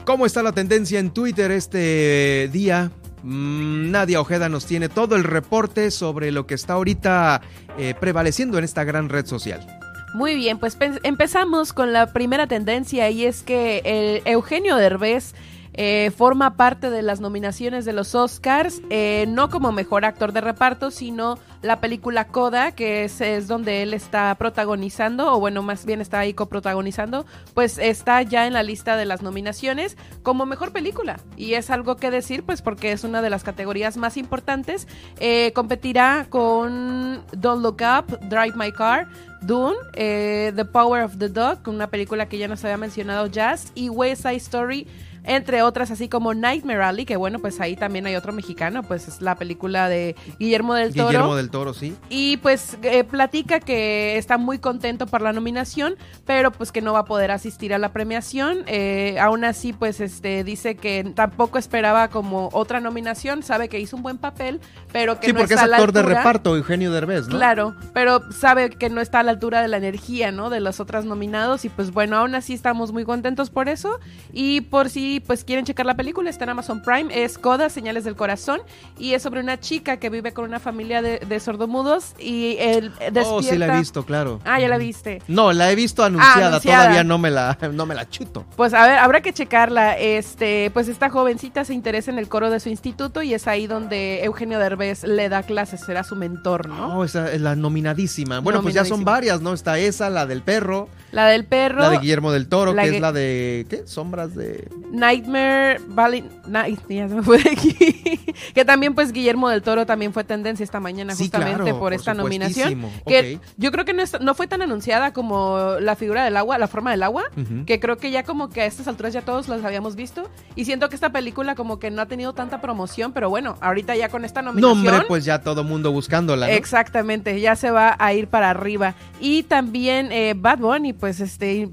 ¿Cómo 0.05 0.27
está 0.27 0.43
la 0.43 0.53
tendencia 0.53 1.01
en 1.01 1.11
Twitter 1.11 1.51
este 1.51 2.51
día? 2.53 2.93
Mm, 3.25 3.91
Nadia 3.91 4.21
Ojeda 4.21 4.51
nos 4.51 4.67
tiene 4.67 4.91
todo 4.91 5.17
el 5.17 5.25
reporte 5.25 5.91
sobre 5.91 6.31
lo 6.31 6.47
que 6.47 6.55
está 6.55 6.75
ahorita 6.75 7.41
eh, 7.79 7.95
prevaleciendo 7.99 8.59
en 8.59 8.65
esta 8.65 8.85
gran 8.85 9.09
red 9.09 9.25
social. 9.25 9.67
Muy 10.13 10.35
bien, 10.37 10.59
pues 10.59 10.77
empezamos 11.03 11.73
con 11.73 11.93
la 11.93 12.13
primera 12.13 12.47
tendencia 12.47 13.11
y 13.11 13.25
es 13.25 13.43
que 13.43 13.81
el 13.85 14.23
Eugenio 14.31 14.77
Derbez 14.77 15.35
eh, 15.77 16.13
forma 16.17 16.57
parte 16.57 16.89
de 16.89 17.03
las 17.03 17.21
nominaciones 17.21 17.85
de 17.85 17.93
los 17.93 18.15
Oscars, 18.15 18.81
eh, 18.91 19.27
no 19.29 19.51
como 19.51 19.73
mejor 19.73 20.05
actor 20.05 20.33
de 20.33 20.41
reparto, 20.41 20.93
sino 20.93 21.37
la 21.63 21.81
película 21.81 22.29
Coda, 22.29 22.73
que 22.73 23.05
es, 23.05 23.49
donde 23.49 23.83
él 23.83 23.93
está 23.93 24.33
protagonizando, 24.37 25.33
o 25.33 25.41
bueno, 25.41 25.63
más 25.63 25.85
bien 25.85 26.01
está 26.01 26.21
ahí 26.21 26.33
coprotagonizando, 26.33 27.27
pues 27.55 27.79
está 27.79 28.23
ya 28.23 28.47
en 28.47 28.53
la 28.53 28.63
lista 28.63 28.97
de 28.97 29.05
las 29.05 29.23
nominaciones 29.23 29.97
como 30.23 30.47
mejor 30.47 30.73
película. 30.73 31.19
Y 31.37 31.55
es 31.55 31.71
algo 31.71 31.97
que 31.97 32.13
decir, 32.13 32.45
pues 32.45 32.63
porque 32.63 32.93
es 32.93 33.03
una 33.03 33.21
de 33.21 33.31
las 33.31 33.43
categorías 33.43 33.97
más 33.97 34.17
importantes. 34.17 34.87
Eh, 35.19 35.51
competirá 35.57 36.27
con 36.31 37.25
Don't 37.33 37.63
Look 37.63 37.83
Up, 37.83 38.21
Drive 38.29 38.55
My 38.55 38.71
Car, 38.71 39.09
Dune, 39.43 39.77
The 39.93 40.65
Power 40.73 41.03
of 41.03 41.19
the 41.19 41.29
Dog, 41.29 41.67
una 41.67 41.89
película 41.89 42.29
que 42.29 42.39
ya 42.39 42.47
nos 42.47 42.65
había 42.65 42.77
mencionado 42.77 43.27
Jazz, 43.27 43.73
y 43.75 43.89
West 43.89 44.23
Side 44.23 44.37
Story 44.37 44.87
entre 45.25 45.63
otras 45.63 45.91
así 45.91 46.09
como 46.09 46.35
Nightmare 46.35 46.83
Alley, 46.83 47.05
que 47.07 47.17
bueno, 47.17 47.39
pues 47.39 47.61
ahí 47.61 47.77
también 47.77 48.07
hay 48.07 48.15
otro 48.15 48.33
mexicano, 48.33 48.83
pues 48.83 49.09
es 49.09 49.21
la 49.21 49.35
película 49.37 49.89
de 49.89 50.15
Guillermo 50.39 50.75
del 50.75 50.95
Toro. 50.95 51.09
Guillermo 51.09 51.37
del 51.37 51.51
Toro, 51.51 51.75
sí. 51.75 51.97
Y 52.09 52.37
pues 52.39 52.79
eh, 52.83 53.05
platica 53.05 53.61
que 53.61 54.17
está 54.19 54.39
muy 54.39 54.59
contento 54.59 55.07
por 55.07 55.23
la 55.23 55.33
nominación, 55.33 55.97
pero 56.25 56.53
pues 56.53 56.73
que 56.73 56.83
no 56.83 56.93
va 56.93 57.01
a 57.01 57.05
poder 57.05 57.31
asistir 57.31 57.75
a 57.75 57.79
la 57.79 57.93
premiación. 57.93 58.65
Eh, 58.67 59.17
aún 59.21 59.45
así, 59.45 59.73
pues 59.73 60.01
este 60.01 60.45
dice 60.45 60.77
que 60.77 61.13
tampoco 61.15 61.59
esperaba 61.59 62.09
como 62.09 62.51
otra 62.53 62.81
nominación, 62.81 63.43
sabe 63.43 63.69
que 63.69 63.81
hizo 63.81 63.97
un 63.97 64.03
buen 64.03 64.19
papel, 64.19 64.61
pero 64.93 65.19
que 65.19 65.29
sí, 65.29 65.33
no 65.33 65.41
porque 65.41 65.55
está 65.55 65.67
es 65.67 65.73
actor 65.73 65.93
de 65.93 66.03
reparto, 66.03 66.57
Eugenio 66.57 66.93
Derbez, 66.93 67.29
¿no? 67.29 67.37
Claro, 67.37 67.75
pero 67.93 68.21
sabe 68.33 68.71
que 68.71 68.91
no 68.91 69.01
está 69.01 69.21
a 69.21 69.23
la 69.23 69.31
altura 69.31 69.63
de 69.63 69.69
la 69.69 69.77
energía, 69.77 70.33
¿no? 70.33 70.51
De 70.51 70.61
los 70.61 70.81
otros 70.81 71.05
nominados 71.05 71.65
y 71.65 71.69
pues 71.69 71.91
bueno, 71.91 72.17
aún 72.17 72.35
así 72.35 72.53
estamos 72.53 72.93
muy 72.93 73.05
contentos 73.05 73.51
por 73.51 73.69
eso 73.69 73.99
y 74.33 74.63
por 74.63 74.91
si 74.91 75.14
pues 75.21 75.45
quieren 75.45 75.65
checar 75.65 75.87
la 75.87 75.95
película, 75.95 76.31
está 76.31 76.45
en 76.45 76.51
Amazon 76.51 76.83
Prime, 76.83 77.25
es 77.25 77.39
Coda, 77.39 77.69
Señales 77.69 78.05
del 78.05 78.17
Corazón, 78.17 78.61
y 78.99 79.15
es 79.15 79.23
sobre 79.23 79.41
una 79.41 79.59
chica 79.61 79.99
que 79.99 80.11
vive 80.11 80.33
con 80.33 80.45
una 80.45 80.61
familia 80.61 81.03
de, 81.03 81.41
sordomudos 81.41 82.15
y 82.19 82.57
él 82.59 82.93
despierta... 82.93 83.23
Oh, 83.27 83.43
sí 83.43 83.59
la 83.59 83.75
he 83.75 83.79
visto, 83.79 84.05
claro. 84.05 84.41
Ah, 84.45 84.61
ya 84.61 84.69
la 84.69 84.79
viste. 84.79 85.21
No, 85.29 85.53
la 85.53 85.71
he 85.71 85.75
visto 85.75 86.05
anunciada, 86.05 86.49
anunciada, 86.49 86.83
todavía 86.83 87.05
no 87.05 87.19
me, 87.19 87.31
la, 87.31 87.59
no 87.73 87.87
me 87.87 87.95
la 87.95 88.09
chuto. 88.09 88.45
Pues 88.57 88.73
a 88.75 88.87
ver, 88.87 88.99
habrá 88.99 89.21
que 89.21 89.33
checarla. 89.33 89.99
Este, 89.99 90.71
pues 90.73 90.89
esta 90.89 91.11
jovencita 91.11 91.65
se 91.65 91.75
interesa 91.75 92.11
en 92.11 92.19
el 92.19 92.29
coro 92.29 92.51
de 92.51 92.61
su 92.61 92.69
instituto 92.69 93.23
y 93.23 93.35
es 93.35 93.47
ahí 93.47 93.67
donde 93.67 94.25
Eugenio 94.25 94.59
Derbez 94.59 95.05
le 95.05 95.29
da 95.29 95.43
clases, 95.43 95.81
será 95.81 96.05
su 96.05 96.17
mentor, 96.17 96.69
¿no? 96.69 96.99
Oh, 96.99 97.05
esa 97.05 97.31
es 97.33 97.41
la 97.41 97.57
nominadísima. 97.57 98.41
Bueno, 98.41 98.63
pues 98.63 98.75
ya 98.75 98.85
son 98.85 99.05
varias, 99.05 99.41
¿no? 99.41 99.53
Está 99.53 99.79
esa, 99.79 100.11
la 100.11 100.27
del 100.27 100.43
perro. 100.43 100.89
La 101.13 101.27
del 101.27 101.45
perro. 101.45 101.81
La 101.81 101.91
de 101.91 101.99
Guillermo 101.99 102.33
del 102.33 102.49
Toro, 102.49 102.75
que 102.75 102.97
es 102.97 103.01
la 103.01 103.13
de. 103.13 103.67
¿Qué? 103.69 103.87
Sombras 103.87 104.35
de. 104.35 104.69
Nightmare 105.05 105.81
Valley. 105.89 106.25
Night, 106.47 106.81
ya 106.89 107.09
se 107.09 107.15
me 107.15 107.23
fue 107.23 107.39
de 107.39 107.51
aquí. 107.51 108.35
que 108.55 108.65
también, 108.65 108.95
pues, 108.95 109.13
Guillermo 109.13 109.49
del 109.49 109.63
Toro 109.63 109.87
también 109.87 110.13
fue 110.13 110.25
tendencia 110.25 110.65
esta 110.65 110.81
mañana, 110.81 111.15
justamente 111.15 111.75
por, 111.75 111.93
esta 111.93 112.15
nominación. 112.15 112.91
Que 113.07 113.39
yo 113.57 113.71
creo 113.71 113.85
que 113.85 113.95
no, 113.95 114.35
fue 114.35 114.47
tan 114.47 114.63
anunciada 114.63 115.13
como 115.13 115.77
la 115.81 115.97
figura 115.97 116.25
del 116.25 116.37
agua, 116.37 116.59
la 116.59 116.69
forma 116.69 116.91
del 116.91 117.03
agua. 117.03 117.25
Que 117.67 117.81
creo 117.81 117.99
que 117.99 118.11
ya 118.11 118.25
como 118.25 118.49
que 118.49 118.63
a 118.63 118.67
estas 118.67 118.89
alturas 118.89 119.13
ya 119.13 119.23
todos 119.23 119.49
las 119.49 119.65
habíamos 119.65 119.97
visto. 119.97 120.29
Y 120.57 120.65
siento 120.65 120.89
que 120.89 120.95
esta 120.95 121.11
película 121.11 121.55
como 121.55 121.79
que 121.79 121.91
no 121.91 122.03
ha 122.03 122.07
tenido 122.07 122.33
tanta 122.33 122.61
promoción, 122.61 123.13
pero 123.13 123.29
bueno, 123.29 123.57
ahorita 123.61 123.95
ya 123.97 124.09
con 124.09 124.25
esta 124.25 124.43
nominación. 124.43 124.85
Nombre, 124.85 125.07
pues 125.09 125.25
ya 125.25 125.41
todo 125.41 125.65
mundo 125.65 125.93
buscándola. 125.93 126.51
Exactamente, 126.51 127.41
ya 127.41 127.57
se 127.57 127.71
va 127.71 127.97
a 127.99 128.13
ir 128.15 128.29
para 128.29 128.51
arriba. 128.51 128.95
Y 129.21 129.45
también 129.45 130.13
eh, 130.13 130.35
Bad 130.37 130.59
Bunny, 130.59 130.93
pues 130.93 131.21
este 131.21 131.69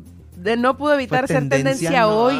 no 0.58 0.78
pudo 0.78 0.94
evitar 0.96 1.28
ser 1.28 1.50
tendencia, 1.50 2.08
hoy 2.08 2.40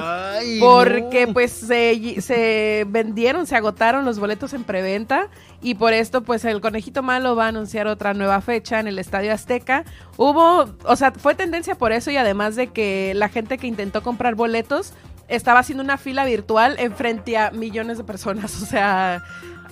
porque 0.60 1.28
pues 1.32 1.52
se, 1.52 2.22
se, 2.22 2.86
vendieron, 2.88 3.46
se 3.46 3.56
agotaron 3.56 4.06
los 4.06 4.20
boletos 4.20 4.54
en 4.54 4.64
preventa 4.64 5.30
y 5.62 5.76
por 5.76 5.94
esto 5.94 6.22
pues 6.22 6.44
el 6.46 6.62
conejito 6.62 7.04
malo 7.04 7.36
va 7.36 7.46
a 7.46 7.48
anunciar 7.50 7.88
otra 7.88 8.14
nueva 8.14 8.42
fecha 8.42 8.80
en 8.80 8.88
el 8.88 9.00
Estadio 9.00 9.34
Azteca. 9.34 9.86
Hubo, 10.18 10.66
o 10.84 10.96
sea, 10.96 11.12
fue 11.12 11.36
tendencia 11.36 11.76
por 11.76 11.92
eso 11.92 12.12
y 12.12 12.18
además 12.18 12.56
de 12.56 12.68
que 12.68 13.14
la 13.16 13.30
gente 13.30 13.58
que 13.58 13.68
intentó 13.68 14.02
comprar 14.02 14.36
boletos 14.36 14.94
estaba 15.28 15.60
haciendo 15.60 15.84
una 15.84 15.98
fila 15.98 16.26
virtual 16.26 16.76
en 16.80 16.94
frente 16.94 17.38
a 17.38 17.52
millones 17.52 17.98
de 17.98 18.04
personas, 18.04 18.62
o 18.62 18.66
sea, 18.66 19.24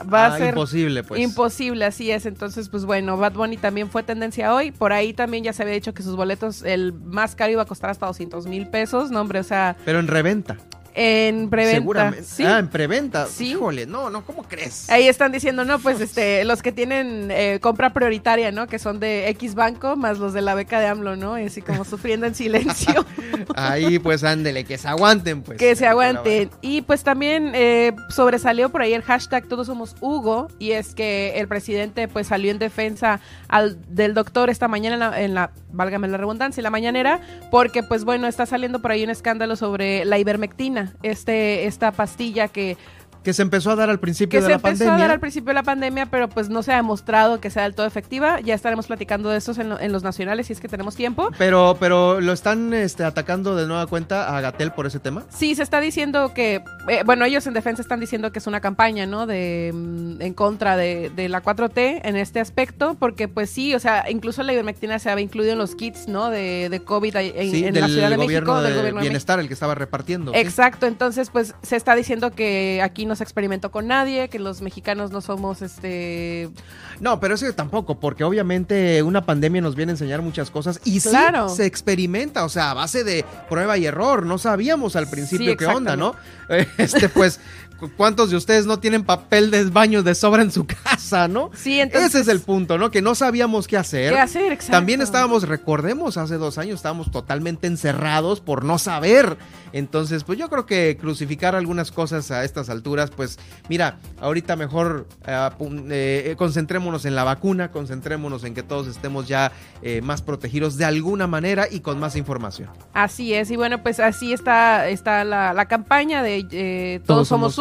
va 0.04 0.26
a 0.26 0.36
ah, 0.36 0.38
ser 0.38 0.50
imposible, 0.50 1.04
pues. 1.04 1.22
Imposible, 1.22 1.86
así 1.86 2.12
es. 2.12 2.26
Entonces, 2.26 2.70
pues 2.70 2.86
bueno, 2.86 3.18
Bad 3.18 3.34
Bunny 3.34 3.58
también 3.58 3.90
fue 3.90 4.04
tendencia 4.04 4.54
hoy. 4.54 4.72
Por 4.72 4.94
ahí 4.94 5.14
también 5.14 5.44
ya 5.44 5.54
se 5.54 5.64
había 5.64 5.76
dicho 5.76 5.94
que 5.94 6.04
sus 6.04 6.16
boletos, 6.16 6.64
el 6.64 6.94
más 6.94 7.36
caro 7.36 7.52
iba 7.52 7.62
a 7.64 7.66
costar 7.66 7.90
hasta 7.90 8.06
200 8.06 8.48
mil 8.48 8.68
pesos, 8.68 9.12
no, 9.12 9.22
hombre, 9.22 9.40
o 9.40 9.44
sea. 9.44 9.76
Pero 9.86 10.00
en 10.00 10.08
reventa. 10.08 10.58
En 11.02 11.50
preventa. 11.50 11.80
Seguramente. 11.80 12.46
Ah, 12.46 12.60
en 12.60 12.68
preventa. 12.68 13.26
Sí. 13.28 13.52
Híjole, 13.52 13.86
no, 13.86 14.10
no, 14.10 14.26
¿cómo 14.26 14.44
crees? 14.44 14.90
Ahí 14.90 15.08
están 15.08 15.32
diciendo, 15.32 15.64
no, 15.64 15.80
pues 15.80 16.02
este, 16.02 16.44
los 16.44 16.62
que 16.62 16.74
tienen 16.74 17.32
eh, 17.32 17.60
compra 17.62 17.94
prioritaria, 17.94 18.52
¿no? 18.52 18.68
Que 18.68 18.80
son 18.80 19.00
de 19.00 19.30
X 19.30 19.56
Banco, 19.56 19.96
más 19.96 20.20
los 20.20 20.34
de 20.34 20.42
la 20.42 20.56
beca 20.56 20.82
de 20.82 20.88
AMLO, 20.88 21.16
¿no? 21.16 21.40
Y 21.40 21.46
así 21.46 21.62
como 21.62 21.86
sufriendo 21.86 22.26
en 22.28 22.36
silencio. 22.36 23.06
ahí, 23.56 23.98
pues 23.98 24.26
ándele, 24.26 24.66
que 24.66 24.78
se 24.78 24.90
aguanten, 24.90 25.42
pues. 25.42 25.58
Que 25.58 25.74
se 25.78 25.88
aguanten. 25.88 26.50
Y 26.60 26.82
pues 26.82 27.04
también 27.04 27.54
eh, 27.56 27.94
sobresalió 28.10 28.68
por 28.68 28.82
ahí 28.82 28.94
el 28.94 29.04
hashtag 29.04 29.48
Todos 29.48 29.68
Somos 29.68 29.96
Hugo, 30.02 30.50
y 30.60 30.72
es 30.72 30.94
que 30.96 31.40
el 31.40 31.48
presidente 31.48 32.10
pues 32.10 32.28
salió 32.28 32.52
en 32.52 32.60
defensa 32.60 33.22
al, 33.48 33.78
del 33.88 34.14
doctor 34.14 34.50
esta 34.50 34.68
mañana 34.68 34.96
en 34.96 35.00
la, 35.00 35.22
en 35.22 35.34
la, 35.34 35.52
válgame 35.72 36.10
la 36.10 36.18
redundancia, 36.18 36.60
en 36.60 36.64
la 36.66 36.72
mañanera, 36.72 37.22
porque 37.52 37.84
pues 37.84 38.04
bueno, 38.04 38.28
está 38.28 38.46
saliendo 38.46 38.82
por 38.82 38.92
ahí 38.92 39.06
un 39.06 39.12
escándalo 39.12 39.56
sobre 39.56 40.04
la 40.04 40.20
ivermectina 40.20 40.89
este, 41.04 41.66
esta 41.66 41.92
pastilla 41.92 42.48
que 42.48 42.78
que 43.24 43.34
se 43.34 43.42
empezó 43.42 43.72
a 43.72 43.76
dar 43.76 43.90
al 43.90 44.00
principio 44.00 44.42
de 44.42 44.50
la 44.50 44.60
pandemia. 44.60 44.78
se 44.78 44.84
empezó 44.84 44.96
a 44.96 45.00
dar 45.00 45.12
al 45.12 45.20
principio 45.20 45.50
de 45.50 45.54
la 45.56 45.64
pandemia, 45.64 46.06
pero 46.06 46.30
pues 46.30 46.50
no 46.50 46.64
se 46.64 46.72
ha 46.72 46.78
demostrado 46.78 47.40
que 47.42 47.50
sea 47.50 47.64
del 47.64 47.76
todo 47.76 47.86
efectiva. 47.86 48.40
Ya 48.40 48.54
estaremos 48.54 48.88
platicando 48.88 49.30
de 49.30 49.38
eso 49.38 49.54
en, 49.60 49.92
los 49.92 50.04
nacionales 50.04 50.48
si 50.48 50.54
es 50.54 50.60
que 50.60 50.68
tenemos 50.68 50.96
tiempo. 50.96 51.30
Pero, 51.38 51.78
pero 51.80 52.22
lo 52.22 52.34
están 52.34 52.74
este, 52.74 53.04
atacando 53.04 53.56
de 53.56 53.68
nueva 53.68 53.88
cuenta 53.88 54.36
a 54.36 54.42
Gatel 54.42 54.72
por 54.72 54.86
ese 54.86 55.00
tema. 55.00 55.26
Sí, 55.30 55.56
se 55.56 55.64
está 55.64 55.82
diciendo 55.82 56.34
que, 56.34 56.64
eh, 56.88 57.04
bueno, 57.06 57.26
ellos 57.26 57.46
en 57.48 57.54
defensa 57.54 57.82
están 57.82 58.00
diciendo 58.00 58.32
que 58.32 58.40
es 58.40 58.48
una 58.48 58.62
campaña, 58.62 59.06
¿no? 59.06 59.26
De 59.26 59.72
mm, 59.74 60.22
en 60.22 60.34
contra 60.34 60.78
de, 60.78 61.12
la 61.30 61.44
4T 61.44 62.02
en 62.04 62.16
este 62.16 62.40
aspecto, 62.40 62.96
porque 62.98 63.28
pues 63.28 63.50
sí, 63.50 63.76
o 63.76 63.80
sea, 63.80 64.10
incluso 64.10 64.42
la 64.44 64.54
ivermectina 64.54 64.98
se 65.00 65.10
había 65.10 65.24
incluido 65.24 65.54
en 65.54 65.60
los 65.60 65.76
kits, 65.76 66.08
¿no? 66.08 66.30
De, 66.30 66.70
de 66.70 66.80
COVID 66.80 67.16
en, 67.16 67.80
la 67.80 67.88
Ciudad 67.88 68.10
de 68.10 68.18
México, 68.18 68.62
del 68.62 68.76
gobierno 68.76 69.02
bienestar, 69.02 69.40
el 69.40 69.48
que 69.48 69.54
estaba 69.54 69.76
repartiendo. 69.76 70.32
Exacto, 70.34 70.88
entonces 70.88 71.30
pues 71.30 71.54
se 71.62 71.76
está 71.76 71.96
diciendo 71.96 72.32
que 72.32 72.82
aquí 72.82 73.06
no 73.10 73.16
se 73.18 73.24
experimentó 73.24 73.72
con 73.72 73.88
nadie, 73.88 74.30
que 74.30 74.40
los 74.40 74.62
mexicanos 74.62 75.12
no 75.12 75.20
somos 75.20 75.62
este... 75.62 76.50
No, 77.02 77.20
pero 77.20 77.36
eso 77.36 77.52
tampoco, 77.54 78.00
porque 78.00 78.24
obviamente 78.24 79.04
una 79.04 79.26
pandemia 79.26 79.62
nos 79.62 79.76
viene 79.76 79.92
a 79.92 79.94
enseñar 79.96 80.22
muchas 80.22 80.50
cosas 80.50 80.80
y 80.86 81.02
sí 81.02 81.10
se 81.54 81.66
experimenta, 81.66 82.46
o 82.46 82.50
sea, 82.50 82.72
a 82.72 82.74
base 82.74 83.04
de 83.04 83.26
prueba 83.50 83.78
y 83.78 83.86
error. 83.86 84.26
No 84.26 84.38
sabíamos 84.38 84.96
al 84.96 85.10
principio 85.10 85.58
qué 85.58 85.66
onda, 85.66 85.98
¿no? 85.98 86.16
Este, 86.78 87.10
pues, 87.10 87.40
¿cuántos 87.98 88.30
de 88.30 88.38
ustedes 88.38 88.66
no 88.66 88.80
tienen 88.80 89.04
papel 89.04 89.52
de 89.52 89.66
baño 89.66 90.04
de 90.04 90.16
sobra 90.16 90.42
en 90.42 90.52
su 90.52 90.66
casa, 90.84 91.28
no? 91.28 91.52
Sí, 91.56 91.80
entonces. 91.80 92.10
Ese 92.10 92.20
es 92.22 92.28
el 92.28 92.42
punto, 92.42 92.78
¿no? 92.78 92.92
Que 92.92 93.02
no 93.02 93.16
sabíamos 93.16 93.68
qué 93.68 93.78
hacer. 93.78 94.14
¿Qué 94.14 94.20
hacer? 94.20 94.52
Exacto. 94.52 94.72
También 94.72 95.02
estábamos, 95.02 95.48
recordemos, 95.48 96.18
hace 96.18 96.36
dos 96.36 96.58
años 96.58 96.76
estábamos 96.76 97.12
totalmente 97.12 97.68
encerrados 97.68 98.42
por 98.42 98.64
no 98.64 98.78
saber. 98.78 99.38
Entonces, 99.74 100.24
pues 100.24 100.40
yo 100.40 100.50
creo 100.50 100.66
que 100.66 100.98
crucificar 101.00 101.56
algunas 101.56 101.92
cosas 101.92 102.32
a 102.32 102.44
estas 102.44 102.70
alturas, 102.70 103.12
pues 103.12 103.38
mira, 103.68 103.98
ahorita 104.20 104.56
mejor 104.56 105.08
eh, 105.28 105.50
eh, 105.92 106.36
concentrémonos 106.38 107.06
en 107.06 107.16
la 107.16 107.24
vacuna, 107.24 107.72
concentrémonos 107.72 108.44
en 108.44 108.54
que 108.54 108.64
todos 108.64 108.88
estemos 108.88 109.28
ya 109.28 109.52
eh, 109.82 110.02
más 110.02 110.22
protegidos 110.22 110.78
de 110.78 110.86
alguna 110.86 111.28
manera 111.28 111.68
y 111.70 111.82
con 111.82 112.00
más 112.00 112.16
información. 112.16 112.70
Así 112.94 113.34
es, 113.34 113.52
y 113.52 113.56
bueno, 113.56 113.84
pues 113.84 114.00
así 114.00 114.34
está, 114.34 114.90
está 114.90 115.24
la, 115.24 115.66
campaña 115.70 116.24
de 116.24 117.02
Todos, 117.06 117.28
Somos 117.28 117.60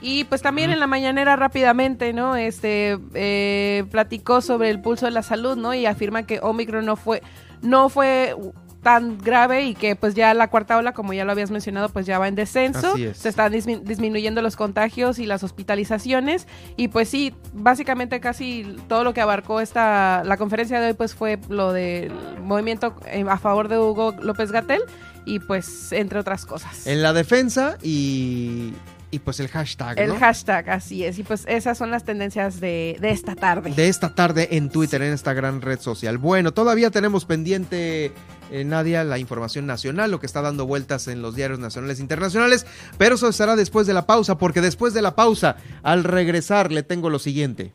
Y 0.00 0.24
pues 0.24 0.42
también 0.42 0.70
en 0.70 0.80
la 0.80 0.86
mañanera 0.86 1.34
rápidamente, 1.36 2.12
¿no? 2.12 2.36
Este 2.36 2.98
eh, 3.14 3.84
platicó 3.90 4.42
sobre 4.42 4.68
el 4.70 4.80
pulso 4.82 5.06
de 5.06 5.12
la 5.12 5.22
salud, 5.22 5.56
¿no? 5.56 5.72
Y 5.72 5.86
afirma 5.86 6.24
que 6.26 6.40
Omicron 6.42 6.84
no 6.84 6.96
fue, 6.96 7.22
no 7.62 7.88
fue 7.88 8.36
tan 8.82 9.16
grave 9.16 9.62
y 9.62 9.74
que 9.74 9.96
pues 9.96 10.14
ya 10.14 10.34
la 10.34 10.50
cuarta 10.50 10.76
ola, 10.76 10.92
como 10.92 11.14
ya 11.14 11.24
lo 11.24 11.32
habías 11.32 11.50
mencionado, 11.50 11.88
pues 11.88 12.04
ya 12.04 12.18
va 12.18 12.28
en 12.28 12.34
descenso. 12.34 12.96
Es. 12.98 13.16
Se 13.16 13.30
están 13.30 13.50
dismi- 13.50 13.80
disminuyendo 13.80 14.42
los 14.42 14.56
contagios 14.56 15.18
y 15.18 15.24
las 15.24 15.42
hospitalizaciones. 15.42 16.46
Y 16.76 16.88
pues 16.88 17.08
sí, 17.08 17.32
básicamente 17.54 18.20
casi 18.20 18.76
todo 18.88 19.04
lo 19.04 19.14
que 19.14 19.22
abarcó 19.22 19.60
esta 19.62 20.22
la 20.26 20.36
conferencia 20.36 20.80
de 20.82 20.88
hoy 20.88 20.92
pues 20.92 21.14
fue 21.14 21.38
lo 21.48 21.72
del 21.72 22.12
movimiento 22.42 22.94
eh, 23.06 23.24
a 23.26 23.38
favor 23.38 23.68
de 23.68 23.78
Hugo 23.78 24.14
López 24.20 24.52
Gatel 24.52 24.82
y 25.24 25.38
pues 25.38 25.90
entre 25.92 26.18
otras 26.18 26.44
cosas. 26.44 26.86
En 26.86 27.00
la 27.02 27.14
defensa 27.14 27.78
y, 27.82 28.74
y 29.14 29.18
pues 29.20 29.40
el 29.40 29.48
hashtag, 29.48 29.98
El 29.98 30.08
¿no? 30.08 30.18
hashtag, 30.18 30.68
así 30.70 31.04
es. 31.04 31.18
Y 31.18 31.22
pues 31.22 31.44
esas 31.46 31.78
son 31.78 31.90
las 31.90 32.04
tendencias 32.04 32.60
de, 32.60 32.96
de 33.00 33.10
esta 33.10 33.34
tarde. 33.36 33.70
de 33.70 33.88
esta 33.88 34.14
tarde 34.14 34.48
en 34.56 34.70
Twitter, 34.70 35.00
en 35.02 35.12
esta 35.12 35.32
gran 35.32 35.62
red 35.62 35.78
social. 35.80 36.18
Bueno, 36.18 36.52
todavía 36.52 36.90
tenemos 36.90 37.24
pendiente, 37.24 38.12
eh, 38.50 38.64
Nadia, 38.64 39.04
la 39.04 39.18
información 39.18 39.66
nacional, 39.66 40.10
lo 40.10 40.20
que 40.20 40.26
está 40.26 40.42
dando 40.42 40.66
vueltas 40.66 41.08
en 41.08 41.22
los 41.22 41.34
diarios 41.36 41.58
nacionales 41.58 41.98
e 41.98 42.02
internacionales, 42.02 42.66
pero 42.98 43.14
eso 43.14 43.30
será 43.32 43.56
después 43.56 43.86
de 43.86 43.94
la 43.94 44.06
pausa, 44.06 44.36
porque 44.36 44.60
después 44.60 44.94
de 44.94 45.02
la 45.02 45.14
pausa, 45.14 45.56
al 45.82 46.04
regresar, 46.04 46.72
le 46.72 46.82
tengo 46.82 47.08
lo 47.10 47.18
siguiente. 47.18 47.72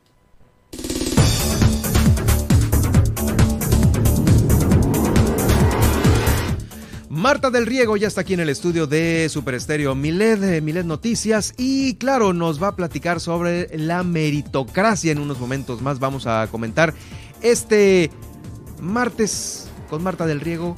Marta 7.19 7.49
del 7.49 7.65
Riego 7.65 7.97
ya 7.97 8.07
está 8.07 8.21
aquí 8.21 8.33
en 8.33 8.39
el 8.39 8.47
estudio 8.47 8.87
de 8.87 9.27
Super 9.27 9.53
Estéreo 9.53 9.93
Milet, 9.93 10.41
eh, 10.41 10.61
Milet 10.61 10.85
Noticias 10.85 11.53
y 11.57 11.95
claro, 11.95 12.31
nos 12.31 12.63
va 12.63 12.69
a 12.69 12.75
platicar 12.77 13.19
sobre 13.19 13.77
la 13.77 14.03
meritocracia 14.03 15.11
en 15.11 15.19
unos 15.19 15.37
momentos 15.37 15.81
más. 15.81 15.99
Vamos 15.99 16.27
a 16.27 16.47
comentar 16.49 16.93
este 17.41 18.09
martes 18.79 19.67
con 19.89 20.01
Marta 20.01 20.25
del 20.27 20.39
Riego. 20.39 20.77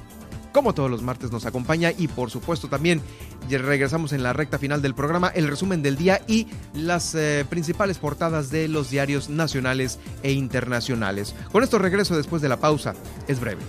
Como 0.52 0.74
todos 0.74 0.90
los 0.90 1.04
martes 1.04 1.32
nos 1.32 1.46
acompaña 1.46 1.92
y 1.96 2.08
por 2.08 2.32
supuesto 2.32 2.68
también 2.68 3.04
regresamos 3.48 4.12
en 4.12 4.24
la 4.24 4.34
recta 4.34 4.58
final 4.58 4.82
del 4.82 4.96
programa, 4.96 5.28
el 5.28 5.48
resumen 5.48 5.84
del 5.84 5.96
día 5.96 6.22
y 6.28 6.48
las 6.74 7.14
eh, 7.14 7.46
principales 7.52 8.00
portadas 8.00 8.50
de 8.50 8.68
los 8.68 8.90
diarios 8.90 9.30
nacionales 9.30 10.00
e 10.24 10.32
internacionales. 10.32 11.36
Con 11.52 11.62
esto 11.62 11.78
regreso 11.78 12.18
después 12.18 12.42
de 12.42 12.50
la 12.50 12.58
pausa. 12.58 12.96
Es 13.28 13.40
breve. 13.40 13.62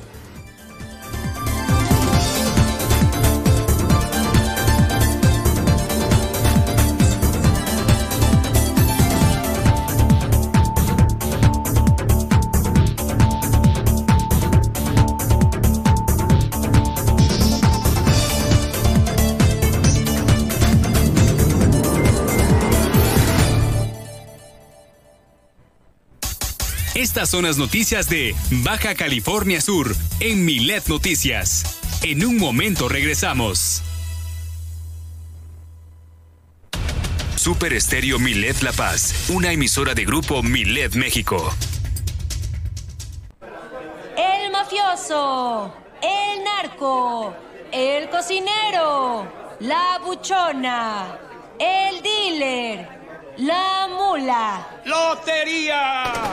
Estas 27.22 27.38
son 27.38 27.44
las 27.44 27.56
noticias 27.56 28.08
de 28.08 28.34
Baja 28.50 28.96
California 28.96 29.60
Sur 29.60 29.94
en 30.18 30.44
Milet 30.44 30.88
Noticias. 30.88 31.78
En 32.02 32.26
un 32.26 32.36
momento 32.36 32.88
regresamos. 32.88 33.80
Super 37.36 37.74
Estéreo 37.74 38.18
Milet 38.18 38.60
La 38.62 38.72
Paz, 38.72 39.26
una 39.28 39.52
emisora 39.52 39.94
de 39.94 40.04
grupo 40.04 40.42
Milet 40.42 40.96
México. 40.96 41.54
El 44.16 44.50
mafioso, 44.50 45.72
el 46.02 46.42
narco, 46.42 47.36
el 47.70 48.10
cocinero, 48.10 49.32
la 49.60 50.00
buchona, 50.04 51.20
el 51.60 52.02
dealer, 52.02 52.88
la 53.36 53.88
mula. 53.96 54.66
¡Lotería! 54.84 56.32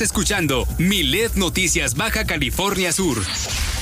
Escuchando 0.00 0.66
Milet 0.78 1.34
Noticias 1.34 1.94
Baja 1.94 2.26
California 2.26 2.92
Sur. 2.92 3.22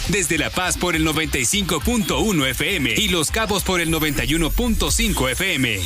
Desde 0.08 0.36
La 0.36 0.50
Paz 0.50 0.76
por 0.76 0.94
el 0.96 1.06
95.1 1.06 2.46
FM 2.50 2.94
y 2.96 3.08
Los 3.08 3.30
Cabos 3.30 3.62
por 3.62 3.80
el 3.80 3.88
91.5 3.90 5.30
FM. 5.30 5.80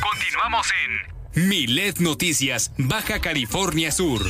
Continuamos 0.00 0.66
en 1.34 1.48
Milet 1.48 1.98
Noticias 1.98 2.72
Baja 2.78 3.20
California 3.20 3.92
Sur. 3.92 4.26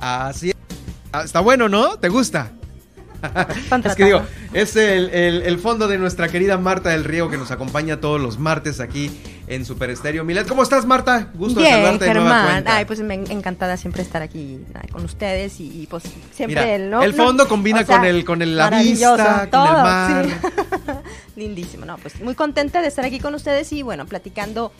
Así. 0.00 0.52
Ah, 1.12 1.22
Está 1.24 1.40
bueno, 1.40 1.68
¿no? 1.68 1.98
¿Te 1.98 2.08
gusta? 2.08 2.52
Es 3.84 3.94
que 3.96 4.04
digo, 4.04 4.22
es 4.52 4.76
el, 4.76 5.10
el- 5.10 5.42
el 5.42 5.58
fondo 5.58 5.88
de 5.88 5.98
nuestra 5.98 6.28
querida 6.28 6.58
Marta 6.58 6.90
del 6.90 7.04
Río 7.04 7.28
que 7.28 7.36
nos 7.36 7.50
acompaña 7.50 8.00
todos 8.00 8.20
los 8.20 8.38
martes 8.38 8.80
aquí 8.80 9.10
en 9.46 9.64
Super 9.64 9.90
Estéreo. 9.90 10.24
Milet, 10.24 10.46
¿cómo 10.46 10.62
estás, 10.62 10.84
Marta? 10.86 11.30
Gusto 11.34 11.60
de 11.60 11.66
Bien, 11.66 11.74
saludarte 11.76 12.04
de 12.04 12.14
nueva 12.14 12.30
Germán. 12.30 12.52
cuenta. 12.52 12.76
Ay, 12.76 12.84
pues 12.84 13.00
me 13.00 13.14
encantada 13.14 13.76
siempre 13.76 14.02
estar 14.02 14.20
aquí 14.22 14.60
con 14.92 15.04
ustedes 15.04 15.58
y, 15.60 15.82
y, 15.82 15.86
pues 15.86 16.04
siempre 16.32 16.46
Mira, 16.62 16.74
el, 16.74 16.90
¿no? 16.90 17.02
el 17.02 17.14
fondo 17.14 17.44
No, 17.44 17.48
combina 17.48 17.80
o 17.80 17.84
sea, 17.86 17.96
con 17.96 18.04
el 18.06 18.24
con 18.24 18.42
el, 18.42 18.56
la 18.56 18.70
vista, 18.70 19.48
con 19.50 19.60
el 19.66 19.72
mar. 19.72 20.26
sí. 20.26 20.32
Lindísimo, 21.36 21.84
no, 21.86 21.96
pues 21.98 22.20
muy 22.20 22.34
contenta 22.34 22.82
de 22.82 22.88
estar 22.88 23.04
aquí 23.04 23.20
con 23.20 23.34
ustedes 23.34 23.72
y 23.72 23.82
bueno, 23.82 24.06
platicando 24.06 24.72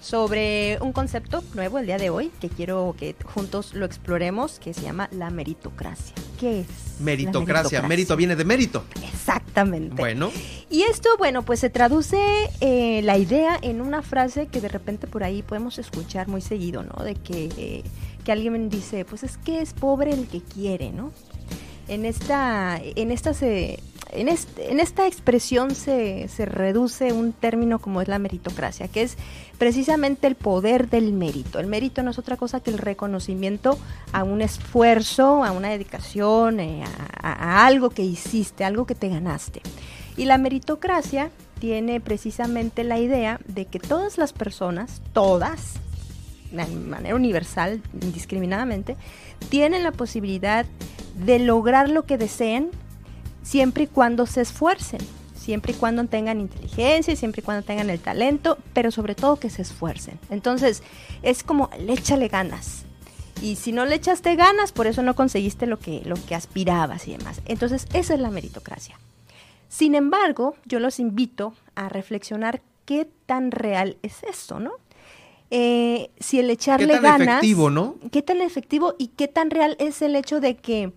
sobre 0.00 0.78
un 0.80 0.92
concepto 0.92 1.44
nuevo 1.54 1.78
el 1.78 1.86
día 1.86 1.98
de 1.98 2.10
hoy 2.10 2.30
que 2.40 2.48
quiero 2.48 2.94
que 2.98 3.14
juntos 3.24 3.74
lo 3.74 3.84
exploremos, 3.84 4.58
que 4.58 4.72
se 4.74 4.82
llama 4.82 5.08
la 5.12 5.30
meritocracia. 5.30 6.14
qué 6.38 6.60
es. 6.60 6.66
Meritocracia. 7.00 7.82
Mérito 7.82 8.16
viene 8.16 8.36
de 8.36 8.44
mérito. 8.44 8.84
Exactamente. 9.02 9.94
Bueno. 9.94 10.30
Y 10.68 10.82
esto, 10.82 11.10
bueno, 11.18 11.42
pues 11.42 11.60
se 11.60 11.70
traduce 11.70 12.18
eh, 12.60 13.00
la 13.02 13.18
idea 13.18 13.58
en 13.60 13.80
una 13.80 14.02
frase 14.02 14.46
que 14.46 14.60
de 14.60 14.68
repente 14.68 15.06
por 15.06 15.22
ahí 15.22 15.42
podemos 15.42 15.78
escuchar 15.78 16.28
muy 16.28 16.40
seguido, 16.40 16.82
¿no? 16.82 17.02
De 17.02 17.14
que, 17.14 17.48
eh, 17.56 17.82
que 18.24 18.32
alguien 18.32 18.68
dice, 18.70 19.04
pues 19.04 19.22
es 19.22 19.36
que 19.36 19.60
es 19.60 19.72
pobre 19.72 20.12
el 20.12 20.26
que 20.26 20.40
quiere, 20.42 20.92
¿no? 20.92 21.12
En 21.88 22.04
esta, 22.04 22.80
en 22.82 23.10
esta 23.10 23.34
se, 23.34 23.80
en, 24.12 24.28
esta 24.80 25.06
expresión 25.06 25.74
se, 25.74 26.28
reduce 26.38 27.12
un 27.12 27.32
término 27.32 27.78
como 27.78 28.00
es 28.02 28.08
la 28.08 28.18
meritocracia, 28.18 28.88
que 28.88 29.02
es 29.02 29.16
precisamente 29.58 30.26
el 30.26 30.34
poder 30.34 30.88
del 30.88 31.12
mérito. 31.12 31.58
El 31.58 31.66
mérito 31.66 32.02
no 32.02 32.10
es 32.10 32.18
otra 32.18 32.36
cosa 32.36 32.60
que 32.60 32.70
el 32.70 32.78
reconocimiento 32.78 33.78
a 34.12 34.24
un 34.24 34.42
esfuerzo, 34.42 35.44
a 35.44 35.52
una 35.52 35.68
dedicación, 35.70 36.60
eh, 36.60 36.84
a- 37.22 37.32
a 37.62 37.66
algo 37.66 37.90
que 37.90 38.02
hiciste, 38.02 38.64
algo 38.64 38.86
que 38.86 38.94
te 38.94 39.08
ganaste. 39.08 39.60
Y 40.16 40.24
la 40.24 40.38
meritocracia 40.38 41.30
tiene 41.58 42.00
precisamente 42.00 42.84
la 42.84 42.98
idea 42.98 43.38
de 43.46 43.66
que 43.66 43.78
todas 43.78 44.18
las 44.18 44.32
personas, 44.32 45.02
todas, 45.12 45.74
de 46.50 46.66
manera 46.66 47.14
universal, 47.14 47.80
indiscriminadamente, 48.02 48.96
tienen 49.50 49.82
la 49.84 49.92
posibilidad 49.92 50.66
de 51.24 51.38
lograr 51.38 51.88
lo 51.90 52.04
que 52.06 52.18
deseen 52.18 52.70
siempre 53.50 53.84
y 53.84 53.86
cuando 53.88 54.26
se 54.26 54.42
esfuercen, 54.42 55.00
siempre 55.34 55.72
y 55.72 55.74
cuando 55.74 56.04
tengan 56.04 56.38
inteligencia, 56.38 57.16
siempre 57.16 57.40
y 57.40 57.44
cuando 57.44 57.64
tengan 57.66 57.90
el 57.90 57.98
talento, 57.98 58.58
pero 58.72 58.92
sobre 58.92 59.16
todo 59.16 59.40
que 59.40 59.50
se 59.50 59.62
esfuercen. 59.62 60.20
Entonces, 60.30 60.84
es 61.22 61.42
como, 61.42 61.68
le 61.76 61.94
échale 61.94 62.28
ganas. 62.28 62.84
Y 63.42 63.56
si 63.56 63.72
no 63.72 63.86
le 63.86 63.96
echaste 63.96 64.36
ganas, 64.36 64.70
por 64.70 64.86
eso 64.86 65.02
no 65.02 65.16
conseguiste 65.16 65.66
lo 65.66 65.80
que, 65.80 66.00
lo 66.04 66.14
que 66.14 66.36
aspirabas 66.36 67.08
y 67.08 67.16
demás. 67.16 67.40
Entonces, 67.44 67.88
esa 67.92 68.14
es 68.14 68.20
la 68.20 68.30
meritocracia. 68.30 69.00
Sin 69.68 69.96
embargo, 69.96 70.54
yo 70.64 70.78
los 70.78 71.00
invito 71.00 71.52
a 71.74 71.88
reflexionar 71.88 72.62
qué 72.84 73.08
tan 73.26 73.50
real 73.50 73.96
es 74.02 74.22
esto, 74.22 74.60
¿no? 74.60 74.74
Eh, 75.50 76.10
si 76.20 76.38
el 76.38 76.50
echarle 76.50 76.94
tan 76.94 77.02
ganas, 77.02 77.28
efectivo, 77.38 77.68
no? 77.68 77.96
¿Qué 78.12 78.22
tan 78.22 78.42
efectivo 78.42 78.94
y 78.96 79.08
qué 79.08 79.26
tan 79.26 79.50
real 79.50 79.74
es 79.80 80.02
el 80.02 80.14
hecho 80.14 80.38
de 80.38 80.56
que 80.56 80.92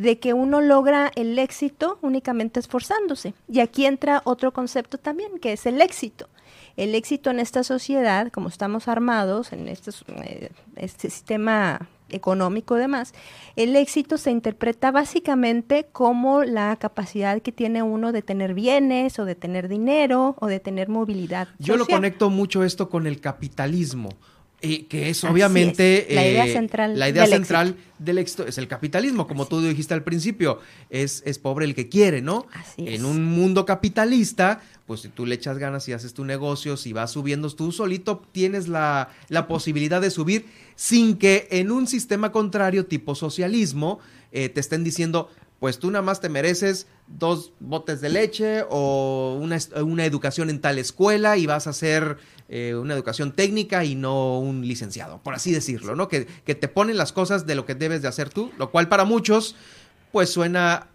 de 0.00 0.18
que 0.18 0.32
uno 0.32 0.60
logra 0.60 1.10
el 1.14 1.38
éxito 1.38 1.98
únicamente 2.02 2.60
esforzándose? 2.60 3.34
Y 3.48 3.60
aquí 3.60 3.86
entra 3.86 4.22
otro 4.24 4.52
concepto 4.52 4.98
también, 4.98 5.38
que 5.38 5.52
es 5.52 5.66
el 5.66 5.80
éxito. 5.80 6.28
El 6.76 6.94
éxito 6.94 7.30
en 7.30 7.40
esta 7.40 7.62
sociedad, 7.62 8.30
como 8.32 8.48
estamos 8.48 8.88
armados 8.88 9.52
en 9.52 9.68
este, 9.68 9.90
eh, 10.24 10.50
este 10.76 11.10
sistema 11.10 11.88
económico 12.08 12.76
y 12.76 12.80
demás, 12.80 13.12
el 13.56 13.76
éxito 13.76 14.16
se 14.16 14.30
interpreta 14.30 14.90
básicamente 14.90 15.86
como 15.92 16.42
la 16.42 16.74
capacidad 16.76 17.40
que 17.42 17.52
tiene 17.52 17.82
uno 17.82 18.12
de 18.12 18.22
tener 18.22 18.54
bienes 18.54 19.18
o 19.18 19.24
de 19.24 19.34
tener 19.34 19.68
dinero 19.68 20.36
o 20.40 20.46
de 20.46 20.60
tener 20.60 20.88
movilidad. 20.88 21.48
Yo 21.58 21.76
lo 21.76 21.86
conecto 21.86 22.30
mucho 22.30 22.64
esto 22.64 22.88
con 22.88 23.06
el 23.06 23.20
capitalismo. 23.20 24.10
Eh, 24.62 24.86
que 24.86 25.10
es 25.10 25.24
Así 25.24 25.32
obviamente 25.32 26.08
es, 26.10 26.14
la 26.14 26.26
idea 26.26 26.46
eh, 26.46 26.52
central 26.52 26.98
la 26.98 27.08
idea 27.08 27.22
del 27.22 27.32
central 27.32 27.76
del 27.98 28.18
éxito 28.18 28.46
es 28.46 28.58
el 28.58 28.68
capitalismo, 28.68 29.26
como 29.26 29.46
tú 29.46 29.60
dijiste 29.60 29.94
al 29.94 30.02
principio, 30.02 30.60
es, 30.88 31.22
es 31.26 31.38
pobre 31.38 31.64
el 31.64 31.74
que 31.74 31.88
quiere, 31.88 32.22
¿no? 32.22 32.46
en 32.78 33.04
un 33.04 33.24
mundo 33.24 33.64
capitalista, 33.64 34.62
pues 34.86 35.00
si 35.02 35.08
tú 35.08 35.26
le 35.26 35.34
echas 35.34 35.58
ganas 35.58 35.88
y 35.88 35.92
haces 35.92 36.14
tu 36.14 36.24
negocio, 36.24 36.76
si 36.76 36.92
vas 36.92 37.10
subiendo 37.10 37.50
tú 37.50 37.72
solito, 37.72 38.22
tienes 38.32 38.68
la, 38.68 39.10
la 39.28 39.46
posibilidad 39.46 40.00
de 40.00 40.10
subir 40.10 40.46
sin 40.76 41.16
que 41.16 41.46
en 41.50 41.70
un 41.70 41.86
sistema 41.86 42.32
contrario 42.32 42.86
tipo 42.86 43.14
socialismo 43.14 44.00
eh, 44.32 44.48
te 44.48 44.60
estén 44.60 44.84
diciendo, 44.84 45.28
pues 45.60 45.78
tú 45.78 45.90
nada 45.90 46.02
más 46.02 46.20
te 46.20 46.28
mereces 46.28 46.86
dos 47.06 47.52
botes 47.60 48.00
de 48.00 48.08
leche 48.08 48.64
o 48.70 49.38
una, 49.40 49.58
una 49.82 50.06
educación 50.06 50.50
en 50.50 50.60
tal 50.60 50.78
escuela 50.78 51.36
y 51.36 51.46
vas 51.46 51.66
a 51.66 51.70
hacer 51.70 52.16
eh, 52.48 52.74
una 52.74 52.94
educación 52.94 53.32
técnica 53.32 53.84
y 53.84 53.94
no 53.94 54.40
un 54.40 54.66
licenciado, 54.66 55.18
por 55.22 55.34
así 55.34 55.52
decirlo, 55.52 55.94
¿no? 55.94 56.08
Que, 56.08 56.26
que 56.44 56.54
te 56.54 56.66
ponen 56.66 56.96
las 56.96 57.12
cosas 57.12 57.46
de 57.46 57.54
lo 57.54 57.66
que 57.66 57.74
debes 57.74 58.00
de 58.02 58.08
hacer 58.08 58.30
tú, 58.30 58.50
lo 58.58 58.70
cual 58.70 58.88
para 58.88 59.04
muchos 59.04 59.54
pues 60.10 60.30
suena 60.30 60.88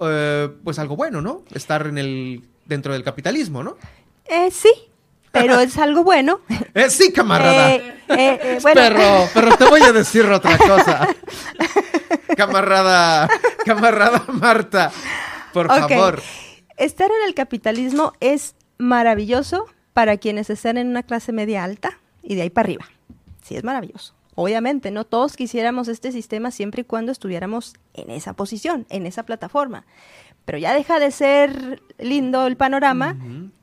eh, 0.00 0.48
pues 0.64 0.78
algo 0.78 0.96
bueno, 0.96 1.22
¿no? 1.22 1.44
Estar 1.54 1.86
en 1.86 1.96
el 1.96 2.42
dentro 2.66 2.92
del 2.92 3.04
capitalismo, 3.04 3.62
¿no? 3.62 3.76
Eh, 4.26 4.50
sí, 4.50 4.70
pero 5.32 5.60
es 5.60 5.78
algo 5.78 6.04
bueno. 6.04 6.40
Eh, 6.74 6.90
sí, 6.90 7.12
camarada. 7.12 7.74
Eh, 7.74 7.94
eh, 8.08 8.58
bueno. 8.62 8.80
Pero, 8.80 9.28
pero 9.34 9.56
te 9.56 9.64
voy 9.66 9.82
a 9.82 9.92
decir 9.92 10.24
otra 10.26 10.56
cosa. 10.58 11.08
camarada, 12.36 13.28
camarada 13.64 14.24
Marta, 14.28 14.92
por 15.52 15.66
favor. 15.68 16.22
Estar 16.76 17.10
en 17.10 17.28
el 17.28 17.34
capitalismo 17.34 18.12
es 18.20 18.54
maravilloso 18.78 19.66
para 19.92 20.16
quienes 20.16 20.48
están 20.50 20.78
en 20.78 20.88
una 20.88 21.02
clase 21.02 21.32
media 21.32 21.64
alta 21.64 21.98
y 22.22 22.34
de 22.34 22.42
ahí 22.42 22.50
para 22.50 22.66
arriba. 22.66 22.86
Sí, 23.42 23.56
es 23.56 23.64
maravilloso. 23.64 24.14
Obviamente, 24.34 24.90
no 24.90 25.04
todos 25.04 25.36
quisiéramos 25.36 25.88
este 25.88 26.12
sistema 26.12 26.50
siempre 26.50 26.82
y 26.82 26.84
cuando 26.84 27.12
estuviéramos 27.12 27.74
en 27.94 28.10
esa 28.10 28.32
posición, 28.32 28.86
en 28.88 29.06
esa 29.06 29.24
plataforma. 29.24 29.84
Pero 30.44 30.56
ya 30.56 30.72
deja 30.72 30.98
de 30.98 31.10
ser 31.10 31.82
lindo 31.98 32.46
el 32.46 32.56
panorama 32.56 33.16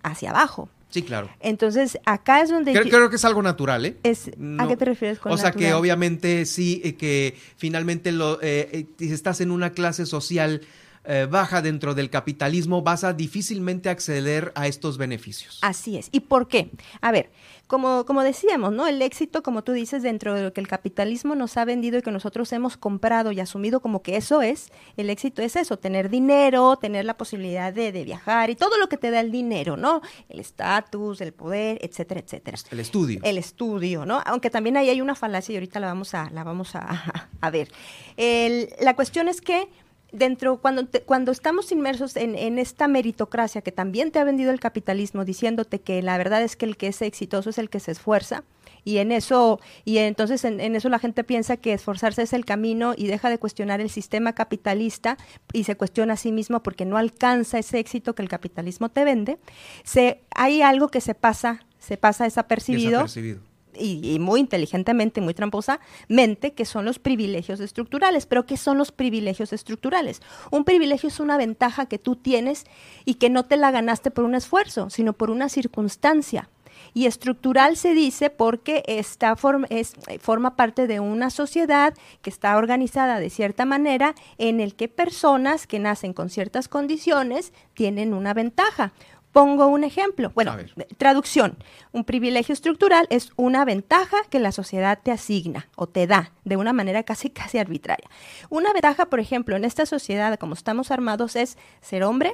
hacia 0.03 0.30
abajo. 0.30 0.69
Sí, 0.89 1.01
claro. 1.03 1.30
Entonces, 1.41 1.97
acá 2.05 2.41
es 2.41 2.49
donde... 2.49 2.72
Creo, 2.72 2.84
yo- 2.85 2.89
creo 2.89 3.09
que 3.09 3.18
es 3.18 3.26
algo 3.26 3.41
natural, 3.41 3.85
¿eh? 3.85 3.97
es, 4.03 4.30
¿A 4.57 4.68
qué 4.68 4.77
te 4.77 4.85
refieres 4.85 5.19
con 5.19 5.31
O 5.31 5.38
sea 5.38 5.51
que 5.51 5.73
obviamente 5.73 6.45
sí, 6.45 6.81
eh, 6.84 6.95
que 6.95 7.35
finalmente 7.57 8.11
lo, 8.11 8.41
eh, 8.41 8.69
eh, 8.72 8.85
si 8.97 9.11
estás 9.11 9.41
en 9.41 9.51
una 9.51 9.72
clase 9.72 10.05
social 10.05 10.61
eh, 11.09 11.27
baja 11.30 11.61
dentro 11.61 11.93
del 11.95 12.09
capitalismo, 12.09 12.81
vas 12.81 13.03
a 13.05 13.14
difícilmente 13.14 13.89
acceder 13.89 14.51
a 14.55 14.68
estos 14.68 14.97
beneficios. 14.97 15.59
Así 15.61 15.97
es. 15.97 16.09
¿Y 16.11 16.22
por 16.22 16.47
qué? 16.49 16.72
A 17.01 17.11
ver, 17.11 17.31
como, 17.68 18.06
como 18.06 18.23
decíamos, 18.23 18.72
¿no? 18.72 18.88
El 18.88 19.02
éxito, 19.02 19.44
como 19.44 19.64
tú 19.64 19.73
dices, 19.73 20.02
dentro 20.02 20.34
de 20.34 20.41
lo 20.44 20.53
que 20.53 20.61
el 20.61 20.68
capitalismo 20.68 21.35
nos 21.35 21.57
ha 21.57 21.65
vendido 21.65 21.98
y 21.98 22.02
que 22.02 22.11
nosotros 22.11 22.52
hemos 22.53 22.77
comprado 22.77 23.31
y 23.31 23.39
asumido 23.39 23.81
como 23.81 24.02
que 24.02 24.15
eso 24.15 24.41
es, 24.41 24.72
el 24.95 25.10
éxito 25.10 25.41
es 25.41 25.56
eso, 25.56 25.77
tener 25.77 26.10
dinero, 26.10 26.77
tener 26.77 27.06
la 27.06 27.18
posibilidad 27.18 27.73
de, 27.73 27.91
de 27.91 28.03
viajar 28.03 28.49
y 28.49 28.56
todo 28.56 28.77
lo 28.77 28.88
que 28.89 28.98
te 28.98 29.11
da 29.11 29.19
el 29.19 29.31
dinero, 29.31 29.76
¿no? 29.77 30.02
El 30.30 30.39
estatus, 30.39 31.22
el 31.22 31.34
poder, 31.34 31.77
etcétera, 31.81 32.22
etcétera. 32.22 32.57
El 32.72 32.80
estudio. 32.80 33.19
El 33.23 33.38
estudio, 33.38 34.06
¿no? 34.06 34.22
Aunque 34.26 34.49
también 34.49 34.77
ahí 34.77 34.89
hay 34.89 35.02
una 35.02 35.15
falacia 35.15 35.53
y 35.53 35.56
ahorita 35.57 35.80
la 35.80 35.88
vamos 35.88 36.14
a, 36.14 36.30
la 36.31 36.44
vamos 36.44 36.73
a, 36.76 37.27
a 37.41 37.49
ver. 37.49 37.69
El- 38.15 38.69
la 38.80 38.95
cuestión 38.95 39.27
es 39.27 39.41
que 39.41 39.68
dentro, 40.12 40.58
cuando, 40.58 40.86
te- 40.86 41.02
cuando 41.02 41.32
estamos 41.32 41.72
inmersos 41.72 42.16
en, 42.16 42.36
en 42.36 42.60
esta 42.60 42.88
meritocracia 42.88 43.62
que 43.62 43.72
también 43.72 44.12
te 44.12 44.20
ha 44.20 44.24
vendido 44.24 44.52
el 44.52 44.60
capitalismo, 44.60 45.26
diciéndote 45.26 45.80
que 45.80 46.02
la 46.02 46.18
verdad 46.18 46.42
es 46.44 46.56
que 46.56 46.66
el 46.66 46.78
que 46.78 46.88
es 46.88 47.02
exitoso 47.02 47.50
es 47.50 47.58
el 47.58 47.70
que 47.70 47.80
se 47.80 47.92
esfuerza, 47.92 48.44
y 48.84 49.00
en 49.00 49.12
eso, 49.12 49.60
y 49.84 49.98
entonces 49.98 50.46
en, 50.46 50.62
en 50.62 50.76
eso 50.78 50.88
la 50.88 51.00
gente 51.00 51.26
piensa 51.26 51.58
que 51.58 51.74
esforzarse 51.74 52.22
es 52.22 52.32
el 52.32 52.46
camino 52.46 52.94
y 52.96 53.08
deja 53.08 53.30
de 53.30 53.38
cuestionar 53.38 53.82
el 53.82 53.90
sistema 53.90 54.34
capitalista 54.34 55.18
y 55.52 55.66
se 55.66 55.76
cuestiona 55.76 56.14
a 56.14 56.18
sí 56.18 56.32
mismo 56.32 56.64
porque 56.64 56.86
no 56.86 56.96
alcanza 56.98 57.60
ese 57.60 57.80
éxito 57.80 58.16
que 58.16 58.22
el 58.22 58.30
capitalismo 58.30 58.88
te 58.88 59.04
vende. 59.04 59.40
Se, 59.84 60.22
hay 60.34 60.62
algo 60.62 60.88
que 60.88 61.02
se 61.02 61.16
pasa, 61.16 61.66
se 61.80 61.98
pasa 61.98 62.24
desapercibido 62.24 62.92
Desapercibido. 63.04 63.42
Y, 63.80 64.18
muy 64.20 64.40
inteligentemente, 64.40 65.22
muy 65.22 65.34
tramposamente, 65.34 66.54
que 66.54 66.66
son 66.66 66.86
los 66.86 66.99
privilegios 66.99 67.60
estructurales. 67.60 68.26
Pero 68.26 68.45
¿qué 68.45 68.58
son 68.58 68.78
los 68.78 68.91
privilegios 68.91 69.54
estructurales? 69.54 70.22
Un 70.52 70.64
privilegio 70.64 71.10
es 71.10 71.20
una 71.20 71.38
ventaja 71.38 71.86
que 71.86 71.99
tú 71.99 72.16
tienes 72.16 72.66
y 73.06 73.16
que 73.16 73.30
no 73.30 73.45
te 73.45 73.58
la 73.58 73.72
ganaste 73.72 74.12
por 74.12 74.24
un 74.24 74.36
esfuerzo, 74.36 74.90
sino 74.90 75.14
por 75.14 75.30
una 75.30 75.49
circunstancia. 75.49 76.49
Y 76.94 77.06
estructural 77.06 77.78
se 77.78 77.94
dice 77.94 78.30
porque 78.30 78.84
esta 78.88 79.36
forma, 79.36 79.68
es, 79.70 79.94
eh, 80.08 80.20
forma 80.20 80.56
parte 80.56 80.88
de 80.88 80.99
una 80.99 81.30
sociedad 81.30 81.94
que 82.22 82.30
está 82.30 82.58
organizada 82.58 83.20
de 83.20 83.30
cierta 83.30 83.66
manera 83.66 84.16
en 84.38 84.60
el 84.60 84.76
que 84.76 84.88
personas 84.88 85.68
que 85.68 85.80
nacen 85.80 86.14
con 86.14 86.30
ciertas 86.30 86.68
condiciones 86.68 87.54
tienen 87.74 88.14
una 88.14 88.34
ventaja. 88.34 88.94
Pongo 89.38 89.68
un 89.68 89.84
ejemplo. 89.84 90.31
Bueno, 90.34 90.57
traducción. 90.97 91.59
Un 91.91 92.05
privilegio 92.05 92.53
estructural 92.53 93.05
es 93.11 93.34
una 93.35 93.65
ventaja 93.65 94.18
que 94.31 94.39
la 94.39 94.51
sociedad 94.51 94.97
te 95.03 95.11
asigna 95.11 95.68
o 95.76 95.85
te 95.85 96.07
da 96.07 96.31
de 96.43 96.57
una 96.57 96.73
manera 96.73 97.03
casi 97.03 97.30
casi 97.39 97.59
arbitraria. 97.59 98.09
Una 98.49 98.73
ventaja, 98.73 99.05
por 99.05 99.19
ejemplo, 99.19 99.55
en 99.55 99.64
esta 99.64 99.85
sociedad 99.85 100.39
como 100.39 100.55
estamos 100.55 100.89
armados 100.89 101.35
es 101.35 101.55
ser 101.81 102.03
hombre, 102.03 102.34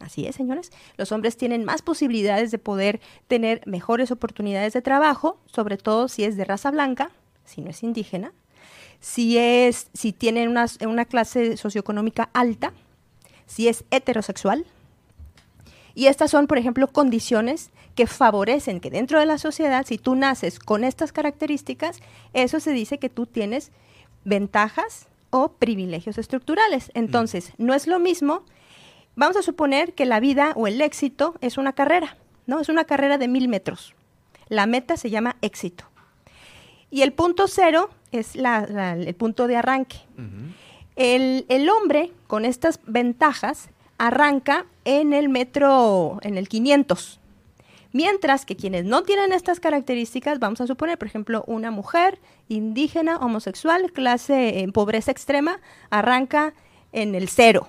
Así 0.00 0.26
es, 0.26 0.36
señores. 0.36 0.70
Los 0.98 1.12
hombres 1.12 1.38
tienen 1.38 1.64
más 1.64 1.80
posibilidades 1.80 2.50
de 2.50 2.58
poder 2.58 3.00
tener 3.26 3.62
mejores 3.66 4.10
oportunidades 4.10 4.74
de 4.74 4.82
trabajo, 4.82 5.38
sobre 5.46 5.78
todo 5.78 6.08
si 6.08 6.24
es 6.24 6.36
de 6.36 6.44
raza 6.44 6.70
blanca, 6.70 7.10
si 7.46 7.62
no 7.62 7.70
es 7.70 7.82
indígena, 7.82 8.32
si 9.00 9.38
es, 9.38 9.88
si 9.94 10.12
tienen 10.12 10.50
una, 10.50 10.66
una 10.86 11.06
clase 11.06 11.56
socioeconómica 11.56 12.28
alta, 12.34 12.74
si 13.46 13.68
es 13.68 13.84
heterosexual. 13.90 14.66
Y 15.94 16.06
estas 16.06 16.30
son, 16.30 16.46
por 16.46 16.58
ejemplo, 16.58 16.88
condiciones 16.88 17.70
que 17.94 18.06
favorecen 18.06 18.80
que 18.80 18.90
dentro 18.90 19.18
de 19.20 19.26
la 19.26 19.38
sociedad, 19.38 19.84
si 19.86 19.98
tú 19.98 20.14
naces 20.14 20.58
con 20.58 20.84
estas 20.84 21.12
características, 21.12 22.00
eso 22.32 22.60
se 22.60 22.72
dice 22.72 22.98
que 22.98 23.10
tú 23.10 23.26
tienes 23.26 23.70
ventajas 24.24 25.08
o 25.30 25.52
privilegios 25.52 26.18
estructurales. 26.18 26.90
Entonces, 26.94 27.52
no 27.58 27.74
es 27.74 27.86
lo 27.86 27.98
mismo, 27.98 28.44
vamos 29.16 29.36
a 29.36 29.42
suponer 29.42 29.94
que 29.94 30.06
la 30.06 30.20
vida 30.20 30.52
o 30.56 30.66
el 30.66 30.80
éxito 30.80 31.34
es 31.40 31.58
una 31.58 31.72
carrera, 31.72 32.16
¿no? 32.46 32.60
Es 32.60 32.68
una 32.68 32.84
carrera 32.84 33.18
de 33.18 33.28
mil 33.28 33.48
metros. 33.48 33.94
La 34.48 34.66
meta 34.66 34.96
se 34.96 35.10
llama 35.10 35.36
éxito. 35.42 35.84
Y 36.90 37.02
el 37.02 37.12
punto 37.12 37.48
cero 37.48 37.90
es 38.10 38.36
el 38.36 39.14
punto 39.14 39.46
de 39.46 39.56
arranque. 39.56 39.96
el, 40.96 41.46
el 41.48 41.68
hombre, 41.70 42.12
con 42.26 42.44
estas 42.44 42.80
ventajas, 42.86 43.70
arranca 43.98 44.66
en 44.84 45.12
el 45.12 45.28
metro, 45.28 46.18
en 46.22 46.36
el 46.36 46.48
500, 46.48 47.20
Mientras 47.92 48.46
que 48.46 48.56
quienes 48.56 48.86
no 48.86 49.02
tienen 49.02 49.32
estas 49.32 49.60
características, 49.60 50.38
vamos 50.38 50.60
a 50.62 50.66
suponer, 50.66 50.98
por 50.98 51.08
ejemplo, 51.08 51.44
una 51.46 51.70
mujer 51.70 52.18
indígena, 52.48 53.18
homosexual, 53.18 53.92
clase 53.92 54.60
en 54.60 54.72
pobreza 54.72 55.10
extrema, 55.10 55.60
arranca 55.90 56.54
en 56.92 57.14
el 57.14 57.28
cero. 57.28 57.68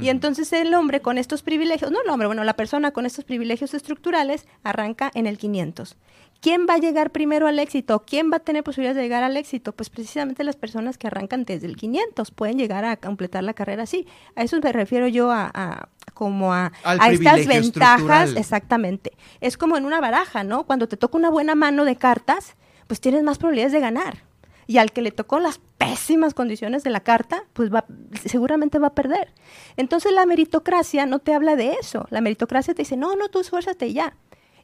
Y 0.00 0.08
entonces 0.08 0.52
el 0.52 0.72
hombre 0.74 1.00
con 1.00 1.18
estos 1.18 1.42
privilegios, 1.42 1.90
no 1.90 2.00
el 2.00 2.08
hombre, 2.10 2.28
bueno, 2.28 2.44
la 2.44 2.54
persona 2.54 2.92
con 2.92 3.06
estos 3.06 3.24
privilegios 3.24 3.74
estructurales 3.74 4.46
arranca 4.62 5.10
en 5.14 5.26
el 5.26 5.36
500. 5.36 5.96
¿Quién 6.40 6.66
va 6.68 6.74
a 6.74 6.78
llegar 6.78 7.10
primero 7.10 7.46
al 7.46 7.58
éxito? 7.58 8.02
¿Quién 8.06 8.30
va 8.32 8.36
a 8.36 8.40
tener 8.40 8.64
posibilidades 8.64 8.96
de 8.96 9.02
llegar 9.02 9.22
al 9.22 9.36
éxito? 9.36 9.72
Pues 9.72 9.90
precisamente 9.90 10.42
las 10.42 10.56
personas 10.56 10.96
que 10.96 11.06
arrancan 11.06 11.44
desde 11.44 11.66
el 11.66 11.76
500 11.76 12.30
pueden 12.30 12.56
llegar 12.56 12.86
a 12.86 12.96
completar 12.96 13.44
la 13.44 13.52
carrera 13.52 13.82
así. 13.82 14.06
A 14.36 14.42
eso 14.42 14.58
me 14.62 14.72
refiero 14.72 15.06
yo 15.06 15.30
a, 15.30 15.90
como 16.14 16.54
a, 16.54 16.72
a 16.82 17.10
estas 17.10 17.46
ventajas, 17.46 18.34
exactamente. 18.36 19.12
Es 19.42 19.58
como 19.58 19.76
en 19.76 19.84
una 19.84 20.00
baraja, 20.00 20.42
¿no? 20.42 20.64
Cuando 20.64 20.88
te 20.88 20.96
toca 20.96 21.18
una 21.18 21.28
buena 21.28 21.54
mano 21.54 21.84
de 21.84 21.96
cartas, 21.96 22.56
pues 22.86 23.02
tienes 23.02 23.22
más 23.22 23.36
probabilidades 23.36 23.72
de 23.72 23.80
ganar. 23.80 24.24
Y 24.66 24.78
al 24.78 24.92
que 24.92 25.02
le 25.02 25.10
tocó 25.10 25.40
las 25.40 25.60
pésimas 25.76 26.32
condiciones 26.32 26.84
de 26.84 26.90
la 26.90 27.00
carta, 27.00 27.44
pues 27.52 27.74
va, 27.74 27.84
seguramente 28.24 28.78
va 28.78 28.88
a 28.88 28.94
perder. 28.94 29.34
Entonces 29.76 30.12
la 30.12 30.24
meritocracia 30.24 31.04
no 31.04 31.18
te 31.18 31.34
habla 31.34 31.54
de 31.56 31.72
eso. 31.72 32.06
La 32.08 32.22
meritocracia 32.22 32.72
te 32.72 32.82
dice, 32.82 32.96
no, 32.96 33.14
no, 33.16 33.28
tú 33.28 33.40
esfuérzate 33.40 33.92
ya. 33.92 34.14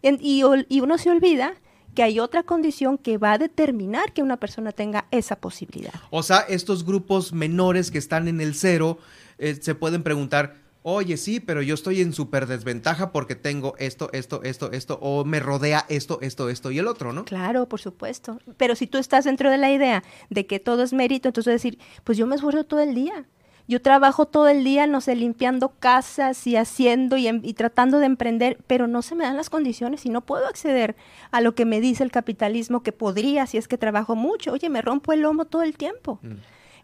y, 0.00 0.42
y 0.68 0.80
uno 0.80 0.96
se 0.96 1.10
olvida 1.10 1.54
que 1.96 2.04
hay 2.04 2.20
otra 2.20 2.44
condición 2.44 2.98
que 2.98 3.18
va 3.18 3.32
a 3.32 3.38
determinar 3.38 4.12
que 4.12 4.22
una 4.22 4.36
persona 4.36 4.70
tenga 4.70 5.06
esa 5.10 5.36
posibilidad. 5.36 5.94
O 6.10 6.22
sea, 6.22 6.40
estos 6.40 6.84
grupos 6.84 7.32
menores 7.32 7.90
que 7.90 7.98
están 7.98 8.28
en 8.28 8.40
el 8.40 8.54
cero 8.54 8.98
eh, 9.38 9.56
se 9.60 9.74
pueden 9.74 10.02
preguntar, 10.02 10.56
oye, 10.82 11.16
sí, 11.16 11.40
pero 11.40 11.62
yo 11.62 11.74
estoy 11.74 12.02
en 12.02 12.12
súper 12.12 12.46
desventaja 12.46 13.12
porque 13.12 13.34
tengo 13.34 13.74
esto, 13.78 14.10
esto, 14.12 14.42
esto, 14.44 14.70
esto, 14.72 14.98
o 15.00 15.24
me 15.24 15.40
rodea 15.40 15.86
esto, 15.88 16.18
esto, 16.20 16.50
esto 16.50 16.70
y 16.70 16.78
el 16.78 16.86
otro, 16.86 17.14
¿no? 17.14 17.24
Claro, 17.24 17.66
por 17.66 17.80
supuesto. 17.80 18.38
Pero 18.58 18.76
si 18.76 18.86
tú 18.86 18.98
estás 18.98 19.24
dentro 19.24 19.50
de 19.50 19.56
la 19.56 19.72
idea 19.72 20.04
de 20.28 20.46
que 20.46 20.60
todo 20.60 20.82
es 20.82 20.92
mérito, 20.92 21.30
entonces 21.30 21.54
decir, 21.54 21.78
pues 22.04 22.18
yo 22.18 22.26
me 22.26 22.36
esfuerzo 22.36 22.64
todo 22.64 22.80
el 22.80 22.94
día. 22.94 23.24
Yo 23.68 23.82
trabajo 23.82 24.26
todo 24.26 24.48
el 24.48 24.62
día, 24.62 24.86
no 24.86 25.00
sé, 25.00 25.16
limpiando 25.16 25.70
casas 25.80 26.46
y 26.46 26.56
haciendo 26.56 27.16
y, 27.16 27.26
em, 27.26 27.40
y, 27.42 27.54
tratando 27.54 27.98
de 27.98 28.06
emprender, 28.06 28.58
pero 28.66 28.86
no 28.86 29.02
se 29.02 29.14
me 29.14 29.24
dan 29.24 29.36
las 29.36 29.50
condiciones 29.50 30.06
y 30.06 30.10
no 30.10 30.20
puedo 30.20 30.46
acceder 30.46 30.94
a 31.32 31.40
lo 31.40 31.54
que 31.54 31.64
me 31.64 31.80
dice 31.80 32.04
el 32.04 32.12
capitalismo 32.12 32.82
que 32.82 32.92
podría 32.92 33.46
si 33.46 33.58
es 33.58 33.66
que 33.66 33.78
trabajo 33.78 34.14
mucho. 34.14 34.52
Oye, 34.52 34.68
me 34.68 34.82
rompo 34.82 35.12
el 35.12 35.22
lomo 35.22 35.46
todo 35.46 35.62
el 35.62 35.76
tiempo. 35.76 36.20
Mm. 36.22 36.34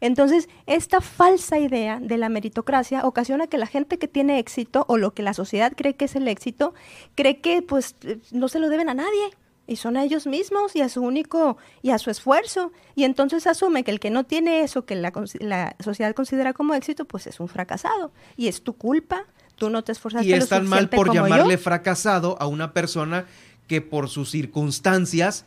Entonces, 0.00 0.48
esta 0.66 1.00
falsa 1.00 1.60
idea 1.60 2.00
de 2.00 2.16
la 2.18 2.28
meritocracia 2.28 3.06
ocasiona 3.06 3.46
que 3.46 3.56
la 3.56 3.66
gente 3.66 3.98
que 3.98 4.08
tiene 4.08 4.40
éxito 4.40 4.84
o 4.88 4.98
lo 4.98 5.14
que 5.14 5.22
la 5.22 5.32
sociedad 5.32 5.72
cree 5.76 5.94
que 5.94 6.06
es 6.06 6.16
el 6.16 6.26
éxito, 6.26 6.74
cree 7.14 7.40
que 7.40 7.62
pues 7.62 7.94
eh, 8.02 8.18
no 8.32 8.48
se 8.48 8.58
lo 8.58 8.68
deben 8.68 8.88
a 8.88 8.94
nadie 8.94 9.30
y 9.66 9.76
son 9.76 9.96
a 9.96 10.04
ellos 10.04 10.26
mismos 10.26 10.74
y 10.76 10.80
a 10.80 10.88
su 10.88 11.02
único 11.02 11.56
y 11.82 11.90
a 11.90 11.98
su 11.98 12.10
esfuerzo. 12.10 12.72
Y 12.94 13.04
entonces 13.04 13.46
asume 13.46 13.84
que 13.84 13.90
el 13.90 14.00
que 14.00 14.10
no 14.10 14.24
tiene 14.24 14.62
eso 14.62 14.84
que 14.84 14.94
la, 14.94 15.12
la 15.40 15.76
sociedad 15.80 16.14
considera 16.14 16.52
como 16.52 16.74
éxito 16.74 17.04
pues 17.04 17.26
es 17.26 17.40
un 17.40 17.48
fracasado. 17.48 18.12
Y 18.36 18.48
es 18.48 18.62
tu 18.62 18.74
culpa 18.74 19.26
tú 19.56 19.70
no 19.70 19.84
te 19.84 19.92
esforzaste 19.92 20.26
y 20.26 20.32
es 20.32 20.48
tan 20.48 20.66
mal 20.66 20.88
por 20.88 21.14
llamarle 21.14 21.56
fracasado 21.56 22.36
a 22.40 22.46
una 22.46 22.72
persona 22.72 23.26
que 23.68 23.80
por 23.80 24.08
sus 24.08 24.28
circunstancias 24.30 25.44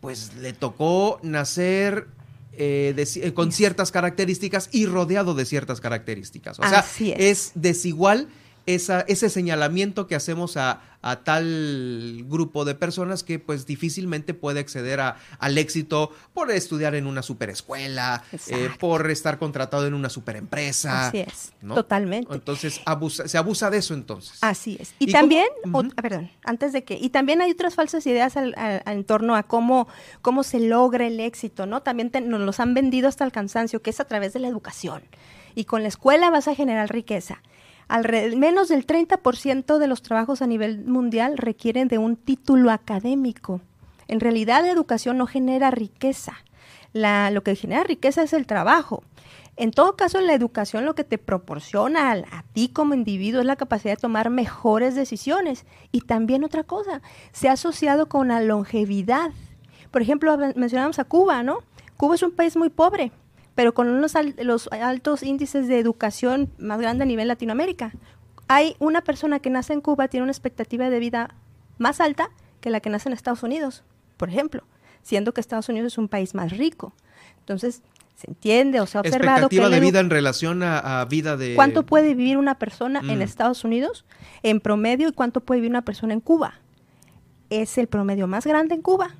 pues 0.00 0.34
le 0.36 0.52
tocó 0.52 1.18
nacer 1.22 2.06
eh, 2.52 2.94
eh, 2.96 3.32
con 3.32 3.52
ciertas 3.52 3.90
características 3.90 4.68
y 4.72 4.86
rodeado 4.86 5.34
de 5.34 5.44
ciertas 5.44 5.80
características. 5.80 6.58
O 6.58 6.62
sea, 6.62 6.84
es 7.16 7.52
desigual 7.54 8.28
ese 8.74 9.30
señalamiento 9.30 10.06
que 10.06 10.14
hacemos 10.14 10.56
a, 10.56 10.80
tal 11.24 12.24
grupo 12.26 12.66
de 12.66 12.74
personas 12.74 13.24
que 13.24 13.38
pues 13.38 13.64
difícilmente 13.64 14.34
puede 14.34 14.60
acceder 14.60 15.00
a, 15.00 15.16
al 15.38 15.56
éxito 15.56 16.12
por 16.34 16.50
estudiar 16.50 16.94
en 16.94 17.06
una 17.06 17.22
superescuela, 17.22 18.22
eh, 18.48 18.68
por 18.78 19.10
estar 19.10 19.38
contratado 19.38 19.86
en 19.86 19.94
una 19.94 20.10
superempresa. 20.10 21.08
Así 21.08 21.20
es, 21.20 21.52
totalmente. 21.66 22.34
Entonces 22.34 22.82
se 23.24 23.38
abusa 23.38 23.70
de 23.70 23.78
eso 23.78 23.94
entonces. 23.94 24.38
Así 24.42 24.76
es. 24.78 24.92
Y, 24.98 25.10
también, 25.10 25.46
perdón, 25.96 26.30
antes 26.44 26.74
de 26.74 26.84
que, 26.84 26.98
y 27.00 27.08
también 27.08 27.40
hay 27.40 27.50
otras 27.50 27.74
falsas 27.74 28.06
ideas 28.06 28.34
en 28.36 29.04
torno 29.04 29.36
a 29.36 29.42
cómo, 29.44 29.88
cómo 30.20 30.42
se 30.42 30.60
logra 30.60 31.06
el 31.06 31.18
éxito, 31.18 31.64
¿no? 31.64 31.82
También 31.82 32.10
nos 32.26 32.40
los 32.40 32.60
han 32.60 32.74
vendido 32.74 33.08
hasta 33.08 33.24
el 33.24 33.32
cansancio, 33.32 33.80
que 33.80 33.88
es 33.88 34.00
a 34.00 34.04
través 34.04 34.34
de 34.34 34.40
la 34.40 34.48
educación. 34.48 35.02
Y 35.54 35.64
con 35.64 35.82
la 35.82 35.88
escuela 35.88 36.30
vas 36.30 36.46
a 36.46 36.54
generar 36.54 36.92
riqueza 36.92 37.42
menos 38.36 38.68
del 38.68 38.86
30% 38.86 39.78
de 39.78 39.86
los 39.86 40.02
trabajos 40.02 40.42
a 40.42 40.46
nivel 40.46 40.84
mundial 40.84 41.36
requieren 41.36 41.88
de 41.88 41.98
un 41.98 42.16
título 42.16 42.70
académico. 42.70 43.60
En 44.08 44.20
realidad 44.20 44.62
la 44.62 44.70
educación 44.70 45.18
no 45.18 45.26
genera 45.26 45.70
riqueza. 45.70 46.34
lo 46.92 47.42
que 47.42 47.56
genera 47.56 47.84
riqueza 47.84 48.22
es 48.22 48.32
el 48.32 48.46
trabajo. 48.46 49.02
En 49.56 49.72
todo 49.72 49.94
caso, 49.94 50.20
la 50.20 50.32
educación 50.32 50.86
lo 50.86 50.94
que 50.94 51.04
te 51.04 51.18
proporciona 51.18 52.12
a, 52.12 52.14
a, 52.14 52.44
ti 52.54 52.68
como 52.68 52.94
individuo 52.94 53.40
es 53.40 53.46
la 53.46 53.56
capacidad 53.56 53.94
de 53.94 54.00
tomar 54.00 54.30
mejores 54.30 54.94
decisiones. 54.94 55.66
Y 55.92 56.02
también 56.02 56.44
otra 56.44 56.64
cosa, 56.64 57.02
se 57.32 57.48
ha 57.48 57.52
asociado 57.52 58.08
con 58.08 58.28
la 58.28 58.40
longevidad. 58.40 59.32
Por 59.90 60.00
ejemplo, 60.00 60.36
mencionamos 60.54 60.98
a 60.98 61.04
Cuba, 61.04 61.42
¿no? 61.42 61.58
Cuba 61.96 62.14
es 62.14 62.22
un 62.22 62.30
país 62.30 62.56
muy 62.56 62.70
pobre, 62.70 63.12
pero 63.60 63.74
con 63.74 63.90
unos 63.90 64.14
los 64.38 64.70
altos 64.72 65.22
índices 65.22 65.68
de 65.68 65.78
educación 65.78 66.50
más 66.56 66.80
grande 66.80 67.02
a 67.02 67.06
nivel 67.06 67.28
Latinoamérica. 67.28 67.92
Hay 68.48 68.74
una 68.78 69.02
persona 69.02 69.40
que 69.40 69.50
nace 69.50 69.74
en 69.74 69.82
Cuba 69.82 70.08
tiene 70.08 70.22
una 70.22 70.32
expectativa 70.32 70.88
de 70.88 70.98
vida 70.98 71.34
más 71.76 72.00
alta 72.00 72.30
que 72.62 72.70
la 72.70 72.80
que 72.80 72.88
nace 72.88 73.10
en 73.10 73.12
Estados 73.12 73.42
Unidos, 73.42 73.84
por 74.16 74.30
ejemplo, 74.30 74.62
siendo 75.02 75.34
que 75.34 75.42
Estados 75.42 75.68
Unidos 75.68 75.92
es 75.92 75.98
un 75.98 76.08
país 76.08 76.34
más 76.34 76.56
rico. 76.56 76.94
Entonces, 77.40 77.82
se 78.14 78.30
entiende 78.30 78.80
o 78.80 78.86
se 78.86 78.96
ha 78.96 79.02
observado 79.02 79.48
expectativa 79.48 79.68
de 79.68 79.80
vida 79.80 80.00
en 80.00 80.08
relación 80.08 80.62
a, 80.62 81.04
vida 81.04 81.36
de 81.36 81.54
cuánto 81.54 81.84
puede 81.84 82.14
vivir 82.14 82.38
una 82.38 82.58
persona 82.58 83.00
en 83.00 83.18
mm. 83.18 83.22
Estados 83.22 83.62
Unidos 83.64 84.06
en 84.42 84.60
promedio 84.60 85.06
y 85.08 85.12
cuánto 85.12 85.42
puede 85.42 85.60
vivir 85.60 85.72
una 85.72 85.84
persona 85.84 86.14
en 86.14 86.20
Cuba 86.20 86.60
es 87.50 87.76
el 87.78 87.88
promedio 87.88 88.26
más 88.26 88.46
grande 88.46 88.74
en 88.74 88.82
Cuba 88.82 89.14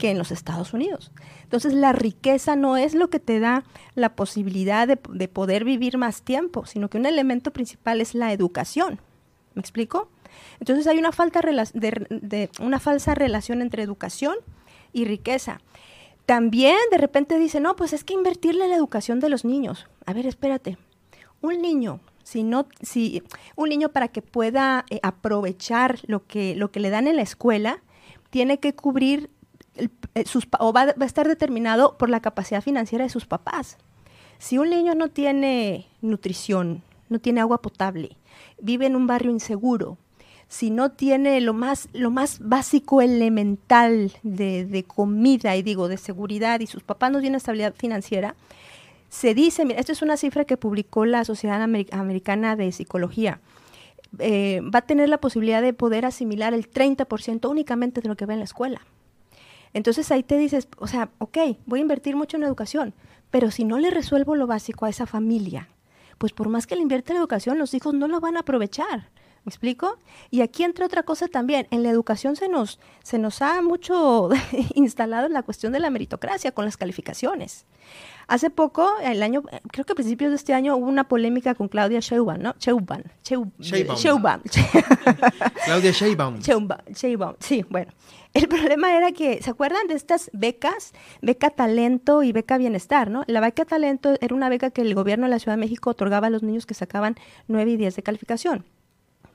que 0.00 0.10
en 0.10 0.18
los 0.18 0.32
Estados 0.32 0.72
Unidos. 0.72 1.12
Entonces 1.44 1.72
la 1.72 1.92
riqueza 1.92 2.56
no 2.56 2.76
es 2.76 2.94
lo 2.94 3.08
que 3.08 3.20
te 3.20 3.38
da 3.38 3.62
la 3.94 4.16
posibilidad 4.16 4.88
de, 4.88 4.96
poder 5.28 5.64
vivir 5.64 5.96
más 5.96 6.22
tiempo, 6.22 6.66
sino 6.66 6.90
que 6.90 6.98
un 6.98 7.06
elemento 7.06 7.52
principal 7.52 8.00
es 8.00 8.14
la 8.14 8.32
educación. 8.32 9.00
¿Me 9.54 9.60
explico? 9.60 10.08
Entonces 10.58 10.88
hay 10.88 10.98
una, 10.98 11.12
falta 11.12 11.40
de, 11.40 12.50
una 12.60 12.80
falsa 12.80 13.14
relación 13.14 13.62
entre 13.62 13.84
educación 13.84 14.36
y 14.92 15.04
riqueza. 15.04 15.60
También 16.26 16.76
de 16.90 16.98
repente 16.98 17.38
dice, 17.38 17.60
no, 17.60 17.76
pues 17.76 17.92
es 17.92 18.02
que 18.02 18.14
invertirle 18.14 18.64
en 18.64 18.70
la 18.70 18.76
educación 18.76 19.20
de 19.20 19.28
los 19.28 19.44
niños. 19.44 19.86
A 20.04 20.12
ver, 20.12 20.26
espérate. 20.26 20.78
Un 21.42 21.62
niño 21.62 22.00
si 22.30 22.44
no, 22.44 22.68
si 22.80 23.24
un 23.56 23.70
niño 23.70 23.88
para 23.88 24.06
que 24.06 24.22
pueda 24.22 24.84
eh, 24.88 25.00
aprovechar 25.02 25.98
lo 26.06 26.28
que, 26.28 26.54
lo 26.54 26.70
que 26.70 26.78
le 26.78 26.88
dan 26.88 27.08
en 27.08 27.16
la 27.16 27.22
escuela, 27.22 27.82
tiene 28.30 28.60
que 28.60 28.72
cubrir 28.72 29.30
eh, 29.74 29.88
sus, 30.26 30.46
o 30.60 30.72
va, 30.72 30.82
a 30.82 31.04
estar 31.04 31.26
determinado 31.26 31.98
por 31.98 32.08
la 32.08 32.20
capacidad 32.20 32.62
financiera 32.62 33.02
de 33.02 33.10
sus 33.10 33.26
papás. 33.26 33.78
Si 34.38 34.58
un 34.58 34.70
niño 34.70 34.94
no 34.94 35.08
tiene 35.08 35.88
nutrición, 36.02 36.84
no 37.08 37.18
tiene 37.18 37.40
agua 37.40 37.62
potable, 37.62 38.16
vive 38.60 38.86
en 38.86 38.94
un 38.94 39.08
barrio 39.08 39.32
inseguro, 39.32 39.98
si 40.46 40.70
no 40.70 40.92
tiene 40.92 41.40
lo 41.40 41.52
más, 41.52 41.88
lo 41.92 42.12
más 42.12 42.38
básico 42.38 43.02
elemental 43.02 44.12
de, 44.22 44.66
de 44.66 44.84
comida 44.84 45.56
y 45.56 45.62
digo 45.62 45.88
de 45.88 45.96
seguridad 45.96 46.60
y 46.60 46.68
sus 46.68 46.84
papás 46.84 47.10
no 47.10 47.18
tienen 47.18 47.38
estabilidad 47.38 47.74
financiera, 47.74 48.36
se 49.10 49.34
dice, 49.34 49.64
mira, 49.64 49.80
esto 49.80 49.92
es 49.92 50.02
una 50.02 50.16
cifra 50.16 50.44
que 50.44 50.56
publicó 50.56 51.04
la 51.04 51.24
Sociedad 51.24 51.60
Americana 51.60 52.56
de 52.56 52.72
Psicología, 52.72 53.40
eh, 54.18 54.60
va 54.62 54.78
a 54.78 54.86
tener 54.86 55.08
la 55.08 55.18
posibilidad 55.18 55.60
de 55.60 55.72
poder 55.72 56.06
asimilar 56.06 56.54
el 56.54 56.70
30% 56.70 57.48
únicamente 57.50 58.00
de 58.00 58.08
lo 58.08 58.16
que 58.16 58.26
ve 58.26 58.34
en 58.34 58.38
la 58.38 58.44
escuela. 58.44 58.80
Entonces 59.72 60.10
ahí 60.10 60.22
te 60.22 60.38
dices, 60.38 60.68
o 60.78 60.86
sea, 60.86 61.10
ok, 61.18 61.38
voy 61.66 61.80
a 61.80 61.82
invertir 61.82 62.16
mucho 62.16 62.36
en 62.36 62.44
educación, 62.44 62.94
pero 63.30 63.50
si 63.50 63.64
no 63.64 63.78
le 63.78 63.90
resuelvo 63.90 64.34
lo 64.36 64.46
básico 64.46 64.84
a 64.84 64.88
esa 64.88 65.06
familia, 65.06 65.68
pues 66.18 66.32
por 66.32 66.48
más 66.48 66.66
que 66.66 66.76
le 66.76 66.82
invierta 66.82 67.12
en 67.12 67.18
educación, 67.18 67.58
los 67.58 67.74
hijos 67.74 67.94
no 67.94 68.08
lo 68.08 68.20
van 68.20 68.36
a 68.36 68.40
aprovechar. 68.40 69.10
¿Me 69.44 69.50
explico? 69.50 69.96
Y 70.30 70.42
aquí 70.42 70.64
entre 70.64 70.84
otra 70.84 71.02
cosa 71.02 71.26
también, 71.26 71.66
en 71.70 71.82
la 71.82 71.88
educación 71.88 72.36
se 72.36 72.48
nos, 72.48 72.78
se 73.02 73.18
nos 73.18 73.40
ha 73.40 73.62
mucho 73.62 74.28
instalado 74.74 75.28
la 75.28 75.42
cuestión 75.42 75.72
de 75.72 75.80
la 75.80 75.88
meritocracia 75.88 76.52
con 76.52 76.66
las 76.66 76.76
calificaciones. 76.76 77.64
Hace 78.30 78.48
poco, 78.48 78.88
el 79.02 79.24
año, 79.24 79.42
creo 79.72 79.84
que 79.84 79.90
a 79.90 79.96
principios 79.96 80.30
de 80.30 80.36
este 80.36 80.54
año 80.54 80.76
hubo 80.76 80.86
una 80.86 81.08
polémica 81.08 81.56
con 81.56 81.66
Claudia 81.66 81.98
Sheinbaum, 81.98 82.40
¿no? 82.40 82.54
Sheinbaum. 82.60 83.02
Sheinbaum. 83.58 84.40
Claudia. 85.64 85.90
Sheinbaum, 85.90 86.38
Sheinbaum, 86.94 87.34
sí, 87.40 87.66
bueno. 87.68 87.90
El 88.32 88.46
problema 88.46 88.96
era 88.96 89.10
que, 89.10 89.42
¿se 89.42 89.50
acuerdan 89.50 89.88
de 89.88 89.94
estas 89.94 90.30
becas? 90.32 90.92
Beca 91.20 91.50
Talento 91.50 92.22
y 92.22 92.30
Beca 92.30 92.56
Bienestar, 92.56 93.10
¿no? 93.10 93.24
La 93.26 93.40
Beca 93.40 93.64
Talento 93.64 94.14
era 94.20 94.32
una 94.32 94.48
beca 94.48 94.70
que 94.70 94.82
el 94.82 94.94
gobierno 94.94 95.26
de 95.26 95.30
la 95.30 95.40
Ciudad 95.40 95.56
de 95.56 95.60
México 95.62 95.90
otorgaba 95.90 96.28
a 96.28 96.30
los 96.30 96.44
niños 96.44 96.66
que 96.66 96.74
sacaban 96.74 97.16
9 97.48 97.68
y 97.68 97.76
10 97.78 97.96
de 97.96 98.02
calificación. 98.04 98.64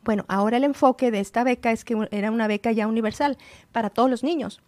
Bueno, 0.06 0.24
ahora 0.30 0.56
el 0.56 0.64
enfoque 0.64 1.12
de 1.12 1.20
esta 1.20 1.44
beca 1.44 1.74
es 1.74 1.84
que 1.84 2.08
era 2.12 2.32
una 2.32 2.48
beca 2.48 2.72
ya 2.72 2.88
universal 2.88 3.38
para 3.74 3.90
todos 3.90 4.10
los 4.10 4.24
niños. 4.24 4.62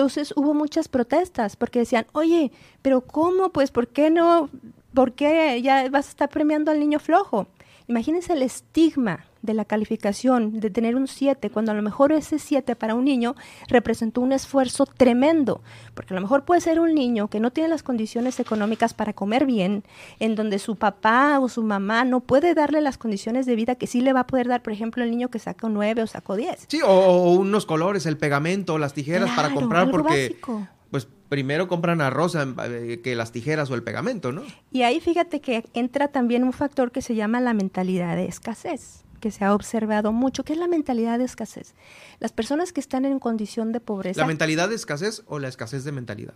Entonces 0.00 0.32
hubo 0.34 0.54
muchas 0.54 0.88
protestas 0.88 1.56
porque 1.56 1.80
decían, 1.80 2.06
oye, 2.12 2.52
pero 2.80 3.02
¿cómo? 3.02 3.50
Pues, 3.50 3.70
¿por 3.70 3.86
qué 3.86 4.08
no? 4.08 4.48
¿Por 4.94 5.12
qué 5.12 5.60
ya 5.60 5.90
vas 5.90 6.06
a 6.06 6.08
estar 6.08 6.30
premiando 6.30 6.70
al 6.70 6.80
niño 6.80 6.98
flojo? 6.98 7.48
Imagínense 7.86 8.32
el 8.32 8.40
estigma 8.40 9.26
de 9.42 9.54
la 9.54 9.64
calificación, 9.64 10.60
de 10.60 10.70
tener 10.70 10.96
un 10.96 11.08
7, 11.08 11.50
cuando 11.50 11.72
a 11.72 11.74
lo 11.74 11.82
mejor 11.82 12.12
ese 12.12 12.38
7 12.38 12.76
para 12.76 12.94
un 12.94 13.04
niño 13.04 13.34
representó 13.68 14.20
un 14.20 14.32
esfuerzo 14.32 14.86
tremendo, 14.86 15.62
porque 15.94 16.14
a 16.14 16.16
lo 16.16 16.20
mejor 16.20 16.44
puede 16.44 16.60
ser 16.60 16.80
un 16.80 16.94
niño 16.94 17.28
que 17.28 17.40
no 17.40 17.50
tiene 17.50 17.68
las 17.68 17.82
condiciones 17.82 18.40
económicas 18.40 18.94
para 18.94 19.12
comer 19.12 19.46
bien, 19.46 19.84
en 20.18 20.34
donde 20.34 20.58
su 20.58 20.76
papá 20.76 21.38
o 21.40 21.48
su 21.48 21.62
mamá 21.62 22.04
no 22.04 22.20
puede 22.20 22.54
darle 22.54 22.80
las 22.80 22.98
condiciones 22.98 23.46
de 23.46 23.56
vida 23.56 23.74
que 23.74 23.86
sí 23.86 24.00
le 24.00 24.12
va 24.12 24.20
a 24.20 24.26
poder 24.26 24.48
dar, 24.48 24.62
por 24.62 24.72
ejemplo, 24.72 25.02
el 25.02 25.10
niño 25.10 25.28
que 25.28 25.38
sacó 25.38 25.68
9 25.68 26.02
o 26.02 26.06
sacó 26.06 26.36
10. 26.36 26.66
Sí, 26.68 26.80
o, 26.82 26.88
o 26.88 27.32
unos 27.32 27.66
colores, 27.66 28.06
el 28.06 28.16
pegamento, 28.16 28.78
las 28.78 28.92
tijeras 28.92 29.30
para 29.30 29.52
comprar, 29.54 29.90
porque 29.90 30.30
básico. 30.30 30.68
pues 30.90 31.08
primero 31.30 31.68
compran 31.68 32.00
arroz 32.00 32.34
eh, 32.34 33.00
que 33.02 33.14
las 33.14 33.32
tijeras 33.32 33.70
o 33.70 33.74
el 33.74 33.82
pegamento, 33.82 34.32
¿no? 34.32 34.42
Y 34.70 34.82
ahí 34.82 35.00
fíjate 35.00 35.40
que 35.40 35.64
entra 35.72 36.08
también 36.08 36.44
un 36.44 36.52
factor 36.52 36.90
que 36.90 37.00
se 37.00 37.14
llama 37.14 37.40
la 37.40 37.54
mentalidad 37.54 38.16
de 38.16 38.26
escasez, 38.26 39.04
que 39.20 39.30
se 39.30 39.44
ha 39.44 39.54
observado 39.54 40.12
mucho. 40.12 40.42
¿Qué 40.44 40.54
es 40.54 40.58
la 40.58 40.66
mentalidad 40.66 41.18
de 41.18 41.24
escasez? 41.24 41.74
Las 42.18 42.32
personas 42.32 42.72
que 42.72 42.80
están 42.80 43.04
en 43.04 43.18
condición 43.18 43.72
de 43.72 43.80
pobreza. 43.80 44.20
¿La 44.20 44.26
mentalidad 44.26 44.68
de 44.68 44.74
escasez 44.74 45.22
o 45.26 45.38
la 45.38 45.48
escasez 45.48 45.84
de 45.84 45.92
mentalidad? 45.92 46.34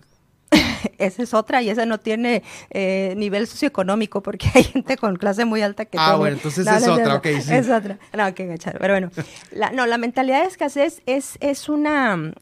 esa 0.99 1.23
es 1.23 1.35
otra 1.35 1.63
y 1.63 1.71
esa 1.71 1.87
no 1.87 1.99
tiene 1.99 2.43
eh, 2.71 3.15
nivel 3.17 3.47
socioeconómico 3.47 4.23
porque 4.23 4.49
hay 4.55 4.65
gente 4.65 4.97
con 4.97 5.17
clase 5.17 5.45
muy 5.45 5.63
alta 5.63 5.85
que 5.85 5.99
Ah, 5.99 6.05
tiene- 6.07 6.19
bueno, 6.19 6.37
entonces 6.37 6.65
No, 6.67 6.77
es 6.77 6.87
no, 6.87 6.93
otra, 6.95 7.07
no, 7.07 7.15
ok, 7.17 7.27
sí. 7.41 7.55
Es 7.55 7.69
otra. 7.69 7.99
No, 8.17 8.35
qué 8.35 8.47
gachar. 8.47 8.79
Pero 8.79 8.95
bueno, 8.95 9.11
la, 9.53 9.71
no, 9.73 9.87
la 9.87 9.99
mentalidad 9.99 10.43
de 10.43 10.49
escasez 10.49 11.03
es, 11.07 11.37
es 11.41 11.69
una 11.69 12.33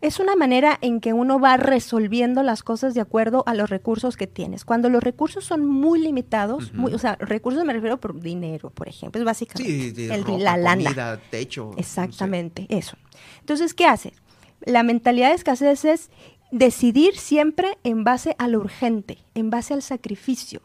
es 0.00 0.20
una 0.20 0.36
manera 0.36 0.78
en 0.80 1.00
que 1.00 1.12
uno 1.12 1.40
va 1.40 1.56
resolviendo 1.56 2.44
las 2.44 2.62
cosas 2.62 2.94
de 2.94 3.00
acuerdo 3.00 3.42
a 3.48 3.54
los 3.54 3.68
recursos 3.68 4.16
que 4.16 4.28
tienes. 4.28 4.64
Cuando 4.64 4.88
los 4.88 5.02
recursos 5.02 5.44
son 5.44 5.66
muy 5.66 5.98
limitados, 6.00 6.72
muy- 6.72 6.94
o 6.94 6.98
sea, 6.98 7.16
recursos 7.18 7.64
me 7.64 7.72
refiero 7.72 7.98
por 7.98 8.20
dinero, 8.20 8.70
por 8.70 8.88
ejemplo, 8.88 9.20
es 9.20 9.24
básicamente 9.24 9.92
Sí, 9.94 10.08
el- 10.08 10.22
ropa, 10.24 10.38
la 10.38 10.56
lana. 10.56 10.84
comida, 10.84 11.20
techo. 11.30 11.72
Exactamente, 11.76 12.66
eso. 12.68 12.96
Entonces, 13.40 13.74
¿qué 13.74 13.86
hace? 13.86 14.12
La 14.60 14.84
mentalidad 14.84 15.30
de 15.30 15.34
escasez 15.34 15.84
es 15.84 16.10
decidir 16.50 17.16
siempre 17.16 17.78
en 17.84 18.04
base 18.04 18.34
a 18.38 18.48
lo 18.48 18.58
urgente, 18.58 19.18
en 19.34 19.50
base 19.50 19.74
al 19.74 19.82
sacrificio. 19.82 20.62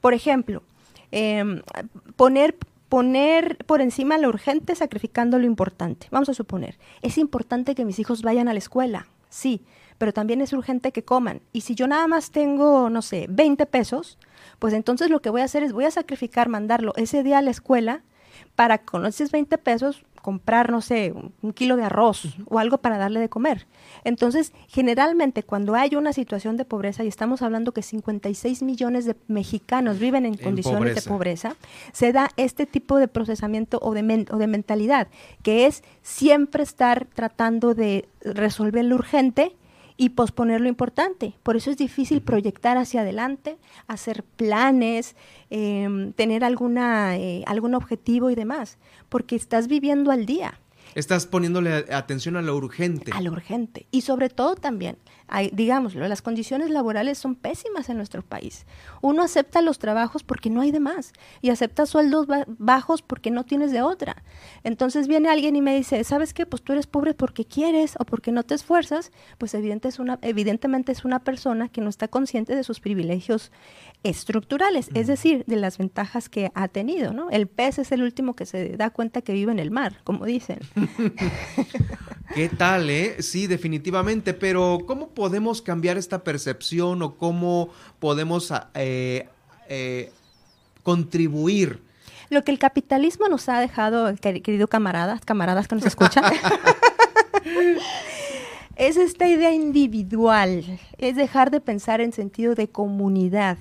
Por 0.00 0.14
ejemplo, 0.14 0.62
em, 1.10 1.62
poner, 2.16 2.56
poner 2.88 3.58
por 3.66 3.80
encima 3.80 4.18
lo 4.18 4.28
urgente 4.28 4.74
sacrificando 4.74 5.38
lo 5.38 5.46
importante. 5.46 6.08
Vamos 6.10 6.28
a 6.28 6.34
suponer, 6.34 6.78
es 7.02 7.18
importante 7.18 7.74
que 7.74 7.84
mis 7.84 7.98
hijos 7.98 8.22
vayan 8.22 8.48
a 8.48 8.52
la 8.52 8.58
escuela, 8.58 9.06
sí, 9.28 9.62
pero 9.98 10.12
también 10.12 10.40
es 10.40 10.52
urgente 10.52 10.92
que 10.92 11.04
coman. 11.04 11.40
Y 11.52 11.62
si 11.62 11.74
yo 11.74 11.86
nada 11.86 12.06
más 12.06 12.30
tengo, 12.30 12.90
no 12.90 13.02
sé, 13.02 13.26
20 13.28 13.66
pesos, 13.66 14.18
pues 14.58 14.74
entonces 14.74 15.10
lo 15.10 15.20
que 15.20 15.30
voy 15.30 15.40
a 15.40 15.44
hacer 15.44 15.62
es 15.62 15.72
voy 15.72 15.84
a 15.84 15.90
sacrificar 15.90 16.48
mandarlo 16.48 16.92
ese 16.96 17.22
día 17.22 17.38
a 17.38 17.42
la 17.42 17.50
escuela 17.50 18.02
para 18.54 18.78
con 18.78 19.06
esos 19.06 19.30
20 19.30 19.58
pesos 19.58 20.04
comprar, 20.26 20.72
no 20.72 20.80
sé, 20.80 21.12
un, 21.14 21.32
un 21.40 21.52
kilo 21.52 21.76
de 21.76 21.84
arroz 21.84 22.24
o 22.46 22.58
algo 22.58 22.78
para 22.78 22.98
darle 22.98 23.20
de 23.20 23.28
comer. 23.28 23.68
Entonces, 24.02 24.52
generalmente 24.66 25.44
cuando 25.44 25.76
hay 25.76 25.94
una 25.94 26.12
situación 26.12 26.56
de 26.56 26.64
pobreza, 26.64 27.04
y 27.04 27.06
estamos 27.06 27.42
hablando 27.42 27.70
que 27.70 27.80
56 27.82 28.64
millones 28.64 29.04
de 29.04 29.14
mexicanos 29.28 30.00
viven 30.00 30.26
en, 30.26 30.34
En 30.34 30.38
condiciones 30.42 30.96
de 30.96 31.02
pobreza. 31.02 31.50
pobreza, 31.50 31.56
se 31.92 32.12
da 32.12 32.28
este 32.36 32.66
tipo 32.66 32.98
de 32.98 33.06
procesamiento 33.06 33.78
o 33.80 33.94
de, 33.94 34.02
men- 34.02 34.26
o 34.32 34.36
de 34.38 34.48
mentalidad, 34.48 35.06
que 35.44 35.66
es 35.66 35.84
siempre 36.02 36.64
estar 36.64 37.06
tratando 37.14 37.74
de 37.74 38.08
resolver 38.22 38.84
lo 38.84 38.96
urgente 38.96 39.54
y 39.96 40.10
posponer 40.10 40.60
lo 40.60 40.68
importante. 40.68 41.34
Por 41.42 41.56
eso 41.56 41.70
es 41.70 41.76
difícil 41.76 42.20
proyectar 42.22 42.76
hacia 42.76 43.00
adelante, 43.00 43.58
hacer 43.86 44.22
planes, 44.24 45.16
em, 45.50 46.12
tener 46.12 46.44
alguna, 46.44 47.16
eh, 47.16 47.42
algún 47.46 47.74
objetivo 47.74 48.30
y 48.30 48.34
demás, 48.34 48.78
porque 49.08 49.36
estás 49.36 49.68
viviendo 49.68 50.10
al 50.10 50.26
día. 50.26 50.60
Estás 50.94 51.26
poniéndole 51.26 51.84
atención 51.92 52.36
a 52.36 52.42
lo 52.42 52.56
urgente. 52.56 53.10
A 53.12 53.20
lo 53.20 53.32
urgente. 53.32 53.86
Y 53.90 54.00
sobre 54.00 54.30
todo 54.30 54.54
también, 54.54 54.96
hay, 55.28 55.50
digámoslo, 55.52 56.06
las 56.08 56.22
condiciones 56.22 56.70
laborales 56.70 57.18
son 57.18 57.34
pésimas 57.34 57.88
en 57.88 57.96
nuestro 57.96 58.22
país. 58.22 58.66
Uno 59.02 59.22
acepta 59.22 59.60
los 59.62 59.78
trabajos 59.78 60.22
porque 60.22 60.50
no 60.50 60.60
hay 60.60 60.70
de 60.70 60.80
más 60.80 61.12
y 61.42 61.50
acepta 61.50 61.86
sueldos 61.86 62.26
ba- 62.26 62.44
bajos 62.46 63.02
porque 63.02 63.30
no 63.30 63.44
tienes 63.44 63.72
de 63.72 63.82
otra. 63.82 64.22
Entonces 64.64 65.08
viene 65.08 65.28
alguien 65.28 65.56
y 65.56 65.62
me 65.62 65.74
dice, 65.76 66.02
¿sabes 66.04 66.32
qué? 66.34 66.46
Pues 66.46 66.62
tú 66.62 66.72
eres 66.72 66.86
pobre 66.86 67.14
porque 67.14 67.44
quieres 67.44 67.94
o 67.98 68.04
porque 68.04 68.32
no 68.32 68.42
te 68.42 68.54
esfuerzas. 68.54 69.10
Pues 69.38 69.54
evidente 69.54 69.88
es 69.88 69.98
una, 69.98 70.18
evidentemente 70.22 70.92
es 70.92 71.04
una 71.04 71.20
persona 71.20 71.68
que 71.68 71.80
no 71.80 71.88
está 71.88 72.08
consciente 72.08 72.54
de 72.54 72.64
sus 72.64 72.80
privilegios 72.80 73.50
estructurales, 74.02 74.90
es 74.94 75.06
decir, 75.08 75.42
de 75.46 75.56
las 75.56 75.78
ventajas 75.78 76.28
que 76.28 76.50
ha 76.54 76.68
tenido. 76.68 77.12
¿no? 77.12 77.30
El 77.30 77.48
pez 77.48 77.78
es 77.78 77.90
el 77.92 78.02
último 78.02 78.34
que 78.36 78.46
se 78.46 78.76
da 78.76 78.90
cuenta 78.90 79.22
que 79.22 79.32
vive 79.32 79.50
en 79.52 79.58
el 79.58 79.70
mar, 79.70 79.98
como 80.04 80.24
dicen. 80.24 80.60
¿Qué 82.34 82.48
tal, 82.48 82.90
eh? 82.90 83.22
Sí, 83.22 83.46
definitivamente, 83.46 84.34
pero 84.34 84.80
¿cómo 84.86 85.08
podemos 85.16 85.62
cambiar 85.62 85.96
esta 85.96 86.22
percepción 86.22 87.02
o 87.02 87.16
cómo 87.16 87.70
podemos 87.98 88.52
ah, 88.52 88.68
eh, 88.74 89.26
eh, 89.68 90.12
contribuir? 90.84 91.82
Lo 92.30 92.42
que 92.44 92.52
el 92.52 92.58
capitalismo 92.58 93.28
nos 93.28 93.48
ha 93.48 93.58
dejado, 93.58 94.08
quer- 94.14 94.42
querido 94.42 94.68
camaradas, 94.68 95.20
camaradas 95.24 95.66
que 95.68 95.76
nos 95.76 95.86
escuchan, 95.86 96.24
es 98.76 98.96
esta 98.96 99.28
idea 99.28 99.52
individual, 99.52 100.78
es 100.98 101.16
dejar 101.16 101.50
de 101.50 101.60
pensar 101.60 102.00
en 102.00 102.12
sentido 102.12 102.54
de 102.54 102.68
comunidad, 102.68 103.56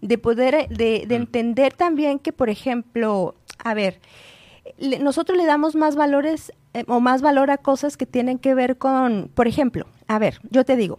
de 0.00 0.18
poder, 0.18 0.68
de, 0.68 1.04
de 1.06 1.14
entender 1.14 1.72
también 1.74 2.18
que, 2.18 2.32
por 2.32 2.48
ejemplo, 2.48 3.34
a 3.62 3.74
ver, 3.74 4.00
nosotros 5.00 5.36
le 5.36 5.46
damos 5.46 5.74
más 5.74 5.96
valores 5.96 6.52
eh, 6.80 6.84
o 6.88 7.00
más 7.00 7.22
valor 7.22 7.50
a 7.50 7.58
cosas 7.58 7.96
que 7.96 8.06
tienen 8.06 8.38
que 8.38 8.54
ver 8.54 8.76
con, 8.78 9.30
por 9.34 9.46
ejemplo, 9.48 9.86
a 10.08 10.18
ver, 10.18 10.38
yo 10.50 10.64
te 10.64 10.76
digo, 10.76 10.98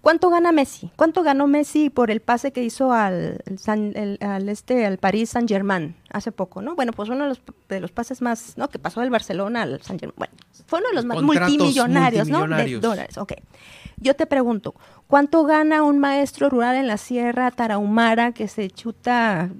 ¿cuánto 0.00 0.28
gana 0.30 0.52
Messi? 0.52 0.90
¿Cuánto 0.96 1.22
ganó 1.22 1.46
Messi 1.46 1.88
por 1.90 2.10
el 2.10 2.20
pase 2.20 2.52
que 2.52 2.62
hizo 2.62 2.92
al, 2.92 3.40
el 3.46 3.58
San- 3.58 3.92
el- 3.96 4.18
al 4.20 4.48
este 4.48 4.84
al 4.86 4.98
París 4.98 5.30
Saint 5.30 5.48
Germain 5.48 5.96
hace 6.10 6.30
poco, 6.30 6.60
no? 6.62 6.74
Bueno, 6.76 6.92
pues 6.92 7.08
uno 7.08 7.22
de 7.24 7.28
los, 7.30 7.40
de 7.68 7.80
los 7.80 7.90
pases 7.90 8.20
más, 8.22 8.54
¿no? 8.56 8.68
Que 8.68 8.78
pasó 8.78 9.00
del 9.00 9.10
Barcelona 9.10 9.62
al 9.62 9.80
Saint 9.82 10.00
Germain. 10.00 10.16
Bueno, 10.18 10.34
fue 10.66 10.78
uno 10.80 10.88
de 10.90 10.94
los 10.94 11.04
más 11.04 11.16
Contratos 11.16 11.48
multimillonarios, 11.50 12.28
¿no? 12.28 12.40
De 12.42 12.46
multimillonarios. 12.48 12.82
dólares, 12.82 13.18
ok. 13.18 13.32
Yo 13.96 14.14
te 14.14 14.26
pregunto, 14.26 14.74
¿cuánto 15.06 15.44
gana 15.44 15.82
un 15.82 15.98
maestro 15.98 16.50
rural 16.50 16.76
en 16.76 16.86
la 16.88 16.96
Sierra 16.98 17.50
Tarahumara 17.50 18.32
que 18.32 18.48
se 18.48 18.68
chuta 18.70 19.50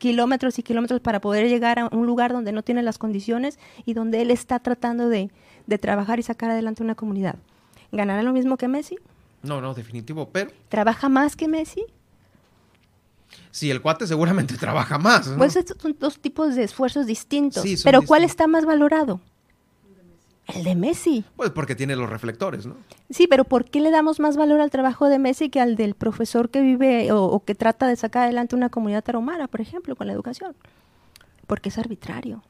kilómetros 0.00 0.58
y 0.58 0.64
kilómetros 0.64 1.00
para 1.00 1.20
poder 1.20 1.48
llegar 1.48 1.78
a 1.78 1.88
un 1.92 2.06
lugar 2.06 2.32
donde 2.32 2.50
no 2.50 2.62
tiene 2.64 2.82
las 2.82 2.98
condiciones 2.98 3.58
y 3.84 3.94
donde 3.94 4.22
él 4.22 4.32
está 4.32 4.58
tratando 4.58 5.08
de, 5.08 5.30
de 5.68 5.78
trabajar 5.78 6.18
y 6.18 6.24
sacar 6.24 6.50
adelante 6.50 6.82
una 6.82 6.96
comunidad? 6.96 7.36
¿Ganará 7.92 8.22
lo 8.24 8.32
mismo 8.32 8.56
que 8.56 8.66
Messi? 8.66 8.96
No, 9.42 9.60
no, 9.60 9.74
definitivo, 9.74 10.28
pero 10.32 10.50
¿Trabaja 10.68 11.08
más 11.08 11.36
que 11.36 11.46
Messi? 11.46 11.84
sí, 13.52 13.70
el 13.70 13.80
cuate 13.80 14.06
seguramente 14.06 14.56
trabaja 14.58 14.98
más. 14.98 15.28
¿no? 15.28 15.36
Pues 15.36 15.54
estos 15.54 15.76
son 15.80 15.94
dos 16.00 16.18
tipos 16.18 16.56
de 16.56 16.64
esfuerzos 16.64 17.06
distintos. 17.06 17.62
Sí, 17.62 17.76
Pero 17.84 18.02
¿cuál 18.02 18.24
está 18.24 18.46
más 18.46 18.64
valorado? 18.64 19.20
El 20.46 20.64
de 20.64 20.74
Messi. 20.74 21.24
Pues 21.36 21.50
porque 21.50 21.74
tiene 21.76 21.94
los 21.94 22.10
reflectores, 22.10 22.66
¿no? 22.66 22.74
Sí, 23.08 23.26
pero 23.28 23.44
¿por 23.44 23.64
qué 23.66 23.80
le 23.80 23.90
damos 23.90 24.18
más 24.18 24.36
valor 24.36 24.60
al 24.60 24.70
trabajo 24.70 25.08
de 25.08 25.18
Messi 25.20 25.48
que 25.48 25.60
al 25.60 25.76
del 25.76 25.94
profesor 25.94 26.50
que 26.50 26.60
vive 26.60 27.12
o, 27.12 27.24
o 27.24 27.44
que 27.44 27.54
trata 27.54 27.86
de 27.86 27.94
sacar 27.96 28.24
adelante 28.24 28.56
una 28.56 28.68
comunidad 28.68 29.04
tarahumara, 29.04 29.46
por 29.46 29.60
ejemplo, 29.60 29.94
con 29.94 30.06
la 30.08 30.12
educación? 30.12 30.56
Porque 31.46 31.68
es 31.68 31.78
arbitrario. 31.78 32.42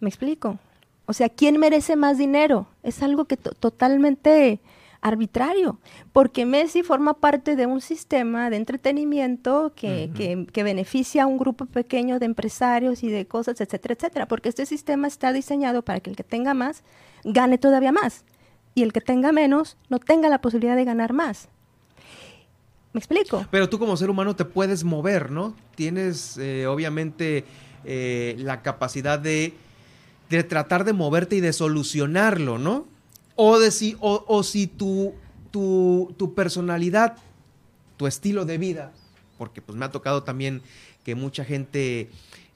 ¿Me 0.00 0.08
explico? 0.08 0.58
O 1.06 1.12
sea, 1.12 1.28
¿quién 1.28 1.58
merece 1.58 1.94
más 1.96 2.16
dinero? 2.16 2.66
Es 2.82 3.02
algo 3.02 3.26
que 3.26 3.36
to- 3.36 3.52
totalmente 3.52 4.60
arbitrario, 5.02 5.78
porque 6.12 6.46
Messi 6.46 6.82
forma 6.82 7.14
parte 7.14 7.56
de 7.56 7.66
un 7.66 7.80
sistema 7.80 8.48
de 8.48 8.56
entretenimiento 8.56 9.72
que, 9.74 10.10
que, 10.14 10.46
que, 10.50 10.62
beneficia 10.62 11.24
a 11.24 11.26
un 11.26 11.38
grupo 11.38 11.66
pequeño 11.66 12.20
de 12.20 12.26
empresarios 12.26 13.02
y 13.02 13.08
de 13.08 13.26
cosas, 13.26 13.60
etcétera, 13.60 13.94
etcétera, 13.94 14.28
porque 14.28 14.48
este 14.48 14.64
sistema 14.64 15.08
está 15.08 15.32
diseñado 15.32 15.82
para 15.82 15.98
que 16.00 16.10
el 16.10 16.16
que 16.16 16.22
tenga 16.22 16.54
más 16.54 16.84
gane 17.24 17.58
todavía 17.58 17.90
más 17.90 18.24
y 18.74 18.84
el 18.84 18.92
que 18.92 19.00
tenga 19.00 19.32
menos 19.32 19.76
no 19.88 19.98
tenga 19.98 20.28
la 20.28 20.40
posibilidad 20.40 20.76
de 20.76 20.84
ganar 20.84 21.12
más. 21.12 21.48
¿Me 22.92 22.98
explico? 22.98 23.44
Pero 23.50 23.68
tú 23.68 23.78
como 23.78 23.96
ser 23.96 24.08
humano 24.08 24.36
te 24.36 24.44
puedes 24.44 24.84
mover, 24.84 25.30
¿no? 25.30 25.56
Tienes 25.74 26.36
eh, 26.38 26.66
obviamente 26.66 27.44
eh, 27.84 28.36
la 28.38 28.62
capacidad 28.62 29.18
de, 29.18 29.54
de, 30.28 30.44
tratar 30.44 30.84
de 30.84 30.92
moverte 30.92 31.36
y 31.36 31.40
de 31.40 31.52
solucionarlo, 31.52 32.58
¿no? 32.58 32.86
O, 33.36 33.58
de 33.58 33.70
si, 33.70 33.96
o, 34.00 34.24
o 34.26 34.42
si 34.42 34.66
tu, 34.66 35.14
tu, 35.50 36.14
tu, 36.16 36.34
personalidad, 36.34 37.16
tu 37.96 38.06
estilo 38.06 38.44
de 38.44 38.58
vida, 38.58 38.92
porque 39.38 39.62
pues 39.62 39.76
me 39.76 39.84
ha 39.84 39.90
tocado 39.90 40.22
también 40.22 40.62
que 41.04 41.14
mucha 41.14 41.44
gente, 41.44 42.10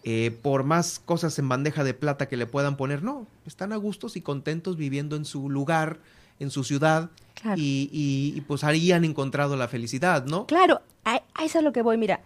eh, 0.04 0.38
por 0.42 0.64
más 0.64 0.98
cosas 0.98 1.38
en 1.38 1.48
bandeja 1.48 1.84
de 1.84 1.94
plata 1.94 2.28
que 2.28 2.36
le 2.36 2.46
puedan 2.46 2.76
poner, 2.76 3.02
no, 3.02 3.26
están 3.46 3.72
a 3.72 3.76
gustos 3.76 4.16
y 4.16 4.20
contentos 4.20 4.76
viviendo 4.76 5.16
en 5.16 5.24
su 5.24 5.50
lugar, 5.50 5.98
en 6.38 6.50
su 6.50 6.64
ciudad, 6.64 7.10
claro. 7.34 7.60
y, 7.60 7.88
y, 7.92 8.36
y, 8.36 8.40
pues 8.42 8.62
ahí 8.64 8.92
han 8.92 9.04
encontrado 9.04 9.56
la 9.56 9.68
felicidad, 9.68 10.26
¿no? 10.26 10.46
Claro, 10.46 10.82
a, 11.04 11.22
a, 11.34 11.44
eso 11.44 11.58
es 11.58 11.64
lo 11.64 11.72
que 11.72 11.82
voy, 11.82 11.96
mira. 11.96 12.20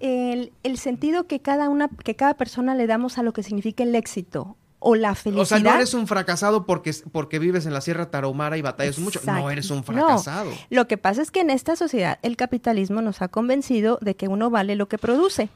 El, 0.00 0.52
el, 0.64 0.78
sentido 0.78 1.28
que 1.28 1.40
cada 1.40 1.68
una, 1.68 1.88
que 1.88 2.16
cada 2.16 2.34
persona 2.34 2.74
le 2.74 2.88
damos 2.88 3.18
a 3.18 3.22
lo 3.22 3.32
que 3.32 3.44
significa 3.44 3.84
el 3.84 3.94
éxito 3.94 4.56
o 4.82 4.94
la 4.94 5.14
felicidad. 5.14 5.42
O 5.42 5.46
sea, 5.46 5.58
no 5.58 5.74
eres 5.74 5.94
un 5.94 6.06
fracasado 6.06 6.66
porque, 6.66 6.94
porque 7.12 7.38
vives 7.38 7.66
en 7.66 7.72
la 7.72 7.80
Sierra 7.80 8.10
Tarahumara 8.10 8.56
y 8.56 8.62
batallas 8.62 8.98
Exacto. 8.98 9.20
mucho. 9.20 9.40
No 9.40 9.50
eres 9.50 9.70
un 9.70 9.84
fracasado. 9.84 10.50
No. 10.50 10.56
Lo 10.70 10.88
que 10.88 10.98
pasa 10.98 11.22
es 11.22 11.30
que 11.30 11.40
en 11.40 11.50
esta 11.50 11.76
sociedad 11.76 12.18
el 12.22 12.36
capitalismo 12.36 13.00
nos 13.00 13.22
ha 13.22 13.28
convencido 13.28 13.98
de 14.00 14.16
que 14.16 14.28
uno 14.28 14.50
vale 14.50 14.76
lo 14.76 14.88
que 14.88 14.98
produce. 14.98 15.48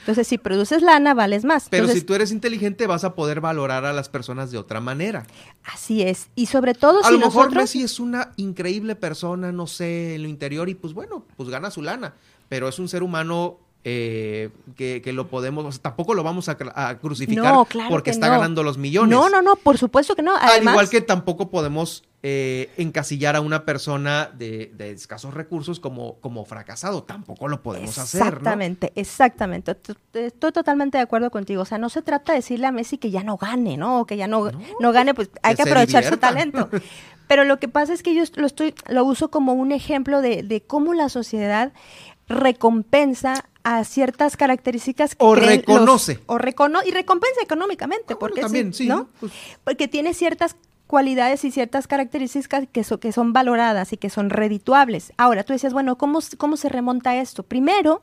Entonces, 0.00 0.26
si 0.26 0.38
produces 0.38 0.80
lana, 0.80 1.12
vales 1.12 1.44
más. 1.44 1.66
Pero 1.68 1.82
Entonces, 1.82 2.00
si 2.00 2.06
tú 2.06 2.14
eres 2.14 2.32
inteligente, 2.32 2.86
vas 2.86 3.04
a 3.04 3.14
poder 3.14 3.42
valorar 3.42 3.84
a 3.84 3.92
las 3.92 4.08
personas 4.08 4.50
de 4.50 4.56
otra 4.56 4.80
manera. 4.80 5.26
Así 5.64 6.02
es. 6.02 6.28
Y 6.34 6.46
sobre 6.46 6.72
todo, 6.72 7.00
a 7.00 7.08
si 7.08 7.12
lo 7.12 7.18
mejor 7.18 7.34
nosotros... 7.34 7.62
Messi 7.64 7.82
es 7.82 8.00
una 8.00 8.32
increíble 8.36 8.96
persona, 8.96 9.52
no 9.52 9.66
sé, 9.66 10.14
en 10.14 10.22
lo 10.22 10.28
interior, 10.28 10.70
y 10.70 10.74
pues 10.74 10.94
bueno, 10.94 11.26
pues 11.36 11.50
gana 11.50 11.70
su 11.70 11.82
lana. 11.82 12.14
Pero 12.48 12.68
es 12.68 12.78
un 12.78 12.88
ser 12.88 13.02
humano 13.02 13.58
eh, 13.84 14.50
que, 14.76 15.00
que, 15.02 15.12
lo 15.12 15.28
podemos, 15.28 15.64
o 15.64 15.72
sea, 15.72 15.80
tampoco 15.82 16.14
lo 16.14 16.22
vamos 16.22 16.48
a, 16.48 16.56
a 16.74 16.98
crucificar 16.98 17.54
no, 17.54 17.64
claro 17.64 17.88
porque 17.90 18.10
está 18.10 18.26
no. 18.26 18.32
ganando 18.32 18.62
los 18.62 18.76
millones. 18.76 19.16
No, 19.16 19.30
no, 19.30 19.40
no, 19.40 19.56
por 19.56 19.78
supuesto 19.78 20.16
que 20.16 20.22
no. 20.22 20.34
Además, 20.36 20.56
Al 20.56 20.62
igual 20.62 20.90
que 20.90 21.00
tampoco 21.00 21.48
podemos 21.48 22.04
eh, 22.24 22.70
encasillar 22.76 23.36
a 23.36 23.40
una 23.40 23.64
persona 23.64 24.30
de, 24.36 24.72
de, 24.74 24.90
escasos 24.90 25.32
recursos 25.32 25.78
como, 25.78 26.16
como 26.16 26.44
fracasado, 26.44 27.04
tampoco 27.04 27.46
lo 27.46 27.62
podemos 27.62 27.96
hacer. 27.96 28.20
Exactamente, 28.20 28.92
¿no? 28.94 29.00
exactamente. 29.00 29.76
Estoy 30.12 30.52
totalmente 30.52 30.98
de 30.98 31.04
acuerdo 31.04 31.30
contigo. 31.30 31.62
O 31.62 31.64
sea, 31.64 31.78
no 31.78 31.88
se 31.88 32.02
trata 32.02 32.32
de 32.32 32.38
decirle 32.38 32.66
a 32.66 32.72
Messi 32.72 32.98
que 32.98 33.12
ya 33.12 33.22
no 33.22 33.36
gane, 33.36 33.76
¿no? 33.76 34.00
O 34.00 34.06
que 34.06 34.16
ya 34.16 34.26
no, 34.26 34.50
no, 34.50 34.60
no 34.80 34.92
gane, 34.92 35.14
pues 35.14 35.30
hay 35.42 35.54
que, 35.54 35.62
que 35.62 35.70
aprovechar 35.70 36.02
divierta. 36.02 36.28
su 36.28 36.34
talento. 36.34 36.68
Pero 37.28 37.44
lo 37.44 37.58
que 37.58 37.68
pasa 37.68 37.92
es 37.92 38.02
que 38.02 38.14
yo 38.14 38.24
lo 38.36 38.46
estoy, 38.46 38.74
lo 38.88 39.04
uso 39.04 39.30
como 39.30 39.52
un 39.52 39.70
ejemplo 39.70 40.20
de, 40.22 40.42
de 40.42 40.62
cómo 40.62 40.94
la 40.94 41.10
sociedad 41.10 41.72
recompensa 42.28 43.44
a 43.64 43.84
ciertas 43.84 44.36
características 44.36 45.14
que 45.14 45.24
o 45.24 45.34
reconoce 45.34 46.14
los, 46.14 46.22
o 46.26 46.38
recono 46.38 46.80
y 46.86 46.90
recompensa 46.90 47.40
económicamente 47.42 48.14
ah, 48.14 48.18
porque 48.18 48.40
también, 48.40 48.72
sí, 48.72 48.84
sí, 48.84 48.88
¿no? 48.88 49.08
Pues, 49.20 49.32
porque 49.64 49.88
tiene 49.88 50.14
ciertas 50.14 50.56
cualidades 50.86 51.44
y 51.44 51.50
ciertas 51.50 51.86
características 51.86 52.66
que, 52.72 52.82
so, 52.82 52.98
que 52.98 53.12
son 53.12 53.32
valoradas 53.32 53.92
y 53.92 53.98
que 53.98 54.10
son 54.10 54.30
redituables. 54.30 55.12
Ahora, 55.18 55.44
tú 55.44 55.52
decías, 55.52 55.72
bueno, 55.72 55.98
¿cómo, 55.98 56.20
cómo 56.38 56.56
se 56.56 56.68
remonta 56.68 57.14
esto? 57.16 57.42
Primero, 57.42 58.00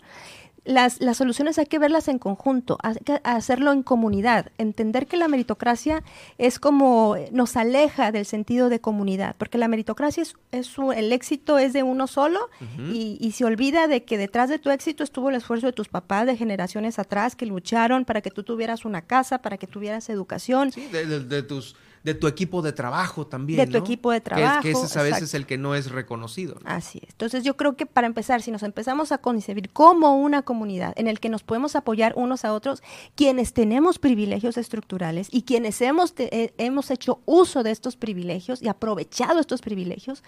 las, 0.65 0.99
las, 0.99 1.17
soluciones 1.17 1.57
hay 1.57 1.67
que 1.67 1.79
verlas 1.79 2.07
en 2.07 2.19
conjunto, 2.19 2.77
hay 2.81 2.95
que 3.03 3.21
hacerlo 3.23 3.71
en 3.71 3.83
comunidad, 3.83 4.51
entender 4.57 5.07
que 5.07 5.17
la 5.17 5.27
meritocracia 5.27 6.03
es 6.37 6.59
como 6.59 7.15
nos 7.31 7.55
aleja 7.55 8.11
del 8.11 8.25
sentido 8.25 8.69
de 8.69 8.81
comunidad, 8.81 9.35
porque 9.37 9.57
la 9.57 9.67
meritocracia 9.67 10.23
es, 10.23 10.35
es 10.51 10.77
un, 10.77 10.93
el 10.93 11.13
éxito 11.13 11.57
es 11.57 11.73
de 11.73 11.83
uno 11.83 12.07
solo 12.07 12.49
uh 12.59 12.81
-huh. 12.81 12.93
y, 12.93 13.17
y, 13.19 13.31
se 13.31 13.45
olvida 13.45 13.87
de 13.87 14.03
que 14.03 14.17
detrás 14.17 14.49
de 14.49 14.59
tu 14.59 14.69
éxito 14.71 15.03
estuvo 15.03 15.29
el 15.29 15.35
esfuerzo 15.35 15.67
de 15.67 15.73
tus 15.73 15.87
papás 15.87 16.25
de 16.25 16.35
generaciones 16.35 16.99
atrás 16.99 17.35
que 17.35 17.45
lucharon 17.45 18.05
para 18.05 18.21
que 18.21 18.31
tú 18.31 18.43
tuvieras 18.43 18.85
una 18.85 19.01
casa, 19.01 19.39
para 19.39 19.57
que 19.57 19.67
tuvieras 19.67 20.09
educación. 20.09 20.71
Sí, 20.71 20.87
de, 20.87 21.05
de, 21.05 21.19
de 21.19 21.43
tus 21.43 21.75
de 22.05 22.13
tu 22.13 22.27
equipo 22.27 22.61
de 22.61 22.71
trabajo 22.71 23.25
también. 23.25 23.57
De 23.57 23.65
tu 23.65 23.79
¿no? 23.79 23.79
equipo 23.79 24.11
de 24.11 24.21
trabajo. 24.21 24.61
Que, 24.61 24.71
que 24.71 24.77
ese 24.77 24.85
es 24.85 24.95
a 24.95 25.01
veces 25.01 25.23
exacto. 25.23 25.37
el 25.37 25.45
que 25.47 25.57
no 25.57 25.73
es 25.73 25.89
reconocido. 25.89 26.55
¿no? 26.63 26.69
Así 26.69 26.99
es. 27.01 27.09
Entonces 27.09 27.43
yo 27.43 27.57
creo 27.57 27.75
que 27.75 27.87
para 27.87 28.05
empezar, 28.05 28.43
si 28.43 28.51
nos 28.51 28.61
empezamos 28.61 29.11
a 29.11 29.17
concebir 29.17 29.71
como 29.71 30.15
una 30.15 30.43
comunidad 30.43 30.93
en 30.97 31.07
el 31.07 31.19
que 31.19 31.29
nos 31.29 31.41
podemos 31.41 31.75
apoyar 31.75 32.13
unos 32.15 32.45
a 32.45 32.53
otros, 32.53 32.83
quienes 33.15 33.53
tenemos 33.53 33.97
privilegios 33.97 34.55
estructurales 34.57 35.29
y 35.31 35.41
quienes 35.41 35.81
hemos, 35.81 36.13
eh, 36.17 36.53
hemos 36.59 36.91
hecho 36.91 37.21
uso 37.25 37.63
de 37.63 37.71
estos 37.71 37.95
privilegios 37.95 38.61
y 38.61 38.67
aprovechado 38.67 39.39
estos 39.39 39.61
privilegios, 39.61 40.21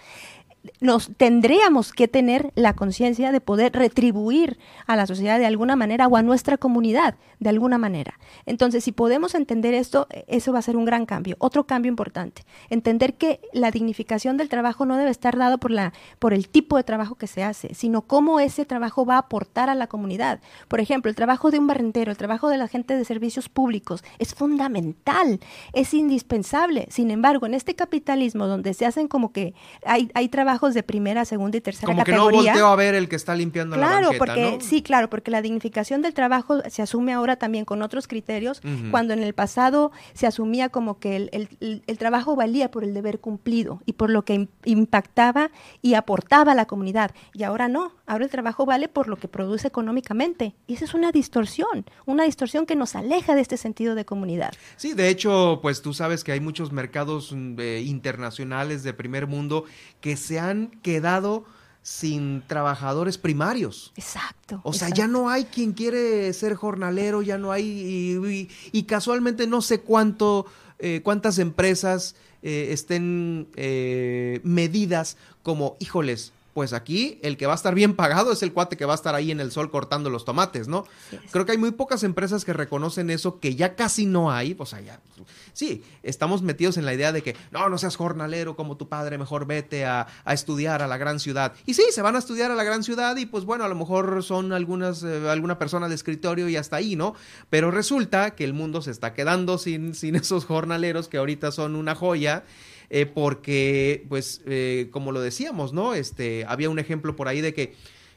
nos 0.80 1.10
tendríamos 1.18 1.94
que 1.94 2.08
tener 2.08 2.52
la 2.56 2.74
conciencia 2.74 3.32
de 3.32 3.42
poder 3.42 3.74
retribuir 3.74 4.58
a 4.86 4.96
la 4.96 5.08
sociedad 5.08 5.40
de 5.40 5.46
alguna 5.46 5.76
manera 5.76 6.08
o 6.08 6.18
a 6.18 6.22
nuestra 6.22 6.58
comunidad 6.58 7.16
de 7.40 7.50
alguna 7.50 7.78
manera. 7.78 8.20
Entonces, 8.46 8.84
si 8.84 8.92
podemos 8.92 9.36
entender 9.36 9.74
esto, 9.74 10.08
eso 10.28 10.54
va 10.54 10.60
a 10.60 10.64
ser 10.64 10.78
un 10.78 10.86
gran 10.86 11.06
cambio. 11.06 11.36
Otro 11.40 11.66
cambio 11.66 11.90
importante, 11.90 12.44
entender 12.70 13.16
que 13.16 13.40
la 13.54 13.72
dignificación 13.72 14.38
del 14.38 14.50
trabajo 14.50 14.86
no 14.86 14.98
debe 14.98 15.12
estar 15.12 15.38
dado 15.38 15.58
por, 15.58 15.72
la, 15.72 15.94
por 16.20 16.34
el 16.34 16.50
tipo 16.50 16.78
de 16.78 16.84
trabajo 16.84 17.16
que 17.16 17.28
se 17.28 17.44
hace, 17.44 17.74
sino 17.74 18.02
cómo 18.02 18.40
ese 18.40 18.66
trabajo 18.66 19.06
va 19.06 19.16
a 19.16 19.20
aportar 19.20 19.70
a 19.70 19.76
la 19.76 19.88
comunidad. 19.88 20.40
Por 20.68 20.80
ejemplo, 20.80 21.10
el 21.10 21.16
trabajo 21.16 21.52
de 21.52 21.60
un 21.60 21.68
barrentero, 21.68 22.12
el 22.12 22.18
trabajo 22.18 22.50
de 22.50 22.58
la 22.58 22.68
gente 22.68 22.98
de 22.98 23.06
servicios 23.06 23.50
públicos 23.50 24.04
es 24.20 24.34
fundamental, 24.34 25.40
es 25.74 25.94
indispensable. 25.94 26.88
Sin 26.90 27.12
embargo, 27.12 27.46
en 27.46 27.54
este 27.54 27.76
capitalismo 27.76 28.48
donde 28.48 28.74
se 28.74 28.86
hacen 28.86 29.08
como 29.08 29.32
que 29.32 29.54
hay, 29.86 30.10
hay 30.14 30.30
trabajos 30.58 30.74
de 30.74 30.84
primera, 30.84 31.24
segunda 31.26 31.58
y 31.58 31.62
tercera 31.62 31.86
como 31.86 32.04
categoría. 32.04 32.20
Como 32.20 32.42
que 32.42 32.48
no 32.48 32.54
volteo 32.54 32.68
a 32.68 32.76
ver 32.76 32.96
el 32.96 33.08
que 33.08 33.16
está 33.16 33.36
limpiando 33.36 33.76
claro, 33.76 33.90
la 33.90 34.02
banqueta, 34.08 34.26
porque 34.26 34.52
¿no? 34.58 34.62
sí, 34.62 34.82
claro, 34.82 35.10
porque 35.10 35.30
la 35.30 35.42
dignificación 35.42 36.02
del 36.02 36.14
trabajo 36.14 36.62
se 36.70 36.82
asume 36.82 37.14
ahora 37.14 37.36
también 37.36 37.66
con 37.66 37.82
otros 37.82 38.08
criterios, 38.08 38.62
uh 38.64 38.68
-huh. 38.68 38.92
cuando 38.92 39.14
en 39.14 39.22
el 39.22 39.34
pasado 39.34 39.92
se 40.14 40.26
asumía 40.26 40.70
como 40.70 41.00
que 41.00 41.16
el, 41.16 41.30
el, 41.32 41.84
el, 41.86 41.98
trabajo 41.98 42.36
valía 42.36 42.72
por 42.72 42.84
el 42.84 42.94
deber 42.94 43.20
cumplido 43.20 43.82
y 43.86 43.94
por 43.94 44.10
lo 44.10 44.24
que 44.24 44.48
impactaba 44.66 45.52
y 45.82 45.94
aportaba 45.94 46.54
a 46.54 46.56
la 46.56 46.66
comunidad. 46.66 47.12
Y 47.34 47.44
ahora 47.44 47.68
no, 47.68 47.94
ahora 48.08 48.26
el 48.26 48.32
trabajo 48.32 48.66
vale 48.66 48.88
por 48.88 49.08
lo 49.08 49.18
que 49.18 49.28
produce 49.28 49.68
económicamente. 49.68 50.56
Y 50.66 50.74
esa 50.74 50.86
es 50.86 50.94
una 50.94 51.12
distorsión, 51.12 51.86
una 52.06 52.24
distorsión 52.24 52.66
que 52.66 52.76
nos 52.76 52.96
aleja 52.96 53.36
de 53.36 53.42
este 53.42 53.58
sentido 53.58 53.94
de 53.96 54.06
comunidad. 54.06 54.54
Sí, 54.76 54.94
de 54.94 55.10
hecho, 55.10 55.60
pues 55.62 55.82
tú 55.82 55.94
sabes 55.94 56.24
que 56.24 56.32
hay 56.32 56.40
muchos 56.40 56.72
mercados 56.72 57.36
eh, 57.36 57.84
internacionales 57.86 58.84
de 58.84 58.94
primer 58.94 59.28
mundo 59.28 59.66
que 60.02 60.16
se 60.16 60.40
han 60.40 60.47
quedado 60.82 61.46
sin 61.82 62.44
trabajadores 62.48 63.18
primarios. 63.18 63.94
Exacto. 63.96 64.60
O 64.64 64.74
sea, 64.74 64.90
exacto. 64.90 64.98
ya 64.98 65.08
no 65.08 65.30
hay 65.30 65.46
quien 65.46 65.72
quiere 65.72 66.34
ser 66.34 66.56
jornalero, 66.56 67.22
ya 67.22 67.38
no 67.38 67.52
hay, 67.52 67.64
y, 67.66 68.28
y, 68.28 68.50
y 68.74 68.84
casualmente 68.84 69.48
no 69.48 69.62
sé 69.62 69.80
cuánto, 69.80 70.46
eh, 70.80 71.00
cuántas 71.04 71.40
empresas 71.40 72.16
eh, 72.44 72.70
estén 72.72 73.48
eh, 73.56 74.42
medidas 74.44 75.18
como, 75.44 75.78
híjoles, 75.80 76.34
pues 76.58 76.74
aquí 76.74 77.20
el 77.22 77.38
que 77.38 77.46
va 77.46 77.54
a 77.54 77.56
estar 77.56 77.76
bien 77.76 77.96
pagado 77.96 78.32
es 78.32 78.42
el 78.42 78.52
cuate 78.52 78.78
que 78.78 78.86
va 78.86 78.94
a 78.94 78.96
estar 78.96 79.14
ahí 79.14 79.30
en 79.30 79.40
el 79.40 79.52
sol 79.52 79.70
cortando 79.70 80.10
los 80.10 80.26
tomates, 80.26 80.68
¿no? 80.68 80.86
Sí, 81.12 81.20
Creo 81.30 81.46
que 81.46 81.52
hay 81.52 81.60
muy 81.60 81.70
pocas 81.70 82.02
empresas 82.02 82.46
que 82.46 82.52
reconocen 82.52 83.12
eso, 83.12 83.40
que 83.40 83.56
ya 83.56 83.76
casi 83.76 84.08
no 84.08 84.32
hay, 84.32 84.58
sea, 84.66 84.82
ya, 84.82 85.00
sí, 85.54 85.84
estamos 86.02 86.42
metidos 86.42 86.78
en 86.78 86.86
la 86.86 86.96
idea 86.96 87.12
de 87.12 87.22
que, 87.22 87.36
no, 87.52 87.70
no 87.70 87.78
seas 87.78 87.96
jornalero 87.96 88.56
como 88.56 88.76
tu 88.76 88.90
padre, 88.90 89.20
mejor 89.20 89.46
vete 89.46 89.86
a, 89.86 90.08
a 90.26 90.34
estudiar 90.34 90.82
a 90.82 90.88
la 90.88 90.98
gran 90.98 91.20
ciudad. 91.20 91.54
Y 91.68 91.76
sí, 91.76 91.84
se 91.92 92.02
van 92.02 92.16
a 92.16 92.18
estudiar 92.18 92.50
a 92.50 92.56
la 92.56 92.64
gran 92.64 92.84
ciudad 92.84 93.16
y 93.18 93.28
pues 93.28 93.46
bueno, 93.46 93.64
a 93.64 93.68
lo 93.68 93.76
mejor 93.76 94.24
son 94.24 94.52
algunas, 94.52 95.04
eh, 95.04 95.30
alguna 95.30 95.60
persona 95.60 95.88
de 95.88 95.94
escritorio 95.94 96.50
y 96.50 96.56
hasta 96.56 96.78
ahí, 96.78 96.96
¿no? 96.96 97.14
Pero 97.52 97.70
resulta 97.70 98.32
que 98.32 98.44
el 98.44 98.54
mundo 98.54 98.82
se 98.82 98.90
está 98.90 99.14
quedando 99.14 99.60
sin, 99.60 99.94
sin 99.94 100.16
esos 100.16 100.46
jornaleros 100.46 101.08
que 101.08 101.18
ahorita 101.18 101.52
son 101.52 101.76
una 101.76 101.94
joya. 101.94 102.46
Eh, 102.90 103.06
porque, 103.06 104.06
pues, 104.08 104.42
eh, 104.46 104.88
como 104.92 105.12
lo 105.12 105.20
decíamos, 105.20 105.74
¿no? 105.74 105.94
Este, 105.94 106.46
había 106.48 106.70
un 106.70 106.80
ejemplo 106.80 107.16
por 107.16 107.28
ahí 107.28 107.42
de 107.42 107.54
que, 107.54 107.76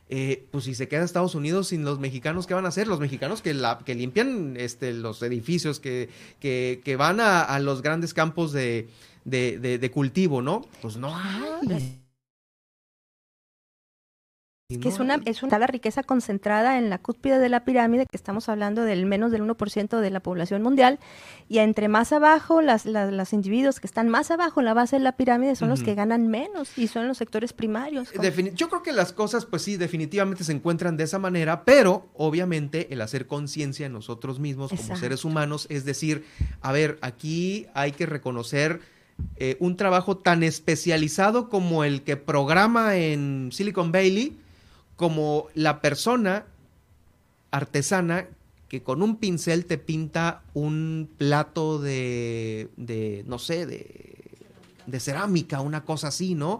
eh, 0.09 0.47
pues, 0.51 0.65
si 0.65 0.75
se 0.75 0.87
queda 0.87 1.05
Estados 1.05 1.35
Unidos 1.35 1.69
sin 1.69 1.85
los 1.85 1.99
mexicanos, 1.99 2.47
¿qué 2.47 2.55
van 2.55 2.67
a 2.67 2.69
hacer? 2.69 2.87
Los 2.87 3.01
mexicanos 3.01 3.43
que, 3.43 3.53
la, 3.55 3.81
que 3.85 3.95
limpian 3.95 4.57
este, 4.57 4.93
los 4.93 5.23
edificios, 5.23 5.81
que, 5.81 6.09
que, 6.39 6.81
que 6.85 6.97
van 6.97 7.21
a, 7.21 7.43
a, 7.43 7.59
los 7.59 7.83
grandes 7.83 8.15
campos 8.15 8.53
de, 8.53 8.89
de, 9.25 9.59
de, 9.59 9.79
de 9.79 9.91
cultivo, 9.91 10.41
¿no? 10.41 10.63
Pues 10.83 10.97
no 10.97 11.17
hay. 11.17 12.00
Que 14.79 14.89
es 14.89 14.99
una, 14.99 15.21
es 15.25 15.43
una 15.43 15.59
la 15.59 15.67
riqueza 15.67 16.03
concentrada 16.03 16.79
en 16.79 16.91
la 16.91 16.99
cúspide 16.99 17.39
de 17.39 17.49
la 17.49 17.65
pirámide, 17.65 18.07
que 18.07 18.17
estamos 18.17 18.49
hablando 18.49 18.83
del 18.83 19.07
menos 19.07 19.33
del 19.33 19.43
1% 19.43 20.01
de 20.01 20.11
la 20.11 20.21
población 20.21 20.63
mundial, 20.63 20.99
y 21.49 21.59
entre 21.59 21.89
más 21.89 22.13
abajo, 22.13 22.61
las, 22.63 22.87
las, 22.87 23.13
los 23.13 23.33
individuos 23.33 23.81
que 23.81 23.87
están 23.87 24.09
más 24.09 24.31
abajo 24.31 24.61
en 24.61 24.67
la 24.67 24.75
base 24.75 24.97
de 24.97 25.03
la 25.03 25.13
pirámide 25.17 25.57
son 25.57 25.69
los 25.69 25.83
que 25.83 25.95
ganan 25.95 26.29
menos 26.29 26.77
y 26.79 26.87
son 26.87 27.09
los 27.09 27.19
sectores 27.19 27.53
primarios. 27.53 28.09
Yo 28.55 28.69
creo 28.69 28.83
que 28.83 28.93
las 28.93 29.13
cosas, 29.13 29.47
pues 29.47 29.63
sí, 29.63 29.77
definitivamente 29.77 30.45
se 30.45 30.53
encuentran 30.53 30.97
de 30.97 31.05
esa 31.05 31.19
manera, 31.19 31.65
pero 31.65 32.09
obviamente 32.15 32.93
el 32.93 33.01
hacer 33.01 33.27
conciencia 33.27 33.87
en 33.87 33.93
nosotros 33.93 34.39
mismos 34.39 34.71
como 34.71 34.97
seres 34.97 35.25
humanos, 35.25 35.67
es 35.71 35.85
decir, 35.85 36.25
a 36.61 36.73
ver, 36.73 36.99
aquí 37.03 37.67
hay 37.75 37.93
que 37.93 38.07
reconocer 38.07 38.81
eh, 39.37 39.57
un 39.61 39.77
trabajo 39.77 40.17
tan 40.17 40.43
especializado 40.43 41.49
como 41.49 41.85
el 41.85 42.03
que 42.03 42.17
programa 42.17 42.97
en 42.97 43.51
Silicon 43.53 43.93
Valley, 43.93 44.39
como 45.01 45.47
la 45.55 45.81
persona 45.81 46.45
artesana 47.51 48.29
que 48.69 48.83
con 48.83 49.03
un 49.03 49.17
pincel 49.17 49.65
te 49.65 49.79
pinta 49.79 50.43
un 50.53 51.09
plato 51.17 51.79
de, 51.79 52.69
de 52.77 53.25
no 53.27 53.39
sé, 53.39 53.65
de, 53.65 54.15
de, 54.85 55.01
cerámica, 55.01 55.63
una 55.63 55.87
cosa 55.87 56.09
así, 56.09 56.35
¿no? 56.35 56.59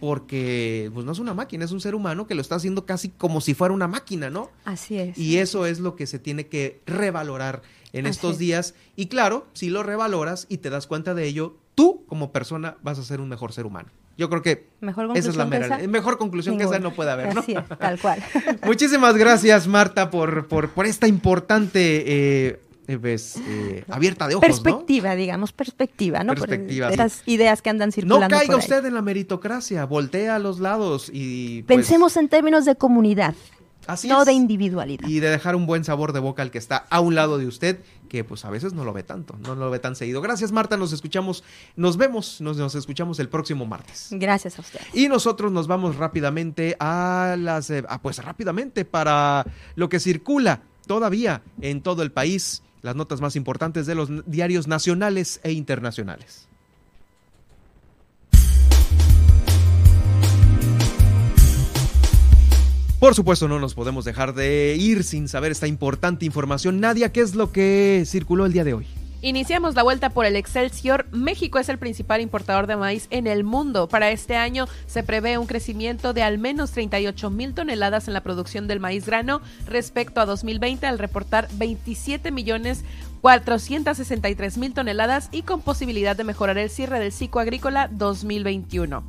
Porque 0.00 0.90
pues 0.94 1.06
no 1.06 1.12
es 1.12 1.20
una 1.20 1.32
máquina, 1.32 1.64
es 1.64 1.70
un 1.70 1.80
ser 1.80 1.94
humano 1.94 2.26
que 2.26 2.34
lo 2.34 2.40
está 2.40 2.56
haciendo 2.56 2.86
casi 2.86 3.10
como 3.10 3.40
si 3.40 3.54
fuera 3.54 3.72
una 3.72 3.86
máquina, 3.86 4.30
¿no? 4.30 4.50
Así 4.64 4.98
es. 4.98 5.16
Y 5.16 5.38
eso 5.38 5.64
es 5.64 5.78
lo 5.78 5.94
que 5.94 6.08
se 6.08 6.18
tiene 6.18 6.48
que 6.48 6.80
revalorar 6.86 7.62
en 7.92 8.06
estos 8.06 8.36
días. 8.36 8.74
Y 8.96 9.06
claro, 9.06 9.46
si 9.52 9.70
lo 9.70 9.84
revaloras 9.84 10.46
y 10.48 10.58
te 10.58 10.70
das 10.70 10.88
cuenta 10.88 11.14
de 11.14 11.24
ello, 11.24 11.56
tú 11.76 12.02
como 12.08 12.32
persona 12.32 12.78
vas 12.82 12.98
a 12.98 13.04
ser 13.04 13.20
un 13.20 13.28
mejor 13.28 13.52
ser 13.52 13.64
humano. 13.64 13.90
Yo 14.18 14.30
creo 14.30 14.40
que 14.40 14.66
esa 15.14 15.30
es 15.30 15.36
la 15.36 15.44
mejor 15.44 16.16
conclusión 16.16 16.56
que 16.56 16.64
esa 16.64 16.78
no 16.78 16.92
puede 16.92 17.10
haber, 17.10 17.34
¿no? 17.34 17.42
tal 17.78 17.98
cual. 17.98 18.22
Muchísimas 18.64 19.16
gracias, 19.16 19.66
Marta, 19.66 20.10
por, 20.10 20.48
por, 20.48 20.70
por 20.70 20.86
esta 20.86 21.06
importante 21.06 22.04
eh, 22.06 22.60
eh, 22.88 22.98
pues, 22.98 23.36
eh, 23.48 23.84
abierta 23.88 24.28
de 24.28 24.36
ojos, 24.36 24.46
Perspectiva, 24.46 25.16
digamos, 25.16 25.52
perspectiva, 25.52 26.22
¿no? 26.22 26.34
Perspectiva. 26.34 26.88
Estas 26.88 27.22
ideas 27.26 27.60
que 27.60 27.70
andan 27.70 27.90
circulando. 27.90 28.28
No 28.28 28.38
caiga 28.38 28.56
usted 28.56 28.84
en 28.84 28.94
la 28.94 29.02
meritocracia, 29.02 29.84
voltea 29.84 30.36
a 30.36 30.38
los 30.38 30.60
lados 30.60 31.10
y. 31.12 31.62
Pues, 31.64 31.78
Pensemos 31.78 32.16
en 32.16 32.28
términos 32.28 32.64
de 32.64 32.76
comunidad. 32.76 33.34
Así 33.86 34.08
no 34.08 34.24
de 34.24 34.32
individualidad. 34.32 35.08
Y 35.08 35.20
de 35.20 35.30
dejar 35.30 35.56
un 35.56 35.66
buen 35.66 35.84
sabor 35.84 36.12
de 36.12 36.20
boca 36.20 36.42
al 36.42 36.50
que 36.50 36.58
está 36.58 36.86
a 36.90 37.00
un 37.00 37.14
lado 37.14 37.38
de 37.38 37.46
usted, 37.46 37.80
que 38.08 38.24
pues 38.24 38.44
a 38.44 38.50
veces 38.50 38.72
no 38.72 38.84
lo 38.84 38.92
ve 38.92 39.02
tanto, 39.02 39.36
no 39.42 39.54
lo 39.54 39.70
ve 39.70 39.78
tan 39.78 39.96
seguido. 39.96 40.20
Gracias 40.20 40.52
Marta, 40.52 40.76
nos 40.76 40.92
escuchamos, 40.92 41.44
nos 41.76 41.96
vemos, 41.96 42.40
nos, 42.40 42.56
nos 42.56 42.74
escuchamos 42.74 43.18
el 43.18 43.28
próximo 43.28 43.66
martes. 43.66 44.08
Gracias 44.10 44.58
a 44.58 44.62
usted. 44.62 44.80
Y 44.92 45.08
nosotros 45.08 45.52
nos 45.52 45.66
vamos 45.66 45.96
rápidamente 45.96 46.76
a 46.80 47.36
las, 47.38 47.70
eh, 47.70 47.84
pues 48.02 48.18
rápidamente 48.18 48.84
para 48.84 49.44
lo 49.74 49.88
que 49.88 50.00
circula 50.00 50.62
todavía 50.86 51.42
en 51.60 51.80
todo 51.82 52.02
el 52.02 52.12
país, 52.12 52.62
las 52.82 52.96
notas 52.96 53.20
más 53.20 53.36
importantes 53.36 53.86
de 53.86 53.94
los 53.94 54.08
diarios 54.26 54.66
nacionales 54.66 55.40
e 55.42 55.52
internacionales. 55.52 56.45
Por 62.98 63.14
supuesto, 63.14 63.46
no 63.46 63.58
nos 63.58 63.74
podemos 63.74 64.06
dejar 64.06 64.32
de 64.32 64.74
ir 64.78 65.04
sin 65.04 65.28
saber 65.28 65.52
esta 65.52 65.66
importante 65.66 66.24
información. 66.24 66.80
Nadia, 66.80 67.12
¿qué 67.12 67.20
es 67.20 67.34
lo 67.34 67.52
que 67.52 68.04
circuló 68.06 68.46
el 68.46 68.54
día 68.54 68.64
de 68.64 68.72
hoy? 68.72 68.86
Iniciamos 69.20 69.74
la 69.74 69.82
vuelta 69.82 70.10
por 70.10 70.24
el 70.24 70.34
Excelsior. 70.34 71.04
México 71.10 71.58
es 71.58 71.68
el 71.68 71.76
principal 71.76 72.22
importador 72.22 72.66
de 72.66 72.76
maíz 72.76 73.06
en 73.10 73.26
el 73.26 73.44
mundo. 73.44 73.86
Para 73.86 74.10
este 74.12 74.36
año 74.36 74.66
se 74.86 75.02
prevé 75.02 75.36
un 75.36 75.46
crecimiento 75.46 76.14
de 76.14 76.22
al 76.22 76.38
menos 76.38 76.70
38 76.70 77.28
mil 77.28 77.52
toneladas 77.52 78.08
en 78.08 78.14
la 78.14 78.22
producción 78.22 78.66
del 78.66 78.80
maíz 78.80 79.04
grano 79.04 79.42
respecto 79.66 80.22
a 80.22 80.26
2020 80.26 80.86
al 80.86 80.98
reportar 80.98 81.48
27 81.52 82.30
millones 82.30 82.82
463 83.20 84.56
mil 84.56 84.72
toneladas 84.72 85.28
y 85.32 85.42
con 85.42 85.60
posibilidad 85.60 86.16
de 86.16 86.24
mejorar 86.24 86.56
el 86.56 86.70
cierre 86.70 86.98
del 86.98 87.12
ciclo 87.12 87.40
agrícola 87.40 87.88
2021. 87.92 89.02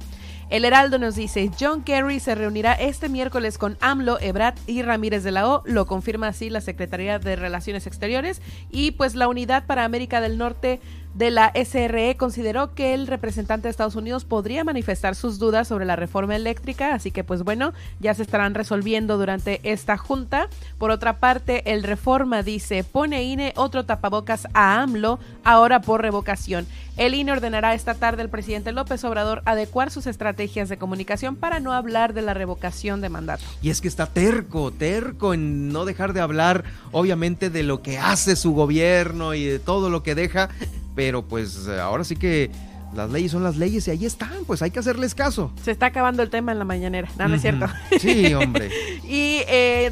El 0.50 0.64
Heraldo 0.64 0.98
nos 0.98 1.16
dice, 1.16 1.52
John 1.60 1.84
Kerry 1.84 2.22
se 2.22 2.34
reunirá 2.34 2.72
este 2.72 3.10
miércoles 3.10 3.58
con 3.58 3.78
AMLO, 3.82 4.18
Ebrard 4.22 4.56
y 4.66 4.82
Ramírez 4.82 5.26
de 5.26 5.32
la 5.32 5.46
O, 5.46 5.62
lo 5.66 5.86
confirma 5.86 6.30
así 6.30 6.50
la 6.50 6.62
Secretaría 6.62 7.20
de 7.20 7.36
Relaciones 7.36 7.86
Exteriores, 7.86 8.42
y 8.72 8.92
pues 8.92 9.16
la 9.16 9.28
Unidad 9.28 9.66
para 9.66 9.84
América 9.84 10.22
del 10.22 10.38
Norte 10.38 10.80
de 11.18 11.32
la 11.32 11.52
SRE 11.56 12.16
consideró 12.16 12.76
que 12.76 12.94
el 12.94 13.08
representante 13.08 13.68
de 13.68 13.72
Estados 13.72 13.96
Unidos 13.96 14.24
podría 14.24 14.64
manifestar 14.64 15.16
sus 15.16 15.40
dudas 15.40 15.68
sobre 15.68 15.86
la 15.86 15.96
reforma 15.96 16.36
eléctrica, 16.36 16.94
así 16.94 17.10
que 17.10 17.24
pues 17.24 17.44
bueno, 17.44 17.74
ya 18.00 18.14
se 18.14 18.22
estarán 18.22 18.54
resolviendo 18.54 19.18
durante 19.18 19.60
esta 19.64 19.98
junta. 19.98 20.48
Por 20.78 20.92
otra 20.92 21.18
parte, 21.18 21.74
el 21.74 21.82
Reforma 21.82 22.44
dice, 22.44 22.84
pone 22.84 23.24
INE 23.24 23.54
otro 23.56 23.84
tapabocas 23.84 24.48
a 24.54 24.80
AMLO, 24.82 25.18
ahora 25.44 25.82
por 25.82 26.04
revocación. 26.04 26.68
El 26.98 27.16
INE 27.16 27.32
ordenará 27.32 27.74
esta 27.74 27.96
tarde 27.96 28.22
al 28.22 28.30
presidente 28.30 28.72
López 28.72 29.04
Obrador 29.04 29.42
adecuar 29.46 29.90
sus 29.90 30.06
estrategias 30.06 30.70
de 30.70 30.78
comunicación 30.78 31.36
para 31.36 31.60
no 31.60 31.74
hablar 31.74 32.14
de 32.14 32.22
la 32.22 32.36
revocación 32.36 33.02
de 33.02 33.10
mandato. 33.10 33.44
Y 33.64 33.72
es 33.72 33.82
que 33.82 33.88
está 33.88 34.06
terco, 34.06 34.72
terco 34.72 35.34
en 35.34 35.70
no 35.70 35.86
dejar 35.86 36.14
de 36.14 36.22
hablar, 36.22 36.64
obviamente, 36.92 37.50
de 37.50 37.64
lo 37.64 37.82
que 37.82 37.98
hace 37.98 38.36
su 38.36 38.54
gobierno 38.54 39.34
y 39.34 39.46
de 39.46 39.60
todo 39.60 39.90
lo 39.90 40.04
que 40.04 40.14
deja 40.14 40.50
pero 40.98 41.22
pues 41.22 41.68
ahora 41.68 42.04
sí 42.04 42.16
que 42.16 42.50
las 42.94 43.10
leyes 43.12 43.32
son 43.32 43.44
las 43.44 43.58
leyes 43.58 43.88
y 43.88 43.92
ahí 43.92 44.06
están, 44.06 44.46
pues 44.46 44.62
hay 44.62 44.72
que 44.72 44.80
hacerles 44.80 45.14
caso. 45.14 45.52
Se 45.64 45.72
está 45.72 45.88
acabando 45.88 46.24
el 46.24 46.30
tema 46.30 46.52
en 46.52 46.60
la 46.60 46.66
mañanera, 46.66 47.10
no, 47.18 47.28
no 47.28 47.36
es 47.36 47.42
cierto. 47.42 47.68
Sí, 48.00 48.34
hombre. 48.34 48.70
y 49.04 49.42
eh, 49.48 49.92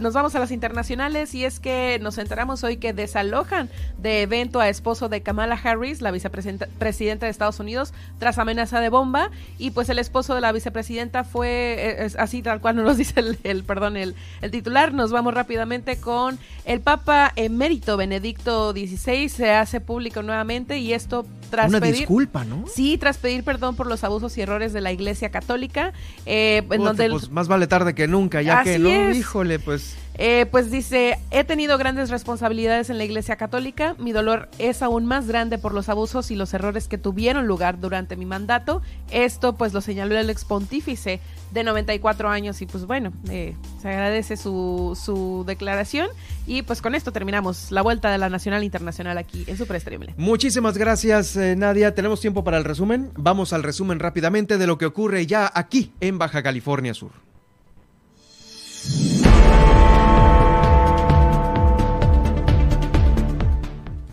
nos 0.00 0.14
vamos 0.14 0.34
a 0.34 0.38
las 0.38 0.50
internacionales 0.50 1.34
y 1.34 1.44
es 1.44 1.60
que 1.60 1.98
nos 2.02 2.18
enteramos 2.18 2.64
hoy 2.64 2.76
que 2.76 2.92
desalojan 2.92 3.70
de 3.98 4.22
evento 4.22 4.60
a 4.60 4.68
esposo 4.68 5.08
de 5.08 5.22
Kamala 5.22 5.58
Harris, 5.62 6.02
la 6.02 6.10
vicepresidenta 6.10 7.26
de 7.26 7.30
Estados 7.30 7.60
Unidos, 7.60 7.94
tras 8.18 8.38
amenaza 8.38 8.80
de 8.80 8.88
bomba 8.88 9.30
y 9.58 9.70
pues 9.70 9.88
el 9.88 9.98
esposo 9.98 10.34
de 10.34 10.40
la 10.40 10.52
vicepresidenta 10.52 11.24
fue 11.24 11.76
eh, 11.78 12.08
así 12.18 12.42
tal 12.42 12.60
cual 12.60 12.76
nos 12.76 12.96
dice 12.98 13.22
el, 13.42 13.64
perdón 13.64 13.96
el, 13.96 14.14
el, 14.42 14.50
titular. 14.50 14.92
Nos 14.92 15.10
vamos 15.10 15.34
rápidamente 15.34 15.98
con 15.98 16.38
el 16.64 16.80
Papa 16.80 17.32
emérito 17.36 17.96
Benedicto 17.96 18.72
XVI 18.72 19.28
se 19.28 19.50
hace 19.50 19.80
público 19.80 20.22
nuevamente 20.22 20.78
y 20.78 20.92
esto 20.92 21.26
tras 21.50 21.68
Una 21.68 21.80
disculpa, 21.80 22.23
¿no? 22.44 22.64
Sí, 22.66 22.98
tras 22.98 23.18
pedir 23.18 23.44
perdón 23.44 23.76
por 23.76 23.86
los 23.86 24.04
abusos 24.04 24.36
y 24.38 24.42
errores 24.42 24.72
de 24.72 24.80
la 24.80 24.92
Iglesia 24.92 25.30
Católica. 25.30 25.92
Eh, 26.26 26.62
en 26.70 26.82
donde 26.82 27.10
pues 27.10 27.30
más 27.30 27.48
vale 27.48 27.66
tarde 27.66 27.94
que 27.94 28.08
nunca, 28.08 28.42
ya 28.42 28.62
que 28.62 28.78
no, 28.78 29.10
híjole, 29.10 29.58
pues. 29.58 29.96
Eh, 30.16 30.46
pues 30.50 30.70
dice, 30.70 31.18
he 31.30 31.44
tenido 31.44 31.76
grandes 31.76 32.10
responsabilidades 32.10 32.88
en 32.88 32.98
la 32.98 33.04
Iglesia 33.04 33.36
Católica, 33.36 33.96
mi 33.98 34.12
dolor 34.12 34.48
es 34.58 34.82
aún 34.82 35.06
más 35.06 35.26
grande 35.26 35.58
por 35.58 35.74
los 35.74 35.88
abusos 35.88 36.30
y 36.30 36.36
los 36.36 36.54
errores 36.54 36.88
que 36.88 36.98
tuvieron 36.98 37.46
lugar 37.46 37.80
durante 37.80 38.16
mi 38.16 38.24
mandato. 38.24 38.80
Esto 39.10 39.56
pues 39.56 39.72
lo 39.72 39.80
señaló 39.80 40.16
el 40.16 40.30
ex 40.30 40.44
pontífice 40.44 41.20
de 41.52 41.64
94 41.64 42.30
años 42.30 42.62
y 42.62 42.66
pues 42.66 42.86
bueno, 42.86 43.12
eh, 43.28 43.54
se 43.82 43.88
agradece 43.88 44.36
su, 44.36 44.98
su, 45.00 45.44
declaración 45.46 46.08
y 46.46 46.62
pues 46.62 46.80
con 46.80 46.94
esto 46.94 47.12
terminamos 47.12 47.70
la 47.70 47.82
vuelta 47.82 48.10
de 48.10 48.18
la 48.18 48.28
Nacional 48.28 48.64
Internacional 48.64 49.18
aquí 49.18 49.44
en 49.46 49.56
Super. 49.56 49.74
Muchísimas 50.16 50.78
gracias 50.78 51.36
eh, 51.36 51.56
Nadia, 51.56 51.94
tenemos 51.94 52.20
tiempo 52.20 52.44
para 52.44 52.58
el 52.58 52.64
resumen, 52.64 53.10
vamos 53.16 53.52
al 53.52 53.62
resumen 53.62 53.98
rápidamente 53.98 54.56
de 54.56 54.66
lo 54.66 54.78
que 54.78 54.86
ocurre 54.86 55.26
ya 55.26 55.50
aquí 55.52 55.92
en 56.00 56.18
Baja 56.18 56.42
California 56.42 56.94
Sur. 56.94 57.12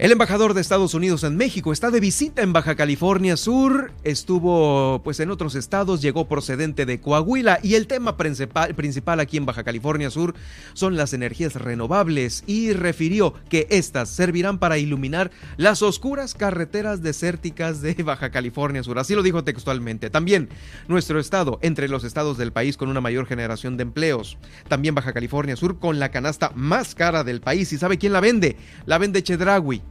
El 0.02 0.11
embajador 0.11 0.56
de 0.56 0.61
Estados 0.61 0.95
Unidos 0.95 1.23
en 1.23 1.38
México 1.38 1.72
está 1.72 1.91
de 1.91 1.99
visita 1.99 2.41
en 2.41 2.53
Baja 2.53 2.73
California 2.73 3.38
Sur, 3.38 3.91
estuvo 4.03 4.99
pues 5.03 5.19
en 5.19 5.30
otros 5.30 5.53
estados, 5.53 6.02
llegó 6.02 6.28
procedente 6.28 6.88
de 6.88 6.99
Coahuila 6.99 7.60
y 7.61 7.76
el 7.76 7.86
tema 7.86 8.18
principal, 8.18 9.19
aquí 9.19 9.38
en 9.38 9.45
Baja 9.45 9.64
California 9.64 10.10
Sur 10.10 10.34
son 10.73 10.98
las 10.98 11.14
energías 11.14 11.53
renovables 11.53 12.44
y 12.48 12.73
refirió 12.73 13.36
que 13.48 13.68
estas 13.69 14.10
servirán 14.10 14.57
para 14.57 14.80
iluminar 14.80 15.30
las 15.57 15.84
oscuras 15.84 16.34
carreteras 16.34 17.03
desérticas 17.03 17.84
de 17.84 17.94
Baja 18.02 18.32
California 18.32 18.82
Sur. 18.82 18.98
Así 18.98 19.14
lo 19.14 19.22
dijo 19.22 19.44
textualmente. 19.44 20.10
También 20.10 20.49
nuestro 20.88 21.19
estado, 21.19 21.60
entre 21.61 21.88
los 21.90 22.06
estados 22.06 22.40
del 22.40 22.52
país 22.52 22.76
con 22.76 22.90
una 22.90 23.02
mayor 23.02 23.28
generación 23.28 23.78
de 23.78 23.84
empleos. 23.84 24.40
También 24.68 24.95
Baja 24.95 25.14
California 25.14 25.56
Sur 25.56 25.78
con 25.78 25.99
la 25.99 26.10
canasta 26.10 26.52
más 26.56 26.95
cara 26.95 27.23
del 27.23 27.40
país. 27.40 27.72
¿Y 27.72 27.78
sabe 27.78 27.99
quién 27.99 28.14
la 28.14 28.19
vende? 28.19 28.57
La 28.88 28.98
vende 28.98 29.22
Chedragui 29.22 29.84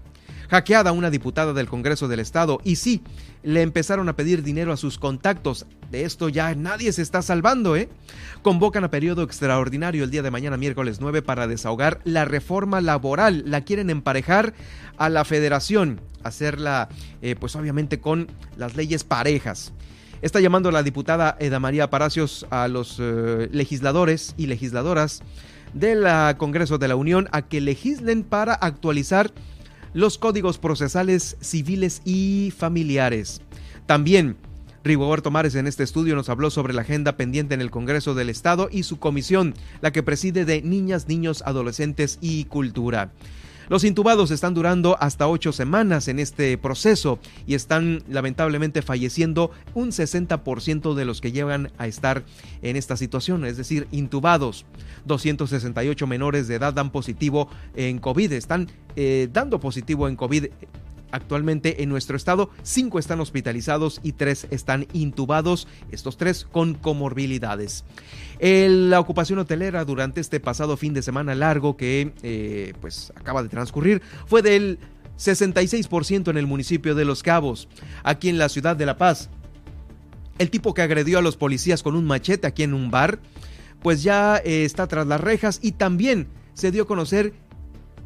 hackeada 0.51 0.90
una 0.93 1.10
diputada 1.10 1.52
del 1.52 1.68
Congreso 1.68 2.09
del 2.09 2.20
Estado 2.20 2.60
y 2.64 2.77
sí, 2.77 3.02
le 3.43 3.62
empezaron 3.62 4.09
a 4.09 4.16
pedir 4.16 4.43
dinero 4.43 4.72
a 4.72 4.77
sus 4.77 4.98
contactos. 4.98 5.64
De 5.90 6.05
esto 6.05 6.28
ya 6.28 6.55
nadie 6.55 6.93
se 6.93 7.02
está 7.02 7.22
salvando, 7.22 7.77
¿eh? 7.77 7.89
Convocan 8.43 8.85
a 8.85 8.90
periodo 8.90 9.22
extraordinario 9.22 10.02
el 10.05 10.10
día 10.10 10.22
de 10.22 10.31
mañana, 10.31 10.56
miércoles 10.56 10.98
9, 11.01 11.22
para 11.22 11.47
desahogar 11.47 12.01
la 12.05 12.24
reforma 12.24 12.81
laboral. 12.81 13.44
La 13.47 13.62
quieren 13.62 13.90
emparejar 13.90 14.55
a 14.98 15.09
la 15.09 15.24
federación, 15.24 16.01
hacerla, 16.24 16.89
eh, 17.22 17.36
pues 17.39 17.55
obviamente 17.55 18.01
con 18.01 18.27
las 18.56 18.77
leyes 18.77 19.05
parejas. 19.05 19.72
Está 20.20 20.40
llamando 20.40 20.70
la 20.70 20.82
diputada 20.82 21.36
Eda 21.39 21.60
María 21.60 21.90
Palacios 21.90 22.47
a 22.51 22.68
los 22.68 22.98
eh, 23.01 23.48
legisladores 23.52 24.35
y 24.36 24.48
legisladoras 24.48 25.22
del 25.72 26.05
Congreso 26.36 26.78
de 26.78 26.89
la 26.89 26.97
Unión 26.97 27.28
a 27.31 27.43
que 27.43 27.60
legislen 27.60 28.24
para 28.24 28.55
actualizar 28.55 29.32
los 29.93 30.19
códigos 30.19 30.59
procesales 30.59 31.37
civiles 31.41 32.03
y 32.05 32.53
familiares. 32.57 33.41
También 33.87 34.37
Rigoberto 34.83 35.31
Mares 35.31 35.55
en 35.57 35.67
este 35.67 35.83
estudio 35.83 36.15
nos 36.15 36.31
habló 36.31 36.51
sobre 36.51 36.73
la 36.73 36.83
agenda 36.83 37.17
pendiente 37.17 37.55
en 37.55 37.61
el 37.61 37.71
Congreso 37.71 38.15
del 38.15 38.31
Estado 38.31 38.69
y 38.73 38.85
su 38.85 38.99
comisión, 38.99 39.55
la 39.83 39.93
que 39.93 40.03
preside 40.03 40.45
de 40.47 40.62
Niñas, 40.62 41.07
Niños, 41.07 41.43
Adolescentes 41.45 42.19
y 42.23 42.45
Cultura. 42.45 43.12
Los 43.71 43.85
intubados 43.85 44.33
están 44.33 44.53
durando 44.53 44.97
hasta 44.99 45.29
ocho 45.29 45.53
semanas 45.53 46.09
en 46.09 46.19
este 46.19 46.59
proceso 46.59 47.21
y 47.47 47.55
están 47.55 48.03
lamentablemente 48.09 48.83
falleciendo 48.83 49.53
un 49.75 49.91
60% 49.91 50.95
de 50.95 51.05
los 51.05 51.21
que 51.21 51.31
llegan 51.31 51.71
a 51.79 51.87
estar 51.87 52.25
en 52.63 52.75
esta 52.75 52.97
situación, 52.97 53.45
es 53.45 53.57
decir, 53.57 53.87
intubados. 53.93 54.67
268 55.05 56.05
menores 56.09 56.49
de 56.49 56.57
edad 56.57 56.75
dan 56.75 56.91
positivo 56.91 57.49
en 57.77 58.01
COVID, 58.01 58.33
están 58.33 58.69
eh, 58.97 59.29
dando 59.33 59.61
positivo 59.61 60.09
en 60.09 60.17
COVID 60.17 60.47
Actualmente 61.12 61.82
en 61.82 61.89
nuestro 61.89 62.16
estado, 62.16 62.51
cinco 62.62 62.99
están 62.99 63.20
hospitalizados 63.20 64.01
y 64.03 64.12
tres 64.12 64.47
están 64.51 64.87
intubados, 64.93 65.66
estos 65.91 66.16
tres 66.16 66.45
con 66.45 66.74
comorbilidades. 66.74 67.85
la 68.41 69.01
ocupación 69.01 69.39
hotelera 69.39 69.85
durante 69.85 70.20
este 70.20 70.41
pasado 70.41 70.77
fin 70.77 70.95
de 70.95 71.03
semana 71.03 71.35
largo 71.35 71.77
que 71.77 72.12
eh, 72.23 72.74
pues 72.81 73.12
acaba 73.16 73.43
de 73.43 73.49
transcurrir 73.49 74.03
fue 74.27 74.43
del 74.43 74.78
66% 75.19 76.31
en 76.31 76.37
el 76.39 76.47
municipio 76.47 76.95
de 76.95 77.05
Los 77.05 77.23
Cabos, 77.23 77.69
aquí 78.03 78.28
en 78.28 78.39
la 78.39 78.49
ciudad 78.49 78.77
de 78.77 78.87
La 78.87 78.97
Paz. 78.97 79.28
El 80.39 80.51
tipo 80.51 80.73
que 80.73 80.82
agredió 80.82 81.19
a 81.19 81.23
los 81.23 81.37
policías 81.37 81.82
con 81.82 81.95
un 81.95 82.07
machete 82.07 82.47
aquí 82.47 82.62
en 82.62 82.73
un 82.73 82.91
bar, 82.91 83.19
pues 83.82 84.03
ya 84.03 84.39
eh, 84.39 84.65
está 84.65 84.87
tras 84.87 85.07
las 85.07 85.20
rejas 85.20 85.59
y 85.62 85.73
también 85.73 86.28
se 86.55 86.70
dio 86.70 86.85
a 86.85 86.87
conocer 86.87 87.35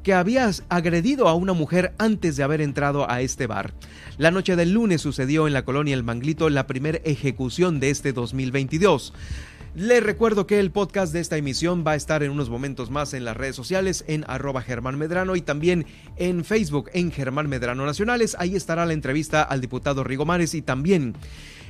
que 0.04 0.14
habías 0.14 0.62
agredido 0.68 1.26
a 1.26 1.34
una 1.34 1.54
mujer 1.54 1.94
antes 1.98 2.36
de 2.36 2.44
haber 2.44 2.60
entrado 2.60 3.10
a 3.10 3.22
este 3.22 3.48
bar. 3.48 3.74
La 4.18 4.30
noche 4.30 4.54
del 4.54 4.72
lunes 4.72 5.00
sucedió 5.00 5.48
en 5.48 5.52
la 5.54 5.64
colonia 5.64 5.94
El 5.94 6.04
Manglito 6.04 6.48
la 6.50 6.68
primera 6.68 7.00
ejecución 7.04 7.80
de 7.80 7.90
este 7.90 8.12
2022. 8.12 9.12
Les 9.74 10.00
recuerdo 10.04 10.46
que 10.46 10.60
el 10.60 10.70
podcast 10.70 11.12
de 11.12 11.18
esta 11.18 11.36
emisión 11.36 11.82
va 11.84 11.92
a 11.92 11.96
estar 11.96 12.22
en 12.22 12.30
unos 12.30 12.48
momentos 12.48 12.90
más 12.90 13.12
en 13.12 13.24
las 13.24 13.36
redes 13.36 13.56
sociales 13.56 14.04
en 14.06 14.24
arroba 14.28 14.62
Germán 14.62 14.96
Medrano 14.98 15.34
y 15.34 15.40
también 15.40 15.86
en 16.16 16.44
Facebook 16.44 16.90
en 16.92 17.10
Germán 17.10 17.48
Medrano 17.48 17.84
Nacionales. 17.84 18.36
Ahí 18.38 18.54
estará 18.54 18.86
la 18.86 18.92
entrevista 18.92 19.42
al 19.42 19.60
diputado 19.60 20.04
Rigo 20.04 20.24
Mares 20.24 20.54
y 20.54 20.62
también 20.62 21.16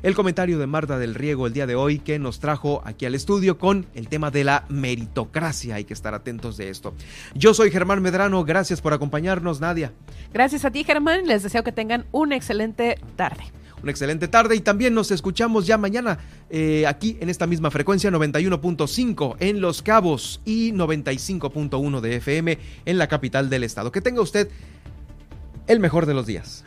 el 0.05 0.15
comentario 0.15 0.59
de 0.59 0.67
Marta 0.67 0.99
del 0.99 1.15
Riego 1.15 1.47
el 1.47 1.55
día 1.55 1.67
de 1.67 1.75
hoy 1.75 1.99
que 1.99 2.19
nos 2.19 2.39
trajo 2.39 2.83
aquí 2.85 3.07
al 3.07 3.15
estudio 3.15 3.57
con 3.57 3.87
el 3.95 4.09
tema 4.09 4.31
de 4.31 4.45
la 4.45 4.67
meritocracia. 4.69 5.77
Hay 5.77 5.85
que 5.85 5.95
estar 5.95 6.13
atentos 6.13 6.59
de 6.59 6.69
esto. 6.69 6.93
Yo 7.35 7.55
soy 7.55 7.71
Germán 7.71 8.03
Medrano, 8.03 8.45
gracias 8.45 8.83
por 8.83 8.93
acompañarnos, 8.93 9.63
Nadia. 9.63 9.93
Gracias 10.35 10.67
a 10.67 10.71
ti, 10.71 10.85
Germán. 10.85 11.27
Les 11.27 11.43
deseo 11.43 11.65
que 11.65 11.73
tengan 11.73 12.05
una 12.13 12.37
excelente 12.37 12.99
tarde 13.17 13.45
una 13.83 13.91
excelente 13.91 14.29
tarde 14.29 14.57
y 14.57 14.61
también 14.61 14.95
nos 14.95 15.11
escuchamos 15.11 15.67
ya 15.67 15.77
mañana 15.77 16.17
eh, 16.49 16.87
aquí 16.87 17.19
en 17.21 17.29
esta 17.29 17.47
misma 17.47 17.71
frecuencia 17.71 18.11
91.5 18.11 19.37
en 19.41 19.61
Los 19.61 19.83
Cabos 19.83 20.41
y 20.47 20.73
95.1 20.73 22.01
de 22.01 22.17
FM 22.17 22.59
en 22.87 22.99
la 22.99 23.09
capital 23.09 23.51
del 23.51 23.63
estado. 23.63 23.93
Que 23.93 24.01
tenga 24.01 24.23
usted 24.23 24.49
el 25.67 25.81
mejor 25.81 26.07
de 26.07 26.15
los 26.15 26.25
días. 26.25 26.65